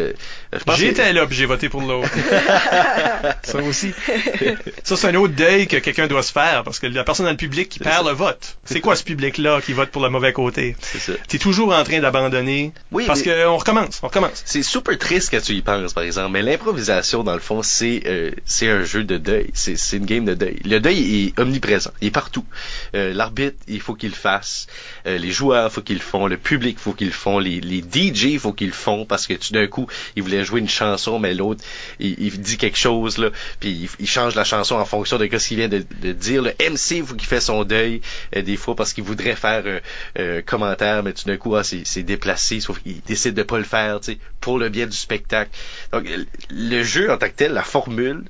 J'étais 0.76 1.12
là, 1.12 1.26
puis 1.26 1.36
j'ai 1.36 1.46
voté 1.46 1.68
pour 1.68 1.82
l'autre. 1.82 2.10
ça 3.42 3.58
aussi. 3.58 3.92
Ça, 4.82 4.96
c'est 4.96 5.08
un 5.08 5.14
autre 5.14 5.34
deuil 5.34 5.66
que 5.66 5.76
quelqu'un 5.76 6.06
doit 6.06 6.22
se 6.22 6.32
faire 6.32 6.49
parce 6.64 6.78
que 6.78 6.86
la 6.86 7.04
personne 7.04 7.26
dans 7.26 7.32
le 7.32 7.36
public 7.36 7.68
qui 7.68 7.78
perd 7.78 8.06
le 8.06 8.12
vote. 8.12 8.56
C'est 8.64 8.80
quoi 8.80 8.96
ce 8.96 9.04
public-là 9.04 9.60
qui 9.60 9.72
vote 9.72 9.90
pour 9.90 10.02
le 10.02 10.10
mauvais 10.10 10.32
côté? 10.32 10.76
C'est 10.80 10.98
ça. 10.98 11.12
toujours 11.38 11.72
en 11.72 11.82
train 11.84 12.00
d'abandonner. 12.00 12.72
Oui. 12.92 13.04
Parce 13.06 13.22
qu'on 13.22 13.56
recommence, 13.56 14.00
on 14.02 14.08
recommence. 14.08 14.42
C'est 14.44 14.62
super 14.62 14.96
triste 14.98 15.30
quand 15.30 15.40
tu 15.40 15.52
y 15.52 15.62
penses, 15.62 15.92
par 15.92 16.04
exemple. 16.04 16.32
Mais 16.32 16.42
l'improvisation, 16.42 17.24
dans 17.24 17.34
le 17.34 17.40
fond, 17.40 17.62
c'est 17.62 18.02
euh, 18.06 18.30
c'est 18.44 18.68
un 18.68 18.84
jeu 18.84 19.04
de 19.04 19.16
deuil. 19.16 19.50
C'est 19.54 19.96
une 19.96 20.06
game 20.06 20.24
de 20.24 20.34
deuil. 20.34 20.58
Le 20.64 20.78
deuil 20.78 21.26
est 21.26 21.38
omniprésent. 21.38 21.92
Il 22.00 22.08
est 22.08 22.10
partout. 22.10 22.44
Euh, 22.94 23.12
L'arbitre, 23.12 23.56
il 23.68 23.80
faut 23.80 23.94
qu'il 23.94 24.10
le 24.10 24.14
fasse. 24.14 24.66
Euh, 25.06 25.18
les 25.18 25.30
joueurs, 25.30 25.70
il 25.70 25.72
faut 25.72 25.82
qu'ils 25.82 25.96
le 25.96 26.02
font. 26.02 26.26
Le 26.26 26.36
public, 26.36 26.76
il 26.78 26.82
faut 26.82 26.92
qu'ils 26.92 27.08
le 27.08 27.12
font. 27.12 27.38
Les, 27.38 27.60
les 27.60 27.80
DJ, 27.80 28.24
il 28.24 28.38
faut 28.38 28.52
qu'ils 28.52 28.68
le 28.68 28.72
font 28.72 29.04
parce 29.04 29.26
que 29.26 29.34
tout 29.34 29.52
d'un 29.52 29.66
coup, 29.66 29.86
il 30.16 30.22
voulait 30.22 30.44
jouer 30.44 30.60
une 30.60 30.68
chanson, 30.68 31.18
mais 31.18 31.34
l'autre, 31.34 31.62
il, 31.98 32.40
dit 32.40 32.56
quelque 32.56 32.78
chose, 32.78 33.18
là, 33.18 33.30
puis 33.58 33.88
il, 33.98 34.06
change 34.06 34.34
la 34.34 34.44
chanson 34.44 34.76
en 34.76 34.84
fonction 34.84 35.18
de 35.18 35.28
ce 35.38 35.48
qu'il 35.48 35.58
vient 35.58 35.68
de, 35.68 35.84
de 36.02 36.12
dire 36.12 36.39
dire, 36.40 36.54
le 36.58 36.70
MC, 36.70 37.04
qu'il 37.16 37.26
fait 37.26 37.40
son 37.40 37.64
deuil 37.64 38.00
euh, 38.36 38.42
des 38.42 38.56
fois 38.56 38.76
parce 38.76 38.92
qu'il 38.92 39.04
voudrait 39.04 39.36
faire 39.36 39.64
un 40.16 40.42
commentaire, 40.42 41.02
mais 41.02 41.12
tout 41.12 41.24
d'un 41.26 41.36
coup, 41.36 41.56
ah, 41.56 41.62
c'est 41.64 42.02
déplacé, 42.02 42.60
sauf 42.60 42.82
qu'il 42.82 43.00
décide 43.02 43.34
de 43.34 43.42
pas 43.42 43.58
le 43.58 43.64
faire, 43.64 44.00
tu 44.00 44.12
sais, 44.12 44.18
pour 44.40 44.58
le 44.58 44.68
bien 44.68 44.86
du 44.86 44.96
spectacle. 44.96 45.50
Donc, 45.92 46.06
le 46.50 46.82
jeu 46.82 47.10
en 47.10 47.18
tant 47.18 47.26
que 47.26 47.34
tel, 47.34 47.52
la 47.52 47.62
formule, 47.62 48.24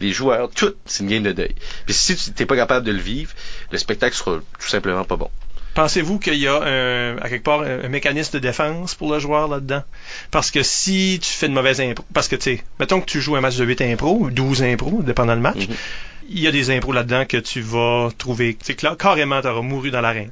les 0.00 0.12
joueurs, 0.12 0.50
tout, 0.50 0.74
c'est 0.84 1.02
une 1.02 1.10
game 1.10 1.22
de 1.22 1.32
deuil. 1.32 1.54
Puis 1.84 1.94
si 1.94 2.16
tu 2.16 2.30
n'es 2.38 2.46
pas 2.46 2.56
capable 2.56 2.86
de 2.86 2.92
le 2.92 2.98
vivre, 2.98 3.32
le 3.70 3.78
spectacle 3.78 4.16
sera 4.16 4.38
tout 4.58 4.68
simplement 4.68 5.04
pas 5.04 5.16
bon. 5.16 5.30
Pensez-vous 5.76 6.18
qu'il 6.18 6.36
y 6.36 6.48
a 6.48 6.54
un, 6.54 7.18
à 7.18 7.28
quelque 7.28 7.42
part 7.42 7.60
un, 7.60 7.88
mécanisme 7.88 8.32
de 8.32 8.38
défense 8.38 8.94
pour 8.94 9.12
le 9.12 9.18
joueur 9.18 9.46
là-dedans? 9.46 9.82
Parce 10.30 10.50
que 10.50 10.62
si 10.62 11.18
tu 11.20 11.30
fais 11.30 11.48
de 11.48 11.52
mauvaises 11.52 11.82
impro, 11.82 12.02
parce 12.14 12.28
que 12.28 12.36
tu 12.36 12.56
sais, 12.56 12.64
mettons 12.80 13.02
que 13.02 13.04
tu 13.04 13.20
joues 13.20 13.36
un 13.36 13.42
match 13.42 13.56
de 13.56 13.64
8 13.66 13.82
impro 13.82 14.16
ou 14.18 14.30
12 14.30 14.62
impro, 14.62 15.02
dépendant 15.02 15.36
du 15.36 15.42
match, 15.42 15.58
mm-hmm. 15.58 15.76
Il 16.28 16.40
y 16.40 16.46
a 16.46 16.52
des 16.52 16.70
impros 16.70 16.92
là-dedans 16.92 17.24
que 17.24 17.36
tu 17.36 17.60
vas 17.60 18.10
trouver, 18.16 18.56
sais, 18.62 18.74
carrément, 18.74 19.40
tu 19.40 19.48
auras 19.48 19.62
mouru 19.62 19.90
dans 19.90 20.00
l'arène. 20.00 20.30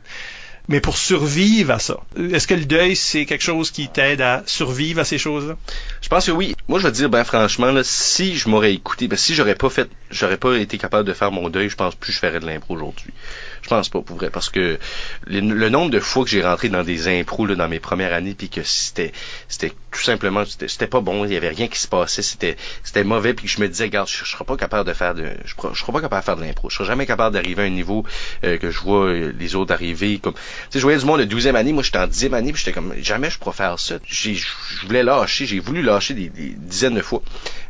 Mais 0.67 0.81
pour 0.81 0.97
survivre 0.97 1.73
à 1.73 1.79
ça, 1.79 2.01
est-ce 2.17 2.47
que 2.47 2.55
le 2.55 2.65
deuil, 2.65 2.97
c'est 2.97 3.27
quelque 3.27 3.45
chose 3.45 3.71
qui 3.71 3.89
t'aide 3.89 4.23
à 4.23 4.43
survivre 4.47 5.01
à 5.01 5.05
ces 5.05 5.19
choses-là? 5.19 5.59
Je 6.01 6.09
pense 6.09 6.25
que 6.25 6.31
oui. 6.31 6.57
Moi, 6.69 6.79
je 6.79 6.87
veux 6.87 6.93
dire, 6.93 7.11
ben 7.11 7.23
franchement, 7.23 7.71
là, 7.71 7.83
si 7.85 8.35
je 8.35 8.49
m'aurais 8.49 8.73
écouté, 8.73 9.07
ben 9.07 9.17
si 9.17 9.35
j'aurais 9.35 9.57
pas 9.57 9.69
fait, 9.69 9.91
j'aurais 10.11 10.39
pas 10.39 10.57
été 10.57 10.79
capable 10.79 11.07
de 11.07 11.13
faire 11.13 11.33
mon 11.33 11.51
deuil, 11.51 11.69
je 11.69 11.77
pense 11.77 11.95
plus 11.95 12.13
que 12.13 12.15
je 12.15 12.19
ferais 12.19 12.41
de 12.41 12.47
l'impro 12.47 12.77
aujourd'hui. 12.77 13.13
Je 13.61 13.69
pense 13.69 13.91
pas, 13.91 14.01
pour 14.01 14.17
vrai, 14.17 14.31
parce 14.31 14.49
que 14.49 14.79
le, 15.27 15.69
nombre 15.69 15.91
de 15.91 16.01
fois 16.01 16.25
que 16.25 16.31
j'ai 16.31 16.43
rentré 16.43 16.71
dans 16.71 16.83
des 16.83 17.09
impros 17.09 17.45
là, 17.45 17.57
dans 17.57 17.69
mes 17.69 17.81
premières 17.81 18.15
années, 18.15 18.35
puis 18.35 18.49
que 18.49 18.63
c'était, 18.63 19.13
c'était 19.49 19.73
tout 19.95 20.03
simplement, 20.03 20.45
c'était 20.45 20.87
pas 20.87 21.01
bon, 21.01 21.25
il 21.25 21.33
y 21.33 21.37
avait 21.37 21.49
rien 21.49 21.69
qui 21.69 21.79
se 21.79 21.87
passait, 21.87 22.23
c'était, 22.23 22.57
c'était 22.83 23.05
mauvais, 23.05 23.33
puis 23.33 23.47
je 23.49 23.61
me 23.61 23.69
disais, 23.69 23.85
regarde, 23.85 24.09
je, 24.09 24.25
serais 24.25 24.45
pas 24.45 24.57
capable 24.57 24.89
de 24.89 24.93
faire 24.93 25.15
de, 25.15 25.25
je, 25.45 25.55
je 25.73 25.79
serais 25.79 25.93
pas 25.93 26.01
capable 26.01 26.23
de 26.23 26.25
faire 26.25 26.37
de 26.37 26.43
l'impro, 26.43 26.69
je 26.69 26.77
serais 26.77 26.87
jamais 26.87 27.07
capable 27.07 27.35
d'arriver 27.35 27.63
à 27.63 27.67
un 27.67 27.71
niveau 27.71 28.05
euh, 28.43 28.59
que 28.59 28.71
je 28.71 28.81
vois 28.81 29.07
euh, 29.07 29.33
les 29.39 29.55
autres 29.55 29.73
arriver, 29.73 30.19
comme, 30.19 30.35
tu 30.35 30.41
sais, 30.71 30.79
je 30.79 30.83
voyais 30.83 30.99
du 30.99 31.05
monde 31.05 31.21
de 31.21 31.35
12e 31.35 31.55
année, 31.55 31.73
moi 31.73 31.83
j'étais 31.83 31.99
en 31.99 32.09
10e 32.09 32.35
année, 32.35 32.53
puis 32.53 32.63
j'étais 32.65 32.73
comme, 32.73 32.93
jamais 33.01 33.31
je 33.31 33.39
pourrais 33.39 33.55
faire 33.55 33.79
ça. 33.79 33.97
J'ai, 34.07 34.35
je 34.35 34.87
voulais 34.87 35.03
lâcher, 35.03 35.47
j'ai 35.47 35.61
voulu 35.61 35.83
lâcher 35.83 36.15
des, 36.15 36.29
dizaines 36.29 36.95
de 36.95 37.03
fois, 37.03 37.23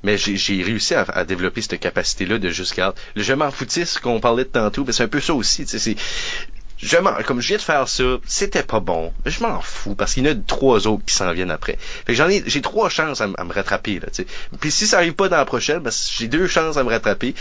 mais 0.03 0.17
j'ai 0.17 0.63
réussi 0.63 0.95
à, 0.95 1.25
développer 1.25 1.61
cette 1.61 1.79
capacité-là 1.81 2.39
de 2.39 2.49
juste, 2.49 2.81
le 3.15 3.23
je 3.23 3.33
m'en 3.33 3.51
foutisse 3.51 3.99
qu'on 3.99 4.21
parlait 4.21 4.45
de 4.45 4.49
tantôt, 4.49 4.87
c'est 4.91 5.03
un 5.03 5.09
peu 5.09 5.21
ça 5.21 5.35
aussi, 5.35 5.67
tu 5.67 5.79
sais, 5.79 5.97
je 6.85 7.23
comme 7.23 7.41
je 7.41 7.49
viens 7.49 7.57
de 7.57 7.63
faire 7.63 7.89
ça, 7.89 8.05
c'était 8.27 8.63
pas 8.63 8.81
bon. 8.81 9.13
Mais 9.25 9.31
je 9.31 9.43
m'en 9.43 9.61
fous 9.61 9.95
parce 9.95 10.15
qu'il 10.15 10.27
y 10.27 10.29
en 10.29 10.33
a 10.33 10.35
trois 10.47 10.87
autres 10.87 11.05
qui 11.05 11.15
s'en 11.15 11.33
viennent 11.33 11.51
après. 11.51 11.79
Fait 11.81 12.13
que 12.13 12.15
j'en 12.15 12.29
ai, 12.29 12.43
j'ai 12.47 12.61
trois 12.61 12.91
chances 12.91 13.21
à, 13.21 13.27
me 13.27 13.53
rattraper 13.53 14.01
là. 14.01 14.09
sais. 14.13 14.27
Puis 14.61 14.71
si 14.71 14.87
ça 14.87 14.99
arrive 14.99 15.15
pas 15.15 15.29
dans 15.29 15.39
la 15.39 15.47
prochaine, 15.47 15.79
ben, 15.79 15.91
j'ai 15.91 16.29
deux 16.29 16.47
chances 16.47 16.77
à 16.77 16.85
me 16.85 16.91
rattraper 16.91 17.35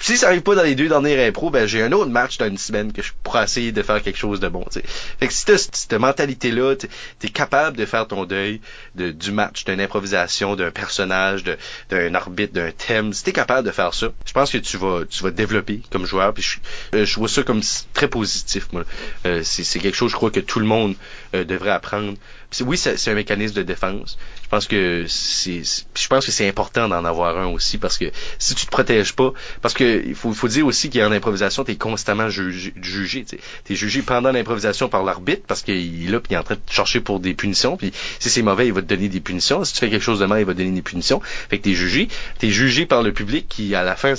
si 0.00 0.16
ça 0.16 0.28
arrive 0.28 0.42
pas 0.42 0.54
dans 0.54 0.62
les 0.62 0.74
deux 0.74 0.88
derniers 0.88 1.26
impro, 1.26 1.50
ben 1.50 1.66
j'ai 1.66 1.82
un 1.82 1.92
autre 1.92 2.10
match 2.10 2.38
dans 2.38 2.46
une 2.46 2.58
semaine 2.58 2.92
que 2.92 3.02
je 3.02 3.12
pourrais 3.22 3.44
essayer 3.44 3.72
de 3.72 3.82
faire 3.82 4.02
quelque 4.02 4.18
chose 4.18 4.40
de 4.40 4.48
bon. 4.48 4.64
T'sais. 4.64 4.82
Fait 4.84 5.26
que 5.26 5.32
si 5.32 5.44
t'as 5.44 5.58
cette 5.58 5.92
mentalité-là, 5.94 6.76
t'es 6.76 6.88
es 7.22 7.28
capable 7.28 7.76
de 7.76 7.86
faire 7.86 8.06
ton 8.06 8.24
deuil 8.24 8.60
de, 8.94 9.10
du 9.10 9.32
match, 9.32 9.64
d'une 9.64 9.80
improvisation, 9.80 10.56
d'un 10.56 10.70
personnage, 10.70 11.44
d'un 11.90 12.14
arbitre, 12.14 12.52
d'un 12.52 12.70
thème. 12.70 13.12
Si 13.12 13.24
t'es 13.24 13.32
capable 13.32 13.66
de 13.66 13.72
faire 13.72 13.94
ça, 13.94 14.08
je 14.26 14.32
pense 14.32 14.50
que 14.50 14.58
tu 14.58 14.76
vas 14.76 15.02
tu 15.08 15.22
vas 15.22 15.30
développer 15.30 15.80
comme 15.90 16.06
joueur. 16.06 16.34
Puis 16.34 16.42
je, 16.42 16.96
euh, 16.96 17.04
je 17.04 17.16
vois 17.16 17.28
ça 17.28 17.42
comme 17.42 17.62
très 17.92 18.08
positif. 18.08 18.68
Moi. 18.72 18.84
Euh, 19.26 19.42
c'est 19.44 19.78
quelque 19.78 19.96
chose, 19.96 20.10
je 20.10 20.16
crois 20.16 20.30
que 20.30 20.40
tout 20.40 20.60
le 20.60 20.66
monde 20.66 20.94
euh, 21.34 21.44
devrait 21.44 21.70
apprendre 21.70 22.14
oui, 22.62 22.76
c'est 22.76 23.10
un 23.10 23.14
mécanisme 23.14 23.54
de 23.54 23.62
défense. 23.62 24.16
Je 24.42 24.48
pense 24.48 24.66
que 24.66 25.06
c'est, 25.08 25.62
je 25.62 26.08
pense 26.08 26.26
que 26.26 26.32
c'est 26.32 26.48
important 26.48 26.88
d'en 26.88 27.04
avoir 27.04 27.36
un 27.38 27.46
aussi 27.46 27.78
parce 27.78 27.98
que 27.98 28.06
si 28.38 28.54
tu 28.54 28.66
te 28.66 28.70
protèges 28.70 29.14
pas, 29.14 29.32
parce 29.60 29.74
que 29.74 30.04
il 30.06 30.14
faut, 30.14 30.32
faut 30.32 30.48
dire 30.48 30.66
aussi 30.66 30.90
qu'en 30.90 31.10
improvisation, 31.10 31.64
tu 31.64 31.72
es 31.72 31.76
constamment 31.76 32.28
jugé. 32.28 32.72
jugé 32.80 33.24
tu 33.24 33.72
es 33.72 33.76
jugé 33.76 34.02
pendant 34.02 34.30
l'improvisation 34.30 34.88
par 34.88 35.02
l'arbitre 35.02 35.42
parce 35.46 35.62
qu'il 35.62 36.06
est 36.06 36.10
là 36.10 36.20
puis 36.20 36.32
il 36.32 36.34
est 36.34 36.38
en 36.38 36.44
train 36.44 36.54
de 36.54 36.60
chercher 36.70 37.00
pour 37.00 37.20
des 37.20 37.34
punitions. 37.34 37.76
Puis 37.76 37.92
si 38.18 38.30
c'est 38.30 38.42
mauvais, 38.42 38.66
il 38.66 38.72
va 38.72 38.82
te 38.82 38.86
donner 38.86 39.08
des 39.08 39.20
punitions. 39.20 39.64
Si 39.64 39.72
tu 39.72 39.80
fais 39.80 39.90
quelque 39.90 40.02
chose 40.02 40.20
de 40.20 40.26
mal, 40.26 40.40
il 40.40 40.46
va 40.46 40.52
te 40.52 40.58
donner 40.58 40.70
des 40.70 40.82
punitions. 40.82 41.20
Fait 41.20 41.58
que 41.58 41.64
t'es 41.64 41.74
jugé. 41.74 42.08
T'es 42.38 42.50
jugé 42.50 42.86
par 42.86 43.02
le 43.02 43.12
public 43.12 43.46
qui, 43.48 43.74
à 43.74 43.82
la 43.82 43.96
fin, 43.96 44.14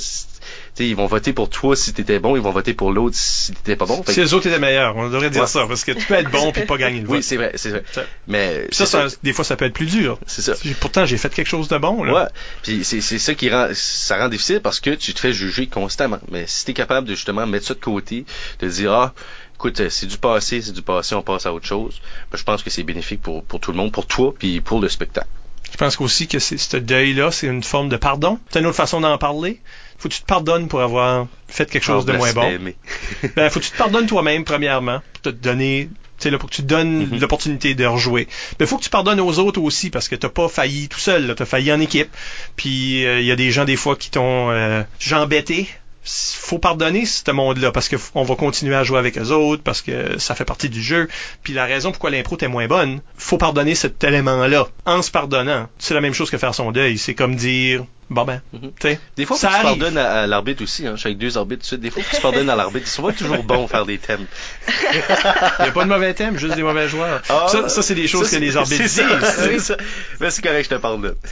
ils 0.80 0.96
vont 0.96 1.08
voter 1.08 1.34
pour 1.34 1.50
toi 1.50 1.76
si 1.76 1.94
t'étais 1.94 2.20
bon, 2.20 2.36
ils 2.36 2.42
vont 2.42 2.52
voter 2.52 2.74
pour 2.74 2.92
l'autre 2.92 3.16
si 3.16 3.54
t'étais 3.54 3.76
pas 3.76 3.86
bon. 3.86 4.04
Si 4.08 4.20
les 4.20 4.34
autres 4.34 4.48
étaient 4.48 4.60
meilleurs, 4.60 4.96
on 4.98 5.10
devrait 5.10 5.30
dire 5.30 5.48
ça, 5.48 5.66
parce 5.68 5.84
que 5.84 5.94
tu 5.94 6.06
peux 6.06 6.16
être 6.16 6.32
bon 6.32 6.52
puis 6.52 6.64
pas 6.66 6.78
gagner 6.78 7.00
le 7.00 7.08
vote. 7.08 7.18
Oui, 7.18 7.24
c'est 7.24 7.38
vrai, 7.38 7.54
c'est 7.56 7.70
vrai. 7.70 7.84
Mais 8.28 8.68
ça, 8.72 9.08
des 9.24 9.34
fois, 9.34 9.46
ça 9.46 9.56
peut 9.56 9.66
être 9.66 9.74
plus 9.74 9.86
dur. 9.86 10.20
C'est 10.28 10.42
ça. 10.42 10.54
Pourtant, 10.80 11.06
j'ai 11.06 11.18
fait 11.18 11.34
quelque 11.34 11.48
chose 11.48 11.68
de 11.68 11.78
bon. 11.78 12.04
Là. 12.04 12.14
Ouais. 12.14 12.30
Puis 12.64 12.84
c'est 12.84 13.02
ça 13.02 13.34
qui 13.34 13.50
rend, 13.50 13.70
ça 13.74 14.18
rend 14.18 14.30
difficile 14.30 14.60
parce 14.62 14.80
que 14.80 14.92
tu 14.92 15.14
te 15.14 15.20
fais 15.20 15.34
juger 15.34 15.68
constamment. 15.68 16.20
Mais 16.32 16.46
si 16.48 16.66
t'es 16.66 16.74
capable 16.74 17.08
de 17.08 17.16
justement 17.16 17.46
mettre 17.46 17.68
ça 17.68 17.74
de 17.74 17.80
côté, 17.80 18.26
de 18.60 18.68
dire 18.68 18.92
ah 18.92 19.14
écoute, 19.56 19.90
c'est 19.90 20.06
du 20.06 20.18
passé, 20.18 20.62
c'est 20.62 20.74
du 20.74 20.82
passé, 20.82 21.16
on 21.16 21.22
passe 21.22 21.46
à 21.46 21.54
autre 21.54 21.66
chose. 21.66 22.02
Ben, 22.32 22.38
je 22.38 22.44
pense 22.44 22.62
que 22.62 22.70
c'est 22.70 22.84
bénéfique 22.84 23.22
pour, 23.22 23.44
pour 23.44 23.60
tout 23.60 23.72
le 23.72 23.78
monde, 23.78 23.92
pour 23.92 24.06
toi, 24.06 24.34
puis 24.38 24.60
pour 24.62 24.82
le 24.82 24.90
spectacle. 24.90 25.28
Je 25.72 25.78
pense 25.78 26.00
aussi 26.00 26.28
que 26.28 26.40
ce 26.40 26.78
deuil-là, 26.78 27.32
c'est 27.32 27.48
une 27.48 27.64
forme 27.64 27.90
de 27.90 27.98
pardon. 27.98 28.40
C'est 28.50 28.60
une 28.60 28.66
autre 28.66 28.76
façon 28.76 29.02
d'en 29.02 29.18
parler 29.18 29.60
faut 29.98 30.10
que 30.10 30.14
tu 30.14 30.22
te 30.22 30.26
pardonnes 30.26 30.68
pour 30.68 30.82
avoir 30.82 31.28
fait 31.48 31.70
quelque 31.70 31.84
chose 31.84 32.06
de 32.06 32.14
moins 32.14 32.34
bon. 32.34 32.60
ben, 33.36 33.50
faut 33.50 33.60
que 33.60 33.66
tu 33.66 33.72
te 33.72 33.78
pardonnes 33.78 34.08
toi-même, 34.08 34.44
premièrement, 34.44 35.02
pour 35.14 35.22
te 35.24 35.30
donner 35.30 35.90
c'est 36.18 36.30
là 36.30 36.38
pour 36.38 36.50
que 36.50 36.56
tu 36.56 36.64
donnes 36.64 37.06
mm-hmm. 37.06 37.20
l'opportunité 37.20 37.76
de 37.76 37.86
rejouer. 37.86 38.28
Mais 38.60 38.66
faut 38.66 38.78
que 38.78 38.84
tu 38.84 38.90
pardonnes 38.90 39.20
aux 39.20 39.38
autres 39.40 39.62
aussi 39.62 39.90
parce 39.90 40.08
que 40.08 40.16
t'as 40.16 40.30
pas 40.30 40.48
failli 40.48 40.88
tout 40.88 41.00
seul, 41.00 41.36
t'as 41.36 41.46
failli 41.46 41.74
en 41.74 41.80
équipe. 41.82 42.10
Puis 42.56 43.02
il 43.02 43.06
euh, 43.06 43.22
y 43.22 43.32
a 43.32 43.36
des 43.36 43.52
gens 43.52 43.66
des 43.66 43.76
fois 43.76 43.96
qui 43.96 44.12
t'ont 44.12 44.50
euh, 44.52 44.84
embêté 45.12 45.68
faut 46.06 46.60
pardonner 46.60 47.06
ce 47.06 47.32
monde-là 47.32 47.72
parce 47.72 47.90
que 47.90 47.96
on 48.14 48.24
va 48.24 48.36
continuer 48.36 48.76
à 48.76 48.84
jouer 48.84 49.00
avec 49.00 49.18
eux 49.18 49.32
autres 49.32 49.64
parce 49.64 49.82
que 49.82 50.20
ça 50.20 50.36
fait 50.36 50.46
partie 50.46 50.70
du 50.70 50.82
jeu. 50.82 51.08
Puis 51.44 51.54
la 51.54 51.66
raison 51.66 51.92
pourquoi 51.92 52.12
l'impro 52.12 52.38
est 52.38 52.48
moins 52.48 52.68
bonne, 52.68 53.02
faut 53.18 53.38
pardonner 53.38 53.76
cet 53.76 54.04
élément-là 54.04 54.68
en 54.86 55.02
se 55.02 55.10
pardonnant. 55.10 55.68
C'est 55.80 55.94
la 55.94 56.02
même 56.02 56.14
chose 56.14 56.30
que 56.30 56.38
faire 56.38 56.54
son 56.54 56.72
deuil. 56.72 56.98
C'est 56.98 57.16
comme 57.16 57.36
dire 57.36 57.86
Bon 58.10 58.24
ben, 58.24 58.42
mhm. 58.54 58.72
Des 59.18 59.26
fois, 59.26 59.36
ça 59.36 59.50
faut 59.50 59.56
que 59.56 59.60
tu 59.60 59.64
pardonnes 59.64 59.98
à, 59.98 60.28
l'arbitre 60.28 60.62
aussi, 60.64 60.86
hein. 60.86 60.94
Je 60.96 61.00
suis 61.00 61.08
avec 61.08 61.18
deux 61.18 61.38
arbitres 61.38 61.64
dessus. 61.64 61.78
Des 61.78 61.90
fois, 61.90 62.04
tu 62.10 62.22
pardonnes 62.22 62.50
à 62.50 62.56
l'arbitre. 62.56 62.88
C'est 62.88 63.02
toujours 63.16 63.44
bon 63.44 63.68
faire 63.68 63.86
des 63.86 63.98
thèmes. 63.98 64.26
Il 64.68 65.64
n'y 65.64 65.70
a 65.70 65.72
pas 65.72 65.84
de 65.84 65.90
mauvais 65.90 66.14
thèmes, 66.14 66.38
juste 66.38 66.56
des 66.56 66.64
mauvais 66.64 66.88
joueurs. 66.88 67.22
Ah, 67.30 67.48
ça, 67.50 67.68
ça 67.68 67.82
c'est 67.82 67.96
des 67.96 68.08
choses 68.08 68.30
que 68.30 68.36
les 68.36 68.58
arbitres 68.58 68.84
disent. 68.84 69.02
C'est 69.66 69.78
Mais 70.20 70.30
c'est 70.30 70.42
correct, 70.42 70.66
je 70.66 70.76
te 70.76 70.80
pardonne. 70.80 71.16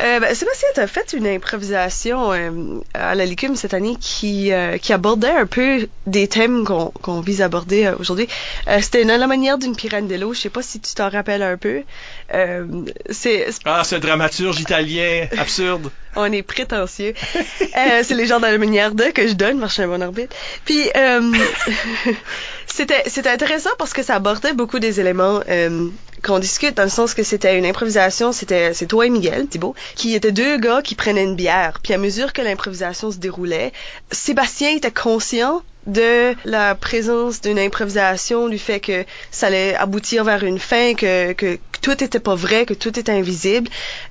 euh, 0.00 0.20
ben, 0.20 0.34
Sébastien, 0.34 0.68
tu 0.74 0.80
as 0.80 0.86
fait 0.86 1.12
une 1.12 1.26
improvisation 1.26 2.32
euh, 2.32 2.80
à 2.94 3.14
la 3.14 3.24
Licume 3.24 3.56
cette 3.56 3.74
année 3.74 3.96
qui, 4.00 4.52
euh, 4.52 4.78
qui 4.78 4.92
abordait 4.92 5.30
un 5.30 5.46
peu 5.46 5.88
des 6.06 6.28
thèmes 6.28 6.64
qu'on 6.64 7.20
vise 7.20 7.42
à 7.42 7.46
aborder 7.46 7.86
euh, 7.86 7.94
aujourd'hui. 7.98 8.28
C'était 8.80 9.04
la 9.04 9.26
manière 9.26 9.58
d'une 9.58 9.76
pirandello. 9.76 10.32
Je 10.32 10.40
sais 10.40 10.50
pas 10.50 10.62
si 10.62 10.80
tu 10.80 10.94
t'en 10.94 11.08
rappelles 11.08 11.42
un 11.42 11.56
peu. 11.56 11.82
C'est 13.10 13.48
ah, 13.64 13.82
un 13.90 13.98
dramaturge 13.98 14.60
italien 14.60 15.26
absurde. 15.36 15.90
On 16.16 16.32
est 16.32 16.42
prétentieux. 16.42 17.14
euh, 17.36 18.00
c'est 18.02 18.14
les 18.14 18.26
gens 18.26 18.40
dans 18.40 18.48
la 18.48 18.58
manière 18.58 18.94
de 18.94 19.04
que 19.04 19.28
je 19.28 19.34
donne, 19.34 19.58
marche 19.58 19.78
un 19.80 19.86
bon 19.86 20.02
orbite. 20.02 20.34
Puis 20.64 20.88
euh, 20.96 21.32
c'était 22.66 23.02
c'était 23.06 23.28
intéressant 23.28 23.70
parce 23.78 23.92
que 23.92 24.02
ça 24.02 24.14
abordait 24.14 24.54
beaucoup 24.54 24.78
des 24.78 24.98
éléments 24.98 25.40
euh, 25.48 25.88
qu'on 26.22 26.38
discute 26.38 26.74
dans 26.74 26.84
le 26.84 26.88
sens 26.88 27.12
que 27.12 27.22
c'était 27.22 27.58
une 27.58 27.66
improvisation, 27.66 28.32
c'était 28.32 28.72
c'est 28.72 28.86
toi 28.86 29.06
et 29.06 29.10
Miguel 29.10 29.46
Thibault 29.46 29.74
qui 29.94 30.14
étaient 30.14 30.32
deux 30.32 30.56
gars 30.56 30.80
qui 30.82 30.94
prenaient 30.94 31.24
une 31.24 31.36
bière. 31.36 31.80
Puis 31.82 31.92
à 31.92 31.98
mesure 31.98 32.32
que 32.32 32.40
l'improvisation 32.40 33.10
se 33.10 33.18
déroulait, 33.18 33.72
Sébastien 34.10 34.70
était 34.70 34.90
conscient 34.90 35.62
de 35.86 36.34
la 36.44 36.74
présence 36.74 37.40
d'une 37.40 37.58
improvisation, 37.58 38.48
du 38.48 38.58
fait 38.58 38.80
que 38.80 39.04
ça 39.30 39.46
allait 39.46 39.74
aboutir 39.74 40.24
vers 40.24 40.44
une 40.44 40.58
fin, 40.58 40.94
que, 40.94 41.32
que, 41.32 41.58
tout 41.82 42.02
était 42.02 42.20
pas 42.20 42.34
vrai, 42.34 42.66
que 42.66 42.74
tout 42.74 42.98
était 42.98 43.12
invisible, 43.12 43.68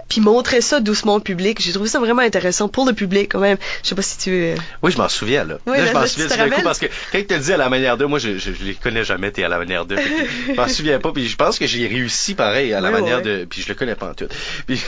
puis 0.08 0.22
montrer 0.22 0.62
ça 0.62 0.80
doucement 0.80 1.16
au 1.16 1.20
public. 1.20 1.62
J'ai 1.62 1.74
trouvé 1.74 1.90
ça 1.90 2.00
vraiment 2.00 2.22
intéressant 2.22 2.70
pour 2.70 2.86
le 2.86 2.94
public 2.94 3.34
quand 3.34 3.40
même. 3.40 3.58
Je 3.84 3.90
sais 3.90 3.96
pas 3.96 4.02
si 4.02 4.18
tu 4.18 4.30
veux... 4.32 4.56
Oui, 4.82 4.92
je 4.92 4.98
m'en 4.98 5.10
souviens 5.10 5.44
là. 5.44 5.58
Oui, 5.66 5.78
là, 5.78 5.88
je 5.88 5.94
m'en 5.94 6.06
souviens 6.06 6.46
du 6.46 6.52
coup 6.52 6.62
parce 6.64 6.80
que 6.80 6.86
quand 7.12 7.20
tu 7.20 7.26
te 7.26 7.34
dis 7.34 7.52
à 7.52 7.58
la 7.58 7.70
manière 7.70 7.98
de, 7.98 8.06
moi 8.06 8.20
je, 8.20 8.38
je, 8.38 8.52
les 8.64 8.76
connais 8.76 9.04
jamais, 9.04 9.32
t'es 9.32 9.44
à 9.44 9.50
la 9.50 9.58
manière 9.58 9.86
de. 9.86 9.98
je 9.98 10.54
m'en 10.54 10.68
souviens 10.70 11.00
pas, 11.00 11.12
puis 11.12 11.28
je 11.28 11.36
pense 11.36 11.60
que 11.60 11.68
j'ai 11.68 11.88
réussi 11.88 12.36
pareil 12.36 12.74
à 12.74 12.80
la 12.80 12.92
manière 12.92 13.22
de, 13.22 13.46
puis 13.46 13.62
je 13.62 13.68
le 13.68 13.74
connais 13.74 13.96
pas 13.96 14.12
en 14.12 14.14
tout. 14.14 14.28
Puis 14.68 14.82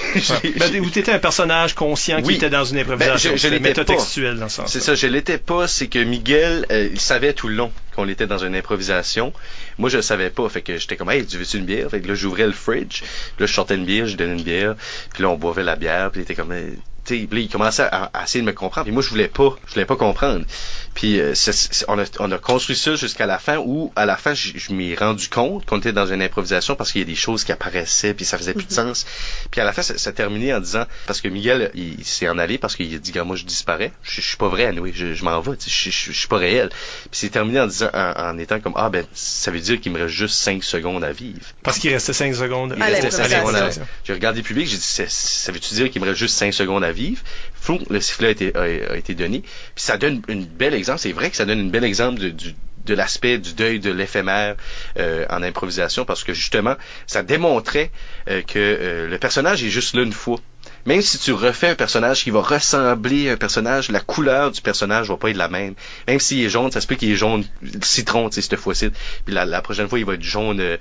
ben, 0.57 0.79
où 0.79 0.89
t'étais 0.89 1.11
un 1.11 1.19
personnage 1.19 1.73
conscient 1.73 2.21
qui 2.21 2.35
était 2.35 2.49
dans 2.49 2.63
une 2.63 2.77
ben, 2.77 2.81
improvisation, 2.83 3.31
ben, 3.31 3.37
je, 3.37 3.47
je 3.47 3.55
métatextuel 3.55 4.37
dans 4.37 4.49
ce 4.49 4.57
sens. 4.57 4.71
C'est 4.71 4.79
ça, 4.79 4.95
je 4.95 5.07
l'étais 5.07 5.37
pas, 5.37 5.67
c'est 5.67 5.87
que 5.87 5.99
Miguel, 5.99 6.65
euh, 6.77 6.89
il 6.91 6.99
savait 6.99 7.33
tout 7.33 7.47
le 7.47 7.55
long 7.55 7.71
qu'on 7.95 8.07
était 8.07 8.27
dans 8.27 8.37
une 8.37 8.55
improvisation. 8.55 9.33
Moi, 9.77 9.89
je 9.89 10.01
savais 10.01 10.29
pas. 10.29 10.47
Fait 10.49 10.61
que 10.61 10.77
j'étais 10.77 10.95
comme, 10.95 11.09
hey, 11.09 11.25
tu 11.25 11.37
veux-tu 11.37 11.57
une 11.57 11.65
bière? 11.65 11.89
Fait 11.89 12.01
que 12.01 12.07
là, 12.07 12.15
j'ouvrais 12.15 12.45
le 12.45 12.53
fridge. 12.53 13.01
Là, 13.39 13.45
je 13.45 13.53
sortais 13.53 13.75
une 13.75 13.85
bière, 13.85 14.07
je 14.07 14.17
donnais 14.17 14.33
une 14.33 14.43
bière. 14.43 14.75
Puis 15.13 15.23
là, 15.23 15.29
on 15.29 15.37
boivait 15.37 15.63
la 15.63 15.75
bière. 15.75 16.11
Puis 16.11 16.21
il 16.21 16.23
était 16.23 16.35
comme, 16.35 16.53
tu 17.05 17.17
sais, 17.17 17.27
il 17.31 17.49
commençait 17.49 17.83
à, 17.83 18.09
à, 18.13 18.23
essayer 18.23 18.41
de 18.41 18.47
me 18.47 18.53
comprendre. 18.53 18.85
Puis 18.85 18.93
moi, 18.93 19.01
je 19.01 19.09
voulais 19.09 19.27
pas, 19.27 19.55
je 19.67 19.73
voulais 19.73 19.85
pas 19.85 19.95
comprendre. 19.95 20.45
Puis 20.97 21.19
euh, 21.19 21.35
on, 21.87 21.99
a, 21.99 22.05
on, 22.17 22.31
a, 22.31 22.39
construit 22.39 22.75
ça 22.75 22.95
jusqu'à 22.95 23.27
la 23.27 23.37
fin 23.37 23.57
où, 23.57 23.93
à 23.95 24.07
la 24.07 24.17
fin, 24.17 24.33
je, 24.33 24.53
je 24.55 24.73
m'y 24.73 24.95
rendu 24.95 25.29
compte 25.29 25.63
qu'on 25.67 25.77
était 25.77 25.93
dans 25.93 26.07
une 26.07 26.23
improvisation 26.23 26.75
parce 26.75 26.91
qu'il 26.91 27.01
y 27.01 27.03
a 27.03 27.07
des 27.07 27.13
choses 27.13 27.43
qui 27.43 27.51
apparaissaient 27.51 28.15
puis 28.15 28.25
ça 28.25 28.35
faisait 28.39 28.55
plus 28.55 28.65
de 28.65 28.71
Mhm. 28.71 28.87
sens. 28.87 29.05
Puis 29.51 29.61
à 29.61 29.63
la 29.63 29.73
fin, 29.73 29.83
ça, 29.83 29.95
ça 29.95 30.11
terminait 30.11 30.55
en 30.55 30.59
disant 30.59 30.85
parce 31.05 31.21
que 31.21 31.27
Miguel, 31.27 31.69
il, 31.75 32.03
s'est 32.03 32.27
en 32.27 32.39
allé 32.39 32.57
parce 32.57 32.75
qu'il 32.75 32.91
a 32.95 32.97
dit, 32.97 33.13
moi, 33.23 33.35
je 33.35 33.43
disparais. 33.45 33.91
Je, 34.01 34.21
je 34.21 34.27
suis 34.27 34.37
pas 34.37 34.47
vrai, 34.47 34.65
anyway, 34.65 34.91
je, 34.91 35.13
je 35.13 35.23
m'en 35.23 35.39
vais. 35.39 35.55
tu 35.55 35.69
sais, 35.69 35.91
Je, 35.91 35.95
je, 36.07 36.11
je 36.13 36.17
suis 36.17 36.27
pas 36.27 36.37
réel. 36.37 36.69
Puis 36.69 37.09
c'est 37.11 37.29
terminé 37.29 37.59
en 37.59 37.67
disant, 37.67 37.91
en, 37.93 38.13
en 38.31 38.37
étant 38.39 38.59
comme, 38.59 38.73
ah 38.75 38.89
ben, 38.89 39.05
ça 39.13 39.51
veut 39.51 39.59
dire 39.59 39.79
qu'il 39.79 39.91
me 39.91 39.99
reste 39.99 40.15
juste 40.15 40.33
5 40.33 40.63
secondes 40.63 41.03
à 41.03 41.11
vivre. 41.11 41.45
Parce 41.61 41.77
qu'il 41.77 41.93
restait 41.93 42.13
5 42.13 42.33
secondes. 42.33 42.73
Il 42.75 42.81
À 42.81 42.87
restait 42.87 43.11
cinq 43.11 43.29
secondes 43.29 43.55
à-. 43.55 43.69
J'ai 44.03 44.13
regardé 44.13 44.39
le 44.39 44.45
public, 44.47 44.67
j'ai 44.67 44.77
dit, 44.77 44.81
ça, 44.83 45.03
ça 45.07 45.51
veut-tu 45.51 45.75
dire 45.75 45.91
qu'il 45.91 46.01
me 46.01 46.07
reste 46.07 46.17
juste 46.17 46.35
5 46.37 46.51
secondes 46.55 46.83
à 46.83 46.91
vivre? 46.91 47.21
Le 47.89 47.99
sifflet 47.99 48.35
a 48.55 48.95
été, 48.95 49.13
donné. 49.13 49.41
Puis 49.41 49.83
ça 49.83 49.97
donne 49.97 50.21
une 50.27 50.45
belle 50.45 50.73
exemple. 50.73 50.99
C'est 50.99 51.11
vrai 51.11 51.29
que 51.29 51.35
ça 51.35 51.45
donne 51.45 51.59
une 51.59 51.71
belle 51.71 51.83
exemple 51.83 52.19
de 52.19 52.93
l'aspect 52.93 53.37
du 53.37 53.53
deuil 53.53 53.79
de 53.79 53.91
l'éphémère 53.91 54.55
euh, 54.97 55.25
en 55.29 55.43
improvisation 55.43 56.05
parce 56.05 56.23
que 56.23 56.33
justement, 56.33 56.75
ça 57.05 57.21
démontrait 57.21 57.91
euh, 58.29 58.41
que 58.41 58.57
euh, 58.57 59.07
le 59.07 59.17
personnage 59.17 59.63
est 59.63 59.69
juste 59.69 59.95
là 59.95 60.03
une 60.03 60.13
fois. 60.13 60.39
Même 60.85 61.01
si 61.01 61.17
tu 61.19 61.33
refais 61.33 61.69
un 61.69 61.75
personnage 61.75 62.23
qui 62.23 62.29
va 62.29 62.41
ressembler 62.41 63.29
à 63.29 63.33
un 63.33 63.37
personnage, 63.37 63.89
la 63.89 63.99
couleur 63.99 64.51
du 64.51 64.61
personnage 64.61 65.09
va 65.09 65.17
pas 65.17 65.29
être 65.29 65.35
la 65.37 65.49
même. 65.49 65.73
Même 66.07 66.19
s'il 66.19 66.41
est 66.43 66.49
jaune, 66.49 66.71
ça 66.71 66.79
se 66.79 66.87
peut 66.87 66.95
qu'il 66.95 67.11
est 67.11 67.15
jaune 67.15 67.43
citron, 67.81 68.29
tu 68.29 68.35
sais, 68.35 68.41
cette 68.41 68.59
fois-ci. 68.59 68.89
Puis 69.25 69.33
la, 69.35 69.43
la 69.45 69.61
prochaine 69.61 69.89
fois, 69.89 69.99
il 69.99 70.05
va 70.05 70.13
être 70.13 70.23
jaune. 70.23 70.59
euh, 70.61 70.77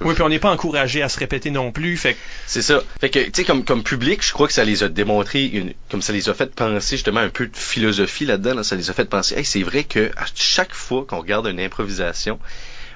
Oui, 0.00 0.14
puis 0.14 0.22
on 0.22 0.28
n'est 0.30 0.38
pas 0.38 0.50
encouragé 0.50 1.02
à 1.02 1.08
se 1.10 1.18
répéter 1.18 1.50
non 1.50 1.72
plus. 1.72 1.96
Fait 1.98 2.16
c'est 2.46 2.62
ça. 2.62 2.80
Fait 3.00 3.10
que, 3.10 3.18
tu 3.18 3.30
sais, 3.34 3.44
comme, 3.44 3.64
comme 3.64 3.82
public, 3.82 4.24
je 4.24 4.32
crois 4.32 4.46
que 4.46 4.52
ça 4.54 4.64
les 4.64 4.82
a 4.82 4.88
démontré, 4.88 5.44
une, 5.44 5.74
comme 5.90 6.00
ça 6.02 6.12
les 6.12 6.28
a 6.28 6.34
fait 6.34 6.54
penser 6.54 6.96
justement 6.96 7.20
un 7.20 7.28
peu 7.28 7.46
de 7.46 7.56
philosophie 7.56 8.24
là-dedans. 8.24 8.54
là. 8.54 8.62
ça 8.64 8.76
les 8.76 8.88
a 8.88 8.92
fait 8.94 9.04
penser, 9.04 9.34
hey, 9.36 9.44
c'est 9.44 9.62
vrai 9.62 9.84
que 9.84 10.10
à 10.16 10.24
chaque 10.34 10.74
fois 10.74 11.04
qu'on 11.06 11.18
regarde 11.18 11.46
une 11.46 11.60
improvisation, 11.60 12.38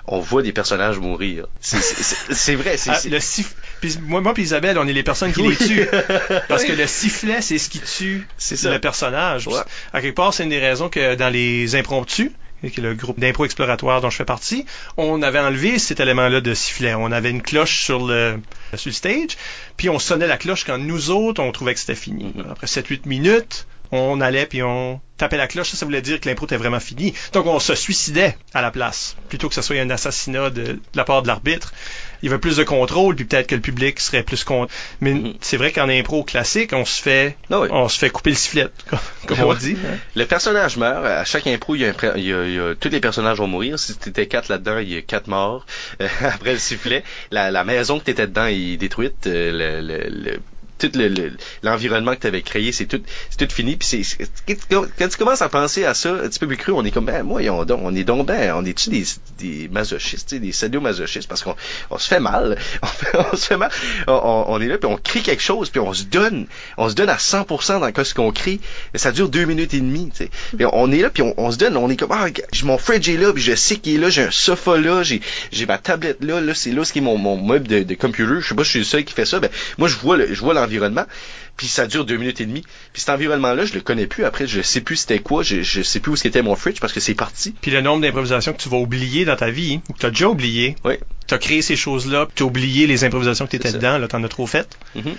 on 0.07 0.19
voit 0.21 0.43
des 0.43 0.53
personnages 0.53 0.99
mourir. 0.99 1.47
C'est- 1.61 2.55
vrai. 2.57 2.77
c'est 2.77 2.91
ah, 2.91 3.01
le. 3.09 3.19
Puis 3.85 3.99
moi, 4.03 4.23
moi 4.23 4.33
puis 4.33 4.45
Isabelle, 4.45 4.79
on 4.79 4.89
est 4.89 4.95
les 4.95 5.03
personnes 5.03 5.33
qui 5.33 5.43
les 5.43 5.57
tuent. 5.57 5.87
Parce 6.49 6.65
que 6.65 6.73
le 6.73 6.87
sifflet, 6.87 7.43
c'est 7.43 7.59
ce 7.59 7.69
qui 7.69 7.81
tue 7.81 8.27
C'est 8.39 8.57
ça. 8.57 8.71
le 8.71 8.79
personnage. 8.79 9.47
Ouais. 9.47 9.61
À 9.93 10.01
quelque 10.01 10.15
part, 10.15 10.33
c'est 10.33 10.45
une 10.45 10.49
des 10.49 10.59
raisons 10.59 10.89
que 10.89 11.15
dans 11.17 11.29
les 11.29 11.77
impromptus, 11.77 12.31
qui 12.63 12.81
est 12.81 12.83
le 12.83 12.95
groupe 12.95 13.21
d'impro 13.21 13.45
exploratoire 13.45 14.01
dont 14.01 14.09
je 14.09 14.17
fais 14.17 14.25
partie, 14.25 14.65
on 14.97 15.21
avait 15.21 15.39
enlevé 15.39 15.79
cet 15.79 16.01
élément-là 16.01 16.41
de 16.41 16.55
sifflet. 16.55 16.95
On 16.95 17.13
avait 17.13 17.31
une 17.31 17.43
cloche 17.43 17.85
sur 17.85 18.07
le, 18.07 18.41
sur 18.75 18.89
le 18.89 18.95
stage, 18.95 19.37
puis 19.77 19.91
on 19.91 19.99
sonnait 19.99 20.27
la 20.27 20.39
cloche 20.39 20.65
quand 20.65 20.79
nous 20.79 21.11
autres, 21.11 21.43
on 21.43 21.53
trouvait 21.53 21.75
que 21.75 21.81
c'était 21.81 21.95
fini. 21.95 22.33
Mhm. 22.35 22.47
Après 22.51 22.67
7-8 22.67 23.07
minutes, 23.07 23.67
on 23.93 24.21
allait 24.23 24.47
puis 24.47 24.63
on 24.63 24.99
tapait 25.19 25.37
la 25.37 25.47
cloche. 25.47 25.69
Ça, 25.71 25.77
ça 25.77 25.85
voulait 25.85 26.01
dire 26.01 26.21
que 26.21 26.29
l'impro 26.29 26.47
était 26.47 26.57
vraiment 26.57 26.81
fini. 26.81 27.13
Donc, 27.33 27.47
on 27.47 27.61
se 27.61 27.75
suicidait 27.75 28.37
à 28.55 28.63
la 28.63 28.71
place, 28.71 29.17
plutôt 29.29 29.49
que 29.49 29.55
ce 29.55 29.63
soit 29.63 29.77
un 29.77 29.91
assassinat 29.91 30.49
de, 30.49 30.63
de 30.63 30.81
la 30.95 31.05
part 31.05 31.23
de 31.23 31.29
l'arbitre. 31.29 31.75
Il 32.25 32.29
y 32.29 32.31
avait 32.31 32.41
plus 32.41 32.57
de 32.57 32.65
contrôle, 32.65 33.17
puis 33.17 33.27
peut-être 33.27 33.49
que 33.49 33.55
le 33.55 33.61
public 33.61 34.01
serait 34.01 34.23
plus 34.23 34.45
contre. 34.45 34.73
Mais 35.03 35.13
Mhm. 35.13 35.35
c'est 35.43 35.59
vrai 35.59 35.73
qu'en 35.73 35.91
impro 35.91 36.25
classique, 36.25 36.73
on 36.73 36.87
se 36.87 37.03
fait, 37.03 37.37
Ah 37.51 37.61
oui. 37.61 37.69
on 37.71 37.87
se 37.87 37.99
fait 37.99 38.09
couper 38.09 38.31
le 38.31 38.37
sifflet, 38.37 38.69
comme, 39.29 39.41
on 39.43 39.53
dit. 39.53 39.77
hein. 39.87 39.99
Le 40.17 40.25
personnage 40.25 40.79
meurt. 40.79 41.05
À 41.05 41.25
chaque 41.27 41.47
impro, 41.47 41.75
il 41.75 41.83
y 41.83 41.85
a, 41.85 41.91
un 41.91 41.93
il 42.17 42.25
y 42.25 42.33
a- 42.33 42.45
il 42.47 42.55
y 42.55 42.59
a- 42.59 42.75
tous 42.75 42.89
les 42.89 43.01
personnages 43.01 43.37
vont 43.37 43.47
mourir. 43.47 43.79
Si 43.79 43.95
t'étais 43.99 44.27
quatre 44.27 44.49
là-dedans, 44.49 44.79
il 44.79 44.91
y 44.91 44.97
a 44.97 45.03
quatre 45.03 45.27
morts. 45.29 45.67
Euh, 46.01 46.09
après 46.25 46.53
le 46.55 46.59
sifflet, 46.59 47.05
la, 47.31 47.51
la 47.51 47.63
maison 47.63 47.99
que 47.99 48.05
t'étais 48.05 48.27
dedans 48.27 48.47
est 48.47 48.79
détruite. 48.79 49.27
Euh, 49.27 49.81
le, 49.83 49.87
le, 49.87 50.09
le- 50.09 50.41
tout 50.91 50.99
le- 50.99 51.09
le- 51.09 51.33
l'environnement 51.63 52.15
que 52.15 52.21
tu 52.21 52.27
avais 52.27 52.43
créé, 52.43 52.73
c'est 52.73 52.87
tout, 52.87 53.01
c'est 53.31 53.47
tout 53.47 53.55
fini. 53.55 53.77
Puis 53.77 54.05
c'est, 54.05 54.27
quand 54.71 55.09
tu 55.09 55.17
commences 55.17 55.43
à 55.43 55.49
penser 55.49 55.85
à 55.85 55.95
ça, 55.95 56.13
un 56.13 56.29
petit 56.29 56.39
peu 56.39 56.47
plus 56.47 56.57
cru, 56.57 56.73
on 56.73 56.85
est 56.85 56.91
comme, 56.91 57.05
ben, 57.07 57.23
moi, 57.23 57.41
on, 57.51 57.67
on 57.71 57.95
est 57.95 58.05
donc 58.05 58.27
ben, 58.27 58.53
on 58.57 58.65
est-tu 58.65 58.91
des, 58.91 59.05
des 59.39 59.69
masochistes, 59.69 60.35
des 60.35 60.53
sadomasochistes, 60.53 61.29
parce 61.29 61.43
qu'on 61.43 61.57
on 61.91 61.99
se 61.99 62.09
fait 62.09 62.21
mal, 62.21 62.57
on, 63.33 63.37
se 63.37 63.47
fait 63.47 63.57
mal, 63.57 63.71
on, 64.07 64.45
on- 64.49 64.61
est 64.61 64.67
là, 64.69 64.79
puis 64.79 64.89
on 64.91 64.97
crie 64.97 65.23
quelque 65.23 65.43
chose, 65.43 65.71
puis 65.71 65.81
on 65.81 65.93
se 65.93 66.05
donne, 66.05 66.47
on 66.77 66.89
se 66.89 66.95
donne 66.95 67.09
à 67.11 67.17
100% 67.17 67.81
dans 67.93 68.05
ce 68.05 68.15
qu'on 68.15 68.31
crie. 68.33 68.61
Ça 68.95 69.13
dure 69.13 69.29
deux 69.29 69.45
minutes 69.45 69.75
et 69.75 69.81
demie, 69.81 70.11
tu 70.11 70.25
sais. 70.25 70.31
Puis 70.57 70.67
on, 70.73 70.91
est 70.93 70.99
là, 71.03 71.11
puis 71.11 71.23
on, 71.23 71.35
on 71.37 71.51
se 71.51 71.57
donne, 71.57 71.77
on 71.77 71.89
est 71.91 71.97
comme, 71.97 72.13
ah, 72.13 72.27
mon 72.65 72.79
fridge 72.79 73.09
est 73.09 73.17
là, 73.17 73.33
puis 73.33 73.43
je 73.43 73.55
sais 73.55 73.77
qu'il 73.77 73.95
est 73.95 73.99
là, 73.99 74.11
j'ai 74.11 74.23
un 74.23 74.31
sofa 74.31 74.77
là, 74.79 75.03
j'ai, 75.03 75.21
j'ai 75.53 75.67
ma 75.67 75.79
tablette 75.79 76.23
là, 76.23 76.41
là, 76.41 76.55
c'est 76.55 76.71
là 76.71 76.85
ce 76.85 76.93
qui 76.93 76.99
est 76.99 77.03
mon, 77.03 77.17
mon 77.19 77.37
meuble 77.37 77.67
de, 77.69 77.83
de 77.83 77.95
computer. 77.95 78.41
Je 78.41 78.49
sais 78.49 78.55
pas 78.55 78.63
si 78.65 78.69
je 78.69 78.71
suis 78.71 78.79
le 78.81 78.85
seul 78.85 79.05
qui 79.05 79.15
fait 79.15 79.25
ça, 79.27 79.41
ben, 79.41 79.51
moi, 79.79 79.89
je 79.89 79.97
vois 79.97 80.17
le, 80.17 80.33
je 80.33 80.41
vois 80.41 80.55
l'environnement, 80.55 80.74
puis 81.57 81.69
ça 81.69 81.87
dure 81.87 82.05
deux 82.05 82.17
minutes 82.17 82.41
et 82.41 82.47
demie. 82.47 82.63
Puis 82.93 83.03
cet 83.03 83.11
environnement-là, 83.11 83.65
je 83.65 83.75
le 83.75 83.81
connais 83.81 84.07
plus. 84.07 84.25
Après, 84.25 84.47
je 84.47 84.61
sais 84.61 84.81
plus 84.81 84.97
c'était 84.97 85.21
quoi, 85.21 85.43
je, 85.43 85.63
je 85.63 85.83
sais 85.83 86.01
plus 86.01 86.13
où 86.13 86.17
c'était 86.17 86.43
mon 86.43 86.57
fridge 86.57 86.81
parce 86.81 86.93
que 86.93 87.01
c'est 87.01 87.15
parti. 87.15 87.55
Puis 87.61 87.71
le 87.71 87.81
nombre 87.81 88.03
d'improvisations 88.03 88.53
que 88.53 88.61
tu 88.61 88.69
vas 88.69 88.79
oublier 88.79 89.25
dans 89.25 89.37
ta 89.37 89.51
vie, 89.51 89.81
ou 89.89 89.93
que 89.93 89.99
tu 89.99 90.07
as 90.07 90.11
déjà 90.11 90.29
oublié. 90.29 90.77
Oui. 90.85 90.95
Tu 91.27 91.33
as 91.33 91.39
créé 91.39 91.63
ces 91.63 91.77
choses-là, 91.77 92.27
puis 92.27 92.35
tu 92.37 92.43
as 92.43 92.47
oublié 92.47 92.87
les 92.87 93.03
improvisations 93.03 93.47
que 93.47 93.51
tu 93.51 93.57
étais 93.57 93.73
dedans, 93.73 93.97
là, 93.97 94.09
t'en 94.09 94.23
as 94.23 94.29
trop 94.29 94.47
faites. 94.47 94.77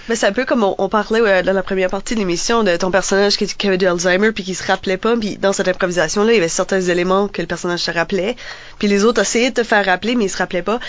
Mais 0.07 0.15
c'est 0.15 0.27
un 0.27 0.33
peu 0.33 0.45
comme 0.45 0.63
on, 0.63 0.75
on 0.77 0.87
parlait 0.87 1.21
euh, 1.21 1.41
dans 1.41 1.53
la 1.53 1.63
première 1.63 1.89
partie 1.89 2.13
de 2.13 2.19
l'émission 2.19 2.63
de 2.63 2.77
ton 2.77 2.91
personnage 2.91 3.37
qui, 3.37 3.47
qui 3.47 3.67
avait 3.67 3.79
de 3.79 3.87
Alzheimer 3.87 4.31
puis 4.31 4.43
qui 4.43 4.53
se 4.53 4.63
rappelait 4.63 4.97
pas 4.97 5.17
puis 5.17 5.37
dans 5.37 5.51
cette 5.51 5.67
improvisation 5.67 6.23
là 6.23 6.31
il 6.31 6.35
y 6.35 6.37
avait 6.37 6.47
certains 6.47 6.81
éléments 6.81 7.27
que 7.27 7.41
le 7.41 7.47
personnage 7.47 7.79
se 7.79 7.91
rappelait 7.91 8.35
puis 8.79 8.87
les 8.87 9.03
autres 9.03 9.21
essayaient 9.21 9.49
de 9.49 9.55
te 9.55 9.63
faire 9.63 9.85
rappeler 9.85 10.15
mais 10.15 10.25
ils 10.25 10.29
se 10.29 10.37
rappelaient 10.37 10.61
pas 10.61 10.79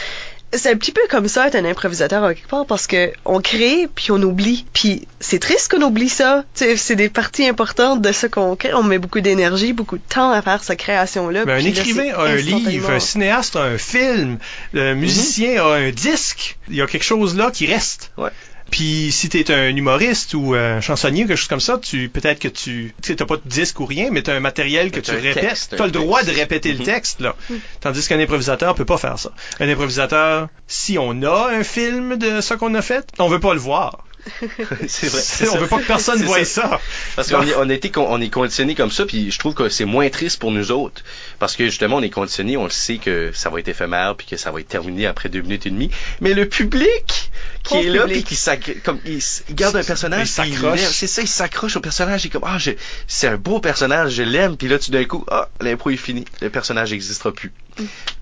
c'est 0.52 0.70
un 0.70 0.76
petit 0.76 0.92
peu 0.92 1.02
comme 1.10 1.28
ça 1.28 1.48
être 1.48 1.56
un 1.56 1.64
improvisateur 1.64 2.24
à 2.24 2.34
quelque 2.34 2.48
part 2.48 2.66
parce 2.66 2.86
que 2.86 3.12
on 3.24 3.40
crée 3.40 3.88
puis 3.94 4.10
on 4.10 4.22
oublie 4.22 4.64
puis 4.72 5.06
c'est 5.20 5.38
triste 5.38 5.70
qu'on 5.70 5.82
oublie 5.82 6.08
ça 6.08 6.44
c'est 6.54 6.96
des 6.96 7.08
parties 7.08 7.46
importantes 7.46 8.00
de 8.00 8.12
ce 8.12 8.26
qu'on 8.26 8.56
crée 8.56 8.72
on 8.74 8.82
met 8.82 8.98
beaucoup 8.98 9.20
d'énergie 9.20 9.72
beaucoup 9.72 9.96
de 9.96 10.02
temps 10.08 10.30
à 10.30 10.42
faire 10.42 10.62
cette 10.62 10.78
création 10.78 11.28
là 11.28 11.44
Mais 11.44 11.52
un 11.52 11.58
là, 11.58 11.68
écrivain 11.68 12.12
a 12.14 12.22
un 12.22 12.36
livre, 12.36 12.90
un 12.90 13.00
cinéaste 13.00 13.56
a 13.56 13.62
un 13.62 13.78
film, 13.78 14.38
le 14.72 14.94
musicien 14.94 15.62
a 15.64 15.74
un 15.74 15.90
disque. 15.90 16.58
Il 16.68 16.76
y 16.76 16.82
a 16.82 16.86
quelque 16.86 17.04
chose 17.04 17.36
là 17.36 17.50
qui 17.50 17.66
reste. 17.66 18.12
Ouais. 18.16 18.30
Puis 18.70 19.10
si 19.12 19.28
tu 19.28 19.38
es 19.38 19.50
un 19.52 19.74
humoriste 19.74 20.34
ou 20.34 20.54
un 20.54 20.80
chansonnier 20.80 21.24
ou 21.24 21.28
quelque 21.28 21.36
chose 21.36 21.48
comme 21.48 21.60
ça, 21.60 21.78
tu 21.78 22.08
peut-être 22.08 22.38
que 22.40 22.48
tu 22.48 22.94
tu 23.02 23.08
sais 23.08 23.16
t'as 23.16 23.24
pas 23.24 23.36
de 23.36 23.42
disque 23.48 23.78
ou 23.80 23.86
rien, 23.86 24.08
mais 24.10 24.22
tu 24.22 24.30
as 24.30 24.34
un 24.34 24.40
matériel 24.40 24.90
que 24.90 25.00
tu 25.00 25.12
répètes. 25.12 25.70
Tu 25.76 25.80
as 25.80 25.86
le 25.86 25.92
droit 25.92 26.22
de 26.22 26.30
répéter 26.32 26.72
le 26.72 26.78
Mhm. 26.80 26.84
texte 26.84 27.20
là. 27.20 27.34
Tandis 27.80 28.06
qu'un 28.06 28.18
improvisateur 28.20 28.74
peut 28.74 28.84
pas 28.84 28.98
faire 28.98 29.18
ça. 29.18 29.30
Un 29.60 29.68
improvisateur, 29.68 30.48
si 30.66 30.98
on 30.98 31.22
a 31.22 31.50
un 31.52 31.62
film 31.64 32.16
de 32.16 32.40
ce 32.40 32.54
qu'on 32.54 32.74
a 32.74 32.82
fait, 32.82 33.06
on 33.18 33.28
veut 33.28 33.40
pas 33.40 33.54
le 33.54 33.60
voir. 33.60 34.04
c'est 34.88 35.06
vrai. 35.06 35.20
on 35.48 35.52
ça. 35.52 35.58
veut 35.58 35.68
pas 35.68 35.78
que 35.78 35.86
personne 35.86 36.20
voie 36.24 36.44
ça. 36.44 36.62
ça. 36.62 36.80
Parce 37.14 37.30
qu'on 37.30 37.42
est, 37.46 37.54
on 37.54 37.90
con- 37.92 38.06
on 38.10 38.20
est 38.20 38.28
conditionné 38.28 38.74
comme 38.74 38.90
ça, 38.90 39.06
puis 39.06 39.30
je 39.30 39.38
trouve 39.38 39.54
que 39.54 39.68
c'est 39.68 39.84
moins 39.84 40.08
triste 40.10 40.40
pour 40.40 40.50
nous 40.50 40.72
autres. 40.72 41.02
Parce 41.38 41.54
que 41.54 41.66
justement, 41.66 41.96
on 41.98 42.02
est 42.02 42.10
conditionné, 42.10 42.56
on 42.56 42.64
le 42.64 42.70
sait 42.70 42.96
que 42.98 43.30
ça 43.32 43.50
va 43.50 43.60
être 43.60 43.68
éphémère, 43.68 44.16
puis 44.16 44.26
que 44.26 44.36
ça 44.36 44.50
va 44.50 44.58
être 44.58 44.68
terminé 44.68 45.06
après 45.06 45.28
deux 45.28 45.42
minutes 45.42 45.66
et 45.66 45.70
demie. 45.70 45.90
Mais 46.20 46.34
le 46.34 46.48
public 46.48 47.25
qui 47.66 47.76
est 47.78 47.90
là, 47.90 48.06
puis 48.06 48.22
qui 48.24 48.36
comme 48.82 48.98
il, 49.04 49.20
garde 49.54 49.76
un 49.76 49.82
personnage. 49.82 50.28
C'est 50.28 51.06
ça, 51.06 51.22
il 51.22 51.28
s'accroche 51.28 51.76
au 51.76 51.80
personnage. 51.80 52.24
Il 52.24 52.28
est 52.28 52.30
comme 52.30 52.44
ah, 52.44 52.58
c'est 53.06 53.28
un 53.28 53.36
beau 53.36 53.60
personnage, 53.60 54.12
je 54.12 54.22
l'aime. 54.22 54.56
Puis 54.56 54.68
là, 54.68 54.78
tout 54.78 54.90
d'un 54.90 55.04
coup, 55.04 55.24
ah, 55.30 55.48
l'impro 55.60 55.90
est 55.90 55.96
fini, 55.96 56.24
le 56.40 56.50
personnage 56.50 56.92
n'existera 56.92 57.32
plus. 57.32 57.52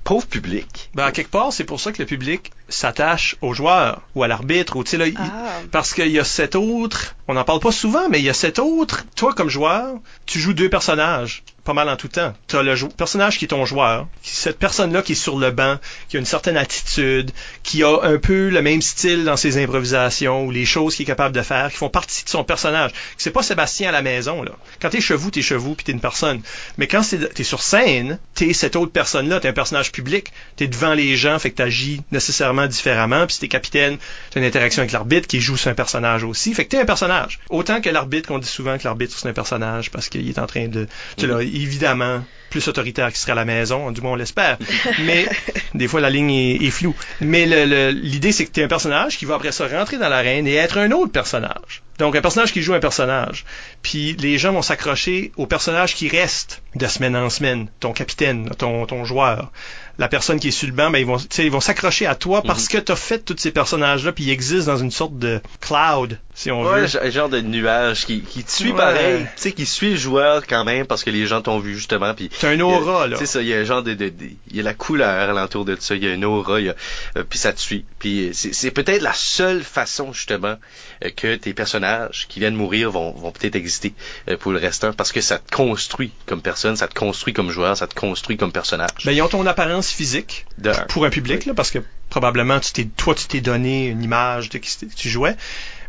Pauvre 0.03 0.27
public. 0.27 0.91
Ben, 0.95 1.05
à 1.05 1.13
quelque 1.13 1.31
part, 1.31 1.53
c'est 1.53 1.65
pour 1.65 1.81
ça 1.81 1.93
que 1.93 2.03
le 2.03 2.07
public 2.07 2.51
s'attache 2.69 3.37
au 3.41 3.55
joueur 3.55 4.03
ou 4.15 4.23
à 4.23 4.29
l'arbitre 4.29 4.77
ou 4.77 4.85
tu 4.85 4.91
sais 4.91 4.97
là, 4.97 5.07
il- 5.07 5.17
Ah. 5.19 5.61
parce 5.71 5.95
qu'il 5.95 6.09
y 6.09 6.19
a 6.19 6.25
cet 6.25 6.57
autre, 6.57 7.15
on 7.29 7.35
n'en 7.35 7.45
parle 7.45 7.61
pas 7.61 7.73
souvent, 7.73 8.09
mais 8.09 8.19
il 8.19 8.25
y 8.25 8.31
a 8.31 8.35
cet 8.35 8.59
autre. 8.59 9.05
Toi, 9.17 9.33
comme 9.35 9.49
joueur, 9.49 9.95
tu 10.27 10.41
joues 10.41 10.55
deux 10.55 10.69
personnages, 10.69 11.43
pas 11.65 11.73
mal 11.73 11.89
en 11.89 11.97
tout 11.97 12.09
temps. 12.09 12.35
Tu 12.47 12.57
as 12.57 12.63
le 12.63 12.75
personnage 12.89 13.39
qui 13.39 13.47
est 13.47 13.49
ton 13.49 13.65
joueur, 13.65 14.07
cette 14.23 14.59
personne-là 14.59 15.03
qui 15.03 15.13
est 15.13 15.17
sur 15.17 15.39
le 15.39 15.51
banc, 15.51 15.79
qui 16.09 16.17
a 16.17 16.21
une 16.21 16.27
certaine 16.27 16.57
attitude, 16.57 17.31
qui 17.63 17.83
a 17.83 18.01
un 18.03 18.19
peu 18.19 18.51
le 18.51 18.63
même 18.63 18.83
style 18.83 19.25
dans 19.25 19.37
ses 19.37 19.63
improvisations 19.63 20.45
ou 20.45 20.51
les 20.51 20.67
choses 20.67 20.95
qu'il 20.95 21.05
est 21.05 21.07
capable 21.07 21.35
de 21.35 21.43
faire, 21.43 21.71
qui 21.71 21.79
font 21.79 21.89
partie 21.89 22.25
de 22.25 22.29
son 22.29 22.45
personnage. 22.45 22.93
C'est 23.17 23.31
pas 23.31 23.43
Sébastien 23.43 23.89
à 23.89 23.93
la 23.93 24.03
maison 24.03 24.43
là. 24.43 24.53
Quand 24.81 24.91
t'es 24.91 25.01
chevou, 25.01 25.31
t'es 25.31 25.43
chevou 25.43 25.75
puis 25.75 25.85
t'es 25.85 25.93
une 25.93 26.01
personne. 26.01 26.43
Mais 26.77 26.87
quand 26.87 27.03
t'es 27.35 27.45
sur 27.45 27.63
scène, 27.63 28.19
t'es 28.35 28.53
cette 28.53 28.77
autre 28.77 28.93
personne-là, 28.93 29.41
t'es 29.41 29.49
un 29.49 29.53
personnage 29.53 29.91
public, 29.91 30.33
t'es 30.57 30.67
devant 30.67 30.93
les 30.93 31.17
gens, 31.17 31.39
fait 31.39 31.51
que 31.51 31.57
t'agis 31.57 32.03
nécessairement 32.13 32.67
différemment. 32.67 33.27
Puis 33.27 33.35
si 33.35 33.41
t'es 33.41 33.49
capitaine, 33.49 33.97
t'as 34.31 34.41
une 34.41 34.47
interaction 34.47 34.81
avec 34.81 34.93
l'arbitre 34.93 35.27
qui 35.27 35.41
joue 35.41 35.57
sur 35.57 35.71
un 35.71 35.75
personnage 35.75 36.25
aussi. 36.25 36.53
Fait 36.53 36.65
que 36.65 36.71
t'es 36.71 36.81
un 36.81 36.85
personnage. 36.85 37.41
Autant 37.49 37.81
que 37.81 37.89
l'arbitre, 37.89 38.29
qu'on 38.29 38.39
dit 38.39 38.49
souvent 38.49 38.77
que 38.77 38.85
l'arbitre 38.85 39.19
c'est 39.19 39.29
un 39.29 39.33
personnage 39.33 39.91
parce 39.91 40.09
qu'il 40.11 40.29
est 40.29 40.39
en 40.39 40.47
train 40.47 40.69
de, 40.69 40.87
tu 41.17 41.27
évidemment, 41.55 42.23
plus 42.51 42.69
autoritaire 42.69 43.09
qu'il 43.09 43.17
serait 43.17 43.33
à 43.33 43.35
la 43.35 43.45
maison, 43.45 43.91
du 43.91 44.01
moins 44.01 44.13
on 44.13 44.17
l'espère. 44.17 44.59
Mais 45.05 45.27
des 45.75 45.89
fois 45.89 46.01
la 46.01 46.11
ligne 46.11 46.31
est, 46.31 46.63
est 46.63 46.71
floue. 46.71 46.95
Mais 47.21 47.47
l'idée 47.93 48.33
c'est 48.33 48.45
que 48.45 48.51
t'es 48.51 48.63
un 48.63 48.69
personnage 48.69 49.19
qui 49.19 49.25
va 49.25 49.35
après 49.35 49.53
ça 49.53 49.67
rentrer 49.67 49.99
dans 49.99 50.09
l'arène 50.09 50.47
et 50.47 50.55
être 50.55 50.79
un 50.79 50.93
autre 50.93 51.11
personnage. 51.11 51.83
Donc 51.99 52.17
un 52.17 52.21
personnage 52.21 52.53
qui 52.53 52.63
joue 52.63 52.75
un 52.75 52.81
personnage. 52.81 53.45
Puis 53.83 54.15
les 54.19 54.39
gens 54.39 54.53
vont 54.53 54.63
s'accrocher 54.63 55.33
au 55.37 55.47
personnage 55.47 55.95
qui 55.95 56.09
reste 56.09 56.63
de 56.75 56.87
semaine 56.87 57.17
en 57.17 57.31
semaine, 57.31 57.69
ton 57.81 57.93
capitaine, 57.93 58.51
ton, 58.51 58.87
ton 58.87 59.05
joueur. 59.05 59.53
la 59.99 60.09
personne 60.09 60.41
qui 60.41 60.49
est 60.49 60.53
sur 60.53 60.69
le 60.69 60.75
banc, 60.75 60.91
ben 60.91 60.99
ils 60.99 61.07
vont, 61.07 61.19
tu 61.19 61.43
ils 61.43 61.51
vont 61.51 61.61
s'accrocher 61.61 62.07
à 62.07 62.15
toi 62.15 62.43
parce 62.43 62.69
que 62.69 62.79
t'as 62.79 62.97
fait 62.97 63.21
tous 63.21 63.37
ces 63.39 63.53
personnages-là, 63.53 64.13
puis 64.13 64.25
ils 64.25 64.31
existent 64.31 64.73
dans 64.73 64.79
une 64.79 64.91
sorte 64.91 65.19
de 65.19 65.41
cloud, 65.61 66.19
si 66.37 66.51
on 66.51 66.63
Ouais, 66.65 66.87
veut. 66.87 67.03
un 67.03 67.11
genre 67.11 67.29
de 67.29 67.41
nuage 67.41 68.07
qui, 68.07 68.21
qui 68.23 68.43
te 68.43 68.51
suit 68.51 68.73
Ouais. 68.73 68.77
pareil. 68.77 69.21
Tu 69.37 69.43
sais, 69.43 69.53
qui 69.53 69.67
suit 69.67 69.91
le 69.91 69.97
joueur 69.97 70.47
quand 70.49 70.65
même 70.65 70.85
parce 70.87 71.05
que 71.05 71.11
les 71.11 71.27
gens 71.27 71.41
t'ont 71.43 71.59
vu 71.61 71.75
justement. 71.77 72.13
Puis 72.15 72.29
C'est 72.33 72.49
un 72.49 72.61
aura, 72.61 73.07
là. 73.07 73.17
C'est 73.19 73.27
ça, 73.27 73.41
il 73.41 73.49
y 73.49 73.55
a 73.55 73.59
un 73.59 73.65
genre 73.65 73.83
de, 73.83 73.95
de, 73.95 74.09
de- 74.09 74.31
il 74.51 74.57
y 74.57 74.61
a 74.61 74.63
la 74.65 74.75
couleur 74.75 75.31
alentour 75.31 75.65
de 75.65 75.77
ça, 75.79 75.95
il 75.95 76.03
y 76.03 76.09
a 76.09 76.13
une 76.13 76.25
aura, 76.25 76.61
il 76.61 76.67
y 76.67 76.69
a, 76.71 76.75
euh, 77.17 77.25
puis 77.29 77.39
ça 77.39 77.53
te 77.53 77.61
suit. 77.61 77.85
Puis 78.01 78.29
euh, 78.29 78.31
c'est, 78.33 78.53
c'est 78.53 78.71
peut-être 78.73 79.03
la 79.03 79.13
seule 79.15 79.63
façon 79.63 80.13
justement 80.13 80.57
euh, 81.05 81.11
que 81.17 81.37
tes 81.37 81.55
personnages 81.55 82.27
qui 82.29 82.41
viennent 82.41 82.57
mourir 82.57 82.91
vont, 82.91 83.13
vont 83.13 83.31
peut-être 83.31 83.55
exister 83.57 83.95
euh, 84.29 84.37
pour 84.37 84.51
le 84.53 84.59
restant 84.59 84.93
parce 84.93 85.13
que 85.13 85.21
ça 85.21 85.39
te 85.39 85.55
construit 85.55 86.11
comme 86.27 86.43
personne, 86.43 86.77
ça 86.77 86.89
te 86.89 86.95
construit 86.95 87.33
comme 87.33 87.51
joueur, 87.51 87.77
ça 87.77 87.87
te 87.87 87.95
construit 87.95 88.37
comme 88.37 88.51
personnage. 88.53 88.91
Ben, 89.05 89.13
ils 89.13 89.23
ont 89.23 89.29
ton 89.29 89.47
apparence 89.47 89.89
physique 89.91 90.47
De 90.59 90.73
pour 90.89 91.05
un 91.05 91.11
public, 91.11 91.47
là, 91.47 91.55
parce 91.55 91.71
que 91.71 91.79
probablement, 92.11 92.61
tu 92.61 92.73
t'es, 92.73 92.85
toi, 92.85 93.15
tu 93.15 93.27
t'es 93.27 93.41
donné 93.41 93.87
une 93.89 94.03
image 94.03 94.49
de 94.51 94.59
qui 94.59 94.71
tu 94.97 95.09
jouais, 95.09 95.37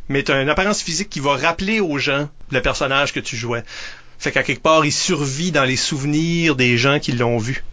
mais 0.10 0.24
tu 0.24 0.32
as 0.32 0.42
une 0.42 0.50
apparence 0.50 0.82
physique 0.82 1.10
qui 1.10 1.20
va 1.20 1.36
rappeler 1.36 1.80
aux 1.80 1.98
gens 1.98 2.30
le 2.52 2.62
personnage 2.62 3.14
que 3.14 3.20
tu 3.20 3.36
jouais. 3.36 3.64
Fait 4.18 4.32
qu'à 4.32 4.44
quelque 4.44 4.62
part, 4.62 4.86
il 4.86 4.92
survit 4.92 5.52
dans 5.52 5.66
les 5.66 5.76
souvenirs 5.76 6.56
des 6.56 6.78
gens 6.78 7.00
qui 7.00 7.12
l'ont 7.12 7.38
vu. 7.38 7.64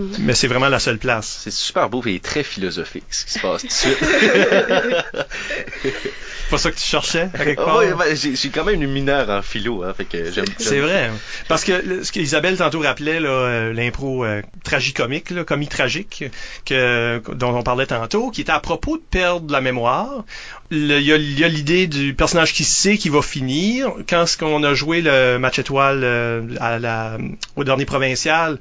Mhm. 0.00 0.16
Mais 0.20 0.34
c'est 0.34 0.48
vraiment 0.48 0.68
la 0.68 0.78
seule 0.78 0.98
place. 0.98 1.40
C'est 1.44 1.52
super 1.52 1.88
beau 1.90 2.02
et 2.06 2.20
très 2.20 2.42
philosophique 2.42 3.04
ce 3.10 3.24
qui 3.26 3.32
se 3.32 3.38
passe 3.40 3.62
tout 3.62 3.68
de 3.68 3.72
suite. 3.72 3.98
C'est 5.82 6.50
pas 6.50 6.58
ça 6.58 6.70
que 6.72 6.76
tu 6.76 6.82
cherchais, 6.84 7.28
à 7.32 7.44
quelque 7.44 7.62
part? 7.64 7.76
ouais, 7.78 7.92
ben, 7.94 8.16
j'ai, 8.16 8.34
j'ai 8.34 8.48
quand 8.48 8.64
même 8.64 8.82
une 8.82 8.90
mineure 8.90 9.30
en 9.30 9.40
philo, 9.40 9.84
hein, 9.84 9.94
fait 9.96 10.04
que 10.04 10.32
j'aime. 10.32 10.46
C'est 10.58 10.80
vrai. 10.80 11.10
Parce 11.46 11.62
que 11.62 11.70
le- 11.72 12.02
ce 12.02 12.10
qu'Isabelle 12.10 12.56
tantôt 12.56 12.80
rappelait, 12.80 13.20
là, 13.20 13.28
euh, 13.28 13.72
l'impro 13.72 14.24
euh, 14.24 14.42
tragicomique, 14.64 15.30
là, 15.30 15.44
comique 15.44 15.70
tragique, 15.70 16.24
que, 16.66 17.22
dont 17.34 17.54
on 17.56 17.62
parlait 17.62 17.86
tantôt, 17.86 18.30
qui 18.32 18.40
était 18.40 18.50
à 18.50 18.58
propos 18.58 18.96
de 18.96 19.02
perdre 19.02 19.52
la 19.52 19.60
mémoire. 19.60 20.24
Il 20.72 20.86
y 20.88 21.12
a, 21.12 21.16
il 21.16 21.38
y 21.38 21.44
a 21.44 21.48
l'idée 21.48 21.86
du 21.86 22.14
personnage 22.14 22.52
qui 22.52 22.64
sait 22.64 22.96
qu'il 22.98 23.12
va 23.12 23.22
finir. 23.22 23.92
Quand 24.08 24.26
ce 24.26 24.36
qu'on 24.36 24.64
a 24.64 24.74
joué 24.74 25.02
le 25.02 25.38
match 25.38 25.60
étoile 25.60 26.00
euh, 26.02 26.42
à 26.58 26.80
la, 26.80 27.16
au 27.54 27.62
dernier 27.62 27.84
provincial, 27.84 28.58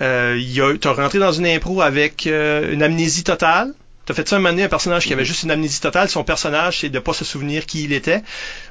euh, 0.00 0.76
t'as 0.80 0.92
rentré 0.92 1.18
dans 1.18 1.32
une 1.32 1.46
impro 1.46 1.80
avec 1.80 2.26
euh, 2.26 2.72
une 2.72 2.82
amnésie 2.82 3.24
totale. 3.24 3.74
T'as 4.06 4.14
fait 4.14 4.26
ça 4.26 4.36
un 4.36 4.38
moment 4.38 4.50
donné, 4.50 4.62
un 4.62 4.68
personnage 4.68 5.04
qui 5.04 5.12
avait 5.12 5.24
juste 5.24 5.42
une 5.42 5.50
amnésie 5.50 5.80
totale. 5.80 6.08
Son 6.08 6.24
personnage, 6.24 6.80
c'est 6.80 6.88
de 6.88 6.98
pas 6.98 7.12
se 7.12 7.24
souvenir 7.24 7.66
qui 7.66 7.84
il 7.84 7.92
était. 7.92 8.22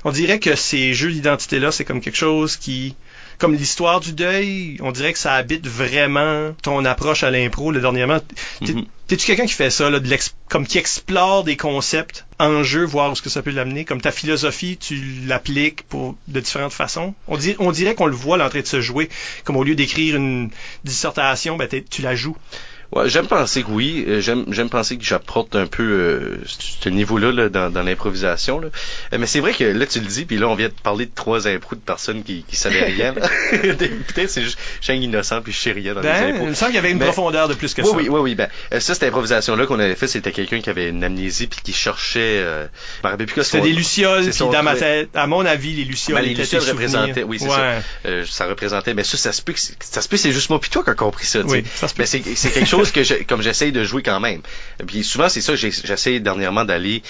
On 0.04 0.12
dirait 0.12 0.40
que 0.40 0.56
ces 0.56 0.94
jeux 0.94 1.12
d'identité-là, 1.12 1.72
c'est 1.72 1.86
comme 1.86 2.02
quelque 2.02 2.18
chose 2.18 2.58
qui... 2.58 2.96
Comme 3.38 3.54
l'histoire 3.54 4.00
du 4.00 4.14
deuil, 4.14 4.78
on 4.82 4.92
dirait 4.92 5.14
que 5.14 5.20
ça 5.20 5.34
habite 5.34 5.68
vraiment 5.68 6.54
ton 6.64 6.84
approche 6.86 7.24
à 7.24 7.30
l'impro. 7.30 7.72
Le 7.72 7.80
dernièrement, 7.82 8.20
Mhm. 8.62 8.86
t'es-tu 9.06 9.28
quelqu'un 9.28 9.46
qui 9.46 9.54
fait 9.54 9.70
ça, 9.70 9.90
là, 9.92 10.00
de 10.00 10.08
l'ex- 10.08 10.34
comme 10.50 10.66
qui 10.66 10.80
explore 10.80 11.44
des 11.44 11.56
concepts 11.56 12.26
en 12.40 12.64
jeu, 12.64 12.84
voir 12.84 13.12
où 13.12 13.16
ce 13.16 13.22
que 13.22 13.30
ça 13.30 13.44
peut 13.44 13.52
l'amener? 13.52 13.86
Comme 13.86 14.02
ta 14.02 14.12
philosophie, 14.12 14.78
tu 14.78 14.96
l'appliques 15.28 15.84
pour 15.84 16.16
de 16.28 16.40
différentes 16.40 16.74
façons? 16.74 17.14
On, 17.28 17.38
dit, 17.38 17.56
on 17.60 17.72
dirait 17.72 17.94
qu'on 17.94 18.08
le 18.08 18.16
voit 18.16 18.38
là, 18.38 18.48
en 18.48 18.50
train 18.50 18.62
de 18.62 18.66
se 18.66 18.82
jouer. 18.82 19.08
Comme 19.44 19.56
au 19.58 19.64
lieu 19.64 19.76
d'écrire 19.76 20.16
une 20.16 20.50
dissertation, 20.84 21.58
ben, 21.58 21.68
tu 21.90 22.02
la 22.02 22.16
joues. 22.16 22.36
Ouais, 22.94 23.10
j'aime 23.10 23.28
penser 23.28 23.64
que 23.64 23.70
oui. 23.70 24.06
Euh, 24.08 24.22
J'aime, 24.22 24.46
j'aime 24.50 24.70
penser 24.70 24.98
que 24.98 25.04
j'apporte 25.04 25.56
un 25.56 25.68
peu 25.68 25.84
euh, 25.84 26.38
ce 26.48 26.88
niveau-là 26.90 27.32
là, 27.34 27.50
dans, 27.50 27.70
dans 27.70 27.84
l'improvisation. 27.84 28.60
Là. 28.60 28.70
Euh, 29.14 29.18
mais 29.20 29.28
c'est 29.28 29.42
vrai 29.42 29.54
que 29.54 29.66
là, 29.66 29.86
tu 29.86 30.00
le 30.00 30.06
dis, 30.06 30.24
puis 30.26 30.38
là, 30.38 30.48
on 30.48 30.56
vient 30.56 30.70
de 30.70 30.74
parler 30.84 31.06
de 31.06 31.12
trois 31.14 31.48
impros 31.50 31.76
de 31.76 31.82
personnes 31.82 32.24
qui, 32.24 32.44
qui 32.48 32.56
savaient 32.56 32.84
rien. 32.86 33.14
Peut-être 33.52 34.30
c'est 34.30 34.42
juste, 34.42 34.58
je 34.82 34.86
suis 34.92 34.98
innocent, 35.04 35.42
puis 35.42 35.52
je 35.52 35.58
sais 35.58 35.72
rien 35.74 35.94
dans 35.94 36.02
les 36.02 36.08
Ben, 36.08 36.30
impros. 36.32 36.46
il 36.46 36.50
me 36.50 36.54
semble 36.56 36.72
qu'il 36.72 36.76
y 36.76 36.80
avait 36.80 36.92
une 36.92 37.00
profondeur 37.00 37.48
de 37.50 37.54
plus 37.56 37.74
que 37.74 37.82
oui, 37.82 37.88
ça. 37.90 37.96
oui, 37.98 38.08
oui, 38.10 38.20
oui. 38.22 38.36
Ben, 38.36 38.48
euh, 38.74 38.80
ça, 38.80 38.94
cette 38.94 39.04
improvisation-là 39.04 39.66
qu'on 39.66 39.80
avait 39.80 39.96
fait, 39.96 40.08
c'était 40.08 40.32
quelqu'un 40.32 40.62
qui 40.62 40.70
avait 40.70 40.90
une 40.90 41.04
amnésie 41.04 41.48
puis 41.48 41.60
qui 41.64 41.74
cherchait. 41.74 42.40
Euh, 42.40 42.68
C'était 43.04 43.44
son- 43.44 43.60
des 43.64 43.74
lucioles, 43.74 44.30
puis 44.30 44.40
dans 44.52 44.64
ma 44.64 44.76
tête, 44.76 45.10
à 45.16 45.28
mon 45.28 45.46
avis, 45.46 45.74
les 45.74 45.84
Ben, 45.84 45.90
lucioles 45.90 46.22
les 46.22 46.32
étaient 46.32 46.42
lucioles 46.44 46.64
représentaient, 46.70 47.24
oui, 47.24 47.38
c'est 47.40 47.46
Ouais. 47.48 47.52
ça. 47.52 47.82
Euh, 48.10 48.26
ça 48.26 48.48
représentait, 48.48 48.94
mais 48.94 49.04
ça, 49.04 49.18
ça 49.18 49.32
se 49.32 49.42
peut 49.42 49.54
que 49.54 49.60
c'est- 49.60 49.76
ça 49.84 50.02
se 50.02 50.08
peut, 50.08 50.18
c'est 50.18 50.32
juste 50.32 50.50
moi 50.50 50.60
puis 50.60 50.70
toi 50.70 50.84
qui 50.84 50.90
a 50.90 50.94
compris 50.96 51.26
ça. 51.26 51.42
tu 51.44 51.50
sais. 51.50 51.56
Oui, 51.56 51.64
ça 51.76 51.88
se 51.88 51.94
peut. 51.94 52.02
Mais 52.04 52.06
c'est 52.06 52.22
c'est 52.36 52.50
quelque 52.52 52.66
chose 52.68 52.77
que 52.86 53.04
je, 53.04 53.16
comme 53.24 53.42
j'essaye 53.42 53.72
de 53.72 53.84
jouer 53.84 54.04
quand 54.04 54.20
même. 54.20 54.42
Puis 54.86 55.04
souvent 55.04 55.30
c'est 55.30 55.42
ça, 55.42 55.56
j'essaie 55.56 56.20
dernièrement 56.20 56.66
d'aller, 56.66 57.04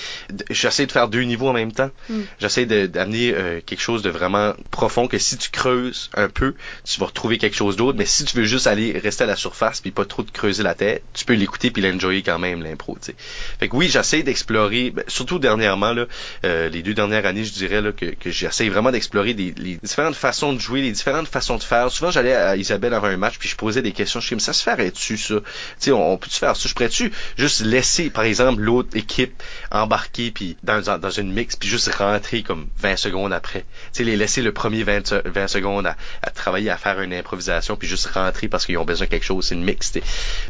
j'essaie 0.50 0.86
de 0.86 0.92
faire 0.92 1.08
deux 1.08 1.22
niveaux 1.22 1.50
en 1.50 1.54
même 1.54 1.72
temps. 1.72 1.92
Mm. 2.10 2.22
J'essaie 2.40 2.66
d'amener 2.66 3.34
euh, 3.34 3.62
quelque 3.66 3.82
chose 3.82 4.02
de 4.02 4.10
vraiment 4.10 4.54
profond 4.72 5.08
que 5.08 5.18
si 5.18 5.38
tu 5.38 5.50
creuses 5.50 6.10
un 6.16 6.30
peu, 6.30 6.56
tu 6.84 7.00
vas 7.00 7.08
retrouver 7.08 7.38
quelque 7.38 7.56
chose 7.56 7.76
d'autre. 7.76 7.98
Mais 7.98 8.06
si 8.06 8.26
tu 8.26 8.38
veux 8.38 8.46
juste 8.46 8.68
aller 8.68 8.98
rester 8.98 9.24
à 9.24 9.28
la 9.28 9.36
surface 9.36 9.82
puis 9.82 9.92
pas 9.92 10.06
trop 10.06 10.24
te 10.24 10.32
creuser 10.32 10.64
la 10.64 10.76
tête, 10.76 11.04
tu 11.14 11.26
peux 11.26 11.34
l'écouter 11.34 11.72
puis 11.72 11.82
l'enjoyer 11.82 12.22
quand 12.24 12.40
même 12.40 12.64
l'impro. 12.64 12.98
tu 13.00 13.08
sais. 13.08 13.16
Fait 13.60 13.68
que 13.68 13.76
oui, 13.76 13.90
j'essaie 13.90 14.24
d'explorer, 14.24 14.92
ben, 14.92 15.04
surtout 15.08 15.40
dernièrement 15.40 15.94
là, 15.94 16.06
euh, 16.46 16.70
les 16.70 16.82
deux 16.82 16.94
dernières 16.94 17.26
années, 17.26 17.44
je 17.44 17.54
dirais 17.54 17.82
là 17.82 17.92
que, 17.92 18.06
que 18.06 18.32
j'essaie 18.32 18.70
vraiment 18.70 18.92
d'explorer 18.92 19.34
les 19.34 19.80
différentes 19.84 20.16
façons 20.16 20.54
de 20.54 20.60
jouer, 20.60 20.82
les 20.82 20.92
différentes 20.92 21.28
façons 21.28 21.58
de 21.58 21.64
faire. 21.64 21.92
Souvent, 21.92 22.12
j'allais 22.12 22.34
à 22.34 22.56
Isabelle 22.56 22.94
avant 22.94 23.08
un 23.08 23.18
match 23.18 23.38
puis 23.38 23.50
je 23.50 23.56
posais 23.56 23.82
des 23.82 23.92
questions. 23.92 24.20
Je 24.20 24.36
mais 24.36 24.42
ça 24.42 24.54
se 24.54 24.64
ferait-tu 24.64 25.18
ça? 25.18 25.36
Tu 25.80 25.92
on, 25.92 26.18
peut-tu 26.18 26.38
faire 26.38 26.56
ça? 26.56 26.68
Je 26.68 26.74
pourrais-tu 26.74 27.12
juste 27.38 27.62
laisser, 27.62 28.10
par 28.10 28.24
exemple, 28.24 28.62
l'autre 28.62 28.96
équipe 28.96 29.42
embarquer 29.72 30.32
puis 30.32 30.58
dans, 30.64 30.82
dans, 31.00 31.10
une 31.10 31.32
mix 31.32 31.56
puis 31.56 31.70
juste 31.70 31.94
rentrer 31.94 32.44
comme 32.44 32.68
20 32.80 32.96
secondes 32.98 33.34
après? 33.34 33.66
Tu 33.94 34.04
les 34.04 34.18
laisser 34.18 34.42
le 34.42 34.52
premier 34.52 34.84
20, 34.84 35.08
se- 35.08 35.28
20 35.28 35.48
secondes 35.48 35.88
à, 35.88 36.30
travailler 36.32 36.70
à 36.70 36.78
faire 36.78 37.02
une 37.02 37.14
improvisation 37.14 37.76
puis 37.76 37.88
juste 37.88 38.08
rentrer 38.08 38.48
parce 38.48 38.66
qu'ils 38.66 38.78
ont 38.78 38.86
besoin 38.86 39.06
de 39.06 39.12
quelque 39.12 39.26
chose. 39.26 39.48
C'est 39.48 39.56
une 39.56 39.64
mix. 39.64 39.94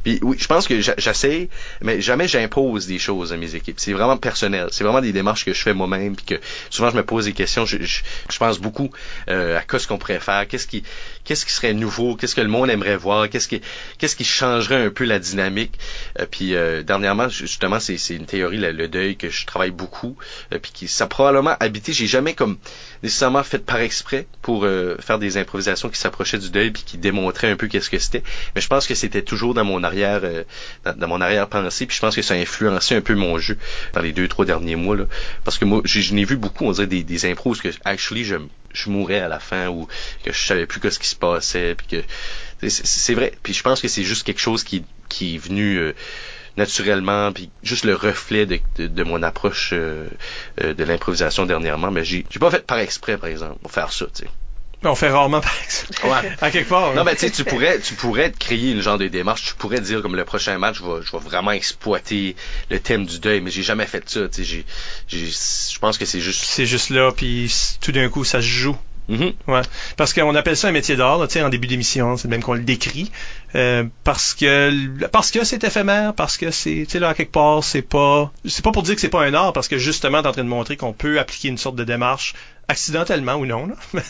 Puis 0.04 0.20
oui, 0.22 0.38
je 0.40 0.48
pense 0.48 0.68
que 0.68 0.80
j'essaie, 0.82 1.50
mais 1.82 2.02
jamais 2.02 2.28
j'impose 2.28 2.88
des 2.88 3.00
choses 3.00 3.34
à 3.34 3.38
mes 3.38 3.56
équipes. 3.56 3.80
C'est 3.80 3.94
vraiment 3.94 4.18
personnel. 4.18 4.68
C'est 4.72 4.84
vraiment 4.84 5.02
des 5.02 5.14
démarches 5.14 5.46
que 5.46 5.54
je 5.54 5.62
fais 5.62 5.74
moi-même 5.74 6.16
puis 6.16 6.26
que 6.26 6.42
souvent 6.70 6.90
je 6.90 6.96
me 6.96 7.04
pose 7.04 7.26
des 7.26 7.34
questions. 7.34 7.66
Je, 7.66 8.02
pense 8.38 8.60
beaucoup 8.60 8.92
euh, 9.30 9.58
à 9.58 9.62
qu'est-ce 9.62 9.88
qu'on 9.88 9.98
pourrait 9.98 10.20
faire, 10.20 10.48
qu'est-ce 10.48 10.68
qui, 10.68 10.84
qu'est-ce 11.28 11.46
qui 11.46 11.52
serait 11.52 11.74
nouveau, 11.74 12.16
qu'est-ce 12.16 12.36
que 12.36 12.42
le 12.42 12.48
monde 12.48 12.70
aimerait 12.70 12.96
voir, 12.96 13.30
qu'est-ce 13.30 13.50
qui, 13.50 13.62
qu'est-ce 13.98 14.16
qui 14.16 14.24
changerait 14.24 14.82
un 14.82 14.90
peu 14.90 15.04
la 15.04 15.20
dynamique? 15.20 15.78
Euh, 16.20 16.26
puis 16.30 16.56
euh, 16.56 16.84
dernièrement, 16.84 17.28
justement, 17.28 17.80
c'est, 17.82 17.98
une 18.10 18.26
théorie, 18.26 18.58
le, 18.58 18.88
deuil, 18.88 19.18
que 19.18 19.30
je 19.30 19.46
travaille 19.46 19.72
beaucoup, 19.72 20.16
euh, 20.54 20.60
puis 20.60 20.72
qui 20.74 20.88
ça 20.88 21.04
a 21.04 21.08
probablement 21.08 21.56
habité. 21.60 21.92
J'ai 21.92 22.08
jamais 22.08 22.34
comme 22.34 22.58
nécessairement 23.04 23.44
fait 23.44 23.60
par 23.60 23.82
exprès 23.82 24.26
pour 24.42 24.66
faire 25.00 25.20
des 25.20 25.38
improvisations 25.38 25.90
qui 25.90 26.00
s'approchaient 26.00 26.40
du 26.40 26.50
deuil 26.50 26.72
puis 26.72 26.84
qui 26.84 26.98
démontraient 26.98 27.52
un 27.52 27.56
peu 27.56 27.68
qu'est-ce 27.68 27.90
que 27.90 28.00
c'était. 28.00 28.24
Mais 28.56 28.62
je 28.62 28.68
pense 28.68 28.88
que 28.88 28.96
c'était 28.96 29.22
toujours 29.22 29.54
dans 29.54 29.66
mon 29.66 29.84
arrière, 29.84 30.22
dans, 30.86 30.98
dans 30.98 31.08
mon 31.08 31.22
arrière 31.22 31.48
pensée. 31.48 31.86
Puis 31.86 31.96
je 31.96 32.02
pense 32.02 32.16
que 32.16 32.22
ça 32.22 32.34
a 32.34 32.38
influencé 32.38 32.96
un 32.96 33.02
peu 33.02 33.16
mon 33.16 33.38
jeu 33.38 33.58
dans 33.94 34.02
les 34.02 34.14
deux 34.14 34.28
trois 34.28 34.46
derniers 34.46 34.76
mois 34.76 34.96
là, 34.96 35.06
parce 35.44 35.58
que 35.58 35.66
moi, 35.66 35.82
je 35.84 36.14
n'ai 36.14 36.24
vu 36.24 36.38
beaucoup, 36.38 36.66
on 36.66 36.72
dirait 36.72 36.88
des, 36.88 37.04
des 37.04 37.26
impros 37.26 37.54
que 37.56 37.70
actually 37.86 38.24
je 38.24 38.38
je 38.78 38.90
mourais 38.90 39.20
à 39.20 39.28
la 39.28 39.40
fin 39.40 39.68
ou 39.70 39.88
que 40.24 40.32
je 40.32 40.40
savais 40.40 40.66
plus 40.66 40.80
ce 40.92 41.00
qui 41.00 41.08
se 41.08 41.16
passait 41.16 41.76
puis 41.76 41.88
que 41.88 42.04
c'est- 42.70 43.14
vrai. 43.14 43.34
Puis 43.44 43.54
je 43.54 43.64
pense 43.64 43.82
que 43.82 43.88
c'est 43.88 44.04
juste 44.04 44.24
quelque 44.26 44.40
chose 44.40 44.64
qui 44.64 44.86
qui 45.10 45.36
est 45.36 45.38
venu 45.38 45.78
euh, 45.78 45.94
naturellement 46.58 47.32
puis 47.32 47.52
juste 47.64 47.86
le 47.86 47.96
reflet 47.96 48.46
de, 48.46 48.60
de, 48.78 48.88
de 48.88 49.04
mon 49.04 49.24
approche 49.24 49.72
euh, 49.74 50.08
euh, 50.64 50.74
de 50.74 50.84
l'improvisation 50.84 51.46
dernièrement. 51.46 51.92
Mais 51.92 52.04
j'ai 52.04 52.26
j'ai 52.30 52.40
pas 52.40 52.52
fait 52.52 52.66
par 52.66 52.80
exprès 52.80 53.18
par 53.18 53.30
exemple 53.30 53.60
pour 53.62 53.72
faire 53.72 53.92
ça 53.92 54.06
tu 54.14 54.24
sais 54.26 54.30
On 54.88 54.96
fait 54.96 55.10
rarement 55.10 55.42
par 55.42 55.54
exemple. 55.64 56.08
Ouais. 56.08 56.32
À 56.42 56.52
quelque 56.52 56.70
part. 56.70 56.94
non 56.94 57.02
hein. 57.02 57.04
mais 57.04 57.16
tu 57.16 57.22
sais 57.22 57.32
tu 57.32 57.44
pourrais 57.44 57.80
tu 57.80 57.94
pourrais 57.94 58.32
te 58.32 58.38
créer 58.38 58.72
une 58.72 58.82
genre 58.82 58.98
de 58.98 59.08
démarche 59.08 59.44
tu 59.46 59.56
pourrais 59.56 59.82
dire 59.82 60.02
comme 60.02 60.16
le 60.16 60.26
prochain 60.26 60.58
match 60.58 60.78
je 60.78 60.84
vais 60.84 61.04
je 61.04 61.12
vais 61.12 61.24
vraiment 61.24 61.52
exploiter 61.52 62.36
le 62.70 62.80
thème 62.80 63.06
du 63.06 63.20
deuil 63.20 63.42
mais 63.42 63.52
j'ai 63.52 63.64
jamais 63.64 63.86
fait 63.86 64.10
ça 64.10 64.28
je 65.08 65.80
pense 65.80 65.98
que 65.98 66.06
c'est 66.06 66.20
juste 66.20 66.44
C'est 66.44 66.66
juste 66.66 66.90
là, 66.90 67.12
puis 67.12 67.52
tout 67.82 67.92
d'un 67.92 68.10
coup, 68.10 68.24
ça 68.24 68.42
se 68.42 68.48
joue. 68.48 68.78
Mhm. 69.10 69.32
Ouais. 69.48 69.62
Parce 69.96 70.14
qu'on 70.14 70.36
appelle 70.36 70.58
ça 70.58 70.68
un 70.68 70.74
métier 70.74 70.98
d'art, 70.98 71.18
là, 71.18 71.28
tu 71.28 71.34
sais, 71.34 71.42
en 71.42 71.48
début 71.48 71.68
d'émission, 71.68 72.18
c'est 72.18 72.28
même 72.28 72.44
qu'on 72.44 72.56
le 72.56 72.64
décrit. 72.64 73.10
Euh, 73.56 73.86
parce 74.04 74.34
que 74.34 75.08
parce 75.08 75.32
que 75.32 75.46
c'est 75.46 75.64
éphémère, 75.64 76.14
parce 76.14 76.36
que 76.36 76.52
c'est, 76.52 76.84
tu 76.86 76.90
sais, 76.90 77.00
là, 77.00 77.10
à 77.10 77.14
quelque 77.14 77.32
part, 77.32 77.64
c'est 77.64 77.82
pas. 77.82 78.34
C'est 78.46 78.64
pas 78.64 78.74
pour 78.74 78.84
dire 78.84 78.96
que 78.96 79.02
c'est 79.02 79.08
pas 79.08 79.24
un 79.24 79.34
art, 79.34 79.54
parce 79.54 79.70
que 79.70 79.78
justement, 79.78 80.22
t'es 80.22 80.28
en 80.28 80.34
train 80.34 80.44
de 80.44 80.50
montrer 80.50 80.76
qu'on 80.76 80.92
peut 80.92 81.20
appliquer 81.20 81.48
une 81.48 81.58
sorte 81.58 81.78
de 81.78 81.86
démarche 81.86 82.34
accidentellement 82.68 83.36
ou 83.36 83.46
non, 83.46 83.68
là. 83.68 83.76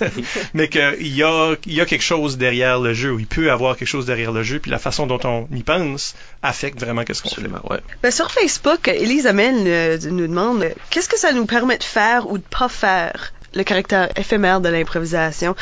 mais 0.53 0.67
qu'il 0.67 1.15
y 1.15 1.23
a, 1.23 1.55
il 1.65 1.73
y 1.73 1.81
a 1.81 1.85
quelque 1.85 2.03
chose 2.03 2.37
derrière 2.37 2.79
le 2.79 2.93
jeu, 2.93 3.11
ou 3.11 3.19
il 3.19 3.27
peut 3.27 3.51
avoir 3.51 3.77
quelque 3.77 3.87
chose 3.87 4.05
derrière 4.05 4.31
le 4.31 4.43
jeu, 4.43 4.59
puis 4.59 4.71
la 4.71 4.79
façon 4.79 5.07
dont 5.07 5.19
on 5.23 5.47
y 5.55 5.63
pense 5.63 6.15
affecte 6.41 6.79
vraiment 6.79 7.03
qu'est-ce 7.03 7.21
qu'on 7.21 7.29
fait. 7.29 7.41
ouais 7.69 7.79
Ben, 8.01 8.11
sur 8.11 8.31
Facebook, 8.31 8.87
Elise 8.87 9.27
Amel 9.27 9.55
euh, 9.67 9.97
nous 10.09 10.27
demande 10.27 10.63
euh, 10.63 10.69
qu'est-ce 10.89 11.09
que 11.09 11.19
ça 11.19 11.33
nous 11.33 11.45
permet 11.45 11.77
de 11.77 11.83
faire 11.83 12.29
ou 12.29 12.37
de 12.37 12.43
pas 12.43 12.69
faire? 12.69 13.33
Le 13.57 13.63
caractère 13.63 14.09
éphémère 14.15 14.61
de 14.61 14.69
l'improvisation. 14.69 15.55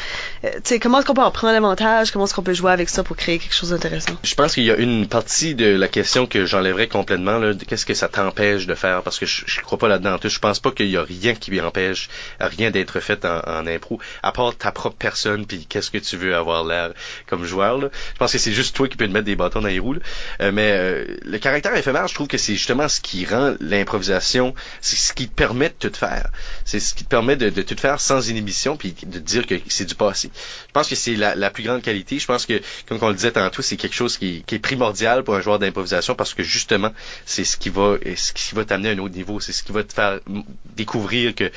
Euh, 0.44 0.50
tu 0.56 0.62
sais, 0.66 0.80
comment 0.80 1.00
est-ce 1.00 1.08
qu'on 1.08 1.14
peut 1.14 1.22
en 1.24 1.32
prendre 1.32 1.56
avantage? 1.56 2.12
Comment 2.12 2.26
est-ce 2.26 2.34
qu'on 2.34 2.44
peut 2.44 2.54
jouer 2.54 2.72
avec 2.72 2.90
ça 2.90 3.04
pour 3.04 3.16
créer 3.16 3.40
quelque 3.40 3.56
chose 3.56 3.70
d'intéressant? 3.70 4.14
Je 4.24 4.36
pense 4.36 4.54
qu'il 4.54 4.64
y 4.64 4.72
a 4.72 4.76
une 4.76 5.08
partie 5.08 5.56
de 5.56 5.66
la 5.66 5.88
question 5.88 6.28
que 6.28 6.46
j'enlèverais 6.46 6.88
complètement. 6.88 7.40
là, 7.40 7.54
Qu'est-ce 7.68 7.86
que 7.86 7.94
ça 7.94 8.08
t'empêche 8.08 8.68
de 8.68 8.76
faire? 8.76 9.02
Parce 9.02 9.18
que 9.18 9.26
je, 9.26 9.44
je 9.48 9.62
crois 9.62 9.78
pas 9.78 9.88
là-dedans. 9.88 10.18
Je 10.24 10.40
pense 10.40 10.60
pas 10.60 10.72
qu'il 10.72 10.90
y 10.90 10.98
a 10.98 11.04
rien 11.04 11.34
qui 11.34 11.60
empêche 11.62 12.10
rien 12.40 12.72
d'être 12.72 13.00
fait 13.00 13.26
en, 13.26 13.68
impro, 13.68 14.00
à 14.24 14.32
part 14.32 14.56
ta 14.56 14.72
propre 14.72 14.98
personne, 14.98 15.46
puis 15.46 15.66
qu'est-ce 15.68 15.92
que 15.92 15.98
tu 15.98 16.18
veux 16.18 16.36
avoir 16.36 16.66
l'air 16.66 16.92
comme 17.28 17.46
joueur. 17.46 17.78
Là. 17.78 17.90
Je 18.14 18.18
pense 18.18 18.32
que 18.32 18.38
c'est 18.38 18.52
juste 18.52 18.76
toi 18.76 18.88
qui 18.88 18.98
peux 18.98 19.08
te 19.08 19.12
mettre 19.12 19.26
des 19.26 19.36
bâtons 19.36 19.62
dans 19.62 19.68
les 19.68 19.80
roues. 19.80 19.96
Euh, 20.42 20.52
mais 20.52 20.72
euh, 20.72 21.06
le 21.24 21.38
caractère 21.38 21.76
éphémère, 21.76 22.08
je 22.08 22.16
trouve 22.16 22.28
que 22.28 22.38
c'est 22.38 22.54
justement 22.54 22.88
ce 22.88 23.00
qui 23.00 23.26
rend 23.26 23.56
l'improvisation, 23.60 24.54
c'est 24.82 24.98
ce 24.98 25.14
qui 25.14 25.28
te 25.28 25.34
permet 25.34 25.70
de 25.70 25.90
tout 25.90 25.96
faire. 25.98 26.30
C'est 26.66 26.80
ce 26.80 26.94
qui 26.94 27.04
te 27.04 27.10
permet 27.10 27.36
de, 27.36 27.50
de 27.50 27.62
tout 27.62 27.76
faire 27.78 27.85
sans 27.98 28.30
inhibition, 28.30 28.78
puis 28.78 28.96
de 29.06 29.20
dire 29.20 29.46
que 29.46 29.56
c'est 29.68 29.86
du 29.86 29.96
passé. 29.96 30.30
Je 30.68 30.72
pense 30.74 30.90
que 30.90 30.96
c'est 30.96 31.16
la, 31.16 31.50
plus 31.50 31.64
grande 31.64 31.82
qualité. 31.82 32.20
Je 32.20 32.26
pense 32.26 32.46
que, 32.46 32.62
comme 32.88 32.98
on 33.02 33.10
le 33.10 33.16
disait 33.16 33.32
tantôt, 33.32 33.62
c'est 33.62 33.78
quelque 33.78 33.96
chose 33.96 34.18
qui, 34.18 34.44
est 34.52 34.60
primordial 34.60 35.24
pour 35.24 35.36
un 35.36 35.42
joueur 35.42 35.60
d'improvisation 35.60 36.16
parce 36.16 36.34
que 36.34 36.44
justement, 36.44 36.92
c'est 37.26 37.44
ce 37.44 37.58
qui 37.58 37.70
va, 37.70 37.96
ce 38.16 38.34
qui 38.34 38.56
va 38.56 38.66
t'amener 38.66 38.90
à 38.90 38.92
un 38.94 39.00
autre 39.00 39.16
niveau. 39.16 39.40
C'est 39.40 39.52
ce 39.52 39.64
qui 39.64 39.72
va 39.72 39.84
te 39.84 39.94
faire 39.94 40.20
découvrir 40.76 41.36
que 41.36 41.52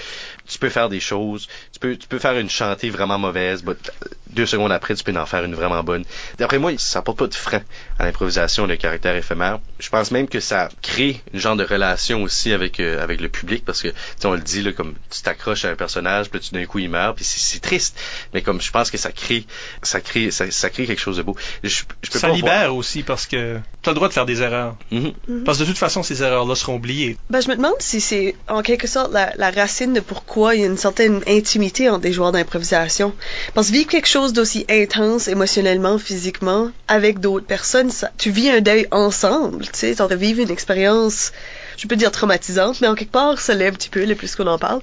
tu 0.49 0.59
peux 0.59 0.69
faire 0.69 0.89
des 0.89 1.01
choses. 1.01 1.49
Tu 1.73 1.79
peux, 1.79 1.97
tu 1.97 2.09
peux 2.09 2.19
faire 2.19 2.39
une 2.39 2.51
chantée 2.51 2.91
vraiment 2.91 3.19
mauvaise, 3.19 3.63
but 3.63 3.91
deux 4.31 4.47
secondes 4.47 4.73
après, 4.73 4.95
tu 4.95 5.05
peux 5.05 5.17
en 5.17 5.27
faire 5.27 5.45
une 5.45 5.55
vraiment 5.55 5.83
bonne. 5.83 6.05
D'après 6.39 6.59
moi, 6.59 6.73
ça 6.79 7.01
apporte 7.01 7.19
pas 7.19 7.27
de 7.27 7.35
frein 7.35 7.63
à 7.99 8.05
l'improvisation, 8.05 8.67
le 8.67 8.77
caractère 8.77 9.17
éphémère. 9.17 9.59
Je 9.79 9.89
pense 9.89 10.11
même 10.11 10.29
que 10.29 10.41
ça 10.41 10.69
crée 10.83 11.21
une 11.33 11.41
genre 11.41 11.57
de 11.57 11.65
relation 11.65 12.23
aussi 12.23 12.53
avec 12.53 12.81
euh, 12.81 13.03
avec 13.03 13.21
le 13.21 13.29
public 13.29 13.65
parce 13.65 13.83
que 13.83 13.89
tu 13.89 13.95
sais, 14.19 14.27
on 14.27 14.35
le 14.35 14.41
dit 14.41 14.63
là 14.63 14.73
comme 14.73 14.95
tu 15.11 15.23
t'accroches 15.23 15.65
à 15.65 15.71
un 15.71 15.77
personnage 15.77 16.31
puis 16.31 16.41
tu 16.41 16.55
d'un 16.55 16.67
coup 16.67 16.79
il 16.79 16.91
meurt 16.91 17.17
puis 17.17 17.25
c'est 17.25 17.61
triste 17.61 17.99
mais 18.35 18.43
comme 18.43 18.61
je 18.61 18.71
pense 18.71 18.91
que 18.91 18.99
ça 18.99 19.13
crée 19.13 19.47
ça 19.83 20.01
crée 20.01 20.31
ça, 20.31 20.51
ça 20.51 20.71
crée 20.71 20.87
quelque 20.87 21.01
chose 21.01 21.17
de 21.17 21.23
beau 21.23 21.37
je, 21.63 21.83
je 22.03 22.11
peux 22.11 22.19
Ça 22.19 22.29
pas 22.29 22.35
libère 22.35 22.75
aussi 22.75 23.03
parce 23.03 23.27
que 23.27 23.59
tu 23.83 23.89
as 23.89 23.93
le 23.93 23.95
droit 23.95 24.09
de 24.09 24.13
faire 24.13 24.27
des 24.27 24.43
erreurs. 24.43 24.77
Mhm. 24.91 25.45
Parce 25.45 25.59
que 25.59 25.63
de 25.63 25.69
toute 25.69 25.79
façon, 25.79 26.03
ces 26.03 26.23
erreurs-là 26.23 26.55
seront 26.55 26.77
oubliées. 26.77 27.17
Ben, 27.31 27.41
je 27.41 27.49
me 27.49 27.57
demande 27.57 27.75
si 27.79 28.01
c'est 28.01 28.35
en 28.49 28.63
quelque 28.63 28.87
sorte 28.87 29.13
la, 29.13 29.33
la 29.37 29.51
racine 29.51 29.93
de 29.93 30.01
pourquoi 30.01 30.38
il 30.55 30.61
y 30.61 30.65
a 30.65 30.67
une 30.67 30.77
certaine 30.77 31.23
intimité 31.27 31.89
entre 31.89 32.01
des 32.01 32.13
joueurs 32.13 32.33
d'improvisation. 32.33 33.13
Parce 33.55 33.69
que 33.69 33.73
vivre 33.73 33.89
quelque 33.89 34.09
chose 34.09 34.33
d'aussi 34.33 34.65
intense 34.71 35.29
émotionnellement, 35.29 35.99
physiquement, 35.99 36.71
avec 36.87 37.21
d'autres 37.21 37.47
personnes, 37.47 37.91
ça, 37.91 38.11
tu 38.19 38.31
vis 38.31 38.51
un 38.51 38.61
deuil 38.61 38.87
ensemble, 38.91 39.65
tu 39.65 39.71
sais, 39.75 39.95
t'en 39.97 40.07
vivre 40.07 40.41
une 40.41 40.51
expérience, 40.51 41.33
je 41.77 41.87
peux 41.87 41.97
dire 41.97 42.11
traumatisante, 42.11 42.81
mais 42.81 42.89
en 42.89 42.95
quelque 42.95 43.13
part, 43.13 43.41
ça 43.41 43.55
l'est 43.55 43.69
un 43.69 43.73
petit 43.73 43.89
peu, 43.89 44.05
le 44.05 44.15
plus 44.15 44.35
qu'on 44.35 44.47
en 44.47 44.59
parle. 44.59 44.81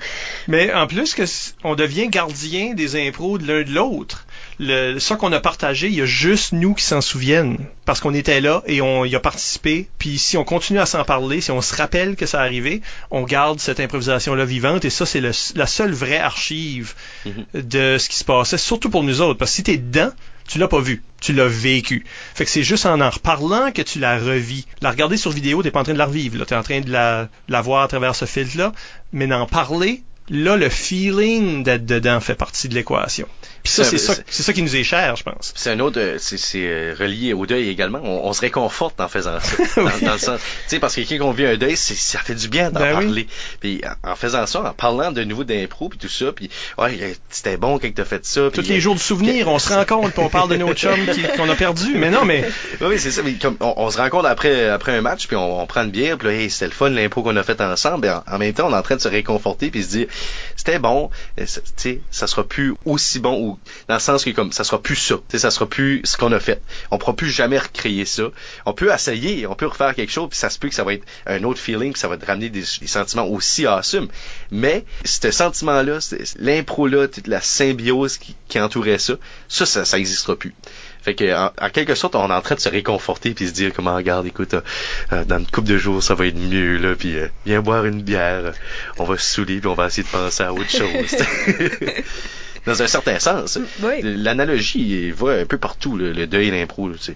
Mais 0.47 0.73
en 0.73 0.87
plus 0.87 1.15
on 1.63 1.75
devient 1.75 2.07
gardien 2.07 2.73
des 2.73 3.07
impros 3.07 3.37
de 3.37 3.47
l'un 3.47 3.63
de 3.63 3.71
l'autre. 3.71 4.24
Le, 4.59 4.99
ça 4.99 5.15
qu'on 5.17 5.31
a 5.33 5.39
partagé, 5.39 5.87
il 5.87 5.95
y 5.95 6.01
a 6.01 6.05
juste 6.05 6.53
nous 6.53 6.73
qui 6.73 6.83
s'en 6.83 7.01
souviennent 7.01 7.57
parce 7.83 7.99
qu'on 7.99 8.13
était 8.13 8.39
là 8.41 8.63
et 8.67 8.81
on 8.81 9.03
y 9.05 9.15
a 9.15 9.19
participé. 9.19 9.87
Puis 9.99 10.17
si 10.17 10.37
on 10.37 10.43
continue 10.43 10.79
à 10.79 10.85
s'en 10.85 11.03
parler, 11.03 11.41
si 11.41 11.51
on 11.51 11.61
se 11.61 11.75
rappelle 11.75 12.15
que 12.15 12.25
ça 12.25 12.39
arrivé, 12.41 12.81
on 13.11 13.23
garde 13.23 13.59
cette 13.59 13.79
improvisation-là 13.79 14.45
vivante 14.45 14.85
et 14.85 14.89
ça 14.89 15.05
c'est 15.05 15.21
la 15.21 15.67
seule 15.67 15.93
vraie 15.93 16.19
archive 16.19 16.93
Mhm. 17.25 17.45
de 17.61 17.97
ce 17.99 18.07
qui 18.09 18.15
se 18.17 18.23
passait, 18.23 18.57
surtout 18.57 18.89
pour 18.89 19.03
nous 19.03 19.21
autres. 19.21 19.37
Parce 19.39 19.51
que 19.51 19.55
si 19.55 19.63
t'es 19.63 19.77
dedans, 19.77 20.11
tu 20.47 20.59
l'as 20.59 20.67
pas 20.67 20.79
vu, 20.79 21.03
tu 21.21 21.33
l'as 21.33 21.47
vécu. 21.47 22.05
Fait 22.35 22.45
que 22.45 22.51
c'est 22.51 22.63
juste 22.63 22.85
en 22.85 23.01
en 23.01 23.09
reparlant 23.09 23.71
que 23.71 23.81
tu 23.81 23.99
la 23.99 24.17
revis. 24.19 24.65
La 24.81 24.91
regarder 24.91 25.17
sur 25.17 25.31
vidéo, 25.31 25.63
t'es 25.63 25.71
pas 25.71 25.79
en 25.79 25.83
train 25.83 25.93
de 25.93 25.97
la 25.97 26.05
revivre, 26.05 26.37
là, 26.37 26.45
t'es 26.45 26.55
en 26.55 26.63
train 26.63 26.81
de 26.81 26.91
la, 26.91 27.23
de 27.23 27.29
la 27.51 27.61
voir 27.61 27.83
à 27.83 27.87
travers 27.87 28.15
ce 28.15 28.25
filtre-là, 28.25 28.71
mais 29.11 29.25
d'en 29.27 29.47
parler, 29.47 30.03
là, 30.29 30.55
le 30.55 30.69
feeling 30.69 31.63
d'être 31.63 31.85
dedans 31.85 32.19
fait 32.19 32.35
partie 32.35 32.69
de 32.69 32.75
l'équation. 32.75 33.27
Puis 33.65 33.73
ça, 33.73 33.83
Ça, 33.83 33.89
c'est 33.89 33.97
ça, 33.97 34.13
c'est- 34.29 34.43
ça 34.43 34.53
qui 34.53 34.61
nous 34.61 34.75
est 34.75 34.83
cher, 34.83 35.15
je 35.15 35.23
pense. 35.23 35.51
C'est 35.55 35.71
un 35.71 35.79
autre, 35.79 35.99
euh, 35.99 36.17
c'est, 36.19 36.37
c'est 36.37 36.67
euh, 36.67 36.95
relié 36.99 37.33
au 37.33 37.47
deuil 37.47 37.67
également. 37.67 37.99
On, 38.03 38.27
on 38.27 38.31
se 38.31 38.41
réconforte 38.41 39.01
en 39.01 39.07
faisant 39.07 39.39
ça. 39.39 39.57
Dans, 39.75 39.85
Oui. 39.85 39.91
dans 40.03 40.13
le 40.13 40.19
sens, 40.19 40.39
tu 40.39 40.45
sais, 40.67 40.79
parce 40.79 40.95
que 40.95 41.01
quand 41.01 41.25
on 41.25 41.31
vit 41.31 41.47
un 41.47 41.57
deuil, 41.57 41.75
c'est, 41.75 41.95
ça 41.95 42.19
fait 42.19 42.35
du 42.35 42.47
bien 42.47 42.69
d'en 42.69 42.79
Ben 42.79 42.95
oui. 42.99 43.05
parler. 43.05 43.27
Puis 43.59 43.81
en, 44.03 44.15
faisant 44.15 44.45
ça, 44.45 44.61
en 44.61 44.73
parlant 44.73 45.11
de 45.11 45.23
nouveau 45.23 45.43
d'impro 45.43 45.89
puis 45.89 45.97
tout 45.97 46.07
ça, 46.09 46.31
puis 46.31 46.49
ouais, 46.77 46.97
euh, 47.01 47.13
c'était 47.31 47.57
bon 47.57 47.79
quand 47.79 47.91
t'as 47.93 48.05
fait 48.05 48.23
ça. 48.23 48.49
Tous 48.53 48.61
les 48.61 48.77
euh, 48.77 48.79
jours 48.79 48.93
de 48.95 48.99
souvenirs, 48.99 49.47
on 49.47 49.57
se 49.57 49.73
rencontre, 49.73 50.11
puis 50.13 50.21
on 50.23 50.29
parle 50.29 50.49
de 50.51 50.57
nos 50.57 50.71
chums 50.75 51.07
qui- 51.13 51.23
qu'on 51.35 51.49
a 51.49 51.55
perdus. 51.55 51.95
Mais 51.97 52.11
non, 52.11 52.23
mais 52.23 52.47
Oui, 52.81 52.87
oui, 52.91 52.99
c'est 52.99 53.09
ça. 53.11 53.23
Mais 53.23 53.33
comme 53.33 53.57
on, 53.61 53.73
on 53.77 53.89
se 53.89 53.97
rencontre 53.97 54.27
après 54.27 54.69
après 54.69 54.91
un 54.95 55.01
match, 55.01 55.25
puis 55.25 55.35
on, 55.35 55.59
on 55.61 55.65
prend 55.65 55.81
une 55.83 55.89
bière, 55.91 56.19
puis 56.19 56.27
là, 56.27 56.33
hey, 56.35 56.51
c'était 56.51 56.65
le 56.65 56.71
fun 56.71 56.89
l'impro 56.91 57.23
qu'on 57.23 57.35
a 57.35 57.41
fait 57.43 57.59
ensemble. 57.61 58.01
Ben, 58.01 58.23
en, 58.27 58.35
en 58.35 58.37
même 58.37 58.53
temps, 58.53 58.67
on 58.67 58.73
est 58.73 58.77
en 58.77 58.83
train 58.83 58.95
de 58.95 59.01
se 59.01 59.07
réconforter 59.07 59.71
puis 59.71 59.81
se 59.83 59.89
dire, 59.89 60.07
c'était 60.55 60.77
bon. 60.77 61.09
euh, 61.39 61.47
ça- 61.47 61.61
Tu 61.61 61.67
sais, 61.77 62.01
ça 62.11 62.27
sera 62.27 62.43
plus 62.43 62.75
aussi 62.85 63.19
bon 63.19 63.39
ou 63.41 63.54
dans 63.87 63.95
le 63.95 63.99
sens 63.99 64.23
que 64.23 64.29
comme 64.31 64.51
ça 64.51 64.63
sera 64.63 64.81
plus 64.81 64.95
ça. 64.95 65.15
Tu 65.15 65.21
sais, 65.29 65.39
ça 65.39 65.51
sera 65.51 65.65
plus 65.65 66.01
ce 66.03 66.17
qu'on 66.17 66.31
a 66.31 66.39
fait. 66.39 66.61
On 66.91 66.97
pourra 66.97 67.15
plus 67.15 67.29
jamais 67.29 67.57
recréer 67.57 68.05
ça. 68.05 68.23
On 68.65 68.73
peut 68.73 68.93
essayer, 68.93 69.47
on 69.47 69.55
peut 69.55 69.67
refaire 69.67 69.95
quelque 69.95 70.11
chose, 70.11 70.29
puis 70.29 70.39
ça 70.39 70.49
se 70.49 70.59
peut 70.59 70.69
que 70.69 70.75
ça 70.75 70.83
va 70.83 70.93
être 70.93 71.05
un 71.25 71.43
autre 71.43 71.59
feeling, 71.59 71.93
puis 71.93 71.99
ça 71.99 72.07
va 72.07 72.17
te 72.17 72.25
ramener 72.25 72.49
des, 72.49 72.63
des 72.79 72.87
sentiments 72.87 73.27
aussi 73.27 73.65
awesome. 73.65 74.07
Mais 74.51 74.85
ce 75.03 75.31
sentiment-là, 75.31 75.99
l'impro-là, 76.39 77.07
toute 77.07 77.27
la 77.27 77.41
symbiose 77.41 78.17
qui, 78.17 78.35
qui 78.47 78.59
entourait 78.59 78.99
ça, 78.99 79.15
ça, 79.47 79.65
ça, 79.65 79.85
ça 79.85 79.97
existera 79.97 80.35
plus. 80.35 80.53
Fait 81.05 81.13
que 81.13 81.35
en, 81.35 81.51
en 81.61 81.69
quelque 81.69 81.93
sorte, 81.93 82.15
on 82.15 82.29
est 82.31 82.33
en 82.33 82.41
train 82.41 82.55
de 82.55 82.59
se 82.59 82.69
réconforter 82.69 83.35
puis 83.35 83.47
se 83.47 83.53
dire 83.53 83.71
comment 83.75 83.95
regarde, 83.95 84.25
écoute, 84.25 84.55
euh, 84.55 84.61
euh, 85.13 85.23
dans 85.23 85.37
une 85.37 85.45
couple 85.45 85.67
de 85.67 85.77
jours, 85.77 86.01
ça 86.01 86.15
va 86.15 86.25
être 86.25 86.35
mieux 86.35 86.77
là, 86.77 86.95
puis 86.95 87.15
euh, 87.15 87.27
viens 87.45 87.61
boire 87.61 87.85
une 87.85 88.01
bière, 88.01 88.53
on 88.97 89.03
va 89.03 89.15
se 89.15 89.35
saouler 89.35 89.59
puis 89.59 89.67
on 89.67 89.75
va 89.75 89.85
essayer 89.85 90.01
de 90.01 90.07
penser 90.07 90.41
à 90.41 90.51
autre 90.51 90.69
chose. 90.69 91.15
dans 92.65 92.81
un 92.81 92.87
certain 92.87 93.19
sens. 93.19 93.57
Oui. 93.83 94.01
L'analogie 94.03 95.11
va 95.11 95.33
un 95.33 95.45
peu 95.45 95.57
partout, 95.57 95.97
le, 95.97 96.11
le 96.11 96.27
deuil 96.27 96.47
et 96.47 96.51
l'impro. 96.51 96.89
c'est- 96.99 97.15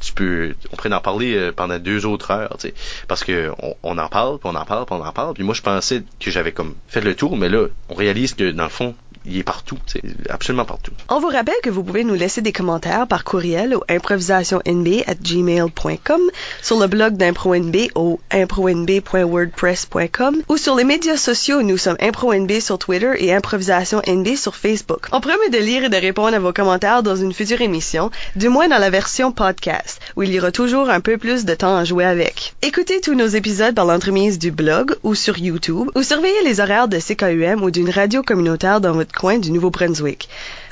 Tu 0.00 0.12
peux, 0.12 0.54
on 0.72 0.76
pourrait 0.76 0.92
en 0.92 1.00
parler 1.00 1.34
euh, 1.34 1.52
pendant 1.52 1.78
deux 1.78 2.06
autres 2.06 2.30
heures, 2.30 2.56
tu 2.58 2.68
sais, 2.68 2.74
parce 3.08 3.24
que 3.24 3.50
on, 3.62 3.74
on 3.82 3.98
en 3.98 4.08
parle, 4.08 4.38
puis 4.38 4.48
on 4.52 4.56
en 4.56 4.64
parle, 4.64 4.86
puis 4.86 4.94
on 4.98 5.04
en 5.04 5.12
parle. 5.12 5.34
Puis 5.34 5.44
moi, 5.44 5.54
je 5.54 5.62
pensais 5.62 6.02
que 6.20 6.30
j'avais 6.30 6.52
comme 6.52 6.74
fait 6.88 7.00
le 7.00 7.14
tour, 7.14 7.36
mais 7.36 7.48
là, 7.48 7.66
on 7.88 7.94
réalise 7.94 8.34
que 8.34 8.50
dans 8.50 8.64
le 8.64 8.68
fond, 8.70 8.94
il 9.24 9.38
est 9.38 9.42
partout, 9.42 9.78
sais, 9.86 10.02
absolument 10.28 10.64
partout. 10.64 10.92
On 11.08 11.18
vous 11.20 11.28
rappelle 11.28 11.54
que 11.62 11.70
vous 11.70 11.84
pouvez 11.84 12.04
nous 12.04 12.14
laisser 12.14 12.42
des 12.42 12.52
commentaires 12.52 13.06
par 13.06 13.24
courriel 13.24 13.74
au 13.74 13.82
improvisationnb 13.88 14.88
at 15.06 15.14
gmail.com, 15.14 16.20
sur 16.62 16.80
le 16.80 16.86
blog 16.86 17.16
d'ImproNB 17.16 17.76
au 17.94 18.20
impronb.wordpress.com 18.30 20.42
ou 20.48 20.56
sur 20.56 20.74
les 20.74 20.84
médias 20.84 21.16
sociaux. 21.16 21.62
Nous 21.62 21.78
sommes 21.78 21.96
ImproNB 22.00 22.60
sur 22.60 22.78
Twitter 22.78 23.12
et 23.18 23.32
ImprovisationNB 23.32 24.36
sur 24.36 24.56
Facebook. 24.56 25.06
On 25.12 25.20
promet 25.20 25.50
de 25.50 25.58
lire 25.58 25.84
et 25.84 25.88
de 25.88 25.96
répondre 25.96 26.34
à 26.34 26.38
vos 26.38 26.52
commentaires 26.52 27.02
dans 27.02 27.16
une 27.16 27.32
future 27.32 27.60
émission, 27.60 28.10
du 28.36 28.48
moins 28.48 28.68
dans 28.68 28.78
la 28.78 28.90
version 28.90 29.32
podcast, 29.32 30.00
où 30.16 30.22
il 30.22 30.32
y 30.32 30.38
aura 30.38 30.52
toujours 30.52 30.90
un 30.90 31.00
peu 31.00 31.18
plus 31.18 31.44
de 31.44 31.54
temps 31.54 31.76
à 31.76 31.84
jouer 31.84 32.04
avec. 32.04 32.54
Écoutez 32.62 33.00
tous 33.00 33.14
nos 33.14 33.26
épisodes 33.26 33.74
par 33.74 33.84
l'entremise 33.84 34.38
du 34.38 34.50
blog 34.50 34.96
ou 35.02 35.14
sur 35.14 35.38
YouTube 35.38 35.88
ou 35.94 36.02
surveillez 36.02 36.42
les 36.44 36.60
horaires 36.60 36.88
de 36.88 36.98
CKUM 36.98 37.62
ou 37.62 37.70
d'une 37.70 37.90
radio 37.90 38.22
communautaire 38.22 38.80
dans 38.80 38.92
votre 38.92 39.11
coin 39.12 39.38
du 39.38 39.50
Nouveau-Brunswick. 39.50 40.28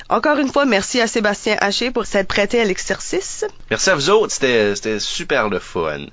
Encore 0.09 0.39
une 0.39 0.51
fois, 0.51 0.65
merci 0.65 0.99
à 0.99 1.07
Sébastien 1.07 1.55
Haché 1.61 1.89
pour 1.89 2.05
s'être 2.05 2.27
prêté 2.27 2.59
à 2.59 2.65
l'exercice. 2.65 3.45
Merci 3.69 3.89
à 3.91 3.95
vous 3.95 4.09
autres, 4.09 4.33
c'était 4.33 4.75
c'était 4.75 4.99
super 4.99 5.47
le 5.47 5.59
fun. 5.59 6.07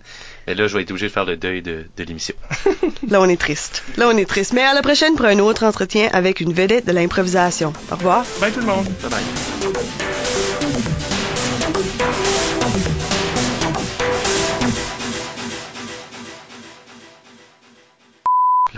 Et 0.46 0.54
là, 0.54 0.66
je 0.66 0.76
vais 0.76 0.82
être 0.82 0.90
obligé 0.92 1.08
de 1.08 1.12
faire 1.12 1.24
le 1.26 1.36
deuil 1.36 1.60
de, 1.60 1.84
de 1.96 2.04
l'émission. 2.04 2.34
Là, 3.10 3.20
on 3.20 3.28
est 3.28 3.38
triste. 3.38 3.82
Là, 3.98 4.08
on 4.08 4.16
est 4.16 4.24
triste. 4.24 4.54
Mais 4.54 4.62
à 4.62 4.72
la 4.72 4.80
prochaine 4.80 5.14
pour 5.14 5.26
un 5.26 5.38
autre 5.40 5.64
entretien 5.64 6.08
avec 6.12 6.40
une 6.40 6.54
vedette 6.54 6.86
de 6.86 6.92
l'improvisation. 6.92 7.74
Au 7.92 7.96
revoir. 7.96 8.24
bye 8.40 8.50
tout 8.50 8.60
le 8.60 8.66
monde. 8.66 8.86
Bye 9.02 9.10
bye. 9.10 10.47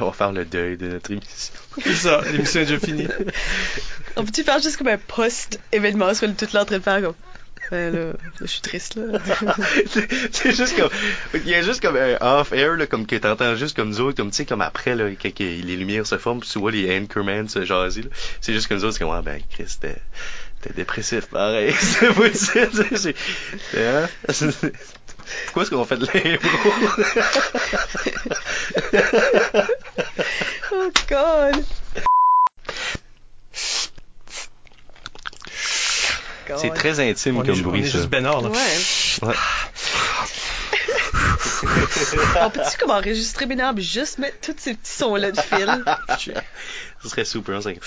On 0.02 0.06
va 0.06 0.12
faire 0.12 0.32
le 0.32 0.44
deuil 0.44 0.76
de 0.76 0.88
notre 0.88 1.10
émission. 1.10 1.54
C'est 1.82 1.94
ça, 1.94 2.20
l'émission 2.32 2.60
est 2.60 2.66
déjà 2.66 2.78
finie. 2.78 3.06
On 4.16 4.24
peut-tu 4.24 4.42
faire 4.42 4.60
juste 4.60 4.76
comme 4.76 4.88
un 4.88 4.98
post-événement? 4.98 6.12
Sur 6.14 6.26
le 6.28 6.34
tout 6.34 6.48
là 6.52 6.62
en 6.62 6.64
train 6.64 6.78
de 6.78 6.82
faire 6.82 7.00
comme. 7.02 7.14
Ben 7.70 7.94
là, 7.94 8.12
je 8.40 8.46
suis 8.46 8.62
triste 8.62 8.96
là. 8.96 9.18
C'est- 10.32 10.50
juste 10.56 10.76
comme 10.76 10.88
il 11.34 11.46
y 11.48 11.54
a 11.54 11.62
juste 11.62 11.80
comme 11.80 11.94
un 11.96 12.16
off 12.20 12.52
air 12.52 12.72
là, 12.76 12.86
comme 12.86 13.06
que 13.06 13.14
t'entends 13.14 13.54
juste 13.54 13.76
comme 13.76 13.90
nous 13.90 14.00
autres 14.00 14.16
comme 14.16 14.30
tu 14.30 14.38
sais 14.38 14.44
comme 14.44 14.62
après 14.62 14.96
là 14.96 15.04
quand 15.22 15.38
les 15.38 15.60
lumières 15.76 16.04
se 16.06 16.18
forment 16.18 16.40
puis 16.40 16.48
tu 16.50 16.58
vois 16.58 16.72
les 16.72 16.98
anchormen 16.98 17.48
se 17.48 17.64
jaser 17.64 18.02
là 18.02 18.08
c'est 18.40 18.52
juste 18.54 18.66
comme 18.66 18.78
nous 18.78 18.84
autres 18.86 18.94
c'est 18.94 19.04
comme 19.04 19.12
ah 19.14 19.22
ben 19.22 19.40
Chris 19.50 19.76
t'es 19.80 19.94
dépressif 20.74 21.26
pareil 21.26 21.72
c'est 21.78 22.08
vous 22.08 22.28
dire, 22.28 22.68
c'est- 22.96 23.14
hein? 23.76 24.08
Pourquoi 25.46 25.62
est-ce 25.62 25.70
qu'on 25.70 25.84
fait 25.84 25.96
de 25.96 26.06
l'impro? 26.06 26.48
Oh 30.72 30.90
God. 31.08 31.64
c'est 36.56 36.74
très 36.74 36.98
intime 37.00 37.36
On 37.38 37.44
est, 37.44 37.48
comme 37.48 37.58
on 37.60 37.62
bruit 37.62 37.80
est 37.80 37.84
ça 37.86 37.98
juste 37.98 38.08
bénard, 38.10 38.42
là. 38.42 38.48
Ouais. 38.50 38.58
Ouais. 39.28 39.34
On 42.40 42.50
peut-tu 42.50 42.76
comme 42.78 42.90
enregistrer 42.90 43.46
maintenant 43.46 43.72
puis 43.74 43.84
juste 43.84 44.18
mettre 44.18 44.40
tous 44.40 44.54
ces 44.58 44.74
petits 44.74 44.92
sons-là 44.92 45.30
de 45.32 45.40
fil? 45.40 45.84
Ce 47.02 47.08
serait 47.08 47.24
super. 47.24 47.56
hein, 47.56 47.62
ça- 47.62 47.70
Comment- 47.72 47.80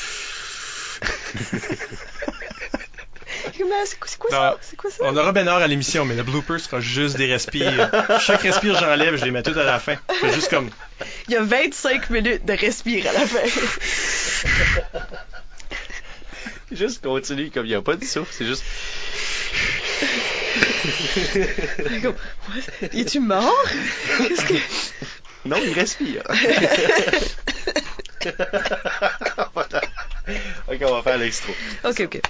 C'est 3.52 3.98
quoi, 4.00 4.08
c'est 4.08 4.18
quoi 4.20 4.30
Non. 4.32 4.38
ça? 4.38 4.58
C'est 4.62 4.76
quoi 4.76 4.90
ça? 4.92 4.98
On 5.02 5.16
aura 5.18 5.32
Bénard 5.32 5.58
à 5.62 5.68
l'émission, 5.68 6.06
mais 6.06 6.16
le 6.16 6.24
blooper 6.24 6.60
sera 6.60 6.80
juste 6.80 7.18
des 7.18 7.26
respires. 7.32 7.90
Chaque 8.20 8.42
respire, 8.42 8.80
j'enlève, 8.80 9.16
je 9.18 9.26
les 9.26 9.32
mets 9.32 9.44
toutes 9.44 9.58
à 9.58 9.64
la 9.64 9.80
fin. 9.80 9.96
C'est 10.22 10.34
juste 10.34 10.50
comme. 10.50 10.70
Il 11.28 11.34
y 11.34 11.38
a 11.38 11.44
25 11.44 12.10
minutes 12.10 12.46
de 12.46 12.54
respire 12.54 13.08
à 13.10 13.14
la 13.14 13.28
fin. 13.28 13.40
Juste 16.72 17.04
continue 17.04 17.52
comme 17.52 17.66
il 17.66 17.70
n'y 17.70 17.76
a 17.76 17.82
pas 17.82 17.96
de 17.96 18.04
souffle, 18.06 18.32
c'est 18.32 18.46
juste. 18.46 18.64
Es-tu 22.94 23.20
mort? 23.20 23.54
Qu'est-ce 24.18 24.46
que... 24.46 24.54
Non, 25.46 25.58
il 25.64 25.74
respire. 25.74 26.24
Voilà. 29.54 29.82
OK, 30.68 30.82
on 30.82 30.92
va 30.92 31.04
faire 31.04 31.18
l'extra. 31.18 31.54
OK, 31.84 32.02
OK. 32.02 32.22